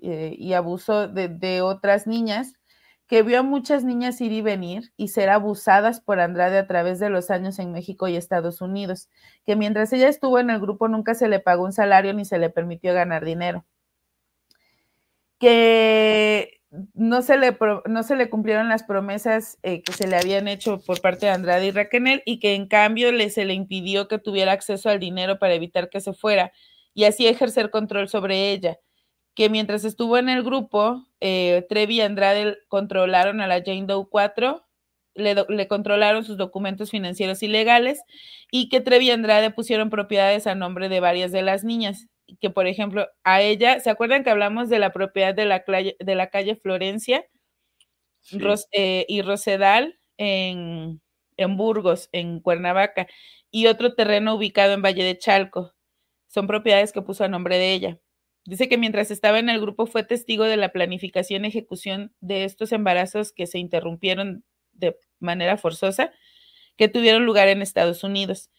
eh, 0.00 0.34
y 0.38 0.54
abusó 0.54 1.06
de 1.06 1.60
otras 1.60 2.06
niñas 2.06 2.57
que 3.08 3.22
vio 3.22 3.40
a 3.40 3.42
muchas 3.42 3.84
niñas 3.84 4.20
ir 4.20 4.32
y 4.32 4.42
venir 4.42 4.92
y 4.96 5.08
ser 5.08 5.30
abusadas 5.30 6.00
por 6.00 6.20
Andrade 6.20 6.58
a 6.58 6.66
través 6.66 7.00
de 7.00 7.08
los 7.08 7.30
años 7.30 7.58
en 7.58 7.72
México 7.72 8.06
y 8.06 8.16
Estados 8.16 8.60
Unidos, 8.60 9.08
que 9.46 9.56
mientras 9.56 9.92
ella 9.94 10.08
estuvo 10.08 10.38
en 10.38 10.50
el 10.50 10.60
grupo 10.60 10.88
nunca 10.88 11.14
se 11.14 11.28
le 11.28 11.40
pagó 11.40 11.64
un 11.64 11.72
salario 11.72 12.12
ni 12.12 12.26
se 12.26 12.38
le 12.38 12.50
permitió 12.50 12.92
ganar 12.92 13.24
dinero, 13.24 13.64
que 15.38 16.60
no 16.92 17.22
se 17.22 17.38
le, 17.38 17.56
no 17.86 18.02
se 18.02 18.14
le 18.14 18.28
cumplieron 18.28 18.68
las 18.68 18.82
promesas 18.82 19.58
eh, 19.62 19.82
que 19.82 19.92
se 19.94 20.06
le 20.06 20.16
habían 20.16 20.46
hecho 20.46 20.80
por 20.80 21.00
parte 21.00 21.26
de 21.26 21.32
Andrade 21.32 21.66
y 21.66 21.70
Raquel 21.70 22.22
y 22.26 22.40
que 22.40 22.54
en 22.54 22.68
cambio 22.68 23.08
se 23.30 23.46
le 23.46 23.54
impidió 23.54 24.06
que 24.06 24.18
tuviera 24.18 24.52
acceso 24.52 24.90
al 24.90 24.98
dinero 24.98 25.38
para 25.38 25.54
evitar 25.54 25.88
que 25.88 26.02
se 26.02 26.12
fuera 26.12 26.52
y 26.92 27.04
así 27.04 27.26
ejercer 27.26 27.70
control 27.70 28.08
sobre 28.08 28.52
ella 28.52 28.78
que 29.38 29.48
mientras 29.48 29.84
estuvo 29.84 30.18
en 30.18 30.28
el 30.28 30.42
grupo, 30.42 31.06
eh, 31.20 31.64
Trevi 31.68 31.98
y 31.98 32.00
Andrade 32.00 32.58
controlaron 32.66 33.40
a 33.40 33.46
la 33.46 33.62
Jane 33.64 33.84
Doe 33.86 34.08
4, 34.10 34.66
le, 35.14 35.68
controlaron 35.68 36.24
sus 36.24 36.36
documentos 36.36 36.90
financieros 36.90 37.44
y 37.44 37.46
legales, 37.46 38.02
y 38.50 38.68
que 38.68 38.80
Trevi 38.80 39.06
y 39.06 39.10
Andrade 39.12 39.52
pusieron 39.52 39.90
propiedades 39.90 40.48
a 40.48 40.56
nombre 40.56 40.88
de 40.88 40.98
varias 40.98 41.30
de 41.30 41.42
las 41.42 41.62
niñas. 41.62 42.08
Que, 42.40 42.50
por 42.50 42.66
ejemplo, 42.66 43.06
a 43.22 43.40
ella, 43.40 43.78
¿se 43.78 43.90
acuerdan 43.90 44.24
que 44.24 44.30
hablamos 44.30 44.68
de 44.70 44.80
la 44.80 44.90
propiedad 44.90 45.36
de 45.36 45.44
la, 45.44 45.62
de 45.64 46.14
la 46.16 46.30
calle 46.30 46.56
Florencia 46.56 47.24
eh, 48.72 49.06
y 49.08 49.22
Rosedal 49.22 50.00
en, 50.16 51.00
en 51.36 51.56
Burgos, 51.56 52.08
en 52.10 52.40
Cuernavaca, 52.40 53.06
y 53.52 53.68
otro 53.68 53.94
terreno 53.94 54.34
ubicado 54.34 54.72
en 54.72 54.82
Valle 54.82 55.04
de 55.04 55.16
Chalco? 55.16 55.74
Son 56.26 56.48
propiedades 56.48 56.90
que 56.90 57.02
puso 57.02 57.22
a 57.22 57.28
nombre 57.28 57.56
de 57.56 57.72
ella 57.72 58.00
Dice 58.48 58.66
que 58.66 58.78
mientras 58.78 59.10
estaba 59.10 59.38
en 59.38 59.50
el 59.50 59.60
grupo 59.60 59.84
fue 59.84 60.04
testigo 60.04 60.44
de 60.44 60.56
la 60.56 60.70
planificación 60.70 61.44
y 61.44 61.48
ejecución 61.48 62.14
de 62.20 62.44
estos 62.44 62.72
embarazos 62.72 63.30
que 63.30 63.46
se 63.46 63.58
interrumpieron 63.58 64.42
de 64.72 64.96
manera 65.20 65.58
forzosa, 65.58 66.12
que 66.78 66.88
tuvieron 66.88 67.26
lugar 67.26 67.48
en 67.48 67.60
Estados 67.60 68.04
Unidos. 68.04 68.50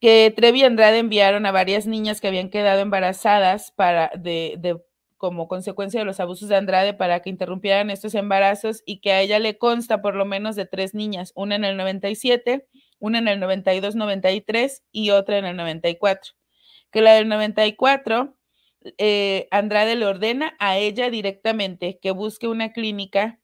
Que 0.00 0.34
Trevi 0.34 0.62
y 0.62 0.64
Andrade 0.64 0.98
enviaron 0.98 1.46
a 1.46 1.52
varias 1.52 1.86
niñas 1.86 2.20
que 2.20 2.26
habían 2.26 2.50
quedado 2.50 2.80
embarazadas 2.80 3.70
para 3.70 4.10
de, 4.16 4.80
como 5.16 5.46
consecuencia 5.46 6.00
de 6.00 6.04
los 6.04 6.18
abusos 6.18 6.48
de 6.48 6.56
Andrade 6.56 6.92
para 6.92 7.20
que 7.20 7.30
interrumpieran 7.30 7.90
estos 7.90 8.16
embarazos 8.16 8.82
y 8.84 8.98
que 8.98 9.12
a 9.12 9.20
ella 9.20 9.38
le 9.38 9.58
consta 9.58 10.02
por 10.02 10.16
lo 10.16 10.24
menos 10.24 10.56
de 10.56 10.66
tres 10.66 10.92
niñas, 10.94 11.30
una 11.36 11.54
en 11.54 11.64
el 11.64 11.76
97, 11.76 12.66
una 12.98 13.18
en 13.18 13.28
el 13.28 13.40
92-93 13.40 14.82
y 14.90 15.10
otra 15.10 15.38
en 15.38 15.44
el 15.44 15.56
94. 15.56 16.32
Que 16.90 17.00
la 17.00 17.12
del 17.12 17.28
94 17.28 18.37
eh, 18.98 19.48
Andrade 19.50 19.96
le 19.96 20.06
ordena 20.06 20.56
a 20.58 20.78
ella 20.78 21.10
directamente 21.10 21.98
que 22.00 22.10
busque 22.10 22.48
una 22.48 22.72
clínica 22.72 23.40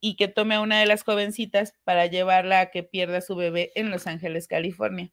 y 0.00 0.16
que 0.16 0.28
tome 0.28 0.54
a 0.54 0.60
una 0.60 0.78
de 0.80 0.86
las 0.86 1.02
jovencitas 1.02 1.74
para 1.84 2.06
llevarla 2.06 2.60
a 2.60 2.70
que 2.70 2.82
pierda 2.82 3.20
su 3.20 3.36
bebé 3.36 3.72
en 3.74 3.90
Los 3.90 4.06
Ángeles, 4.06 4.48
California. 4.48 5.10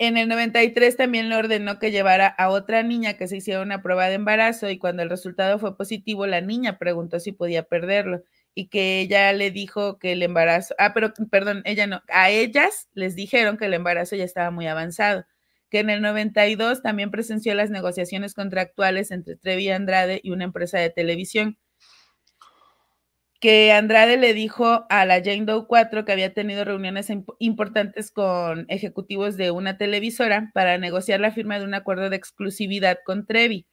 En 0.00 0.16
el 0.16 0.28
93 0.28 0.96
también 0.96 1.28
le 1.28 1.34
ordenó 1.34 1.80
que 1.80 1.90
llevara 1.90 2.28
a 2.28 2.50
otra 2.50 2.84
niña 2.84 3.14
que 3.14 3.26
se 3.26 3.38
hiciera 3.38 3.62
una 3.62 3.82
prueba 3.82 4.06
de 4.08 4.14
embarazo 4.14 4.70
y 4.70 4.78
cuando 4.78 5.02
el 5.02 5.10
resultado 5.10 5.58
fue 5.58 5.76
positivo, 5.76 6.26
la 6.26 6.40
niña 6.40 6.78
preguntó 6.78 7.18
si 7.18 7.32
podía 7.32 7.64
perderlo 7.64 8.22
y 8.54 8.68
que 8.68 9.00
ella 9.00 9.32
le 9.32 9.50
dijo 9.50 9.98
que 9.98 10.12
el 10.12 10.22
embarazo, 10.22 10.74
ah, 10.78 10.92
pero 10.94 11.12
perdón, 11.30 11.62
ella 11.64 11.88
no, 11.88 12.02
a 12.08 12.30
ellas 12.30 12.88
les 12.94 13.16
dijeron 13.16 13.56
que 13.56 13.64
el 13.66 13.74
embarazo 13.74 14.14
ya 14.14 14.24
estaba 14.24 14.52
muy 14.52 14.68
avanzado 14.68 15.24
que 15.70 15.80
en 15.80 15.90
el 15.90 16.02
92 16.02 16.82
también 16.82 17.10
presenció 17.10 17.54
las 17.54 17.70
negociaciones 17.70 18.34
contractuales 18.34 19.10
entre 19.10 19.36
Trevi 19.36 19.70
Andrade 19.70 20.20
y 20.22 20.30
una 20.30 20.44
empresa 20.44 20.78
de 20.78 20.90
televisión. 20.90 21.58
Que 23.40 23.72
Andrade 23.72 24.16
le 24.16 24.34
dijo 24.34 24.86
a 24.88 25.04
la 25.04 25.22
Jane 25.22 25.44
Doe 25.44 25.66
4 25.68 26.04
que 26.04 26.12
había 26.12 26.34
tenido 26.34 26.64
reuniones 26.64 27.08
importantes 27.38 28.10
con 28.10 28.66
ejecutivos 28.68 29.36
de 29.36 29.52
una 29.52 29.78
televisora 29.78 30.50
para 30.54 30.78
negociar 30.78 31.20
la 31.20 31.30
firma 31.30 31.58
de 31.58 31.64
un 31.64 31.74
acuerdo 31.74 32.10
de 32.10 32.16
exclusividad 32.16 32.98
con 33.04 33.26
Trevi 33.26 33.66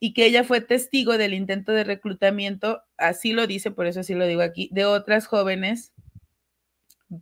y 0.00 0.12
que 0.12 0.26
ella 0.26 0.44
fue 0.44 0.60
testigo 0.60 1.18
del 1.18 1.34
intento 1.34 1.72
de 1.72 1.84
reclutamiento, 1.84 2.82
así 2.98 3.32
lo 3.32 3.46
dice, 3.46 3.70
por 3.70 3.86
eso 3.86 4.00
así 4.00 4.14
lo 4.14 4.26
digo 4.26 4.42
aquí, 4.42 4.68
de 4.72 4.84
otras 4.84 5.26
jóvenes 5.26 5.92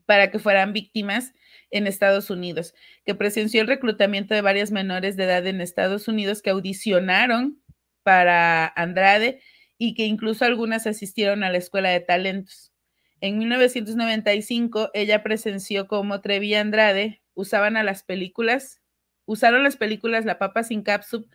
para 0.06 0.30
que 0.30 0.38
fueran 0.38 0.72
víctimas 0.72 1.32
en 1.70 1.86
Estados 1.86 2.30
Unidos, 2.30 2.74
que 3.04 3.14
presenció 3.14 3.60
el 3.60 3.66
reclutamiento 3.66 4.34
de 4.34 4.40
varias 4.40 4.70
menores 4.70 5.16
de 5.16 5.24
edad 5.24 5.46
en 5.46 5.60
Estados 5.60 6.08
Unidos 6.08 6.42
que 6.42 6.50
audicionaron 6.50 7.60
para 8.02 8.66
Andrade 8.66 9.40
y 9.78 9.94
que 9.94 10.06
incluso 10.06 10.44
algunas 10.44 10.86
asistieron 10.86 11.42
a 11.42 11.50
la 11.50 11.58
escuela 11.58 11.90
de 11.90 12.00
talentos. 12.00 12.72
En 13.20 13.38
1995, 13.38 14.90
ella 14.92 15.22
presenció 15.22 15.88
cómo 15.88 16.20
Trevi 16.20 16.54
Andrade 16.54 17.22
usaban 17.34 17.76
a 17.76 17.82
las 17.82 18.02
películas, 18.02 18.82
usaron 19.24 19.62
las 19.62 19.76
películas 19.76 20.24
La 20.24 20.38
Papa 20.38 20.62
sin 20.62 20.82
Capsup, 20.82 21.28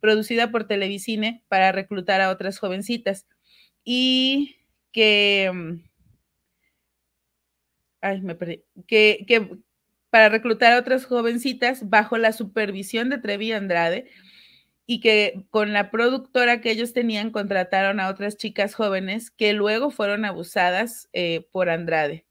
producida 0.00 0.50
por 0.50 0.66
Televisine, 0.66 1.44
para 1.48 1.72
reclutar 1.72 2.20
a 2.20 2.30
otras 2.30 2.58
jovencitas. 2.58 3.26
Y 3.84 4.56
que. 4.92 5.50
Mm, 5.54 5.82
ay, 8.00 8.20
me 8.22 8.34
perdí. 8.34 8.64
Que, 8.86 9.24
que 9.26 9.58
para 10.16 10.30
reclutar 10.30 10.72
a 10.72 10.78
otras 10.78 11.04
jovencitas 11.04 11.90
bajo 11.90 12.16
la 12.16 12.32
supervisión 12.32 13.10
de 13.10 13.18
Trevi 13.18 13.52
Andrade 13.52 14.08
y 14.86 15.00
que 15.00 15.44
con 15.50 15.74
la 15.74 15.90
productora 15.90 16.62
que 16.62 16.70
ellos 16.70 16.94
tenían 16.94 17.30
contrataron 17.30 18.00
a 18.00 18.08
otras 18.08 18.38
chicas 18.38 18.74
jóvenes 18.74 19.30
que 19.30 19.52
luego 19.52 19.90
fueron 19.90 20.24
abusadas 20.24 21.10
eh, 21.12 21.46
por 21.52 21.68
Andrade. 21.68 22.24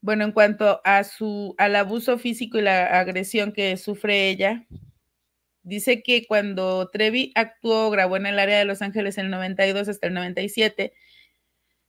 Bueno, 0.00 0.24
en 0.24 0.32
cuanto 0.32 0.80
a 0.82 1.04
su 1.04 1.54
al 1.56 1.76
abuso 1.76 2.18
físico 2.18 2.58
y 2.58 2.62
la 2.62 2.98
agresión 2.98 3.52
que 3.52 3.76
sufre 3.76 4.28
ella, 4.28 4.66
dice 5.62 6.02
que 6.02 6.26
cuando 6.26 6.90
Trevi 6.90 7.30
actuó, 7.36 7.90
grabó 7.90 8.16
en 8.16 8.26
el 8.26 8.40
área 8.40 8.58
de 8.58 8.64
Los 8.64 8.82
Ángeles 8.82 9.18
en 9.18 9.26
el 9.26 9.30
92 9.30 9.88
hasta 9.88 10.08
el 10.08 10.14
97, 10.14 10.94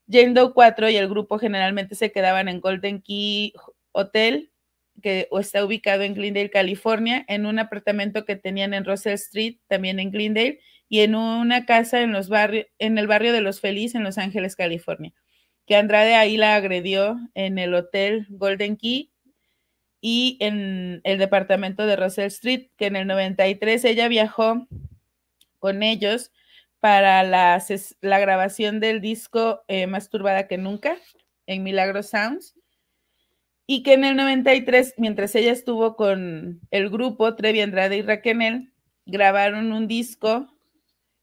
Jane 0.08 0.34
Doe 0.34 0.54
4 0.54 0.90
y 0.92 0.98
el 0.98 1.10
grupo 1.10 1.40
generalmente 1.40 1.96
se 1.96 2.12
quedaban 2.12 2.48
en 2.48 2.62
Golden 2.62 3.02
Key 3.02 3.54
hotel 3.94 4.52
que 5.02 5.28
está 5.40 5.66
ubicado 5.66 6.04
en 6.04 6.14
Glendale, 6.14 6.50
California, 6.50 7.26
en 7.28 7.46
un 7.46 7.60
apartamento 7.60 8.26
que 8.26 8.36
tenían 8.36 8.74
en 8.74 8.86
Russell 8.86 9.14
Street, 9.14 9.58
también 9.68 10.00
en 10.00 10.12
Glendale, 10.12 10.60
y 10.90 11.00
en 11.00 11.16
una 11.16 11.66
casa 11.66 12.02
en, 12.02 12.12
los 12.12 12.30
barrios, 12.30 12.68
en 12.78 12.98
el 12.98 13.08
barrio 13.08 13.34
de 13.34 13.42
Los 13.42 13.60
Feliz, 13.60 13.96
en 13.96 14.04
Los 14.04 14.18
Ángeles, 14.18 14.56
California. 14.56 15.14
Que 15.66 15.76
Andrade 15.76 16.16
ahí 16.16 16.38
la 16.38 16.56
agredió 16.56 17.18
en 17.34 17.58
el 17.58 17.74
hotel 17.74 18.28
Golden 18.30 18.78
Key 18.78 19.12
y 20.02 20.38
en 20.42 21.02
el 21.04 21.18
departamento 21.18 21.86
de 21.88 21.96
Russell 21.96 22.28
Street, 22.28 22.68
que 22.78 22.88
en 22.88 22.96
el 22.96 23.08
93 23.08 23.84
ella 23.86 24.08
viajó 24.08 24.68
con 25.58 25.82
ellos 25.82 26.32
para 26.80 27.24
la, 27.24 27.64
la 28.02 28.20
grabación 28.20 28.82
del 28.82 29.00
disco 29.00 29.64
eh, 29.70 29.88
Más 29.88 30.10
Turbada 30.10 30.48
que 30.48 30.58
Nunca 30.58 30.98
en 31.48 31.64
Milagro 31.64 32.04
Sounds 32.04 32.56
y 33.66 33.84
que 33.84 33.94
en 33.94 34.04
el 34.04 34.16
93, 34.16 34.96
mientras 34.98 35.36
ella 35.36 35.52
estuvo 35.52 35.96
con 35.96 36.62
el 36.72 36.90
grupo 36.90 37.36
Trevi 37.36 37.62
Andrade 37.62 37.98
y 37.98 38.02
Raquel, 38.02 38.72
grabaron 39.06 39.72
un 39.72 39.88
disco 39.88 40.48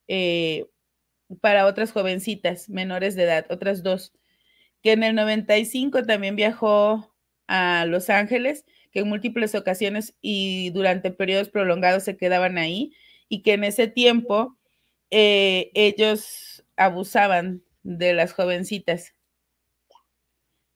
eh, 0.09 0.67
para 1.41 1.67
otras 1.67 1.93
jovencitas 1.93 2.69
menores 2.69 3.15
de 3.15 3.25
edad, 3.25 3.47
otras 3.51 3.83
dos, 3.83 4.12
que 4.83 4.93
en 4.93 5.03
el 5.03 5.15
95 5.15 6.05
también 6.05 6.37
viajó 6.37 7.15
a 7.47 7.85
Los 7.87 8.11
Ángeles, 8.11 8.65
que 8.91 9.01
en 9.01 9.09
múltiples 9.09 9.55
ocasiones 9.55 10.15
y 10.21 10.71
durante 10.71 11.11
periodos 11.11 11.49
prolongados 11.51 12.05
se 12.05 12.17
quedaban 12.17 12.59
ahí, 12.59 12.93
y 13.29 13.43
que 13.43 13.53
en 13.53 13.65
ese 13.65 13.87
tiempo 13.87 14.57
eh, 15.11 15.71
ellos 15.75 16.65
abusaban 16.77 17.62
de 17.83 18.15
las 18.15 18.33
jovencitas 18.33 19.15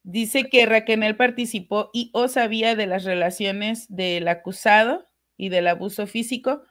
Dice 0.06 0.50
que 0.50 0.66
Raquel 0.66 1.16
participó 1.16 1.88
y 1.94 2.10
o 2.12 2.28
sabía 2.28 2.76
de 2.76 2.86
las 2.86 3.04
relaciones 3.04 3.86
del 3.88 4.28
acusado 4.28 5.08
y 5.38 5.48
del 5.48 5.66
abuso 5.66 6.06
físico, 6.06 6.62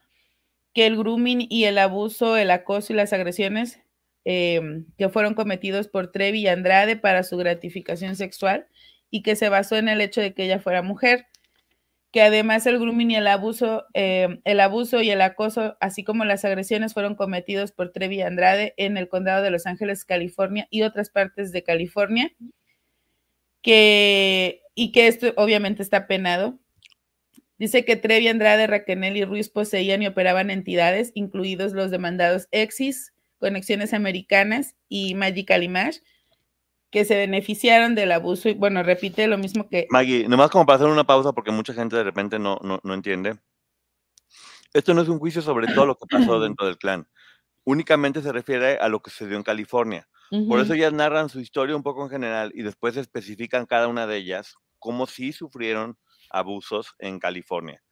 que 0.72 0.86
el 0.86 0.96
grooming 0.96 1.46
y 1.50 1.64
el 1.64 1.78
abuso, 1.78 2.36
el 2.36 2.52
acoso 2.52 2.92
y 2.92 2.96
las 2.96 3.12
agresiones 3.12 3.80
em, 4.24 4.86
que 4.96 5.08
fueron 5.08 5.34
cometidos 5.34 5.88
por 5.88 6.12
Trevi 6.12 6.42
y 6.42 6.48
Andrade 6.48 6.96
para 6.96 7.24
su 7.24 7.36
gratificación 7.36 8.14
sexual 8.14 8.68
y 9.10 9.22
que 9.22 9.34
se 9.34 9.48
basó 9.48 9.76
en 9.76 9.88
el 9.88 10.00
hecho 10.00 10.20
de 10.20 10.32
que 10.32 10.44
ella 10.44 10.60
fuera 10.60 10.82
mujer, 10.82 11.26
que 12.12 12.22
además 12.22 12.66
el 12.66 12.78
grooming 12.78 13.10
y 13.10 13.16
el 13.16 13.26
abuso, 13.26 13.84
em, 13.94 14.42
el 14.44 14.60
abuso 14.60 15.02
y 15.02 15.10
el 15.10 15.20
acoso, 15.20 15.76
así 15.80 16.04
como 16.04 16.24
las 16.24 16.44
agresiones 16.44 16.94
fueron 16.94 17.16
cometidos 17.16 17.72
por 17.72 17.90
Trevi 17.90 18.18
y 18.18 18.22
Andrade 18.22 18.74
en 18.76 18.96
el 18.96 19.08
condado 19.08 19.42
de 19.42 19.50
Los 19.50 19.66
Ángeles, 19.66 20.04
California 20.04 20.68
y 20.70 20.82
otras 20.82 21.10
partes 21.10 21.50
de 21.50 21.64
California 21.64 22.32
que, 23.64 24.62
y 24.74 24.92
que 24.92 25.08
esto 25.08 25.32
obviamente 25.36 25.82
está 25.82 26.06
penado. 26.06 26.60
Dice 27.58 27.84
que 27.84 27.96
Trevi, 27.96 28.28
Andrade, 28.28 28.66
Raquel 28.66 29.16
y 29.16 29.24
Ruiz 29.24 29.48
poseían 29.48 30.02
y 30.02 30.06
operaban 30.06 30.50
entidades, 30.50 31.12
incluidos 31.14 31.72
los 31.72 31.90
demandados 31.90 32.46
Exis, 32.50 33.14
Conexiones 33.38 33.94
Americanas 33.94 34.74
y 34.88 35.14
Magical 35.14 35.62
Image, 35.62 36.02
que 36.90 37.04
se 37.04 37.16
beneficiaron 37.16 37.94
del 37.94 38.12
abuso. 38.12 38.50
Y 38.50 38.54
bueno, 38.54 38.82
repite 38.82 39.26
lo 39.28 39.38
mismo 39.38 39.68
que. 39.68 39.86
Maggie, 39.88 40.28
nomás 40.28 40.50
como 40.50 40.66
para 40.66 40.76
hacer 40.76 40.88
una 40.88 41.04
pausa, 41.04 41.32
porque 41.32 41.50
mucha 41.50 41.72
gente 41.72 41.96
de 41.96 42.04
repente 42.04 42.38
no, 42.38 42.58
no, 42.62 42.80
no 42.82 42.94
entiende. 42.94 43.36
Esto 44.74 44.92
no 44.92 45.00
es 45.00 45.08
un 45.08 45.18
juicio 45.18 45.40
sobre 45.40 45.68
todo 45.68 45.86
lo 45.86 45.96
que 45.96 46.06
pasó 46.10 46.38
dentro 46.40 46.66
del 46.66 46.76
clan. 46.76 47.08
Únicamente 47.64 48.20
se 48.20 48.30
refiere 48.30 48.76
a 48.76 48.88
lo 48.88 49.00
que 49.00 49.10
se 49.10 49.26
dio 49.26 49.38
en 49.38 49.42
California. 49.42 50.06
Por 50.46 50.60
eso 50.60 50.74
ellas 50.74 50.92
narran 50.92 51.28
su 51.28 51.40
historia 51.40 51.76
un 51.76 51.82
poco 51.82 52.04
en 52.04 52.10
general 52.10 52.52
y 52.54 52.62
después 52.62 52.96
especifican 52.96 53.66
cada 53.66 53.88
una 53.88 54.06
de 54.06 54.16
ellas 54.16 54.54
cómo 54.78 55.06
sí 55.06 55.32
sufrieron 55.32 55.98
abusos 56.30 56.94
en 56.98 57.18
California. 57.18 57.82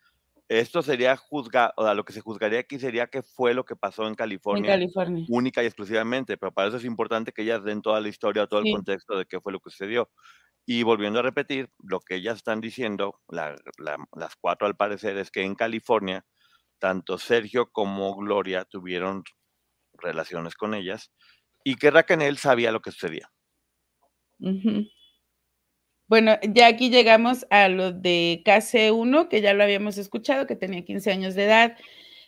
Esto 0.48 0.82
sería 0.82 1.16
juzgar, 1.16 1.72
o 1.76 1.84
sea, 1.84 1.94
lo 1.94 2.04
que 2.04 2.12
se 2.12 2.20
juzgaría 2.20 2.60
aquí 2.60 2.78
sería 2.78 3.06
qué 3.06 3.22
fue 3.22 3.54
lo 3.54 3.64
que 3.64 3.76
pasó 3.76 4.06
en 4.06 4.14
California, 4.14 4.82
única 5.26 5.62
y 5.62 5.66
exclusivamente, 5.66 6.36
pero 6.36 6.52
para 6.52 6.68
eso 6.68 6.76
es 6.76 6.84
importante 6.84 7.32
que 7.32 7.42
ellas 7.42 7.64
den 7.64 7.80
toda 7.80 8.00
la 8.00 8.08
historia, 8.08 8.46
todo 8.46 8.60
el 8.60 8.68
contexto 8.68 9.16
de 9.16 9.24
qué 9.26 9.40
fue 9.40 9.52
lo 9.52 9.60
que 9.60 9.70
sucedió. 9.70 10.10
Y 10.66 10.82
volviendo 10.82 11.20
a 11.20 11.22
repetir, 11.22 11.70
lo 11.82 12.00
que 12.00 12.16
ellas 12.16 12.36
están 12.36 12.60
diciendo, 12.60 13.20
las 13.30 14.36
cuatro 14.40 14.66
al 14.66 14.76
parecer, 14.76 15.16
es 15.16 15.30
que 15.30 15.42
en 15.42 15.54
California, 15.54 16.26
tanto 16.78 17.18
Sergio 17.18 17.70
como 17.72 18.14
Gloria 18.16 18.64
tuvieron 18.64 19.24
relaciones 19.94 20.54
con 20.54 20.74
ellas 20.74 21.12
y 21.64 21.76
que 21.76 21.90
Raquel 21.90 22.38
sabía 22.38 22.72
lo 22.72 22.80
que 22.80 22.92
sucedía. 22.92 23.30
Bueno, 26.08 26.38
ya 26.42 26.66
aquí 26.66 26.90
llegamos 26.90 27.46
a 27.48 27.68
lo 27.68 27.92
de 27.92 28.42
KC1, 28.44 29.28
que 29.28 29.40
ya 29.40 29.54
lo 29.54 29.62
habíamos 29.62 29.96
escuchado, 29.98 30.46
que 30.46 30.56
tenía 30.56 30.84
15 30.84 31.10
años 31.10 31.34
de 31.34 31.44
edad. 31.44 31.76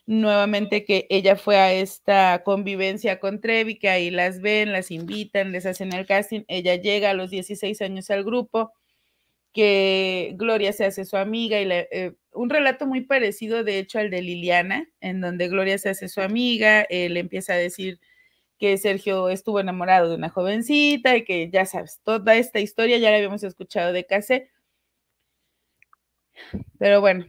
Nuevamente 0.06 0.84
que 0.84 1.06
ella 1.10 1.36
fue 1.36 1.56
a 1.58 1.72
esta 1.72 2.42
convivencia 2.44 3.20
con 3.20 3.40
Trevi, 3.40 3.78
que 3.78 3.88
ahí 3.88 4.10
las 4.10 4.40
ven, 4.40 4.72
las 4.72 4.90
invitan, 4.90 5.52
les 5.52 5.66
hacen 5.66 5.92
el 5.92 6.06
casting. 6.06 6.44
Ella 6.48 6.76
llega 6.76 7.10
a 7.10 7.14
los 7.14 7.30
16 7.30 7.80
años 7.82 8.10
al 8.10 8.24
grupo, 8.24 8.72
que 9.52 10.32
Gloria 10.36 10.72
se 10.72 10.84
hace 10.84 11.04
su 11.04 11.16
amiga 11.16 11.60
y 11.60 11.68
eh, 11.70 12.14
un 12.32 12.50
relato 12.50 12.86
muy 12.86 13.02
parecido, 13.02 13.64
de 13.64 13.78
hecho, 13.78 13.98
al 13.98 14.10
de 14.10 14.22
Liliana, 14.22 14.88
en 15.00 15.20
donde 15.20 15.48
Gloria 15.48 15.78
se 15.78 15.90
hace 15.90 16.08
su 16.08 16.20
amiga, 16.20 16.82
él 16.82 17.16
empieza 17.16 17.54
a 17.54 17.56
decir 17.56 18.00
que 18.64 18.78
Sergio 18.78 19.28
estuvo 19.28 19.60
enamorado 19.60 20.08
de 20.08 20.14
una 20.14 20.30
jovencita 20.30 21.14
y 21.18 21.24
que 21.26 21.50
ya 21.50 21.66
sabes, 21.66 22.00
toda 22.02 22.34
esta 22.34 22.60
historia 22.60 22.96
ya 22.96 23.10
la 23.10 23.18
habíamos 23.18 23.44
escuchado 23.44 23.92
de 23.92 24.06
Case. 24.06 24.50
Pero 26.78 27.02
bueno. 27.02 27.26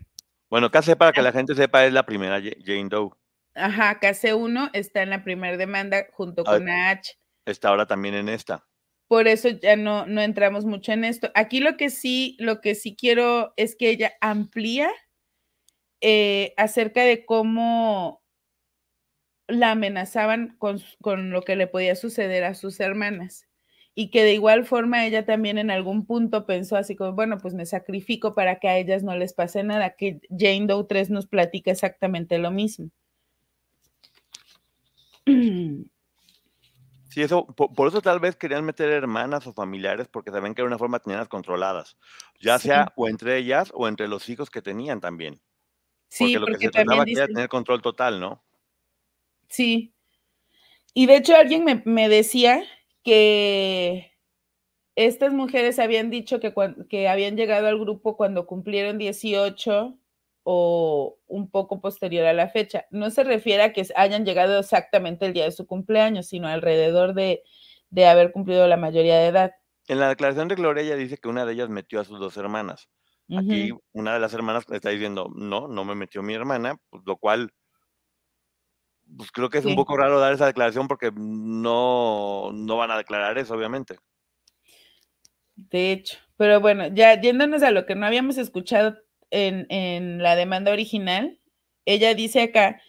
Bueno, 0.49 0.71
Case, 0.71 0.95
para 0.95 1.11
que 1.11 1.21
la 1.21 1.33
gente 1.33 1.53
sepa, 1.53 1.85
es 1.85 1.91
la 1.91 2.05
primera 2.05 2.39
Jane 2.39 2.87
Doe. 2.87 3.09
Ajá, 3.53 3.99
Case 3.99 4.33
1 4.33 4.69
está 4.71 5.03
en 5.03 5.09
la 5.09 5.25
primera 5.25 5.57
demanda 5.57 6.07
junto 6.13 6.43
ah, 6.45 6.53
con 6.53 6.69
AH. 6.69 7.01
Está 7.45 7.67
ahora 7.67 7.85
también 7.85 8.15
en 8.15 8.29
esta. 8.29 8.65
Por 9.09 9.27
eso 9.27 9.49
ya 9.49 9.75
no, 9.75 10.05
no 10.05 10.21
entramos 10.21 10.63
mucho 10.63 10.93
en 10.93 11.03
esto. 11.03 11.31
Aquí 11.35 11.59
lo 11.59 11.75
que 11.75 11.89
sí, 11.89 12.37
lo 12.39 12.61
que 12.61 12.75
sí 12.75 12.95
quiero 12.95 13.51
es 13.57 13.75
que 13.75 13.89
ella 13.89 14.13
amplía 14.21 14.89
eh, 15.99 16.53
acerca 16.55 17.03
de 17.03 17.25
cómo 17.25 18.23
la 19.47 19.71
amenazaban 19.71 20.55
con, 20.57 20.81
lo 21.29 21.41
que 21.43 21.55
le 21.55 21.67
podía 21.67 21.95
suceder 21.95 22.43
a 22.43 22.55
sus 22.55 22.79
hermanas 22.79 23.47
y 23.93 24.09
que 24.09 24.23
de 24.23 24.33
igual 24.33 24.65
forma 24.65 25.05
ella 25.05 25.25
también 25.25 25.57
en 25.57 25.71
algún 25.71 26.05
punto 26.05 26.45
pensó 26.45 26.75
así 26.75 26.95
como, 26.95 27.13
bueno, 27.13 27.37
pues 27.37 27.53
me 27.53 27.65
sacrifico 27.65 28.35
para 28.35 28.59
que 28.59 28.67
a 28.67 28.77
ellas 28.77 29.03
no 29.03 29.15
les 29.15 29.33
pase 29.33 29.63
nada, 29.63 29.95
que 29.95 30.19
Jane 30.29 30.65
Doe 30.67 30.85
3 30.87 31.09
nos 31.11 31.27
platica 31.27 31.71
exactamente 31.71 32.37
lo 32.37 32.51
mismo. 32.51 32.89
Sí, 37.15 37.21
eso, 37.21 37.45
por, 37.45 37.87
eso 37.87 38.01
tal 38.01 38.19
vez 38.19 38.35
querían 38.35 38.65
meter 38.65 38.89
hermanas 38.89 39.47
o 39.47 39.53
familiares 39.53 40.09
porque 40.09 40.31
sabían 40.31 40.53
que 40.53 40.61
era 40.61 40.67
una 40.67 40.77
forma 40.77 40.97
de 40.97 41.05
tenerlas 41.05 41.29
controladas, 41.29 41.95
ya 42.41 42.59
sea 42.59 42.91
o 42.97 43.07
entre 43.07 43.37
ellas 43.37 43.71
o 43.73 43.87
entre 43.87 44.09
los 44.09 44.27
hijos 44.27 44.49
que 44.49 44.61
tenían 44.61 44.99
también. 44.99 45.39
Sí, 46.09 46.35
porque 46.35 46.39
lo 46.39 46.45
que 46.47 46.65
se 46.65 46.71
trataba 46.71 47.05
era 47.07 47.27
tener 47.27 47.47
control 47.47 47.81
total, 47.81 48.19
¿no? 48.19 48.44
Sí. 49.49 49.93
Y 50.93 51.07
de 51.07 51.17
hecho 51.17 51.35
alguien 51.35 51.65
me, 51.85 52.09
decía 52.09 52.63
que 53.03 54.13
estas 54.95 55.33
mujeres 55.33 55.77
habían 55.79 56.09
dicho 56.09 56.39
que, 56.39 56.53
que 56.89 57.07
habían 57.09 57.35
llegado 57.35 57.67
al 57.67 57.79
grupo 57.79 58.15
cuando 58.15 58.47
cumplieron 58.47 58.97
18 58.97 59.97
o 60.47 61.17
un 61.27 61.49
poco 61.49 61.81
posterior 61.81 62.25
a 62.27 62.33
la 62.33 62.47
fecha. 62.47 62.85
No 62.91 63.09
se 63.09 63.23
refiere 63.23 63.63
a 63.63 63.73
que 63.73 63.85
hayan 63.95 64.25
llegado 64.25 64.59
exactamente 64.59 65.25
el 65.25 65.33
día 65.33 65.45
de 65.45 65.51
su 65.51 65.65
cumpleaños, 65.65 66.27
sino 66.27 66.47
alrededor 66.47 67.15
de, 67.15 67.41
haber 68.07 68.31
cumplido 68.31 68.67
la 68.67 68.77
mayoría 68.77 69.17
de 69.17 69.27
edad. 69.27 69.51
En 69.87 69.99
la 69.99 70.09
declaración 70.09 70.47
de 70.47 70.55
Gloria 70.55 70.83
ella 70.83 70.95
dice 70.95 71.17
que 71.17 71.29
una 71.29 71.45
de 71.45 71.53
ellas 71.53 71.69
metió 71.69 71.99
a 71.99 72.05
sus 72.05 72.19
dos 72.19 72.37
hermanas. 72.37 72.89
Aquí 73.35 73.71
una 73.91 74.13
de 74.13 74.19
las 74.19 74.35
hermanas 74.35 74.65
está 74.71 74.91
diciendo, 74.91 75.31
no, 75.35 75.67
no 75.67 75.83
me 75.83 75.95
metió 75.95 76.21
mi 76.21 76.35
hermana, 76.35 76.77
pues, 76.91 77.01
lo 77.07 77.17
cual 77.17 77.51
pues 79.17 79.31
creo 79.31 79.49
que 79.49 79.59
es 79.59 79.65
un 79.65 79.75
poco 79.75 79.97
raro 79.97 80.19
dar 80.19 80.33
esa 80.33 80.45
declaración 80.45 80.87
porque 80.87 81.11
no, 81.15 82.51
no 82.53 82.77
van 82.77 82.91
a 82.91 82.97
declarar 82.97 83.37
eso, 83.37 83.53
obviamente. 83.53 83.97
De 85.55 85.91
hecho, 85.91 86.17
pero 86.37 86.59
bueno, 86.59 86.87
ya 86.87 87.19
yéndonos 87.19 87.63
a 87.63 87.71
lo 87.71 87.85
que 87.85 87.95
no 87.95 88.05
habíamos 88.05 88.37
escuchado 88.37 88.97
en, 89.31 89.67
en 89.69 90.21
la 90.21 90.35
demanda 90.35 90.71
original, 90.71 91.39
ella 91.85 92.13
dice 92.13 92.41
acá 92.41 92.81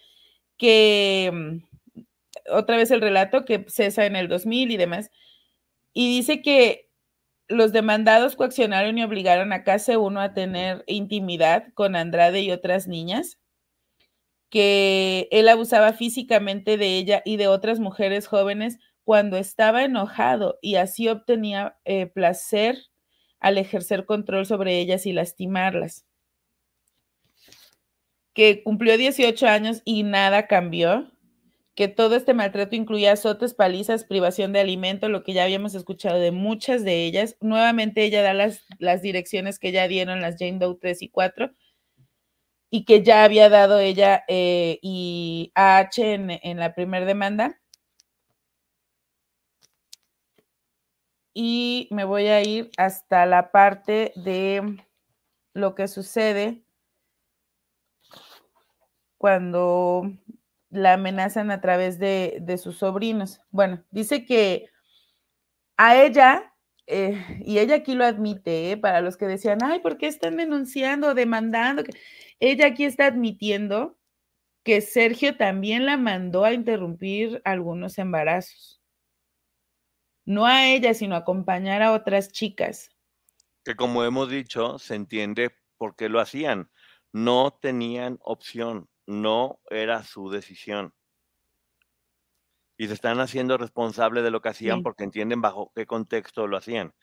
que 0.57 1.31
mm, 1.33 2.03
otra 2.51 2.77
vez 2.77 2.91
el 2.91 3.01
relato 3.01 3.45
que 3.45 3.65
cesa 3.69 4.05
en 4.05 4.15
el 4.15 4.27
2000 4.27 4.71
y 4.71 4.77
demás, 4.77 5.11
y 5.93 6.15
dice 6.15 6.41
que 6.41 6.89
los 7.47 7.71
demandados 7.71 8.35
coaccionaron 8.35 8.97
y 8.97 9.03
obligaron 9.03 9.53
a 9.53 9.63
Case 9.63 9.95
1 9.97 10.19
a 10.19 10.33
tener 10.33 10.83
intimidad 10.87 11.73
con 11.73 11.95
Andrade 11.95 12.41
y 12.41 12.51
otras 12.51 12.87
niñas 12.87 13.39
que 14.49 15.27
él 15.31 15.49
abusaba 15.49 15.93
físicamente 15.93 16.77
de 16.77 16.97
ella 16.97 17.21
y 17.25 17.37
de 17.37 17.47
otras 17.47 17.79
mujeres 17.79 18.27
jóvenes 18.27 18.79
cuando 19.03 19.37
estaba 19.37 19.83
enojado 19.83 20.59
y 20.61 20.75
así 20.75 21.07
obtenía 21.07 21.77
eh, 21.85 22.07
placer 22.07 22.77
al 23.39 23.57
ejercer 23.57 24.05
control 24.05 24.45
sobre 24.45 24.79
ellas 24.79 25.05
y 25.05 25.13
lastimarlas. 25.13 26.05
Que 28.33 28.63
cumplió 28.63 28.97
18 28.97 29.47
años 29.47 29.81
y 29.83 30.03
nada 30.03 30.47
cambió, 30.47 31.11
que 31.73 31.87
todo 31.87 32.15
este 32.15 32.33
maltrato 32.33 32.75
incluía 32.75 33.13
azotes, 33.13 33.53
palizas, 33.53 34.03
privación 34.03 34.51
de 34.51 34.59
alimento, 34.59 35.09
lo 35.09 35.23
que 35.23 35.33
ya 35.33 35.43
habíamos 35.43 35.75
escuchado 35.75 36.19
de 36.19 36.31
muchas 36.31 36.83
de 36.83 37.05
ellas. 37.05 37.37
Nuevamente 37.39 38.03
ella 38.03 38.21
da 38.23 38.33
las, 38.33 38.65
las 38.79 39.01
direcciones 39.01 39.59
que 39.59 39.71
ya 39.71 39.87
dieron 39.87 40.19
las 40.19 40.37
Jane 40.39 40.57
Doe 40.59 40.77
3 40.79 41.03
y 41.03 41.09
4 41.09 41.51
y 42.69 42.85
que 42.85 43.03
ya 43.03 43.23
había 43.23 43.49
dado 43.49 43.79
ella 43.79 44.23
eh, 44.27 44.79
y 44.81 45.51
AH 45.55 45.89
en, 45.97 46.31
en 46.31 46.59
la 46.59 46.73
primera 46.75 47.05
demanda. 47.05 47.59
Y 51.33 51.87
me 51.91 52.03
voy 52.03 52.27
a 52.27 52.41
ir 52.41 52.71
hasta 52.77 53.25
la 53.25 53.51
parte 53.51 54.11
de 54.15 54.83
lo 55.53 55.75
que 55.75 55.87
sucede 55.87 56.63
cuando 59.17 60.11
la 60.69 60.93
amenazan 60.93 61.51
a 61.51 61.61
través 61.61 61.99
de, 61.99 62.37
de 62.41 62.57
sus 62.57 62.77
sobrinos. 62.77 63.41
Bueno, 63.51 63.83
dice 63.91 64.25
que 64.25 64.69
a 65.77 66.01
ella, 66.01 66.53
eh, 66.87 67.23
y 67.45 67.59
ella 67.59 67.75
aquí 67.75 67.93
lo 67.95 68.05
admite, 68.05 68.71
eh, 68.71 68.77
para 68.77 69.01
los 69.01 69.17
que 69.17 69.27
decían, 69.27 69.59
ay, 69.63 69.79
¿por 69.79 69.97
qué 69.97 70.07
están 70.07 70.37
denunciando, 70.37 71.13
demandando? 71.13 71.83
Ella 72.39 72.67
aquí 72.67 72.85
está 72.85 73.07
admitiendo 73.07 73.97
que 74.63 74.81
Sergio 74.81 75.37
también 75.37 75.85
la 75.85 75.97
mandó 75.97 76.43
a 76.43 76.53
interrumpir 76.53 77.41
algunos 77.45 77.97
embarazos. 77.97 78.81
No 80.25 80.45
a 80.45 80.67
ella, 80.67 80.93
sino 80.93 81.15
a 81.15 81.19
acompañar 81.19 81.81
a 81.81 81.93
otras 81.93 82.31
chicas. 82.31 82.89
Que 83.63 83.75
como 83.75 84.03
hemos 84.03 84.29
dicho, 84.29 84.77
se 84.77 84.95
entiende 84.95 85.55
por 85.77 85.95
qué 85.95 86.09
lo 86.09 86.19
hacían. 86.19 86.69
No 87.13 87.57
tenían 87.61 88.19
opción, 88.21 88.89
no 89.05 89.61
era 89.69 90.03
su 90.03 90.29
decisión. 90.29 90.93
Y 92.77 92.87
se 92.87 92.93
están 92.93 93.21
haciendo 93.21 93.57
responsables 93.57 94.23
de 94.23 94.31
lo 94.31 94.41
que 94.41 94.49
hacían 94.49 94.83
porque 94.83 95.05
entienden 95.05 95.41
bajo 95.41 95.71
qué 95.73 95.85
contexto 95.85 96.45
lo 96.45 96.57
hacían. 96.57 96.93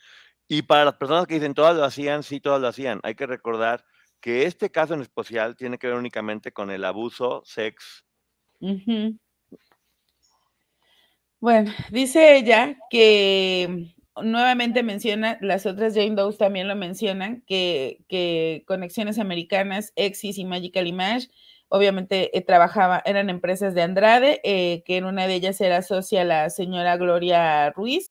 Y 0.46 0.62
para 0.62 0.84
las 0.84 0.96
personas 0.96 1.26
que 1.26 1.34
dicen 1.34 1.54
todas 1.54 1.74
lo 1.74 1.84
hacían, 1.84 2.22
sí, 2.22 2.40
todas 2.40 2.60
lo 2.60 2.68
hacían. 2.68 3.00
Hay 3.02 3.14
que 3.14 3.26
recordar 3.26 3.84
que 4.24 4.46
este 4.46 4.70
caso 4.70 4.94
en 4.94 5.02
especial 5.02 5.54
tiene 5.54 5.76
que 5.76 5.86
ver 5.86 5.96
únicamente 5.96 6.50
con 6.50 6.70
el 6.70 6.86
abuso 6.86 7.42
sex. 7.44 8.06
Bueno, 11.40 11.70
dice 11.90 12.38
ella 12.38 12.74
que 12.88 13.92
nuevamente 14.16 14.82
menciona, 14.82 15.36
las 15.42 15.66
otras 15.66 15.92
Jane 15.92 16.14
Doe 16.14 16.34
también 16.38 16.68
lo 16.68 16.74
mencionan, 16.74 17.42
que, 17.46 18.64
Conexiones 18.66 19.18
Americanas, 19.18 19.92
Exis 19.94 20.38
y 20.38 20.46
Magical 20.46 20.86
Image, 20.86 21.28
obviamente 21.68 22.34
eh, 22.34 22.40
trabajaba, 22.40 23.02
eran 23.04 23.28
empresas 23.28 23.74
de 23.74 23.82
Andrade, 23.82 24.40
eh, 24.42 24.84
que 24.86 24.96
en 24.96 25.04
una 25.04 25.26
de 25.26 25.34
ellas 25.34 25.60
era 25.60 25.82
socia 25.82 26.24
la 26.24 26.48
señora 26.48 26.96
Gloria 26.96 27.68
Ruiz, 27.72 28.10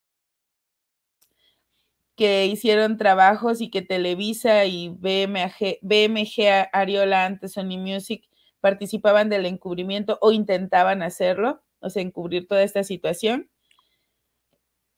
Que 2.21 2.45
hicieron 2.45 2.97
trabajos 2.97 3.61
y 3.61 3.71
que 3.71 3.81
Televisa 3.81 4.65
y 4.65 4.89
BMG, 4.89 5.79
BMG 5.81 6.69
Ariola 6.71 7.25
antes 7.25 7.53
Sony 7.53 7.79
Music 7.79 8.29
participaban 8.59 9.27
del 9.27 9.47
encubrimiento 9.47 10.19
o 10.21 10.31
intentaban 10.31 11.01
hacerlo, 11.01 11.63
o 11.79 11.89
sea, 11.89 12.03
encubrir 12.03 12.47
toda 12.47 12.61
esta 12.61 12.83
situación. 12.83 13.49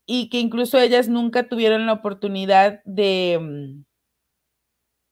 y 0.06 0.30
que 0.30 0.40
incluso 0.40 0.80
ellas 0.80 1.10
nunca 1.10 1.48
tuvieron 1.50 1.86
la 1.86 1.94
oportunidad 1.94 2.82
de, 2.86 3.40
mm, 3.42 3.84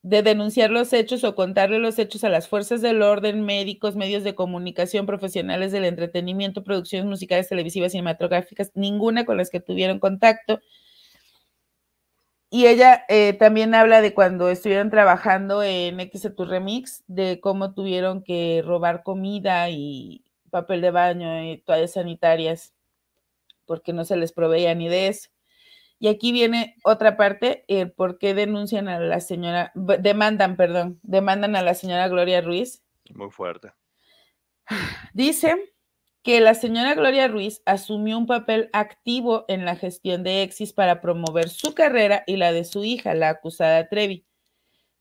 de 0.04 0.24
denunciar 0.24 0.72
los 0.72 0.94
hechos 0.94 1.24
o 1.24 1.36
contarle 1.36 1.78
los 1.80 2.00
hechos 2.00 2.24
a 2.24 2.30
las 2.30 2.48
fuerzas 2.48 2.82
del 2.82 3.02
orden, 3.04 3.46
médicos, 3.46 3.96
medios 3.96 4.24
de 4.24 4.34
comunicación, 4.36 5.06
profesionales 5.06 5.72
del 5.72 5.86
entretenimiento, 5.86 6.64
producciones 6.64 7.08
musicales, 7.08 7.50
televisivas, 7.50 7.92
cinematográficas, 7.92 8.72
ninguna 8.74 9.26
con 9.26 9.38
las 9.38 9.50
que 9.52 9.60
tuvieron 9.60 10.00
contacto. 10.00 10.60
Y 12.54 12.68
ella 12.68 13.06
eh, 13.08 13.32
también 13.32 13.74
habla 13.74 14.02
de 14.02 14.14
cuando 14.14 14.50
estuvieron 14.50 14.90
trabajando 14.90 15.64
en 15.64 16.02
X 16.02 16.30
Remix, 16.38 17.02
de 17.08 17.40
cómo 17.40 17.74
tuvieron 17.74 18.24
que 18.24 18.62
robar 18.66 19.04
comida 19.04 19.70
y 19.70 20.26
papel 20.50 20.82
de 20.82 20.92
baño 20.92 21.46
y 21.46 21.60
toallas 21.60 21.94
sanitarias 21.94 22.74
porque 23.66 23.94
no 23.94 24.04
se 24.04 24.18
les 24.18 24.34
proveía 24.34 24.76
ni 24.76 24.90
de 24.90 25.08
eso. 25.08 25.30
Y 25.98 26.10
aquí 26.10 26.34
viene 26.34 26.76
otra 26.84 27.16
parte, 27.16 27.64
el 27.70 27.94
por 27.94 28.18
qué 28.18 28.34
denuncian 28.34 28.90
a 28.90 29.00
la 29.00 29.22
señora, 29.22 29.72
demandan, 29.74 30.58
perdón, 30.58 31.00
demandan 31.04 31.56
a 31.56 31.62
la 31.62 31.74
señora 31.74 32.10
Gloria 32.10 32.42
Ruiz. 32.42 32.84
Muy 33.14 33.32
fuerte. 33.32 33.72
Dice 35.14 35.74
que 36.24 36.40
la 36.40 36.54
señora 36.54 36.94
Gloria 36.94 37.28
Ruiz 37.28 37.62
asumió 37.66 38.18
un 38.18 38.28
papel 38.28 38.70
activo 38.74 39.46
en 39.48 39.66
la 39.66 39.76
gestión 39.76 40.24
de 40.24 40.44
Exis 40.44 40.74
para 40.74 41.02
promover 41.02 41.50
su 41.50 41.74
carrera 41.74 42.24
y 42.28 42.38
la 42.38 42.52
de 42.52 42.64
su 42.64 42.84
hija, 42.84 43.14
la 43.16 43.30
acusada 43.30 43.90
Trevi. 43.90 44.26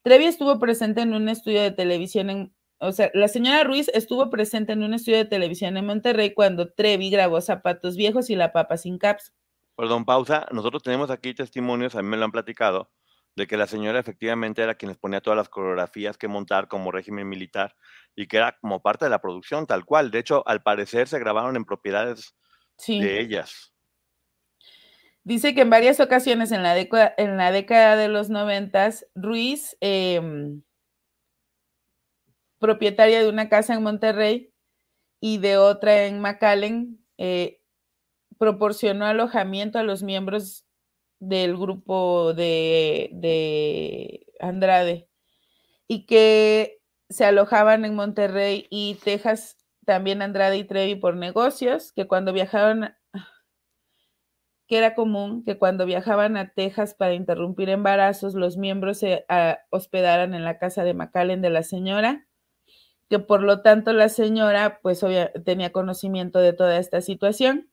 Trevi 0.03 0.25
estuvo 0.25 0.59
presente 0.59 1.03
en 1.03 1.13
un 1.13 1.29
estudio 1.29 1.61
de 1.61 1.73
televisión 1.73 2.31
en, 2.31 2.55
o 2.79 2.93
sea, 2.93 3.11
la 3.13 3.29
señora 3.29 3.65
Ruiz 3.65 3.89
estuvo 3.93 4.31
presente 4.31 4.73
en 4.73 4.83
un 4.83 4.95
estudio 4.95 5.19
de 5.19 5.27
televisión 5.27 5.77
en 5.77 5.85
Monterrey 5.85 6.33
cuando 6.33 6.73
Trevi 6.73 7.11
grabó 7.11 7.41
Zapatos 7.43 7.97
Viejos 7.97 8.31
y 8.31 8.37
La 8.37 8.53
Papa 8.53 8.79
Sin 8.79 8.97
Caps. 8.97 9.35
Perdón, 9.77 10.07
pausa. 10.07 10.47
Nosotros 10.53 10.83
tenemos 10.83 11.11
aquí 11.11 11.35
testimonios, 11.35 11.95
a 11.95 12.03
mí 12.03 12.09
me 12.09 12.17
lo 12.17 12.25
han 12.25 12.33
platicado, 12.33 12.91
de 13.41 13.47
que 13.47 13.57
la 13.57 13.67
señora 13.67 13.99
efectivamente 13.99 14.63
era 14.63 14.75
quien 14.75 14.91
les 14.91 14.99
ponía 14.99 15.23
todas 15.23 15.39
las 15.39 15.49
coreografías 15.49 16.19
que 16.19 16.29
montar 16.29 16.69
como 16.69 16.93
régimen 16.93 17.27
militar 17.27 17.75
y 18.15 18.27
que 18.27 18.37
era 18.37 18.59
como 18.61 18.83
parte 18.83 19.07
de 19.07 19.11
la 19.11 19.23
producción, 19.23 19.67
tal 19.67 19.87
cual. 19.87 20.11
De 20.11 20.19
hecho, 20.19 20.47
al 20.47 20.63
parecer 20.63 21.09
se 21.09 21.19
grabaron 21.19 21.57
en 21.57 21.65
propiedades 21.65 22.37
de 22.87 23.19
ellas. 23.19 23.73
Dice 25.25 25.55
que 25.55 25.63
en 25.63 25.71
varias 25.71 26.01
ocasiones 26.01 26.53
en 26.53 26.63
la, 26.63 26.79
en 26.79 27.37
la 27.39 27.51
década 27.51 27.97
de 27.97 28.09
los 28.09 28.29
noventas, 28.29 29.07
Ruiz 29.15 29.75
em, 29.81 30.63
propietaria 32.59 33.23
de 33.23 33.29
una 33.31 33.49
casa 33.49 33.73
en 33.73 33.83
Monterrey 33.83 34.53
y 35.19 35.39
de 35.39 35.57
otra 35.57 36.05
en 36.05 36.21
McAllen, 36.21 37.03
eh, 37.17 37.63
proporcionó 38.37 39.07
alojamiento 39.07 39.79
a 39.79 39.83
los 39.83 40.03
miembros 40.03 40.67
del 41.21 41.57
grupo 41.57 42.35
de, 42.35 43.11
de 43.13 44.27
Andrade 44.41 45.09
y 45.87 46.07
que 46.07 46.81
se 47.09 47.25
alojaban 47.25 47.85
en 47.85 47.95
Monterrey 47.95 48.67
y 48.71 48.97
Texas, 48.97 49.57
también 49.85 50.23
Andrade 50.23 50.57
y 50.59 50.65
Trevi 50.65 50.97
por 50.97 51.17
negocios, 51.17 51.93
que 51.93 52.07
cuando 52.09 52.33
viajaban, 52.33 52.97
que 54.67 54.79
era 54.79 54.95
común 54.95 55.45
que 55.45 55.59
cuando 55.59 55.87
viajaban 55.87 56.37
a 56.37 56.53
Texas 56.53 56.95
para 56.95 57.15
interrumpir 57.15 57.69
embarazos, 57.69 58.35
los 58.35 58.57
miembros 58.57 58.99
se 58.99 59.25
ah, 59.29 59.59
hospedaran 59.71 60.35
en 60.35 60.45
la 60.45 60.59
casa 60.59 60.85
de 60.85 60.95
McAllen 60.95 61.43
de 61.43 61.51
la 61.51 61.63
señora 61.63 62.27
que 63.11 63.19
por 63.19 63.43
lo 63.43 63.61
tanto 63.61 63.93
la 63.93 64.09
señora 64.09 64.79
pues 64.83 65.05
tenía 65.45 65.73
conocimiento 65.73 66.39
de 66.39 66.53
toda 66.53 66.79
esta 66.79 67.01
situación, 67.01 67.69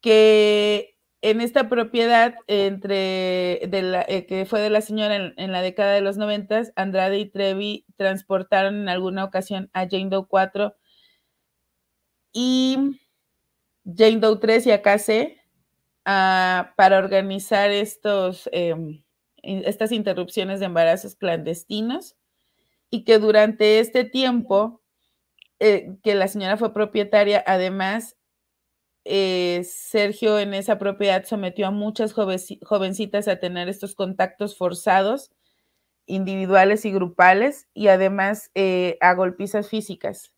que 0.00 0.96
en 1.22 1.40
esta 1.40 1.68
propiedad 1.68 2.34
entre 2.46 3.62
eh, 3.64 4.26
que 4.26 4.46
fue 4.46 4.60
de 4.60 4.70
la 4.70 4.80
señora 4.80 5.32
en, 5.36 5.52
la 5.52 5.62
década 5.62 5.92
de 5.92 6.00
los 6.00 6.16
noventas, 6.16 6.72
Andrade 6.76 7.18
y 7.18 7.26
Trevi 7.26 7.84
transportaron 7.96 8.76
en 8.76 8.88
alguna 8.88 9.24
ocasión 9.24 9.70
a 9.72 9.86
Jane 9.88 10.08
Doe 10.08 10.26
4 10.26 10.74
y 12.32 12.98
Jane 13.84 14.18
Doe 14.18 14.38
3 14.38 14.66
y 14.66 14.70
AKC 14.70 15.36
ah, 16.06 16.72
para 16.76 16.98
organizar 16.98 17.70
estos, 17.70 18.48
em, 18.52 19.02
estas 19.42 19.92
interrupciones 19.92 20.60
de 20.60 20.66
embarazos 20.66 21.16
clandestinos 21.16 22.16
y 22.90 23.04
que 23.04 23.18
durante 23.18 23.78
este 23.78 24.04
tiempo 24.04 24.80
eh, 25.58 25.98
que 26.02 26.14
la 26.14 26.26
señora 26.26 26.56
fue 26.56 26.72
propietaria, 26.72 27.44
además, 27.46 28.16
eh, 29.10 29.64
Sergio 29.64 30.38
en 30.38 30.54
esa 30.54 30.78
propiedad 30.78 31.24
sometió 31.26 31.66
a 31.66 31.70
muchas 31.72 32.14
jovencitas 32.14 33.28
a 33.28 33.40
tener 33.40 33.68
estos 33.68 33.94
contactos 33.94 34.56
forzados, 34.56 35.32
individuales 36.06 36.84
y 36.86 36.92
grupales, 36.92 37.68
y 37.74 37.88
además 37.88 38.50
eh, 38.54 38.98
a 39.00 39.14
golpizas 39.14 39.68
físicas. 39.68 40.32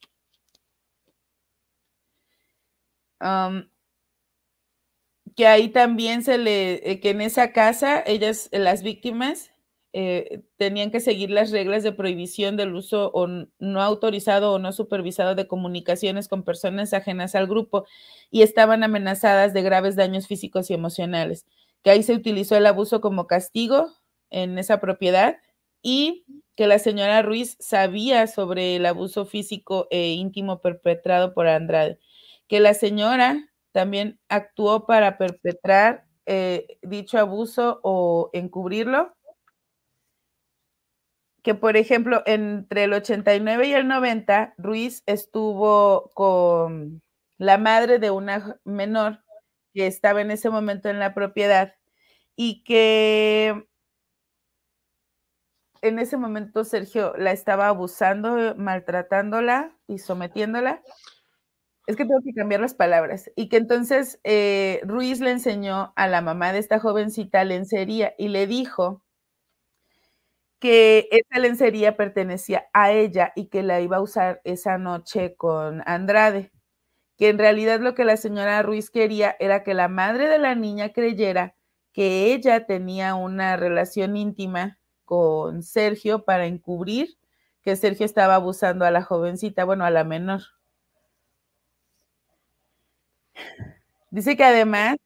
que 5.36 5.46
ahí 5.46 5.68
también 5.68 6.22
se 6.22 6.38
le, 6.38 7.00
que 7.00 7.10
en 7.10 7.20
esa 7.20 7.52
casa, 7.52 8.02
ellas, 8.04 8.48
las 8.52 8.82
víctimas, 8.82 9.51
eh, 9.94 10.42
tenían 10.56 10.90
que 10.90 11.00
seguir 11.00 11.30
las 11.30 11.50
reglas 11.50 11.82
de 11.82 11.92
prohibición 11.92 12.56
del 12.56 12.74
uso 12.74 13.10
o 13.12 13.26
no 13.26 13.82
autorizado 13.82 14.52
o 14.52 14.58
no 14.58 14.72
supervisado 14.72 15.34
de 15.34 15.46
comunicaciones 15.46 16.28
con 16.28 16.44
personas 16.44 16.94
ajenas 16.94 17.34
al 17.34 17.46
grupo 17.46 17.84
y 18.30 18.40
estaban 18.42 18.84
amenazadas 18.84 19.52
de 19.52 19.62
graves 19.62 19.94
daños 19.94 20.26
físicos 20.26 20.70
y 20.70 20.74
emocionales, 20.74 21.46
que 21.82 21.90
ahí 21.90 22.02
se 22.02 22.14
utilizó 22.14 22.56
el 22.56 22.66
abuso 22.66 23.02
como 23.02 23.26
castigo 23.26 23.92
en 24.30 24.58
esa 24.58 24.80
propiedad 24.80 25.36
y 25.82 26.24
que 26.56 26.66
la 26.66 26.78
señora 26.78 27.20
Ruiz 27.20 27.56
sabía 27.60 28.26
sobre 28.28 28.76
el 28.76 28.86
abuso 28.86 29.26
físico 29.26 29.88
e 29.90 30.12
íntimo 30.12 30.60
perpetrado 30.60 31.34
por 31.34 31.48
Andrade, 31.48 31.98
que 32.48 32.60
la 32.60 32.72
señora 32.72 33.50
también 33.72 34.20
actuó 34.28 34.86
para 34.86 35.18
perpetrar 35.18 36.06
eh, 36.24 36.78
dicho 36.82 37.18
abuso 37.18 37.80
o 37.82 38.30
encubrirlo 38.32 39.12
que, 41.42 41.54
por 41.54 41.76
ejemplo, 41.76 42.22
entre 42.26 42.84
el 42.84 42.92
89 42.92 43.66
y 43.68 43.74
el 43.74 43.88
90, 43.88 44.54
Ruiz 44.58 45.02
estuvo 45.06 46.10
con 46.14 47.02
la 47.38 47.58
madre 47.58 47.98
de 47.98 48.10
una 48.10 48.58
menor 48.64 49.24
que 49.74 49.86
estaba 49.86 50.20
en 50.20 50.30
ese 50.30 50.50
momento 50.50 50.88
en 50.88 50.98
la 50.98 51.14
propiedad 51.14 51.74
y 52.36 52.62
que 52.64 53.66
en 55.82 55.98
ese 55.98 56.16
momento 56.16 56.64
Sergio 56.64 57.14
la 57.16 57.32
estaba 57.32 57.66
abusando, 57.68 58.54
maltratándola 58.56 59.76
y 59.88 59.98
sometiéndola. 59.98 60.82
Es 61.88 61.96
que 61.96 62.04
tengo 62.04 62.20
que 62.24 62.32
cambiar 62.34 62.60
las 62.60 62.74
palabras. 62.74 63.30
Y 63.34 63.48
que 63.48 63.56
entonces 63.56 64.20
eh, 64.22 64.80
Ruiz 64.84 65.20
le 65.20 65.32
enseñó 65.32 65.92
a 65.96 66.06
la 66.06 66.20
mamá 66.20 66.52
de 66.52 66.60
esta 66.60 66.78
jovencita 66.78 67.42
lencería 67.44 68.14
y 68.16 68.28
le 68.28 68.46
dijo 68.46 69.02
que 70.62 71.08
esa 71.10 71.40
lencería 71.40 71.96
pertenecía 71.96 72.68
a 72.72 72.92
ella 72.92 73.32
y 73.34 73.46
que 73.46 73.64
la 73.64 73.80
iba 73.80 73.96
a 73.96 74.00
usar 74.00 74.40
esa 74.44 74.78
noche 74.78 75.34
con 75.34 75.82
Andrade, 75.86 76.52
que 77.18 77.30
en 77.30 77.38
realidad 77.38 77.80
lo 77.80 77.94
que 77.96 78.04
la 78.04 78.16
señora 78.16 78.62
Ruiz 78.62 78.88
quería 78.88 79.34
era 79.40 79.64
que 79.64 79.74
la 79.74 79.88
madre 79.88 80.28
de 80.28 80.38
la 80.38 80.54
niña 80.54 80.90
creyera 80.92 81.56
que 81.92 82.32
ella 82.32 82.64
tenía 82.64 83.16
una 83.16 83.56
relación 83.56 84.16
íntima 84.16 84.78
con 85.04 85.64
Sergio 85.64 86.24
para 86.24 86.46
encubrir 86.46 87.18
que 87.62 87.74
Sergio 87.74 88.06
estaba 88.06 88.36
abusando 88.36 88.84
a 88.84 88.92
la 88.92 89.02
jovencita, 89.02 89.64
bueno, 89.64 89.84
a 89.84 89.90
la 89.90 90.04
menor. 90.04 90.42
Dice 94.10 94.36
que 94.36 94.44
además 94.44 94.96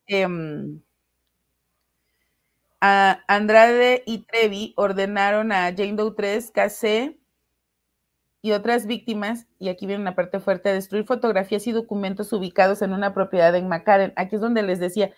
Andrade 2.81 4.03
y 4.07 4.27
Trevi 4.27 4.75
ordenaron 4.77 5.53
a 5.53 5.73
Jane 5.77 5.95
Doe 5.95 6.15
3, 6.15 6.51
KC 6.51 7.19
y 8.43 8.53
otras 8.53 8.87
víctimas, 8.87 9.47
y 9.59 9.71
aquí 9.71 9.87
viene 9.87 10.03
una 10.03 10.15
parte 10.15 10.39
fuerte, 10.39 10.69
a 10.69 10.73
destruir 10.73 11.05
fotografías 11.05 11.67
y 11.67 11.73
documentos 11.73 12.33
ubicados 12.33 12.81
en 12.83 12.93
una 12.93 13.13
propiedad 13.13 13.55
en 13.57 13.69
McAllen. 13.69 14.13
Aquí 14.15 14.37
es 14.37 14.41
donde 14.41 14.63
les 14.63 14.79
decía, 14.79 15.13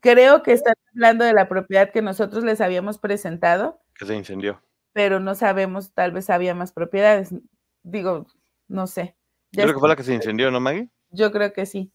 creo 0.00 0.44
que 0.44 0.52
están 0.52 0.74
hablando 0.94 1.24
de 1.24 1.32
la 1.32 1.48
propiedad 1.48 1.90
que 1.90 2.02
nosotros 2.02 2.44
les 2.44 2.60
habíamos 2.60 2.98
presentado. 2.98 3.80
Que 3.94 4.06
se 4.06 4.14
incendió. 4.14 4.62
Pero 4.92 5.18
no 5.18 5.34
sabemos, 5.34 5.92
tal 5.92 6.12
vez 6.12 6.30
había 6.30 6.54
más 6.54 6.72
propiedades. 6.72 7.34
Digo, 7.82 8.26
no 8.68 8.86
sé. 8.86 9.16
Yo 9.50 9.62
creo 9.62 9.74
que 9.74 9.80
fue 9.80 9.88
la 9.88 9.96
que 9.96 10.04
se 10.04 10.14
incendió, 10.14 10.50
¿no, 10.50 10.60
Maggie? 10.60 10.88
Yo 11.10 11.32
creo 11.32 11.52
que 11.52 11.66
sí. 11.66 11.90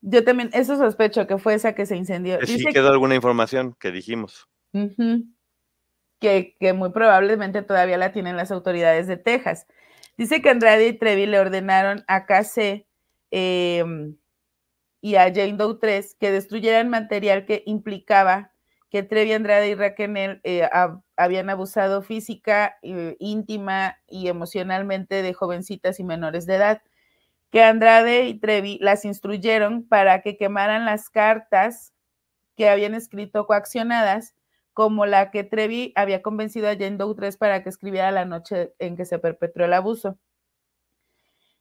Yo 0.00 0.24
también, 0.24 0.50
eso 0.52 0.76
sospecho 0.76 1.26
que 1.26 1.38
fue 1.38 1.54
esa 1.54 1.74
que 1.74 1.86
se 1.86 1.96
incendió. 1.96 2.38
Sí 2.46 2.64
quedó 2.72 2.90
alguna 2.90 3.14
información 3.14 3.76
que 3.78 3.90
dijimos. 3.90 4.48
que, 6.20 6.56
que, 6.58 6.72
muy 6.72 6.90
probablemente 6.90 7.62
todavía 7.62 7.98
la 7.98 8.12
tienen 8.12 8.36
las 8.36 8.50
autoridades 8.50 9.06
de 9.06 9.16
Texas. 9.16 9.66
Dice 10.16 10.40
que 10.40 10.50
Andrade 10.50 10.88
y 10.88 10.92
Trevi 10.94 11.26
le 11.26 11.38
ordenaron 11.38 12.04
a 12.08 12.24
KC 12.24 12.86
em, 13.30 14.16
y 15.00 15.16
a 15.16 15.24
Jane 15.24 15.54
Doe 15.54 15.78
3 15.78 16.16
que 16.18 16.30
destruyeran 16.30 16.88
material 16.88 17.44
que 17.44 17.62
implicaba 17.66 18.52
que 18.90 19.02
Trevi 19.02 19.32
Andrade 19.32 19.68
y 19.68 19.74
Raquel 19.74 20.40
eh, 20.44 20.68
habían 21.16 21.50
abusado 21.50 22.02
física, 22.02 22.78
eh, 22.82 23.16
íntima 23.18 23.98
y 24.06 24.28
emocionalmente 24.28 25.22
de 25.22 25.34
jovencitas 25.34 26.00
y 26.00 26.04
menores 26.04 26.46
de 26.46 26.54
edad, 26.54 26.82
que 27.56 27.62
Andrade 27.62 28.26
y 28.26 28.38
Trevi 28.38 28.76
las 28.82 29.06
instruyeron 29.06 29.88
para 29.88 30.20
que 30.20 30.36
quemaran 30.36 30.84
las 30.84 31.08
cartas 31.08 31.94
que 32.54 32.68
habían 32.68 32.92
escrito 32.92 33.46
coaccionadas, 33.46 34.34
como 34.74 35.06
la 35.06 35.30
que 35.30 35.42
Trevi 35.42 35.94
había 35.96 36.20
convencido 36.20 36.68
a 36.68 36.74
Jane 36.74 36.98
Doe 36.98 37.14
3 37.14 37.38
para 37.38 37.62
que 37.62 37.70
escribiera 37.70 38.10
la 38.10 38.26
noche 38.26 38.74
en 38.78 38.94
que 38.94 39.06
se 39.06 39.18
perpetró 39.18 39.64
el 39.64 39.72
abuso. 39.72 40.18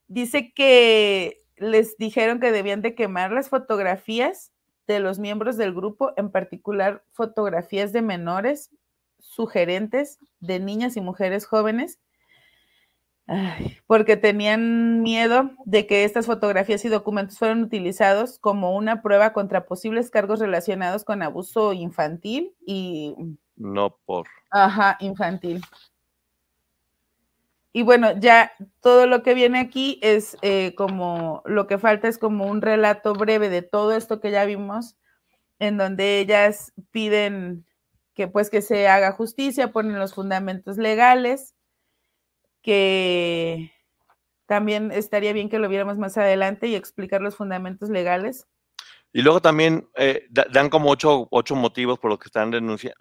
Dice 0.07 0.51
que 0.53 1.38
les 1.55 1.95
dijeron 1.97 2.41
que 2.41 2.51
debían 2.51 2.81
de 2.81 2.93
quemar 2.93 3.31
las 3.31 3.47
fotografías 3.47 4.51
de 4.88 4.99
los 4.99 5.17
miembros 5.17 5.55
del 5.55 5.73
grupo, 5.73 6.11
en 6.17 6.30
particular 6.30 7.05
fotografías 7.13 7.93
de 7.93 8.01
menores, 8.01 8.69
sugerentes, 9.22 10.19
de 10.41 10.59
niñas 10.59 10.97
y 10.97 10.99
mujeres 10.99 11.45
jóvenes, 11.45 12.01
porque 13.88 14.18
tenían 14.18 15.02
miedo 15.02 15.52
de 15.65 15.88
que 15.88 16.03
estas 16.03 16.26
fotografías 16.26 16.85
y 16.85 16.89
documentos 16.89 17.39
fueran 17.39 17.64
utilizados 17.64 18.39
como 18.39 18.76
una 18.76 19.02
prueba 19.02 19.34
contra 19.34 19.65
posibles 19.65 20.11
cargos 20.11 20.39
relacionados 20.39 21.03
con 21.03 21.22
abuso 21.23 21.73
infantil 21.73 22.53
y... 22.65 23.15
No 23.56 23.97
por. 24.06 24.27
Ajá, 24.52 24.97
infantil. 24.99 25.61
Y 27.72 27.84
bueno, 27.84 28.18
ya 28.18 28.52
todo 28.80 29.07
lo 29.07 29.23
que 29.23 29.34
viene 29.34 29.60
aquí 29.60 29.99
es 30.02 30.38
eh, 30.41 30.76
como, 30.76 31.41
lo 31.45 31.68
que 31.68 31.77
falta 31.77 32.07
es 32.07 32.18
como 32.18 32.45
un 32.45 32.61
relato 32.61 33.14
breve 33.14 33.49
de 33.49 33.61
todo 33.61 33.93
esto 33.93 34.19
que 34.19 34.31
ya 34.31 34.45
vimos, 34.45 34.95
en 35.60 35.77
donde 35.77 36.19
ellas 36.19 36.73
piden 36.91 37.65
que 38.14 38.27
pues 38.27 38.49
que 38.49 38.61
se 38.61 38.88
haga 38.88 39.11
justicia, 39.11 39.72
ponen 39.72 39.99
los 39.99 40.14
fundamentos 40.14 40.77
legales, 40.77 41.55
que 42.65 43.71
también 44.47 44.91
estaría 44.91 45.33
bien 45.33 45.49
que 45.49 45.59
lo 45.59 45.69
viéramos 45.69 45.99
más 45.99 46.17
adelante 46.17 46.67
y 46.67 46.73
explicar 46.73 47.21
los 47.21 47.35
fundamentos 47.35 47.91
legales. 47.91 48.47
Y 49.13 49.21
luego 49.21 49.39
también 49.39 49.87
eh, 49.95 50.27
dan 50.29 50.69
como 50.69 50.89
ocho, 50.89 51.27
ocho, 51.29 51.55
motivos 51.55 51.99
por 51.99 52.09
los 52.09 52.19
que 52.19 52.27
están 52.27 52.51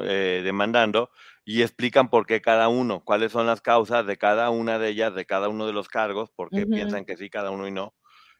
eh, 0.00 0.42
demandando 0.44 1.10
y 1.46 1.62
explican 1.62 2.10
por 2.10 2.26
qué 2.26 2.42
cada 2.42 2.68
uno, 2.68 3.02
cuáles 3.04 3.32
son 3.32 3.46
las 3.46 3.62
causas 3.62 4.06
de 4.06 4.18
cada 4.18 4.50
una 4.50 4.78
de 4.78 4.90
ellas, 4.90 5.14
de 5.14 5.24
cada 5.24 5.48
uno 5.48 5.66
de 5.66 5.72
los 5.72 5.88
cargos, 5.88 6.30
por 6.30 6.50
qué 6.50 6.66
piensan 6.66 7.06
que 7.06 7.16
sí, 7.16 7.30
cada 7.30 7.50
uno 7.50 7.66
y 7.66 7.72
no. 7.72 7.94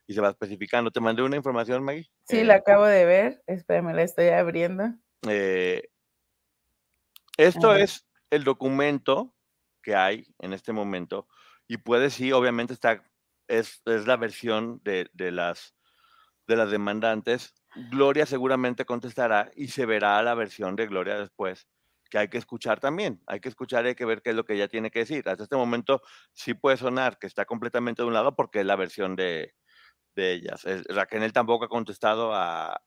Y 0.06 0.12
se 0.12 0.20
va 0.20 0.28
especificando. 0.28 0.90
¿Te 0.90 1.00
mandé 1.00 1.22
una 1.22 1.36
información, 1.36 1.82
Maggie? 1.82 2.10
Sí, 2.28 2.44
la 2.44 2.56
eh, 2.56 2.58
acabo 2.58 2.84
de 2.84 3.06
ver. 3.06 3.42
Espérame, 3.46 3.94
la 3.94 4.02
estoy 4.02 4.28
abriendo. 4.28 4.92
esto 7.38 7.74
es 7.74 8.06
el 8.28 8.44
documento 8.44 9.34
que 9.84 9.94
hay 9.94 10.26
en 10.38 10.52
este 10.52 10.72
momento 10.72 11.28
y 11.66 11.76
puede 11.78 12.10
sí, 12.10 12.32
obviamente 12.32 12.72
está, 12.72 13.02
es, 13.48 13.82
es 13.86 14.06
la 14.06 14.16
versión 14.16 14.80
de, 14.82 15.08
de, 15.12 15.30
las, 15.30 15.74
de 16.46 16.56
las 16.56 16.70
demandantes 16.70 17.54
Gloria 17.74 18.24
seguramente 18.26 18.84
contestará 18.84 19.50
y 19.56 19.68
se 19.68 19.84
verá 19.86 20.22
la 20.22 20.34
versión 20.34 20.76
de 20.76 20.86
Gloria 20.86 21.18
después, 21.18 21.66
que 22.08 22.18
hay 22.18 22.28
que 22.28 22.38
escuchar 22.38 22.78
también. 22.78 23.20
Hay 23.26 23.40
que 23.40 23.48
escuchar 23.48 23.84
y 23.84 23.88
hay 23.88 23.94
que 23.94 24.04
ver 24.04 24.22
qué 24.22 24.30
es 24.30 24.36
lo 24.36 24.44
que 24.44 24.54
ella 24.54 24.68
tiene 24.68 24.90
que 24.90 25.00
decir. 25.00 25.28
Hasta 25.28 25.42
este 25.42 25.56
momento 25.56 26.00
sí 26.32 26.54
puede 26.54 26.76
sonar 26.76 27.18
que 27.18 27.26
está 27.26 27.44
completamente 27.44 28.02
de 28.02 28.08
un 28.08 28.14
lado 28.14 28.36
porque 28.36 28.60
es 28.60 28.66
la 28.66 28.76
versión 28.76 29.16
de, 29.16 29.54
ellas. 30.16 30.64
Raquel 30.88 31.32
tampoco 31.32 31.64
ha 31.64 31.68
contestado 31.68 32.30
a, 32.32 32.80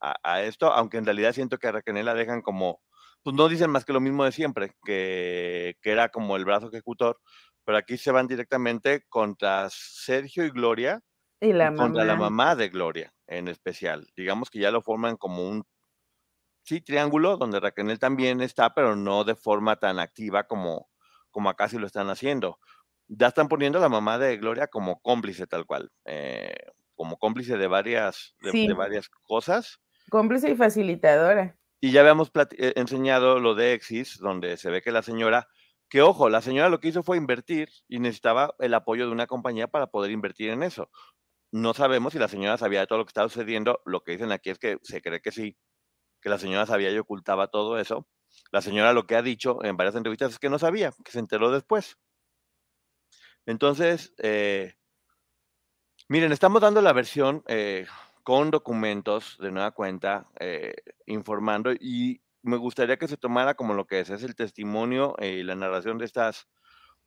esto, 0.43 0.71
aunque 0.71 0.97
en 0.97 1.05
realidad 1.05 1.33
siento 1.33 1.57
que 1.57 1.67
a 1.67 1.73
Raquel 1.73 2.05
la 2.05 2.13
dejan 2.13 2.41
como, 2.41 2.81
pues 3.23 3.35
no 3.35 3.47
dicen 3.49 3.69
más 3.69 3.85
que 3.85 3.93
lo 3.93 3.99
mismo 3.99 4.23
de 4.23 4.31
siempre, 4.31 4.71
que, 4.85 5.77
que 5.81 5.91
era 5.91 6.09
como 6.09 6.35
el 6.35 6.45
brazo 6.45 6.67
ejecutor, 6.67 7.19
pero 7.65 7.77
aquí 7.77 7.97
se 7.97 8.11
van 8.11 8.27
directamente 8.27 9.03
contra 9.09 9.67
Sergio 9.69 10.45
y 10.45 10.49
Gloria 10.49 11.01
y 11.39 11.53
la 11.53 11.73
contra 11.75 12.05
la 12.05 12.15
mamá 12.15 12.55
de 12.55 12.69
Gloria 12.69 13.13
en 13.27 13.47
especial. 13.47 14.07
Digamos 14.15 14.49
que 14.49 14.59
ya 14.59 14.71
lo 14.71 14.81
forman 14.81 15.17
como 15.17 15.47
un 15.47 15.65
sí, 16.63 16.81
triángulo 16.81 17.37
donde 17.37 17.59
Raquel 17.59 17.97
también 17.99 18.41
está, 18.41 18.73
pero 18.73 18.95
no 18.95 19.23
de 19.23 19.35
forma 19.35 19.77
tan 19.77 19.99
activa 19.99 20.45
como, 20.45 20.89
como 21.31 21.49
acá 21.49 21.69
sí 21.69 21.77
lo 21.77 21.87
están 21.87 22.09
haciendo. 22.09 22.59
Ya 23.07 23.27
están 23.27 23.47
poniendo 23.47 23.79
a 23.79 23.81
la 23.81 23.89
mamá 23.89 24.17
de 24.17 24.37
Gloria 24.37 24.67
como 24.67 24.99
cómplice 24.99 25.47
tal 25.47 25.65
cual, 25.65 25.89
eh, 26.05 26.55
como 26.95 27.17
cómplice 27.17 27.57
de 27.57 27.67
varias, 27.67 28.35
de, 28.41 28.73
varias 28.73 29.09
cosas. 29.09 29.79
Cómplice 30.09 30.51
y 30.51 30.55
facilitadora. 30.55 31.57
Y 31.79 31.91
ya 31.91 32.01
habíamos 32.01 32.31
eh, 32.57 32.73
enseñado 32.75 33.39
lo 33.39 33.55
de 33.55 33.73
Exis, 33.73 34.17
donde 34.19 34.57
se 34.57 34.69
ve 34.71 34.81
que 34.81 34.91
la 34.91 35.03
señora, 35.03 35.47
que 35.89 36.01
ojo, 36.01 36.29
la 36.29 36.41
señora 36.41 36.69
lo 36.69 36.79
que 36.79 36.87
hizo 36.89 37.03
fue 37.03 37.17
invertir 37.17 37.69
y 37.87 37.99
necesitaba 37.99 38.55
el 38.59 38.73
apoyo 38.73 39.05
de 39.05 39.11
una 39.11 39.27
compañía 39.27 39.67
para 39.67 39.87
poder 39.87 40.11
invertir 40.11 40.49
en 40.49 40.63
eso. 40.63 40.89
No 41.51 41.73
sabemos 41.73 42.13
si 42.13 42.19
la 42.19 42.27
señora 42.27 42.57
sabía 42.57 42.81
de 42.81 42.87
todo 42.87 42.99
lo 42.99 43.05
que 43.05 43.11
estaba 43.11 43.29
sucediendo. 43.29 43.81
Lo 43.85 44.03
que 44.03 44.13
dicen 44.13 44.31
aquí 44.31 44.49
es 44.49 44.59
que 44.59 44.79
se 44.83 45.01
cree 45.01 45.21
que 45.21 45.31
sí, 45.31 45.57
que 46.21 46.29
la 46.29 46.39
señora 46.39 46.65
sabía 46.65 46.91
y 46.91 46.97
ocultaba 46.97 47.47
todo 47.47 47.79
eso. 47.79 48.07
La 48.51 48.61
señora 48.61 48.93
lo 48.93 49.07
que 49.07 49.15
ha 49.15 49.21
dicho 49.21 49.63
en 49.63 49.77
varias 49.77 49.95
entrevistas 49.95 50.33
es 50.33 50.39
que 50.39 50.49
no 50.49 50.59
sabía, 50.59 50.91
que 51.03 51.11
se 51.11 51.19
enteró 51.19 51.51
después. 51.51 51.97
Entonces, 53.45 54.13
eh, 54.17 54.75
miren, 56.09 56.31
estamos 56.31 56.61
dando 56.61 56.81
la 56.81 56.93
versión 56.93 57.43
eh, 57.47 57.87
con 58.27 58.51
documentos 58.51 59.37
de 59.39 59.53
nueva 59.53 59.71
cuenta, 59.71 60.27
eh, 60.41 60.73
informando 61.05 61.71
y 61.71 62.19
me 62.41 62.57
gustaría 62.57 62.97
que 62.97 63.07
se 63.07 63.15
tomara 63.15 63.53
como 63.53 63.73
lo 63.73 63.87
que 63.87 64.01
es, 64.01 64.09
el 64.09 64.35
testimonio 64.35 65.15
y 65.17 65.43
la 65.43 65.55
narración 65.55 65.97
de 65.97 66.03
estas, 66.03 66.49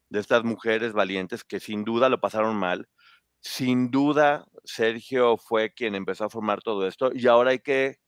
de 0.09 0.19
estas 0.19 0.45
mujeres 0.45 0.95
valientes 0.95 1.45
que 1.45 1.61
sin 1.61 1.85
duda 1.85 2.09
lo 2.09 2.23
pasaron 2.23 2.57
mal, 2.57 2.89
sin 3.39 3.91
duda, 3.91 4.47
Sergio 4.65 5.37
fue 5.37 5.75
quien 5.75 5.95
empezó 5.95 6.25
a 6.25 6.31
formar 6.31 6.63
todo 6.63 6.87
esto 6.87 7.11
y 7.13 7.27
ahora 7.27 7.51
hay 7.51 7.59
que 7.59 7.99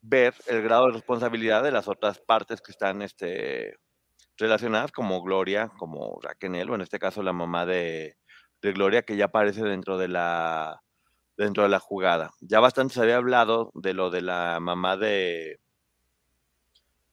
ver 0.00 0.32
el 0.46 0.62
grado 0.62 0.86
de 0.86 0.92
responsabilidad 0.92 1.64
de 1.64 1.72
las 1.72 1.88
otras 1.88 2.20
partes 2.20 2.60
que 2.60 2.70
están 2.70 3.02
este, 3.02 3.74
relacionadas, 4.36 4.92
como 4.92 5.24
Gloria, 5.24 5.72
como 5.76 6.20
Raquel, 6.22 6.70
o 6.70 6.76
en 6.76 6.82
este 6.82 7.00
caso 7.00 7.20
la 7.20 7.32
mamá 7.32 7.66
de, 7.66 8.16
Gloria, 8.62 9.02
que 9.02 9.16
ya 9.16 9.24
aparece 9.24 9.64
dentro 9.64 9.98
de 9.98 10.06
la 10.06 10.84
dentro 11.38 11.62
de 11.62 11.70
la 11.70 11.78
jugada. 11.78 12.32
Ya 12.40 12.60
bastante 12.60 12.94
se 12.94 13.00
había 13.00 13.16
hablado 13.16 13.70
de 13.74 13.94
lo 13.94 14.10
de 14.10 14.20
la 14.20 14.58
mamá 14.60 14.96
de, 14.96 15.60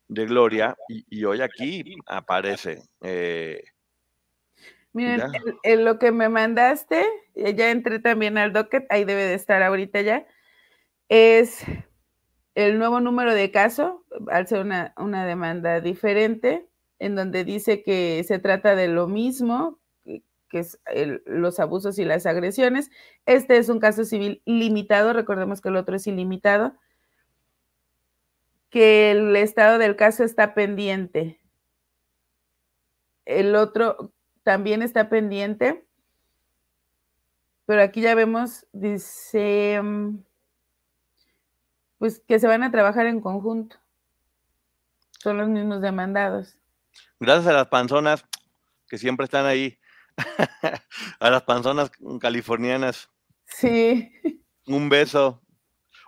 de 0.07 0.25
Gloria 0.25 0.75
y, 0.89 1.23
hoy 1.23 1.41
aquí 1.41 1.95
aparece. 2.07 2.81
Eh, 3.01 3.63
Miren, 4.93 5.21
en, 5.63 5.85
lo 5.85 5.99
que 5.99 6.11
me 6.11 6.29
mandaste, 6.29 7.05
ya 7.35 7.69
entré 7.69 7.99
también 7.99 8.37
al 8.37 8.53
docket, 8.53 8.85
ahí 8.89 9.03
debe 9.03 9.23
de 9.23 9.33
estar 9.33 9.61
ahorita 9.61 10.01
ya, 10.01 10.25
es 11.09 11.63
el 12.55 12.79
nuevo 12.79 13.01
número 13.01 13.33
de 13.33 13.51
caso, 13.51 14.05
al 14.29 14.47
ser 14.47 14.61
una, 14.61 15.25
demanda 15.25 15.81
diferente, 15.81 16.65
en 16.97 17.15
donde 17.15 17.43
dice 17.43 17.83
que 17.83 18.23
se 18.25 18.39
trata 18.39 18.75
de 18.75 18.87
lo 18.87 19.07
mismo, 19.07 19.79
que 20.49 20.59
es 20.59 20.79
los 21.25 21.59
abusos 21.59 21.99
y 21.99 22.05
las 22.05 22.25
agresiones. 22.25 22.91
Este 23.25 23.57
es 23.57 23.69
un 23.69 23.79
caso 23.79 24.05
civil 24.05 24.41
limitado, 24.45 25.13
recordemos 25.13 25.61
que 25.61 25.69
el 25.69 25.75
otro 25.75 25.95
es 25.95 26.07
ilimitado, 26.07 26.75
que 28.69 29.11
el 29.11 29.35
estado 29.35 29.77
del 29.77 29.95
caso 29.95 30.23
está 30.23 30.53
pendiente. 30.53 31.39
El 33.25 33.55
otro, 33.55 34.13
también 34.43 34.81
está 34.81 35.09
pendiente. 35.09 35.85
Pero 37.65 37.81
aquí 37.81 38.01
ya 38.01 38.13
vemos, 38.13 38.67
dice, 38.71 39.81
mm, 39.81 40.19
pues 41.97 42.21
que 42.27 42.39
se 42.39 42.47
van 42.47 42.63
a 42.63 42.71
trabajar 42.71 43.07
en 43.07 43.21
conjunto. 43.21 43.77
Son 45.19 45.37
los 45.37 45.49
mismos 45.49 45.81
demandados. 45.81 46.57
Gracias 47.19 47.47
a 47.47 47.53
las 47.53 47.67
panzonas 47.67 48.23
que 48.87 48.99
siempre 48.99 49.23
están 49.23 49.47
ahí. 49.47 49.79
a 51.19 51.29
las 51.29 51.43
panzonas 51.43 51.91
californianas. 52.19 53.09
Sí. 53.45 54.11
Un 54.67 54.89
beso. 54.89 55.41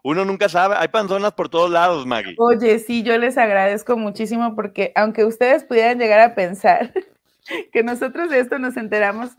Uno 0.03 0.23
nunca 0.23 0.47
sabe, 0.47 0.75
hay 0.77 0.88
panzonas 0.88 1.34
por 1.34 1.49
todos 1.49 1.69
lados, 1.69 2.05
Maggie. 2.05 2.35
Oye, 2.38 2.79
sí, 2.79 3.03
yo 3.03 3.17
les 3.17 3.38
agradezco 3.38 3.97
muchísimo 3.97 4.55
porque 4.55 4.91
aunque 4.95 5.25
ustedes 5.25 5.63
pudieran 5.63 5.99
llegar 5.99 6.19
a 6.19 6.35
pensar 6.35 6.93
que 7.73 7.84
nosotros 7.84 8.29
de 8.29 8.39
esto 8.39 8.59
nos 8.59 8.77
enteramos 8.77 9.31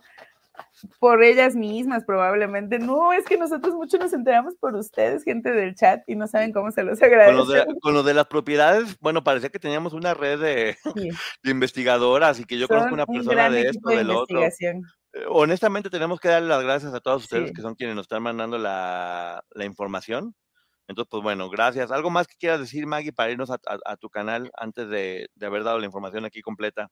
por 0.99 1.23
ellas 1.23 1.55
mismas 1.55 2.05
probablemente. 2.05 2.79
No, 2.79 3.13
es 3.13 3.25
que 3.25 3.37
nosotros 3.37 3.75
mucho 3.75 3.99
nos 3.99 4.13
enteramos 4.13 4.55
por 4.57 4.75
ustedes, 4.75 5.25
gente 5.25 5.51
del 5.51 5.75
chat, 5.75 6.03
y 6.07 6.15
no 6.15 6.27
saben 6.27 6.53
cómo 6.53 6.71
se 6.71 6.83
los 6.83 7.01
agradezco. 7.03 7.47
Con 7.81 7.95
lo 7.95 8.03
de, 8.03 8.15
las 8.15 8.27
propiedades, 8.27 8.97
bueno, 9.01 9.23
parecía 9.25 9.51
que 9.51 9.59
teníamos 9.59 9.93
una 9.93 10.15
red 10.15 10.41
de, 10.41 10.77
investigadoras 11.45 12.41
y 12.41 12.45
que 12.45 12.59
yo 12.59 12.69
conozco 12.69 12.95
una 12.95 13.07
persona 13.07 13.51
de 13.51 13.63
esto, 13.63 13.89
del 13.91 14.11
otro. 14.11 14.41
Eh, 15.13 15.25
honestamente, 15.29 15.91
tenemos 15.91 16.21
que 16.21 16.29
darle 16.29 16.49
las 16.49 16.63
gracias 16.63 16.93
a 16.95 17.01
todos 17.01 17.25
ustedes 17.25 17.53
que 17.53 17.63
son 17.63 17.75
quienes 17.75 17.97
nos 17.97 18.05
están 18.05 18.23
mandando 18.23 18.59
la, 18.59 19.43
información. 19.61 20.35
Entonces, 20.87 21.09
pues 21.11 21.23
bueno, 21.23 21.51
gracias. 21.51 21.91
¿Algo 21.91 22.11
más 22.11 22.27
que 22.27 22.37
quieras 22.39 22.61
decir, 22.61 22.87
Maggie, 22.87 23.13
para 23.13 23.31
irnos 23.31 23.51
a, 23.51 23.97
tu 23.97 24.09
canal 24.09 24.51
antes 24.57 24.89
de, 24.89 25.29
haber 25.41 25.65
dado 25.65 25.79
la 25.79 25.87
información 25.87 26.25
aquí 26.25 26.41
completa? 26.41 26.91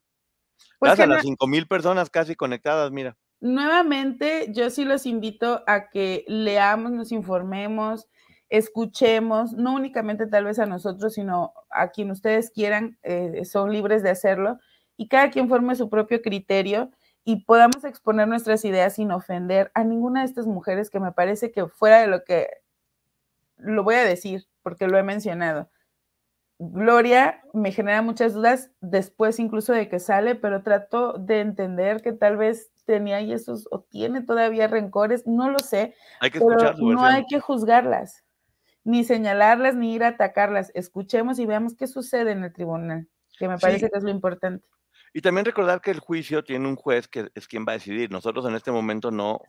Pues 0.79 0.91
gracias 0.91 1.09
a 1.09 1.11
las 1.11 1.23
cinco 1.23 1.47
mil 1.47 1.67
personas 1.67 2.11
casi 2.11 2.35
conectadas, 2.35 2.91
mira. 2.91 3.17
Nuevamente, 3.41 4.51
yo 4.53 4.71
sí 4.71 4.85
los 4.85 5.05
invito 5.05 5.63
a 5.67 5.91
que 5.91 6.25
leamos, 6.27 6.93
nos 6.93 7.13
informemos, 7.13 8.09
escuchemos, 8.49 9.53
no 9.53 9.75
únicamente 9.75 10.27
tal 10.27 10.45
vez 10.45 10.59
a 10.59 10.67
nosotros, 10.67 11.15
sino 11.15 11.53
a 11.71 11.89
quien 11.91 12.11
ustedes 12.11 12.51
quieran, 12.51 12.99
eh, 13.03 13.45
son 13.45 13.73
libres 13.73 14.03
de 14.03 14.11
hacerlo, 14.11 14.59
y 14.97 15.09
cada 15.09 15.31
quien 15.31 15.49
forme 15.49 15.75
su 15.77 15.91
propio 15.91 16.23
criterio 16.23 16.91
y 17.25 17.45
podamos 17.45 17.85
exponer 17.85 18.27
nuestras 18.29 18.65
ideas 18.65 18.95
sin 18.95 19.11
ofender 19.11 19.71
a 19.75 19.85
ninguna 19.85 20.21
de 20.21 20.27
estas 20.27 20.47
mujeres 20.47 20.89
que 20.89 21.01
me 21.01 21.13
parece 21.13 21.51
que 21.53 21.67
fuera 21.67 22.01
de 22.01 22.07
lo 22.07 22.25
que 22.25 22.49
lo 23.59 23.85
voy 23.85 23.97
a 23.97 24.05
decir, 24.05 24.47
porque 24.63 24.87
lo 24.87 24.97
he 24.97 25.03
mencionado. 25.03 25.69
Gloria 26.59 27.43
me 27.53 27.70
genera 27.70 28.01
muchas 28.01 28.33
dudas 28.33 28.70
después 28.81 29.39
incluso 29.39 29.73
de 29.73 29.89
que 29.89 29.99
sale, 29.99 30.35
pero 30.35 30.62
trato 30.62 31.15
de 31.19 31.41
entender 31.41 32.01
que 32.01 32.12
tal 32.12 32.37
vez 32.39 32.70
tenía 32.87 33.20
y 33.20 33.33
esos 33.33 33.69
o 33.70 33.81
tiene 33.81 34.23
todavía 34.23 34.66
rencores, 34.66 35.27
no 35.27 35.51
lo 35.51 35.59
sé. 35.59 35.95
Hay 36.20 36.31
que 36.31 36.39
pero 36.41 36.73
no 36.78 37.05
hay 37.05 37.27
que 37.27 37.41
juzgarlas, 37.41 38.24
ni 38.85 39.05
señalarlas, 39.05 39.74
ni 39.74 39.95
ir 39.95 40.05
a 40.05 40.09
atacarlas. 40.09 40.70
Escuchemos 40.74 41.39
y 41.39 41.47
veamos 41.47 41.77
qué 41.77 41.87
sucede 41.87 42.31
en 42.31 42.45
el 42.45 42.53
tribunal, 42.53 43.07
que 43.39 43.49
me 43.49 43.59
parece 43.59 43.91
que 43.91 43.99
es 43.99 44.05
lo 44.05 44.11
importante. 44.11 44.66
Y 45.17 45.23
también 45.23 45.47
recordar 45.47 45.81
que 45.81 45.91
el 45.91 45.99
juicio 45.99 46.45
tiene 46.45 46.69
un 46.69 46.77
juez 46.77 47.09
que 47.09 47.31
es 47.35 47.49
quien 47.49 47.65
va 47.67 47.73
a 47.73 47.77
decidir. 47.77 48.11
Nosotros 48.11 48.45
en 48.45 48.55
este 48.55 48.71
momento 48.71 49.11
no, 49.11 49.41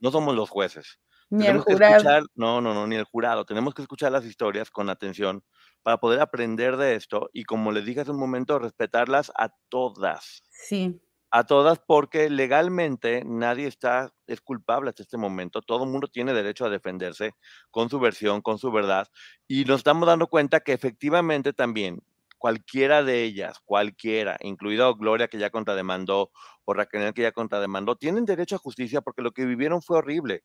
no 0.00 0.10
somos 0.10 0.34
los 0.34 0.50
jueces. 0.50 0.98
Ni 1.30 1.46
el 1.46 1.60
jurado. 1.60 2.26
no, 2.34 2.60
no, 2.60 2.74
no, 2.74 2.88
ni 2.88 2.96
el 2.96 3.04
jurado. 3.04 3.44
Tenemos 3.44 3.72
que 3.72 3.82
escuchar 3.82 4.10
las 4.10 4.24
historias 4.24 4.72
con 4.72 4.90
atención 4.90 5.44
para 5.84 5.98
poder 5.98 6.18
aprender 6.18 6.76
de 6.76 6.96
esto 6.96 7.30
y, 7.32 7.44
como 7.44 7.70
les 7.70 7.84
dije 7.84 8.00
hace 8.00 8.10
un 8.10 8.18
momento, 8.18 8.58
respetarlas 8.58 9.30
a 9.36 9.54
todas. 9.68 10.42
Sí. 10.50 11.00
A 11.30 11.44
todas 11.44 11.78
porque 11.78 12.28
legalmente 12.28 13.22
nadie 13.24 13.68
está, 13.68 14.12
es 14.26 14.40
culpable 14.40 14.90
hasta 14.90 15.04
este 15.04 15.18
momento. 15.18 15.62
Todo 15.62 15.84
el 15.84 15.90
mundo 15.90 16.08
tiene 16.08 16.34
derecho 16.34 16.64
a 16.64 16.68
defenderse 16.68 17.36
con 17.70 17.88
su 17.88 18.00
versión, 18.00 18.42
con 18.42 18.58
su 18.58 18.72
verdad. 18.72 19.06
Y 19.46 19.66
nos 19.66 19.76
estamos 19.76 20.08
dando 20.08 20.26
cuenta 20.26 20.58
que 20.58 20.72
efectivamente 20.72 21.52
también 21.52 22.02
cualquiera 22.42 23.04
de 23.04 23.22
ellas, 23.22 23.60
cualquiera, 23.64 24.36
incluido 24.40 24.96
Gloria 24.96 25.28
que 25.28 25.38
ya 25.38 25.50
contrademandó 25.50 26.32
o 26.64 26.74
Raquel 26.74 27.14
que 27.14 27.22
ya 27.22 27.30
contrademandó, 27.30 27.94
tienen 27.94 28.24
derecho 28.24 28.56
a 28.56 28.58
justicia 28.58 29.00
porque 29.00 29.22
lo 29.22 29.30
que 29.30 29.44
vivieron 29.44 29.80
fue 29.80 29.98
horrible 29.98 30.42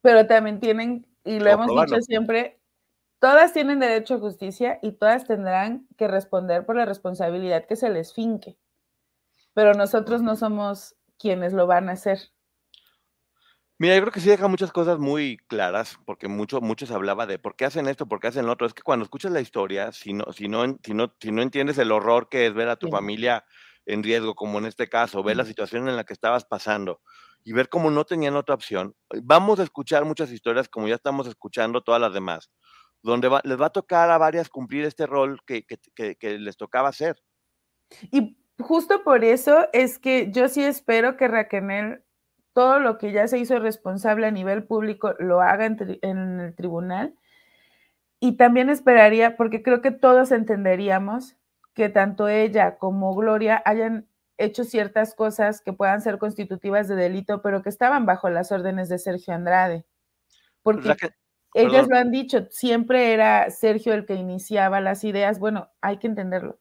pero 0.00 0.26
también 0.26 0.58
tienen, 0.60 1.06
y 1.22 1.38
lo 1.40 1.50
hemos 1.50 1.68
dicho 1.68 2.00
siempre, 2.00 2.60
todas 3.18 3.52
tienen 3.52 3.80
derecho 3.80 4.14
a 4.14 4.20
justicia 4.20 4.78
y 4.80 4.92
todas 4.92 5.26
tendrán 5.26 5.86
que 5.96 6.08
responder 6.08 6.64
por 6.64 6.76
la 6.76 6.84
responsabilidad 6.84 7.66
que 7.66 7.76
se 7.76 7.90
les 7.90 8.14
finque. 8.14 8.56
Pero 9.54 9.74
nosotros 9.74 10.22
no 10.22 10.36
somos 10.36 10.96
quienes 11.18 11.52
lo 11.52 11.66
van 11.66 11.88
a 11.88 11.92
hacer. 11.92 12.20
Mira, 13.80 13.94
yo 13.94 14.00
creo 14.00 14.12
que 14.12 14.20
sí 14.20 14.28
deja 14.28 14.48
muchas 14.48 14.72
cosas 14.72 14.98
muy 14.98 15.36
claras, 15.46 15.98
porque 16.04 16.26
mucho, 16.26 16.60
mucho 16.60 16.84
se 16.84 16.94
hablaba 16.94 17.26
de 17.26 17.38
por 17.38 17.54
qué 17.54 17.64
hacen 17.64 17.86
esto, 17.86 18.08
por 18.08 18.18
qué 18.18 18.26
hacen 18.26 18.44
lo 18.44 18.52
otro. 18.52 18.66
Es 18.66 18.74
que 18.74 18.82
cuando 18.82 19.04
escuchas 19.04 19.30
la 19.30 19.40
historia, 19.40 19.92
si 19.92 20.12
no, 20.12 20.32
si 20.32 20.48
no, 20.48 20.64
si 20.82 20.94
no, 20.94 21.14
si 21.20 21.30
no 21.30 21.42
entiendes 21.42 21.78
el 21.78 21.92
horror 21.92 22.28
que 22.28 22.46
es 22.46 22.54
ver 22.54 22.68
a 22.68 22.76
tu 22.76 22.88
familia 22.88 23.44
en 23.86 24.02
riesgo, 24.02 24.34
como 24.34 24.58
en 24.58 24.66
este 24.66 24.88
caso, 24.88 25.22
ver 25.22 25.36
la 25.36 25.44
situación 25.44 25.88
en 25.88 25.94
la 25.94 26.02
que 26.02 26.12
estabas 26.12 26.44
pasando, 26.44 27.00
y 27.44 27.52
ver 27.52 27.68
cómo 27.68 27.90
no 27.92 28.04
tenían 28.04 28.34
otra 28.34 28.56
opción. 28.56 28.96
Vamos 29.22 29.60
a 29.60 29.62
escuchar 29.62 30.04
muchas 30.04 30.32
historias, 30.32 30.68
como 30.68 30.88
ya 30.88 30.96
estamos 30.96 31.28
escuchando 31.28 31.80
todas 31.80 32.00
las 32.00 32.12
demás, 32.12 32.50
donde 33.02 33.30
les 33.44 33.60
va 33.60 33.66
a 33.66 33.70
tocar 33.70 34.10
a 34.10 34.18
varias 34.18 34.48
cumplir 34.48 34.86
este 34.86 35.06
rol 35.06 35.40
que, 35.46 35.64
les 36.20 36.56
tocaba 36.56 36.88
hacer. 36.88 37.22
Y 38.10 38.36
justo 38.58 39.04
por 39.04 39.22
eso 39.24 39.68
es 39.72 40.00
que 40.00 40.32
yo 40.32 40.48
sí 40.48 40.64
espero 40.64 41.16
que 41.16 41.28
Raquel 41.28 42.02
todo 42.52 42.80
lo 42.80 42.98
que 42.98 43.12
ya 43.12 43.28
se 43.28 43.38
hizo 43.38 43.58
responsable 43.58 44.26
a 44.26 44.30
nivel 44.30 44.64
público 44.64 45.14
lo 45.18 45.40
haga 45.40 45.66
en, 45.66 46.40
el 46.40 46.54
tribunal. 46.54 47.14
Y 48.20 48.36
también 48.36 48.68
esperaría, 48.68 49.36
porque 49.36 49.62
creo 49.62 49.80
que 49.80 49.92
todos 49.92 50.32
entenderíamos 50.32 51.36
que 51.74 51.88
tanto 51.88 52.28
ella 52.28 52.76
como 52.76 53.14
Gloria 53.14 53.62
hayan 53.64 54.08
hecho 54.38 54.64
ciertas 54.64 55.14
cosas 55.14 55.60
que 55.60 55.72
puedan 55.72 56.00
ser 56.00 56.18
constitutivas 56.18 56.88
de 56.88 56.96
delito, 56.96 57.42
pero 57.42 57.62
que 57.62 57.68
estaban 57.68 58.06
bajo 58.06 58.28
las 58.28 58.50
órdenes 58.50 58.88
de 58.88 58.98
Sergio 58.98 59.34
Andrade. 59.34 59.84
Porque 60.62 60.94
ellas 61.54 61.88
lo 61.88 61.96
han 61.96 62.10
dicho, 62.10 62.46
siempre 62.50 63.12
era 63.12 63.50
Sergio 63.50 63.94
el 63.94 64.06
que 64.06 64.14
iniciaba 64.14 64.80
las 64.80 65.04
ideas. 65.04 65.38
Bueno, 65.38 65.70
hay 65.80 65.98
que 65.98 66.06
entenderlo. 66.06 66.58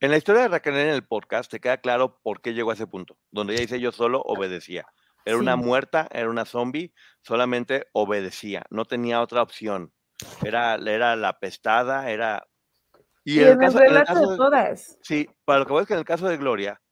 En 0.00 0.10
la 0.10 0.16
historia 0.16 0.42
de 0.42 0.48
Raquel 0.48 0.76
en 0.76 0.88
el 0.88 1.06
podcast 1.06 1.50
te 1.50 1.60
queda 1.60 1.78
claro 1.78 2.20
por 2.22 2.40
qué 2.42 2.52
llegó 2.52 2.70
a 2.70 2.74
ese 2.74 2.86
punto, 2.86 3.16
donde 3.30 3.54
ella 3.54 3.62
dice 3.62 3.80
yo 3.80 3.92
solo 3.92 4.22
obedecía. 4.22 4.86
Era 5.24 5.38
una 5.38 5.56
muerta, 5.56 6.08
era 6.10 6.28
una 6.28 6.44
zombie, 6.44 6.92
solamente 7.22 7.86
obedecía, 7.92 8.64
no 8.70 8.84
tenía 8.84 9.22
otra 9.22 9.42
opción. 9.42 9.92
Era, 10.44 10.74
era 10.74 11.16
la 11.16 11.38
pestada, 11.38 12.10
era... 12.10 12.46
Y, 13.24 13.40
en, 13.40 13.48
el 13.48 13.58
caso, 13.58 13.78
de, 13.78 14.36
todas. 14.36 14.98
Sí, 15.02 15.26
para 15.46 15.60
lo 15.60 15.66
que 15.66 15.72
voy 15.72 15.82
es 15.82 15.88
que 15.88 15.94
en 15.94 16.00
el 16.00 16.04
caso 16.04 16.28
de 16.28 16.36
Gloria, 16.36 16.82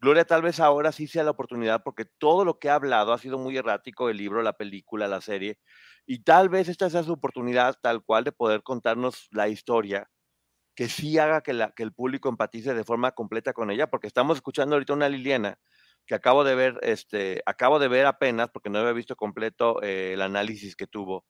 Gloria 0.00 0.24
tal 0.24 0.42
vez 0.42 0.58
ahora 0.58 0.90
sí 0.90 1.06
sea 1.06 1.22
la 1.22 1.30
oportunidad 1.30 1.82
porque 1.84 2.04
todo 2.04 2.44
lo 2.44 2.58
que 2.58 2.68
ha 2.68 2.74
hablado 2.74 3.12
ha 3.12 3.18
sido 3.18 3.38
muy 3.38 3.56
errático, 3.56 4.10
el 4.10 4.16
libro, 4.16 4.42
la 4.42 4.54
película, 4.54 5.06
la 5.06 5.20
serie, 5.20 5.60
y 6.06 6.24
tal 6.24 6.48
vez 6.48 6.68
esta 6.68 6.90
sea 6.90 7.04
su 7.04 7.12
oportunidad 7.12 7.76
tal 7.80 8.04
cual 8.04 8.24
de 8.24 8.32
poder 8.32 8.62
contarnos 8.62 9.28
la 9.30 9.48
historia 9.48 10.10
que 10.74 10.88
sí 10.88 11.18
haga 11.18 11.40
que, 11.40 11.54
la, 11.54 11.72
que 11.72 11.82
el 11.82 11.92
público 11.92 12.28
empatice 12.28 12.74
de 12.74 12.84
forma 12.84 13.12
completa 13.12 13.54
con 13.54 13.70
ella, 13.70 13.88
porque 13.88 14.06
estamos 14.06 14.36
escuchando 14.36 14.76
ahorita 14.76 14.92
una 14.92 15.08
Liliana 15.08 15.58
que 16.06 16.14
acabo 16.14 16.44
de 16.44 16.54
ver, 16.54 16.78
este, 16.82 17.42
acabo 17.46 17.78
de 17.78 17.88
ver 17.88 18.06
apenas, 18.06 18.48
porque 18.50 18.70
no 18.70 18.78
había 18.78 18.92
visto 18.92 19.16
completo 19.16 19.82
eh, 19.82 20.12
el 20.14 20.22
análisis 20.22 20.76
que 20.76 20.86
tuvo. 20.86 21.24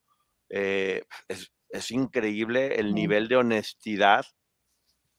Eh, 0.50 1.02
es, 1.28 1.52
es, 1.70 1.90
increíble 1.90 2.76
el 2.78 2.94
nivel 2.94 3.28
de 3.28 3.36
honestidad 3.36 4.24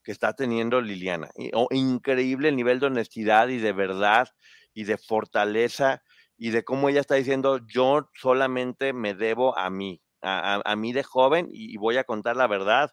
que 0.07 0.13
está 0.13 0.31
teniendo 0.31 0.79
Liliana. 0.79 1.29
increíble 1.71 2.47
el 2.47 2.55
nivel 2.55 2.79
de 2.79 2.85
honestidad 2.85 3.49
y 3.49 3.57
de 3.57 3.73
verdad 3.73 4.29
y 4.73 4.85
de 4.85 4.97
fortaleza 4.97 6.01
y 6.37 6.51
de 6.51 6.63
cómo 6.63 6.87
ella 6.87 7.01
está 7.01 7.15
diciendo, 7.15 7.59
yo 7.67 8.09
solamente 8.13 8.93
me 8.93 9.15
debo 9.15 9.57
a 9.57 9.69
mí, 9.69 10.01
a, 10.21 10.75
mí 10.77 10.93
de 10.93 11.03
joven 11.03 11.49
y, 11.51 11.75
voy 11.75 11.97
a 11.97 12.05
contar 12.05 12.37
la 12.37 12.47
verdad, 12.47 12.91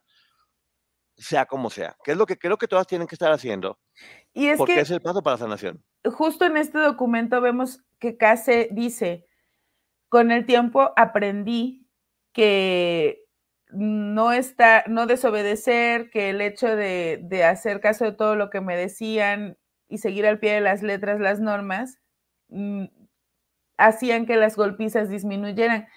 sea 1.17 1.47
como 1.47 1.71
sea, 1.71 1.97
que 2.05 2.13
es 2.13 2.17
lo 2.17 2.27
que 2.27 2.39
creo 2.39 2.57
que 2.59 2.69
todas 2.69 2.87
tienen 2.87 3.07
que 3.07 3.15
estar 3.15 3.33
haciendo. 3.33 3.79
Y 4.33 4.49
es 4.49 4.59
porque 4.59 4.81
es 4.81 4.91
el 4.91 5.01
paso 5.01 5.23
para 5.23 5.35
la 5.35 5.39
sanación. 5.39 5.85
Justo 6.05 6.45
en 6.45 6.57
este 6.57 6.79
documento 6.79 7.41
vemos 7.41 7.83
que 7.99 8.17
Case 8.17 8.69
dice, 8.73 9.27
con 10.09 10.31
el 10.31 10.47
tiempo 10.47 10.93
aprendí 10.97 11.89
que 12.33 13.25
no 13.71 14.33
está, 14.33 14.85
no 14.87 15.07
desobedecer, 15.07 16.11
que 16.11 16.31
el 16.31 16.41
hecho 16.41 16.77
de, 16.77 17.45
hacer 17.45 17.81
caso 17.81 18.05
de 18.05 18.13
todo 18.13 18.37
lo 18.37 18.51
que 18.51 18.61
me 18.61 18.77
decían 18.77 19.57
y 19.89 19.99
seguir 19.99 20.27
al 20.27 20.39
pie 20.39 20.55
de 20.55 20.61
las 20.61 20.83
letras 20.83 21.21
las 21.21 21.41
normas, 21.41 21.99
mm, 22.49 22.85
hacían 23.77 24.27
que 24.27 24.37
las 24.37 24.57
golpizas 24.57 25.09
disminuyeran. 25.09 25.89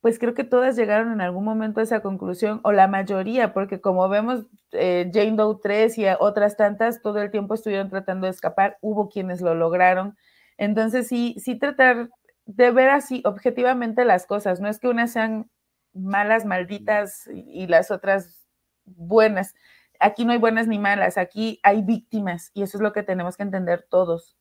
Pues 0.00 0.18
creo 0.18 0.34
que 0.34 0.44
todas 0.44 0.76
llegaron 0.76 1.12
en 1.12 1.20
algún 1.20 1.44
momento 1.44 1.80
a 1.80 1.82
esa 1.82 2.00
conclusión, 2.00 2.60
o 2.62 2.72
la 2.72 2.86
mayoría, 2.86 3.52
porque 3.52 3.80
como 3.80 4.08
vemos, 4.08 4.46
eh, 4.72 5.10
Jane 5.12 5.36
Doe 5.36 5.58
3 5.62 5.98
y 5.98 6.06
otras 6.20 6.56
tantas, 6.56 7.02
todo 7.02 7.20
el 7.20 7.30
tiempo 7.30 7.54
estuvieron 7.54 7.88
tratando 7.88 8.26
de 8.26 8.30
escapar, 8.30 8.78
hubo 8.80 9.08
quienes 9.08 9.40
lo 9.40 9.54
lograron. 9.54 10.16
Entonces, 10.56 11.08
sí, 11.08 11.34
sí 11.38 11.58
tratar 11.58 12.10
de 12.46 12.70
ver 12.70 12.90
así 12.90 13.22
objetivamente 13.24 14.04
las 14.04 14.26
cosas, 14.26 14.60
no 14.60 14.68
es 14.68 14.78
que 14.78 14.88
unas 14.88 15.12
sean 15.12 15.50
malas, 15.92 16.44
malditas 16.44 17.28
y 17.32 17.66
las 17.66 17.90
otras 17.90 18.46
buenas. 18.84 19.54
Aquí 20.00 20.24
no 20.24 20.32
hay 20.32 20.38
buenas 20.38 20.68
ni 20.68 20.78
malas, 20.78 21.18
aquí 21.18 21.60
hay 21.62 21.82
víctimas 21.82 22.50
y 22.54 22.62
eso 22.62 22.78
es 22.78 22.82
lo 22.82 22.92
que 22.92 23.02
tenemos 23.02 23.36
que 23.36 23.42
entender 23.42 23.86
todos. 23.90 24.36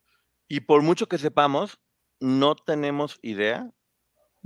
Y 0.47 0.61
por 0.61 0.83
mucho 0.83 1.07
que 1.07 1.17
sepamos, 1.17 1.81
no 2.19 2.55
tenemos 2.55 3.19
idea 3.21 3.71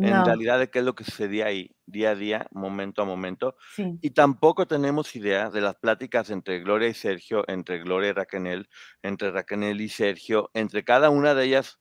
en 0.02 0.26
realidad 0.26 0.60
de 0.60 0.70
qué 0.70 0.80
es 0.80 0.86
lo 0.86 0.96
que 0.96 1.04
sucedía 1.04 1.46
ahí 1.48 1.76
día 1.86 2.12
a 2.12 2.16
día, 2.16 2.48
momento 2.52 3.02
a 3.02 3.06
momento. 3.06 3.56
Y 3.78 4.12
tampoco 4.12 4.68
tenemos 4.68 5.16
idea 5.16 5.50
de 5.50 5.62
las 5.62 5.76
pláticas 5.76 6.30
entre 6.30 6.60
Gloria 6.60 6.90
y 6.90 6.94
Sergio, 6.94 7.44
entre 7.48 7.80
Gloria 7.80 8.10
y 8.10 8.14
Raquel, 8.14 8.70
entre 9.02 9.32
Raquel 9.32 9.82
y 9.82 9.90
Sergio, 9.90 10.50
entre 10.54 10.84
cada 10.84 11.10
una 11.10 11.34
de 11.34 11.46
ellas. 11.46 11.80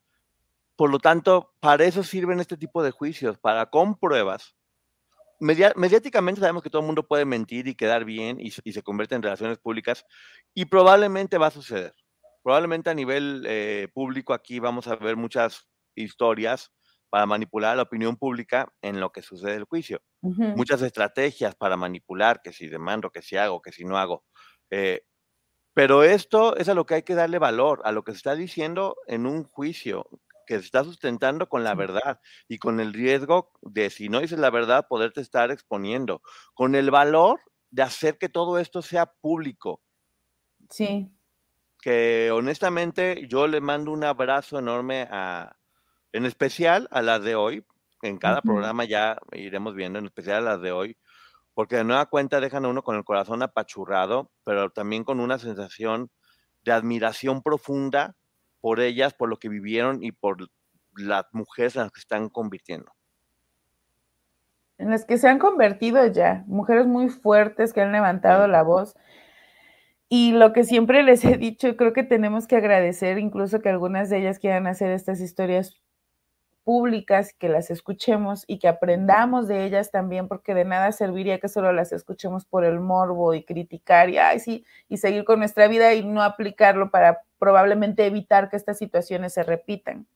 Por 0.76 0.90
lo 0.90 0.98
tanto, 0.98 1.54
para 1.60 1.84
eso 1.84 2.02
sirven 2.02 2.40
este 2.40 2.56
tipo 2.56 2.82
de 2.82 2.90
juicios, 2.90 3.38
para 3.38 3.66
con 3.66 3.98
pruebas 3.98 4.54
mediáticamente 5.40 6.40
sabemos 6.40 6.62
que 6.62 6.70
todo 6.70 6.82
el 6.82 6.86
mundo 6.86 7.06
puede 7.06 7.24
mentir 7.24 7.66
y 7.66 7.74
quedar 7.74 8.04
bien 8.04 8.38
y, 8.40 8.50
se 8.50 8.82
convierte 8.82 9.14
en 9.14 9.22
relaciones 9.22 9.58
públicas 9.58 10.04
y 10.54 10.66
probablemente 10.66 11.38
va 11.38 11.46
a 11.46 11.50
suceder. 11.50 11.94
Probablemente 12.42 12.90
a 12.90 12.94
nivel 12.94 13.44
eh, 13.46 13.88
público 13.92 14.34
aquí 14.34 14.60
vamos 14.60 14.86
a 14.86 14.96
ver 14.96 15.16
muchas 15.16 15.66
historias 15.94 16.70
para 17.10 17.26
manipular 17.26 17.72
a 17.72 17.76
la 17.76 17.82
opinión 17.82 18.16
pública 18.16 18.72
en 18.80 19.00
lo 19.00 19.10
que 19.10 19.20
sucede 19.20 19.56
el 19.56 19.64
juicio. 19.64 20.00
Muchas 20.22 20.80
estrategias 20.82 21.56
para 21.56 21.76
manipular, 21.76 22.40
que 22.40 22.52
si 22.52 22.68
demando, 22.68 23.10
que 23.10 23.20
si 23.20 23.36
hago, 23.36 23.60
que 23.60 23.72
si 23.72 23.84
no 23.84 23.98
hago. 23.98 24.24
Eh, 24.70 25.02
pero 25.74 26.04
esto 26.04 26.56
es 26.56 26.68
a 26.68 26.74
lo 26.74 26.86
que 26.86 26.94
hay 26.94 27.02
que 27.02 27.14
darle 27.14 27.38
valor, 27.38 27.82
a 27.84 27.92
lo 27.92 28.04
que 28.04 28.12
se 28.12 28.18
está 28.18 28.34
diciendo 28.34 28.96
en 29.06 29.26
un 29.26 29.44
juicio, 29.44 30.06
que 30.46 30.58
se 30.58 30.64
está 30.64 30.84
sustentando 30.84 31.48
con 31.48 31.64
la 31.64 31.74
verdad 31.74 32.20
y 32.48 32.58
con 32.58 32.80
el 32.80 32.92
riesgo 32.92 33.52
de, 33.62 33.90
si 33.90 34.08
no 34.08 34.20
dices 34.20 34.38
la 34.38 34.50
verdad, 34.50 34.86
poderte 34.88 35.20
estar 35.20 35.50
exponiendo, 35.50 36.22
con 36.54 36.74
el 36.74 36.90
valor 36.90 37.40
de 37.70 37.82
hacer 37.82 38.18
que 38.18 38.28
todo 38.28 38.58
esto 38.58 38.82
sea 38.82 39.06
público. 39.06 39.80
Sí. 40.68 41.10
Que 41.80 42.30
honestamente 42.32 43.26
yo 43.28 43.46
le 43.46 43.60
mando 43.60 43.90
un 43.90 44.04
abrazo 44.04 44.58
enorme 44.58 45.08
a, 45.10 45.56
en 46.12 46.26
especial 46.26 46.88
a 46.90 47.02
las 47.02 47.22
de 47.22 47.34
hoy, 47.34 47.64
en 48.02 48.18
cada 48.18 48.42
programa 48.42 48.84
ya 48.84 49.18
iremos 49.32 49.74
viendo, 49.74 49.98
en 49.98 50.06
especial 50.06 50.38
a 50.38 50.52
las 50.52 50.62
de 50.62 50.72
hoy, 50.72 50.96
porque 51.54 51.76
de 51.76 51.84
nueva 51.84 52.06
cuenta 52.06 52.40
dejan 52.40 52.64
a 52.64 52.68
uno 52.68 52.82
con 52.82 52.96
el 52.96 53.04
corazón 53.04 53.42
apachurrado, 53.42 54.30
pero 54.44 54.70
también 54.70 55.04
con 55.04 55.20
una 55.20 55.38
sensación 55.38 56.10
de 56.64 56.72
admiración 56.72 57.42
profunda 57.42 58.16
por 58.60 58.80
ellas, 58.80 59.14
por 59.14 59.28
lo 59.28 59.38
que 59.38 59.48
vivieron 59.48 60.02
y 60.02 60.12
por 60.12 60.48
las 60.96 61.24
mujeres 61.32 61.76
en 61.76 61.82
las 61.82 61.92
que 61.92 62.00
están 62.00 62.28
convirtiendo. 62.28 62.92
En 64.78 64.90
las 64.90 65.04
que 65.04 65.18
se 65.18 65.28
han 65.28 65.38
convertido 65.38 66.06
ya, 66.06 66.44
mujeres 66.46 66.86
muy 66.86 67.10
fuertes 67.10 67.72
que 67.72 67.82
han 67.82 67.92
levantado 67.92 68.48
la 68.48 68.62
voz. 68.62 68.96
Y 70.08 70.32
lo 70.32 70.52
que 70.52 70.64
siempre 70.64 71.02
les 71.02 71.24
he 71.24 71.36
dicho, 71.36 71.76
creo 71.76 71.92
que 71.92 72.02
tenemos 72.02 72.46
que 72.46 72.56
agradecer 72.56 73.18
incluso 73.18 73.60
que 73.60 73.68
algunas 73.68 74.10
de 74.10 74.20
ellas 74.20 74.38
quieran 74.38 74.66
hacer 74.66 74.90
estas 74.90 75.20
historias 75.20 75.80
públicas, 76.70 77.34
que 77.36 77.48
las 77.48 77.68
escuchemos 77.68 78.44
y 78.46 78.60
que 78.60 78.68
aprendamos 78.68 79.48
de 79.48 79.64
ellas 79.64 79.90
también, 79.90 80.28
porque 80.28 80.54
de 80.54 80.64
nada 80.64 80.92
serviría 80.92 81.40
que 81.40 81.48
solo 81.48 81.72
las 81.72 81.90
escuchemos 81.90 82.44
por 82.44 82.64
el 82.64 82.78
morbo 82.78 83.34
y 83.34 83.42
criticar 83.42 84.08
y, 84.08 84.18
ay, 84.18 84.38
sí, 84.38 84.64
y 84.88 84.98
seguir 84.98 85.24
con 85.24 85.40
nuestra 85.40 85.66
vida 85.66 85.92
y 85.94 86.04
no 86.04 86.22
aplicarlo 86.22 86.92
para 86.92 87.22
probablemente 87.40 88.06
evitar 88.06 88.48
que 88.48 88.56
estas 88.56 88.78
situaciones 88.78 89.34
se 89.34 89.42
repitan. 89.42 90.06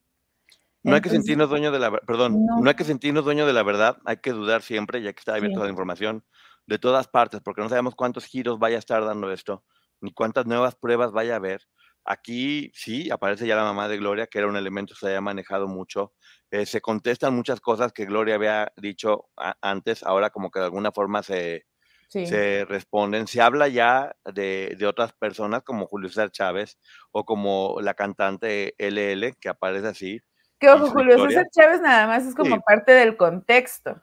No 0.85 0.95
hay 0.95 1.01
que 1.01 1.09
sentirnos 1.09 1.49
dueños 1.51 1.73
de 1.73 1.81
la 1.81 1.91
perdón, 1.91 2.47
no. 2.47 2.69
hay 2.69 2.77
que 2.77 2.85
sentirnos 2.85 3.25
dueños 3.25 3.49
de 3.49 3.53
la 3.53 3.65
verdad, 3.65 3.97
hay 4.05 4.19
que 4.19 4.31
dudar 4.31 4.63
siempre, 4.63 5.03
ya 5.03 5.13
que 5.13 5.19
está 5.19 5.35
abierta 5.35 5.59
la 5.59 5.71
información 5.71 6.23
de 6.69 6.79
todas 6.79 7.09
partes, 7.09 7.41
porque 7.41 7.63
no 7.63 7.69
sabemos 7.69 7.97
cuántos 7.97 8.27
giros 8.27 8.61
vaya 8.61 8.77
a 8.77 8.79
estar 8.79 9.05
dando 9.05 9.33
esto, 9.33 9.65
ni 10.01 10.13
cuántas 10.13 10.47
nuevas 10.47 10.77
pruebas 10.77 11.11
vaya 11.11 11.33
a 11.33 11.39
haber. 11.39 11.67
Aquí 12.05 12.71
sí 12.75 13.11
aparece 13.11 13.47
ya 13.47 13.57
la 13.57 13.65
mamá 13.65 13.89
de 13.89 13.97
Gloria, 13.97 14.27
que 14.27 14.39
era 14.39 14.49
un 14.49 14.57
elemento 14.57 14.95
que 14.95 15.01
se 15.01 15.07
había 15.07 15.21
manejado 15.21 15.69
mucho. 15.69 16.13
Eh, 16.51 16.67
se 16.67 16.81
contestan 16.81 17.35
muchas 17.35 17.61
cosas 17.61 17.93
que 17.93 18.05
Gloria 18.05 18.35
había 18.35 18.73
dicho 18.77 19.27
antes, 19.63 20.03
ahora 20.03 20.31
como 20.31 20.51
que 20.51 20.61
de 20.61 20.67
alguna 20.67 20.93
forma 20.93 21.23
se, 21.23 21.67
se 22.09 22.65
responden. 22.67 23.27
Se 23.27 23.41
habla 23.41 23.69
ya 23.69 24.15
de, 24.25 24.77
de, 24.79 24.87
otras 24.87 25.13
personas 25.15 25.63
como 25.63 25.87
Julio 25.87 26.09
César 26.09 26.31
Chávez 26.31 26.79
o 27.11 27.25
como 27.25 27.79
la 27.81 27.95
cantante 27.95 28.75
LL, 28.79 29.37
que 29.41 29.49
aparece 29.49 29.89
así. 29.89 30.21
Que 30.59 30.71
ojo, 30.71 30.91
Julio 30.91 31.19
César 31.27 31.47
Chávez 31.51 31.81
nada 31.81 32.07
más 32.07 32.25
es 32.25 32.35
como 32.35 32.61
parte 32.61 32.93
del 32.93 33.17
contexto. 33.17 34.01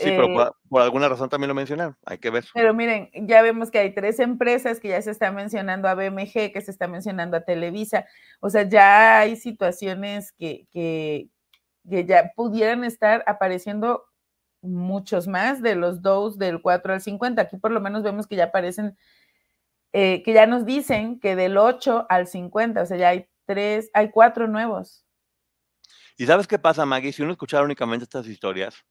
Sí, 0.00 0.10
pero 0.10 0.42
eh, 0.42 0.50
por, 0.68 0.82
alguna 0.82 1.08
razón 1.08 1.28
también 1.28 1.48
lo 1.48 1.54
mencionaron, 1.54 1.96
hay 2.06 2.18
que 2.18 2.30
ver. 2.30 2.46
Pero 2.54 2.72
miren, 2.72 3.10
ya 3.12 3.42
vemos 3.42 3.70
que 3.70 3.78
hay 3.78 3.94
tres 3.94 4.18
empresas 4.18 4.80
que 4.80 4.88
ya 4.88 5.02
se 5.02 5.10
está 5.10 5.30
mencionando 5.30 5.88
a 5.88 5.94
BMG, 5.94 6.52
que 6.52 6.60
se 6.60 6.70
está 6.70 6.88
mencionando 6.88 7.36
a 7.36 7.44
Televisa, 7.44 8.06
o 8.40 8.48
sea, 8.48 8.62
ya 8.62 9.18
hay 9.18 9.36
situaciones 9.36 10.32
que, 10.32 10.66
que, 10.70 11.28
que 11.88 12.06
ya 12.06 12.32
pudieran 12.34 12.84
estar 12.84 13.22
apareciendo 13.26 14.04
muchos 14.62 15.26
más 15.26 15.62
de 15.62 15.74
los 15.74 16.02
dos 16.02 16.38
del 16.38 16.62
4 16.62 16.94
al 16.94 17.00
50. 17.00 17.42
Aquí 17.42 17.56
por 17.56 17.70
lo 17.70 17.80
menos 17.80 18.02
vemos 18.02 18.26
que 18.26 18.36
ya 18.36 18.44
aparecen, 18.44 18.96
eh, 19.92 20.22
que 20.22 20.32
ya 20.32 20.46
nos 20.46 20.64
dicen 20.64 21.20
que 21.20 21.36
del 21.36 21.58
8 21.58 22.06
al 22.08 22.26
50, 22.26 22.82
o 22.82 22.86
sea, 22.86 22.96
ya 22.96 23.08
hay 23.10 23.28
tres, 23.46 23.90
hay 23.92 24.10
cuatro 24.10 24.46
nuevos. 24.46 25.04
¿Y 26.16 26.26
sabes 26.26 26.46
qué 26.46 26.58
pasa, 26.58 26.84
Maggie? 26.84 27.12
Si 27.12 27.22
uno 27.22 27.32
escuchara 27.32 27.64
únicamente 27.64 28.04
estas 28.04 28.26
historias, 28.26 28.84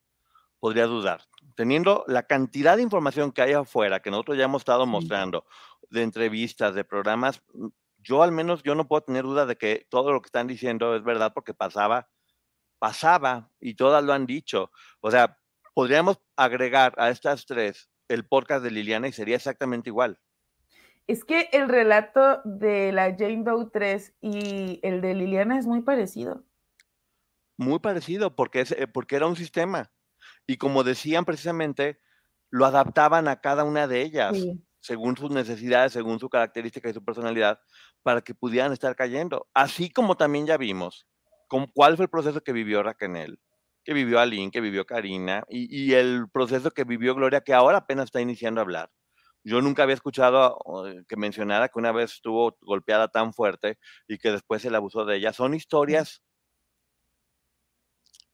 podría 0.60 0.86
dudar. 0.86 1.22
Teniendo 1.56 2.06
la 2.08 2.24
cantidad 2.24 2.78
de 2.78 2.84
información 2.84 3.32
que 3.32 3.42
hay 3.42 3.54
afuera, 3.54 4.02
que 4.02 4.12
nosotros 4.12 4.38
ya 4.38 4.46
hemos 4.46 4.62
estado 4.62 4.86
mostrando, 4.86 5.46
de 5.90 6.04
entrevistas, 6.04 6.76
de 6.76 6.84
programas, 6.84 7.42
mm, 7.54 7.68
yo 7.98 8.24
al 8.24 8.32
menos 8.32 8.64
yo 8.64 8.76
no 8.76 8.88
puedo 8.88 9.02
tener 9.02 9.24
duda 9.24 9.46
de 9.46 9.58
que 9.58 9.86
todo 9.90 10.12
lo 10.12 10.22
que 10.22 10.28
están 10.28 10.48
diciendo 10.48 10.96
es 10.96 11.04
verdad 11.04 11.34
porque 11.34 11.54
pasaba, 11.54 12.10
pasaba 12.80 13.52
y 13.60 13.76
todas 13.76 14.04
lo 14.04 14.14
han 14.14 14.26
dicho. 14.26 14.72
O 15.02 15.12
sea, 15.12 15.38
podríamos 15.74 16.20
agregar 16.36 16.94
a 16.98 17.10
estas 17.10 17.46
tres 17.46 17.90
el 18.08 18.26
podcast 18.26 18.64
de 18.64 18.72
Liliana 18.72 19.08
y 19.08 19.12
sería 19.12 19.36
exactamente 19.36 19.90
igual. 19.90 20.20
Es 21.08 21.26
que 21.26 21.50
el 21.54 21.70
relato 21.70 22.42
de 22.46 22.92
la 22.92 23.16
Jane 23.18 23.44
Doe 23.44 23.70
3 23.72 24.14
y 24.22 24.80
el 24.84 25.02
de 25.02 25.16
Liliana 25.16 25.58
es 25.58 25.66
muy 25.66 25.82
parecido. 25.82 26.44
Muy 27.58 27.80
parecido, 27.80 28.36
porque, 28.36 28.62
es, 28.62 28.72
eh, 28.72 28.88
porque 28.88 29.16
era 29.16 29.28
un 29.28 29.36
sistema. 29.36 29.92
Y 30.50 30.58
como 30.58 30.84
decían 30.84 31.26
precisamente, 31.26 32.00
lo 32.50 32.66
adaptaban 32.66 33.28
a 33.28 33.40
cada 33.40 33.64
una 33.64 33.86
de 33.86 34.02
ellas, 34.02 34.36
según 34.80 35.16
sus 35.16 35.30
necesidades, 35.30 35.94
según 35.94 36.20
su 36.20 36.28
característica 36.28 36.90
y 36.90 36.94
su 36.94 37.06
personalidad, 37.06 37.60
para 38.02 38.22
que 38.22 38.34
pudieran 38.34 38.74
estar 38.74 38.96
cayendo. 38.96 39.48
Así 39.54 39.92
como 39.92 40.18
también 40.18 40.48
ya 40.48 40.58
vimos 40.58 41.06
cuál 41.76 41.98
fue 41.98 42.06
el 42.06 42.10
proceso 42.10 42.42
que 42.42 42.52
vivió 42.52 42.82
Raquel, 42.82 43.40
que 43.84 43.94
vivió 43.94 44.20
Aline, 44.20 44.50
que 44.50 44.60
vivió 44.60 44.88
Karina, 44.88 45.44
y, 45.50 45.94
el 45.94 46.26
proceso 46.34 46.72
que 46.72 46.84
vivió 46.84 47.14
Gloria, 47.14 47.42
que 47.42 47.54
ahora 47.54 47.78
apenas 47.78 48.06
está 48.06 48.20
iniciando 48.20 48.60
a 48.60 48.64
hablar. 48.64 48.90
Yo 49.44 49.62
nunca 49.62 49.84
había 49.84 49.94
escuchado 49.94 50.58
que 51.08 51.16
mencionara 51.16 51.70
que 51.70 51.78
una 51.78 51.92
vez 51.92 52.14
estuvo 52.14 52.58
golpeada 52.62 53.08
tan 53.10 53.34
fuerte 53.34 53.78
y 54.08 54.18
que 54.18 54.32
después 54.32 54.64
se 54.64 54.72
le 54.72 54.78
abusó 54.78 55.06
de 55.06 55.18
ella. 55.18 55.32
Son 55.32 55.54
historias, 55.54 56.24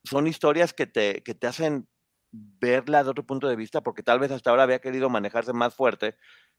son 0.06 0.28
historias 0.28 0.74
que 0.74 0.88
te, 0.88 1.22
que 1.22 1.36
te 1.36 1.48
hacen 1.48 1.90
verla 2.60 3.04
de 3.04 3.10
otro 3.10 3.26
punto 3.26 3.48
de 3.48 3.56
vista, 3.56 3.82
porque 3.82 4.04
tal 4.04 4.20
vez 4.20 4.32
hasta 4.32 4.50
ahora 4.50 4.64
había 4.64 4.80
querido 4.80 5.10
manejarse 5.10 5.54
más 5.54 5.76
fuerte 5.76 6.16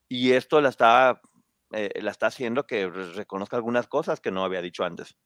y 0.08 0.32
esto 0.32 0.60
la 0.60 0.68
está, 0.68 1.20
eh, 1.72 1.90
la 2.00 2.10
está 2.10 2.28
haciendo 2.28 2.66
que 2.66 2.88
reconozca 2.88 3.56
algunas 3.56 3.86
cosas 3.86 4.20
que 4.20 4.30
no 4.30 4.44
había 4.44 4.62
dicho 4.62 4.84
antes. 4.84 5.16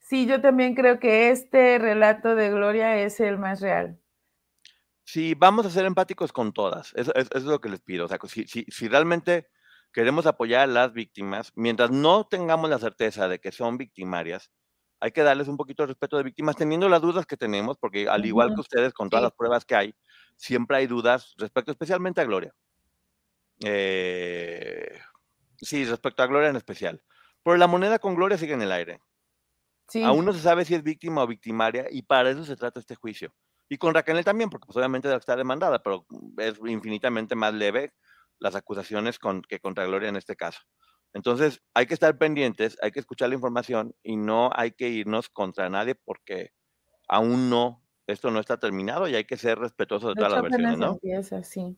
Sí, 0.00 0.26
yo 0.26 0.40
también 0.40 0.74
creo 0.74 0.98
que 0.98 1.30
este 1.30 1.78
relato 1.78 2.34
de 2.34 2.50
Gloria 2.50 2.98
es 2.98 3.20
el 3.20 3.38
más 3.38 3.60
real. 3.60 4.00
Sí, 5.04 5.34
vamos 5.34 5.64
a 5.66 5.70
ser 5.70 5.84
empáticos 5.84 6.32
con 6.32 6.52
todas. 6.52 6.92
Eso, 6.94 7.12
es 7.14 7.42
lo 7.44 7.60
que 7.60 7.68
les 7.68 7.80
pido. 7.80 8.06
O 8.06 8.08
sea, 8.08 8.18
si, 8.26 8.46
si, 8.46 8.88
realmente 8.88 9.48
queremos 9.92 10.26
apoyar 10.26 10.62
a 10.62 10.66
las 10.66 10.92
víctimas, 10.92 11.52
mientras 11.56 11.90
no 11.90 12.26
tengamos 12.26 12.68
la 12.68 12.78
certeza 12.78 13.28
de 13.28 13.38
que 13.38 13.52
son 13.52 13.78
victimarias, 13.78 14.50
hay 15.00 15.12
que 15.12 15.22
darles 15.22 15.48
un 15.48 15.56
poquito 15.56 15.82
de 15.82 15.88
respeto 15.88 16.16
de 16.16 16.24
víctimas, 16.24 16.56
teniendo 16.56 16.88
las 16.88 17.00
dudas 17.00 17.26
que 17.26 17.36
tenemos, 17.36 17.78
porque 17.78 18.08
al 18.08 18.24
igual 18.26 18.54
que 18.54 18.60
ustedes, 18.60 18.92
con 18.92 19.08
todas 19.08 19.22
las 19.22 19.32
pruebas 19.32 19.64
que 19.64 19.74
hay, 19.74 19.94
siempre 20.36 20.76
hay 20.76 20.86
dudas 20.86 21.34
respecto 21.36 21.70
especialmente 21.70 22.20
a 22.20 22.24
Gloria. 22.24 22.54
Eh, 23.64 24.98
sí, 25.56 25.84
respecto 25.84 26.22
a 26.22 26.26
Gloria 26.26 26.50
en 26.50 26.56
especial. 26.56 27.02
Pero 27.42 27.56
la 27.56 27.66
moneda 27.66 27.98
con 27.98 28.14
Gloria 28.14 28.38
sigue 28.38 28.54
en 28.54 28.62
el 28.62 28.72
aire. 28.72 29.00
Aún 30.04 30.24
no 30.24 30.32
se 30.32 30.40
sabe 30.40 30.64
si 30.64 30.74
es 30.74 30.82
víctima 30.82 31.22
o 31.22 31.26
victimaria 31.26 31.86
y 31.90 32.02
para 32.02 32.30
eso 32.30 32.44
se 32.44 32.56
trata 32.56 32.80
este 32.80 32.94
juicio. 32.94 33.32
Y 33.70 33.78
con 33.78 33.94
Raquel 33.94 34.22
también, 34.24 34.50
porque 34.50 34.66
pues, 34.66 34.76
obviamente 34.76 35.14
está 35.14 35.36
demandada, 35.36 35.82
pero 35.82 36.06
es 36.38 36.58
infinitamente 36.66 37.34
más 37.34 37.54
leve 37.54 37.92
las 38.38 38.54
acusaciones 38.54 39.18
con, 39.18 39.42
que 39.42 39.60
contra 39.60 39.86
Gloria 39.86 40.08
en 40.08 40.16
este 40.16 40.36
caso. 40.36 40.60
Entonces, 41.18 41.60
hay 41.74 41.86
que 41.86 41.94
estar 41.94 42.16
pendientes, 42.16 42.78
hay 42.80 42.92
que 42.92 43.00
escuchar 43.00 43.28
la 43.28 43.34
información 43.34 43.92
y 44.04 44.16
no 44.16 44.50
hay 44.54 44.70
que 44.70 44.88
irnos 44.88 45.28
contra 45.28 45.68
nadie 45.68 45.96
porque 45.96 46.52
aún 47.08 47.50
no, 47.50 47.82
esto 48.06 48.30
no 48.30 48.38
está 48.38 48.58
terminado 48.58 49.08
y 49.08 49.16
hay 49.16 49.24
que 49.24 49.36
ser 49.36 49.58
respetuosos 49.58 50.14
de, 50.14 50.14
todas 50.14 50.32
las 50.32 50.42
versiones, 50.42 50.78
¿no? 50.78 50.92
Empieza, 50.92 51.42
sí. 51.42 51.76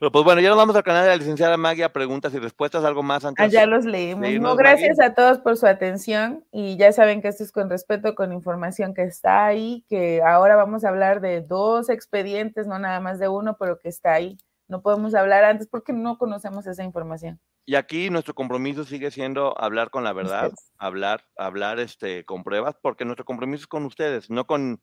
Pero 0.00 0.10
pues 0.10 0.24
bueno, 0.24 0.40
ya 0.40 0.48
nos 0.48 0.58
vamos 0.58 0.74
al 0.74 0.82
canal 0.82 1.04
de 1.04 1.10
la 1.10 1.16
licenciada 1.16 1.56
Magia, 1.56 1.92
preguntas 1.92 2.34
y 2.34 2.40
respuestas, 2.40 2.84
algo 2.84 3.04
más 3.04 3.24
antes. 3.24 3.44
Ah, 3.44 3.48
ya 3.48 3.64
los 3.64 3.84
leímos. 3.84 4.56
gracias 4.56 4.98
a 4.98 5.14
todos 5.14 5.38
por 5.38 5.56
su 5.56 5.68
atención 5.68 6.44
y 6.50 6.76
ya 6.76 6.90
saben 6.90 7.22
que 7.22 7.28
esto 7.28 7.44
es 7.44 7.52
con 7.52 7.70
respeto, 7.70 8.16
con 8.16 8.32
información 8.32 8.92
que 8.92 9.04
está 9.04 9.46
ahí, 9.46 9.84
que 9.88 10.20
ahora 10.20 10.56
vamos 10.56 10.84
a 10.84 10.88
hablar 10.88 11.20
de 11.20 11.42
dos 11.42 11.90
expedientes, 11.90 12.66
no 12.66 12.80
nada 12.80 12.98
más 12.98 13.20
de 13.20 13.28
uno, 13.28 13.56
pero 13.56 13.78
que 13.78 13.88
está 13.88 14.14
ahí. 14.14 14.36
No 14.68 14.82
podemos 14.82 15.14
hablar 15.14 15.44
antes 15.44 15.66
porque 15.66 15.92
no 15.92 16.18
conocemos 16.18 16.66
esa 16.66 16.84
información. 16.84 17.40
Y 17.64 17.74
aquí 17.74 18.08
nuestro 18.08 18.34
compromiso 18.34 18.84
sigue 18.84 19.10
siendo 19.10 19.58
hablar 19.60 19.90
con 19.90 20.04
la 20.04 20.12
verdad, 20.12 20.52
hablar, 20.78 21.24
hablar 21.36 21.80
este, 21.80 22.24
con 22.24 22.42
pruebas, 22.42 22.76
porque 22.80 23.04
nuestro 23.04 23.24
compromiso 23.24 23.62
es 23.62 23.66
con 23.66 23.84
ustedes, 23.84 24.30
no 24.30 24.46
con, 24.46 24.80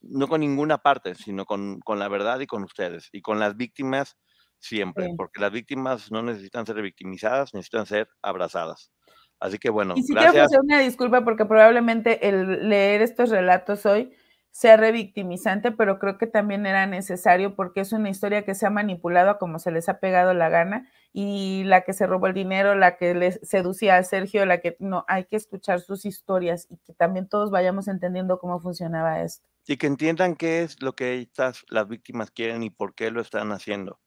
no 0.00 0.26
con 0.26 0.40
ninguna 0.40 0.78
parte, 0.78 1.14
sino 1.14 1.44
con, 1.44 1.78
con 1.80 1.98
la 1.98 2.08
verdad 2.08 2.40
y 2.40 2.46
con 2.46 2.64
ustedes 2.64 3.08
y 3.12 3.22
con 3.22 3.38
las 3.38 3.56
víctimas 3.56 4.16
siempre, 4.58 5.08
porque 5.16 5.40
las 5.40 5.52
víctimas 5.52 6.10
no 6.10 6.22
necesitan 6.22 6.66
ser 6.66 6.80
victimizadas, 6.82 7.54
necesitan 7.54 7.86
ser 7.86 8.08
abrazadas. 8.22 8.90
Así 9.38 9.58
que 9.58 9.70
bueno, 9.70 9.94
y 9.96 10.02
si 10.02 10.14
quiero 10.14 10.42
hacer 10.42 10.60
una 10.62 10.80
disculpa 10.80 11.22
porque 11.24 11.44
probablemente 11.44 12.26
el 12.28 12.68
leer 12.68 13.02
estos 13.02 13.30
relatos 13.30 13.84
hoy 13.84 14.12
sea 14.56 14.78
revictimizante, 14.78 15.70
pero 15.70 15.98
creo 15.98 16.16
que 16.16 16.26
también 16.26 16.64
era 16.64 16.86
necesario 16.86 17.54
porque 17.54 17.82
es 17.82 17.92
una 17.92 18.08
historia 18.08 18.46
que 18.46 18.54
se 18.54 18.64
ha 18.64 18.70
manipulado 18.70 19.28
a 19.28 19.38
como 19.38 19.58
se 19.58 19.70
les 19.70 19.90
ha 19.90 20.00
pegado 20.00 20.32
la 20.32 20.48
gana 20.48 20.90
y 21.12 21.64
la 21.64 21.82
que 21.82 21.92
se 21.92 22.06
robó 22.06 22.28
el 22.28 22.32
dinero, 22.32 22.74
la 22.74 22.96
que 22.96 23.14
les 23.14 23.38
seducía 23.42 23.98
a 23.98 24.02
Sergio, 24.02 24.46
la 24.46 24.62
que 24.62 24.74
no, 24.78 25.04
hay 25.08 25.26
que 25.26 25.36
escuchar 25.36 25.80
sus 25.80 26.06
historias 26.06 26.68
y 26.70 26.78
que 26.78 26.94
también 26.94 27.28
todos 27.28 27.50
vayamos 27.50 27.86
entendiendo 27.86 28.38
cómo 28.38 28.58
funcionaba 28.58 29.20
esto. 29.20 29.46
Y 29.66 29.76
que 29.76 29.88
entiendan 29.88 30.34
qué 30.34 30.62
es 30.62 30.80
lo 30.80 30.94
que 30.94 31.20
estas, 31.20 31.66
las 31.68 31.86
víctimas 31.86 32.30
quieren 32.30 32.62
y 32.62 32.70
por 32.70 32.94
qué 32.94 33.10
lo 33.10 33.20
están 33.20 33.52
haciendo. 33.52 34.00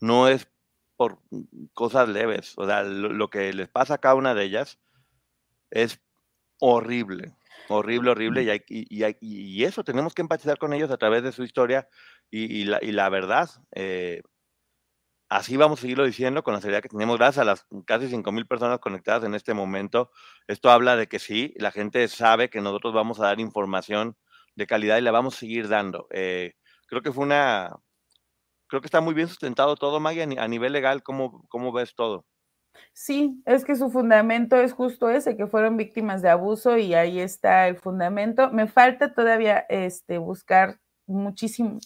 No 0.00 0.26
es 0.26 0.48
por 0.96 1.20
cosas 1.74 2.08
leves, 2.08 2.54
o 2.56 2.66
sea, 2.66 2.82
lo 2.82 3.30
que 3.30 3.52
les 3.52 3.68
pasa 3.68 3.94
a 3.94 3.98
cada 3.98 4.16
una 4.16 4.34
de 4.34 4.42
ellas 4.42 4.80
es 5.70 6.00
horrible 6.58 7.37
Horrible, 7.68 8.10
horrible, 8.10 8.64
y, 8.68 9.04
y, 9.20 9.64
eso, 9.64 9.84
tenemos 9.84 10.14
que 10.14 10.22
empatizar 10.22 10.58
con 10.58 10.72
ellos 10.72 10.90
a 10.90 10.96
través 10.96 11.22
de 11.22 11.32
su 11.32 11.44
historia 11.44 11.88
y, 12.30 12.64
la, 12.64 12.78
la, 12.82 13.08
verdad. 13.08 13.50
Eh, 13.74 14.22
así 15.28 15.56
vamos 15.56 15.78
a 15.78 15.82
seguirlo 15.82 16.04
diciendo 16.04 16.42
con 16.42 16.54
la 16.54 16.60
seriedad 16.60 16.82
que 16.82 16.88
tenemos, 16.88 17.18
gracias 17.18 17.42
a 17.42 17.44
las 17.44 17.66
casi 17.86 18.06
5.000 18.06 18.46
personas 18.46 18.78
conectadas 18.78 19.24
en 19.24 19.34
este 19.34 19.54
momento. 19.54 20.10
Esto 20.46 20.70
habla 20.70 20.96
de 20.96 21.08
que 21.08 21.18
sí, 21.18 21.54
la 21.56 21.70
gente 21.70 22.08
sabe 22.08 22.50
que 22.50 22.60
nosotros 22.60 22.94
vamos 22.94 23.20
a 23.20 23.24
dar 23.24 23.40
información 23.40 24.16
de 24.56 24.66
calidad 24.66 24.98
y 24.98 25.02
la 25.02 25.10
vamos 25.10 25.36
a 25.36 25.38
seguir 25.40 25.68
dando. 25.68 26.06
Eh, 26.10 26.54
creo 26.86 27.02
que 27.02 27.12
fue 27.12 27.24
una, 27.24 27.76
creo 28.68 28.80
que 28.80 28.86
está 28.86 29.00
muy 29.00 29.14
bien 29.14 29.28
sustentado 29.28 29.76
todo, 29.76 30.00
Maggie, 30.00 30.38
a 30.38 30.48
nivel 30.48 30.72
legal, 30.72 31.02
¿cómo, 31.02 31.44
cómo 31.48 31.72
ves 31.72 31.94
todo? 31.94 32.26
Sí, 32.92 33.42
es 33.46 33.64
que 33.64 33.76
su 33.76 33.90
fundamento 33.90 34.56
es 34.56 34.72
justo 34.72 35.10
ese, 35.10 35.36
que 35.36 35.46
fueron 35.46 35.76
víctimas 35.76 36.22
de 36.22 36.30
abuso 36.30 36.76
y 36.76 36.94
ahí 36.94 37.20
está 37.20 37.68
el 37.68 37.76
fundamento. 37.76 38.50
Me 38.50 38.66
falta 38.66 39.14
todavía 39.14 39.64
este, 39.68 40.18
buscar 40.18 40.80
muchísimo. 41.06 41.78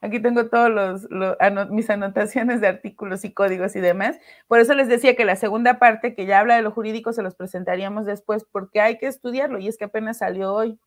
Aquí 0.00 0.20
tengo 0.20 0.48
todos 0.48 0.70
los, 0.70 1.70
mis 1.70 1.90
anotaciones 1.90 2.60
de 2.60 2.68
artículos 2.68 3.24
y 3.24 3.32
códigos 3.32 3.76
y 3.76 3.80
demás. 3.80 4.18
Por 4.46 4.60
eso 4.60 4.74
les 4.74 4.88
decía 4.88 5.16
que 5.16 5.24
la 5.24 5.36
segunda 5.36 5.78
parte, 5.78 6.14
que 6.14 6.26
ya 6.26 6.40
habla 6.40 6.56
de 6.56 6.62
lo 6.62 6.70
jurídico, 6.70 7.12
se 7.12 7.22
los 7.22 7.34
presentaríamos 7.34 8.06
después, 8.06 8.44
porque 8.50 8.80
hay 8.80 8.98
que 8.98 9.06
estudiarlo 9.06 9.58
y 9.58 9.68
es 9.68 9.76
que 9.76 9.84
apenas 9.84 10.18
salió 10.18 10.54
hoy. 10.54 10.78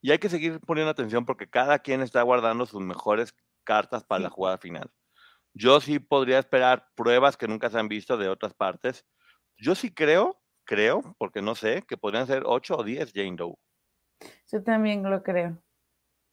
Y 0.00 0.10
hay 0.10 0.18
que 0.18 0.28
seguir 0.28 0.60
poniendo 0.60 0.90
atención 0.90 1.24
porque 1.24 1.48
cada 1.48 1.78
quien 1.78 2.02
está 2.02 2.22
guardando 2.22 2.66
sus 2.66 2.82
mejores 2.82 3.34
cartas 3.64 4.04
para 4.04 4.22
la 4.22 4.30
jugada 4.30 4.58
final. 4.58 4.90
Yo 5.54 5.80
sí 5.80 5.98
podría 5.98 6.38
esperar 6.38 6.88
pruebas 6.94 7.36
que 7.36 7.48
nunca 7.48 7.70
se 7.70 7.78
han 7.78 7.88
visto 7.88 8.16
de 8.16 8.28
otras 8.28 8.54
partes. 8.54 9.06
Yo 9.56 9.74
sí 9.74 9.94
creo, 9.94 10.40
creo, 10.64 11.14
porque 11.18 11.42
no 11.42 11.54
sé, 11.54 11.84
que 11.86 11.96
podrían 11.96 12.26
ser 12.26 12.42
8 12.44 12.76
o 12.76 12.84
10 12.84 13.12
Jane 13.14 13.36
Doe. 13.36 13.54
Yo 14.50 14.62
también 14.62 15.08
lo 15.08 15.22
creo. 15.22 15.58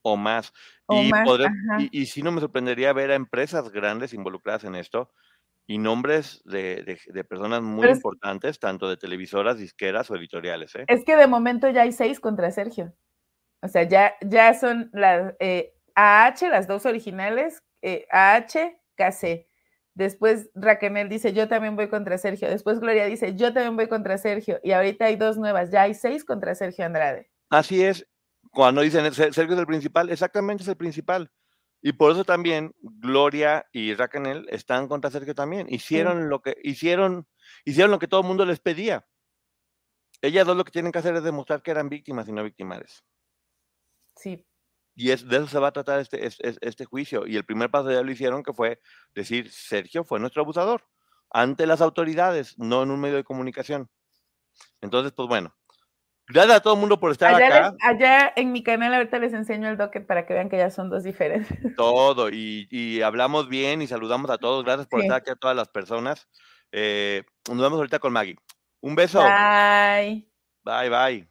O 0.04 0.18
más. 0.18 0.52
y, 0.90 2.02
y, 2.02 2.06
sí 2.08 2.24
no 2.24 2.32
me 2.32 2.42
sorprendería 2.42 2.92
ver 2.92 3.12
a 3.12 3.16
empresas 3.16 3.70
grandes 3.70 4.14
involucradas 4.14 4.64
en 4.64 4.74
esto 4.74 5.12
y 5.68 5.78
nombres 5.78 6.42
de, 6.44 7.00
personas 7.30 7.62
muy 7.62 7.88
importantes, 7.88 8.60
tanto 8.60 8.90
de 8.90 8.98
televisoras, 8.98 9.58
disqueras 9.58 10.10
o 10.12 10.16
editoriales. 10.16 10.76
¿eh? 10.76 10.86
Es 10.88 11.06
que 11.06 11.16
de 11.16 11.28
momento 11.28 11.70
ya 11.70 11.84
hay 11.84 11.92
seis 11.92 12.20
contra 12.20 12.52
Sergio. 12.52 12.94
O 13.62 13.68
sea, 13.68 13.84
ya, 13.84 14.16
ya 14.22 14.54
son 14.54 14.90
las 14.92 15.34
eh, 15.40 15.74
AH, 15.96 16.50
las 16.50 16.68
dos 16.68 16.86
originales, 16.86 17.64
eh, 17.82 18.06
AH, 18.12 18.81
Después 19.94 20.50
Raquel 20.56 21.10
dice, 21.10 21.34
yo 21.34 21.48
también 21.48 21.76
voy 21.76 21.90
contra 21.90 22.18
Sergio. 22.18 22.50
Después 22.50 22.80
Gloria 22.80 23.06
dice, 23.06 23.36
yo 23.36 23.54
también 23.54 23.76
voy 23.76 23.88
contra 23.88 24.18
Sergio. 24.18 24.60
Y 24.64 24.72
ahorita 24.72 25.06
hay 25.06 25.16
dos 25.16 25.38
nuevas, 25.38 25.72
ya 25.72 25.84
hay 25.84 25.94
seis 25.94 26.24
contra 26.24 26.56
Sergio 26.56 26.86
Andrade. 26.86 27.30
Así 27.50 27.84
es. 27.84 28.08
Cuando 28.52 28.82
dicen 28.82 29.14
Sergio 29.14 29.54
es 29.54 29.60
el 29.60 29.68
principal, 29.68 30.10
exactamente 30.10 30.64
es 30.64 30.70
el 30.70 30.78
principal. 30.78 31.32
Y 31.82 31.94
por 31.94 32.12
eso 32.12 32.24
también 32.24 32.74
Gloria 32.82 33.68
y 33.72 33.94
Raquel 33.96 34.46
están 34.50 34.88
contra 34.88 35.10
Sergio 35.10 35.34
también. 35.34 35.68
Hicieron 35.70 36.30
lo 36.30 36.42
que 36.42 36.56
hicieron, 36.64 37.28
hicieron 37.66 37.92
lo 37.92 38.00
que 38.00 38.08
todo 38.08 38.22
el 38.22 38.28
mundo 38.28 38.46
les 38.46 38.60
pedía. 38.60 39.08
Ellas 40.22 40.46
dos 40.46 40.56
lo 40.56 40.64
que 40.64 40.72
tienen 40.72 40.92
que 40.92 41.00
hacer 41.00 41.16
es 41.16 41.24
demostrar 41.24 41.64
que 41.64 41.72
eran 41.72 41.90
víctimas 41.90 42.28
y 42.28 42.32
no 42.32 42.44
victimales. 42.44 43.04
Sí, 44.16 44.46
y 44.96 45.12
es, 45.12 45.28
de 45.28 45.38
eso 45.38 45.48
se 45.48 45.60
va 45.60 45.70
a 45.70 45.72
tratar 45.72 46.00
este, 46.00 46.26
este, 46.26 46.86
juicio. 46.86 47.26
Y 47.26 47.38
el 47.38 47.46
primer 47.46 47.70
paso 47.70 47.92
ya 47.92 48.02
lo 48.02 48.12
hicieron, 48.12 48.44
que 48.44 48.54
fue 48.54 48.80
decir, 49.16 49.52
Sergio 49.52 50.04
fue 50.04 50.20
nuestro 50.20 50.42
abusador 50.42 50.84
ante 51.30 51.66
las 51.66 51.82
autoridades, 51.82 52.58
no 52.58 52.84
en 52.84 52.92
un 52.92 53.00
medio 53.00 53.16
de 53.16 53.24
comunicación. 53.24 53.90
Entonces, 54.82 55.14
pues 55.14 55.30
bueno, 55.30 55.56
gracias 56.28 56.58
a 56.58 56.60
todo 56.60 56.74
el 56.74 56.80
mundo 56.82 57.00
por 57.00 57.12
estar 57.12 57.34
acá. 57.34 57.74
allá 57.82 58.34
en 58.36 58.52
mi 58.52 58.64
canal 58.64 58.94
ahorita 58.94 59.18
les 59.20 59.34
enseño 59.34 59.70
el 59.70 59.78
docket 59.78 60.06
para 60.06 60.26
que 60.26 60.34
vean 60.34 60.50
que 60.50 60.58
ya 60.58 60.70
son 60.70 60.90
dos 60.90 61.04
diferentes. 61.04 61.48
Todo, 61.78 62.30
y, 62.30 63.02
hablamos 63.02 63.48
bien 63.48 63.82
y 63.82 63.88
saludamos 63.88 64.30
a 64.30 64.38
todos. 64.38 64.66
Gracias 64.66 64.88
por 64.88 65.02
estar 65.02 65.18
aquí 65.18 65.32
a 65.32 65.36
todas 65.36 65.56
las 65.56 65.70
personas. 65.70 66.28
Eh, 66.74 67.24
nos 67.50 67.62
vemos 67.62 67.78
ahorita 67.78 68.00
con 68.00 68.14
Maggie. 68.14 68.38
Un 68.82 68.96
beso. 68.96 69.22
Bye. 69.24 70.28
Bye, 70.64 70.90
bye. 70.90 71.31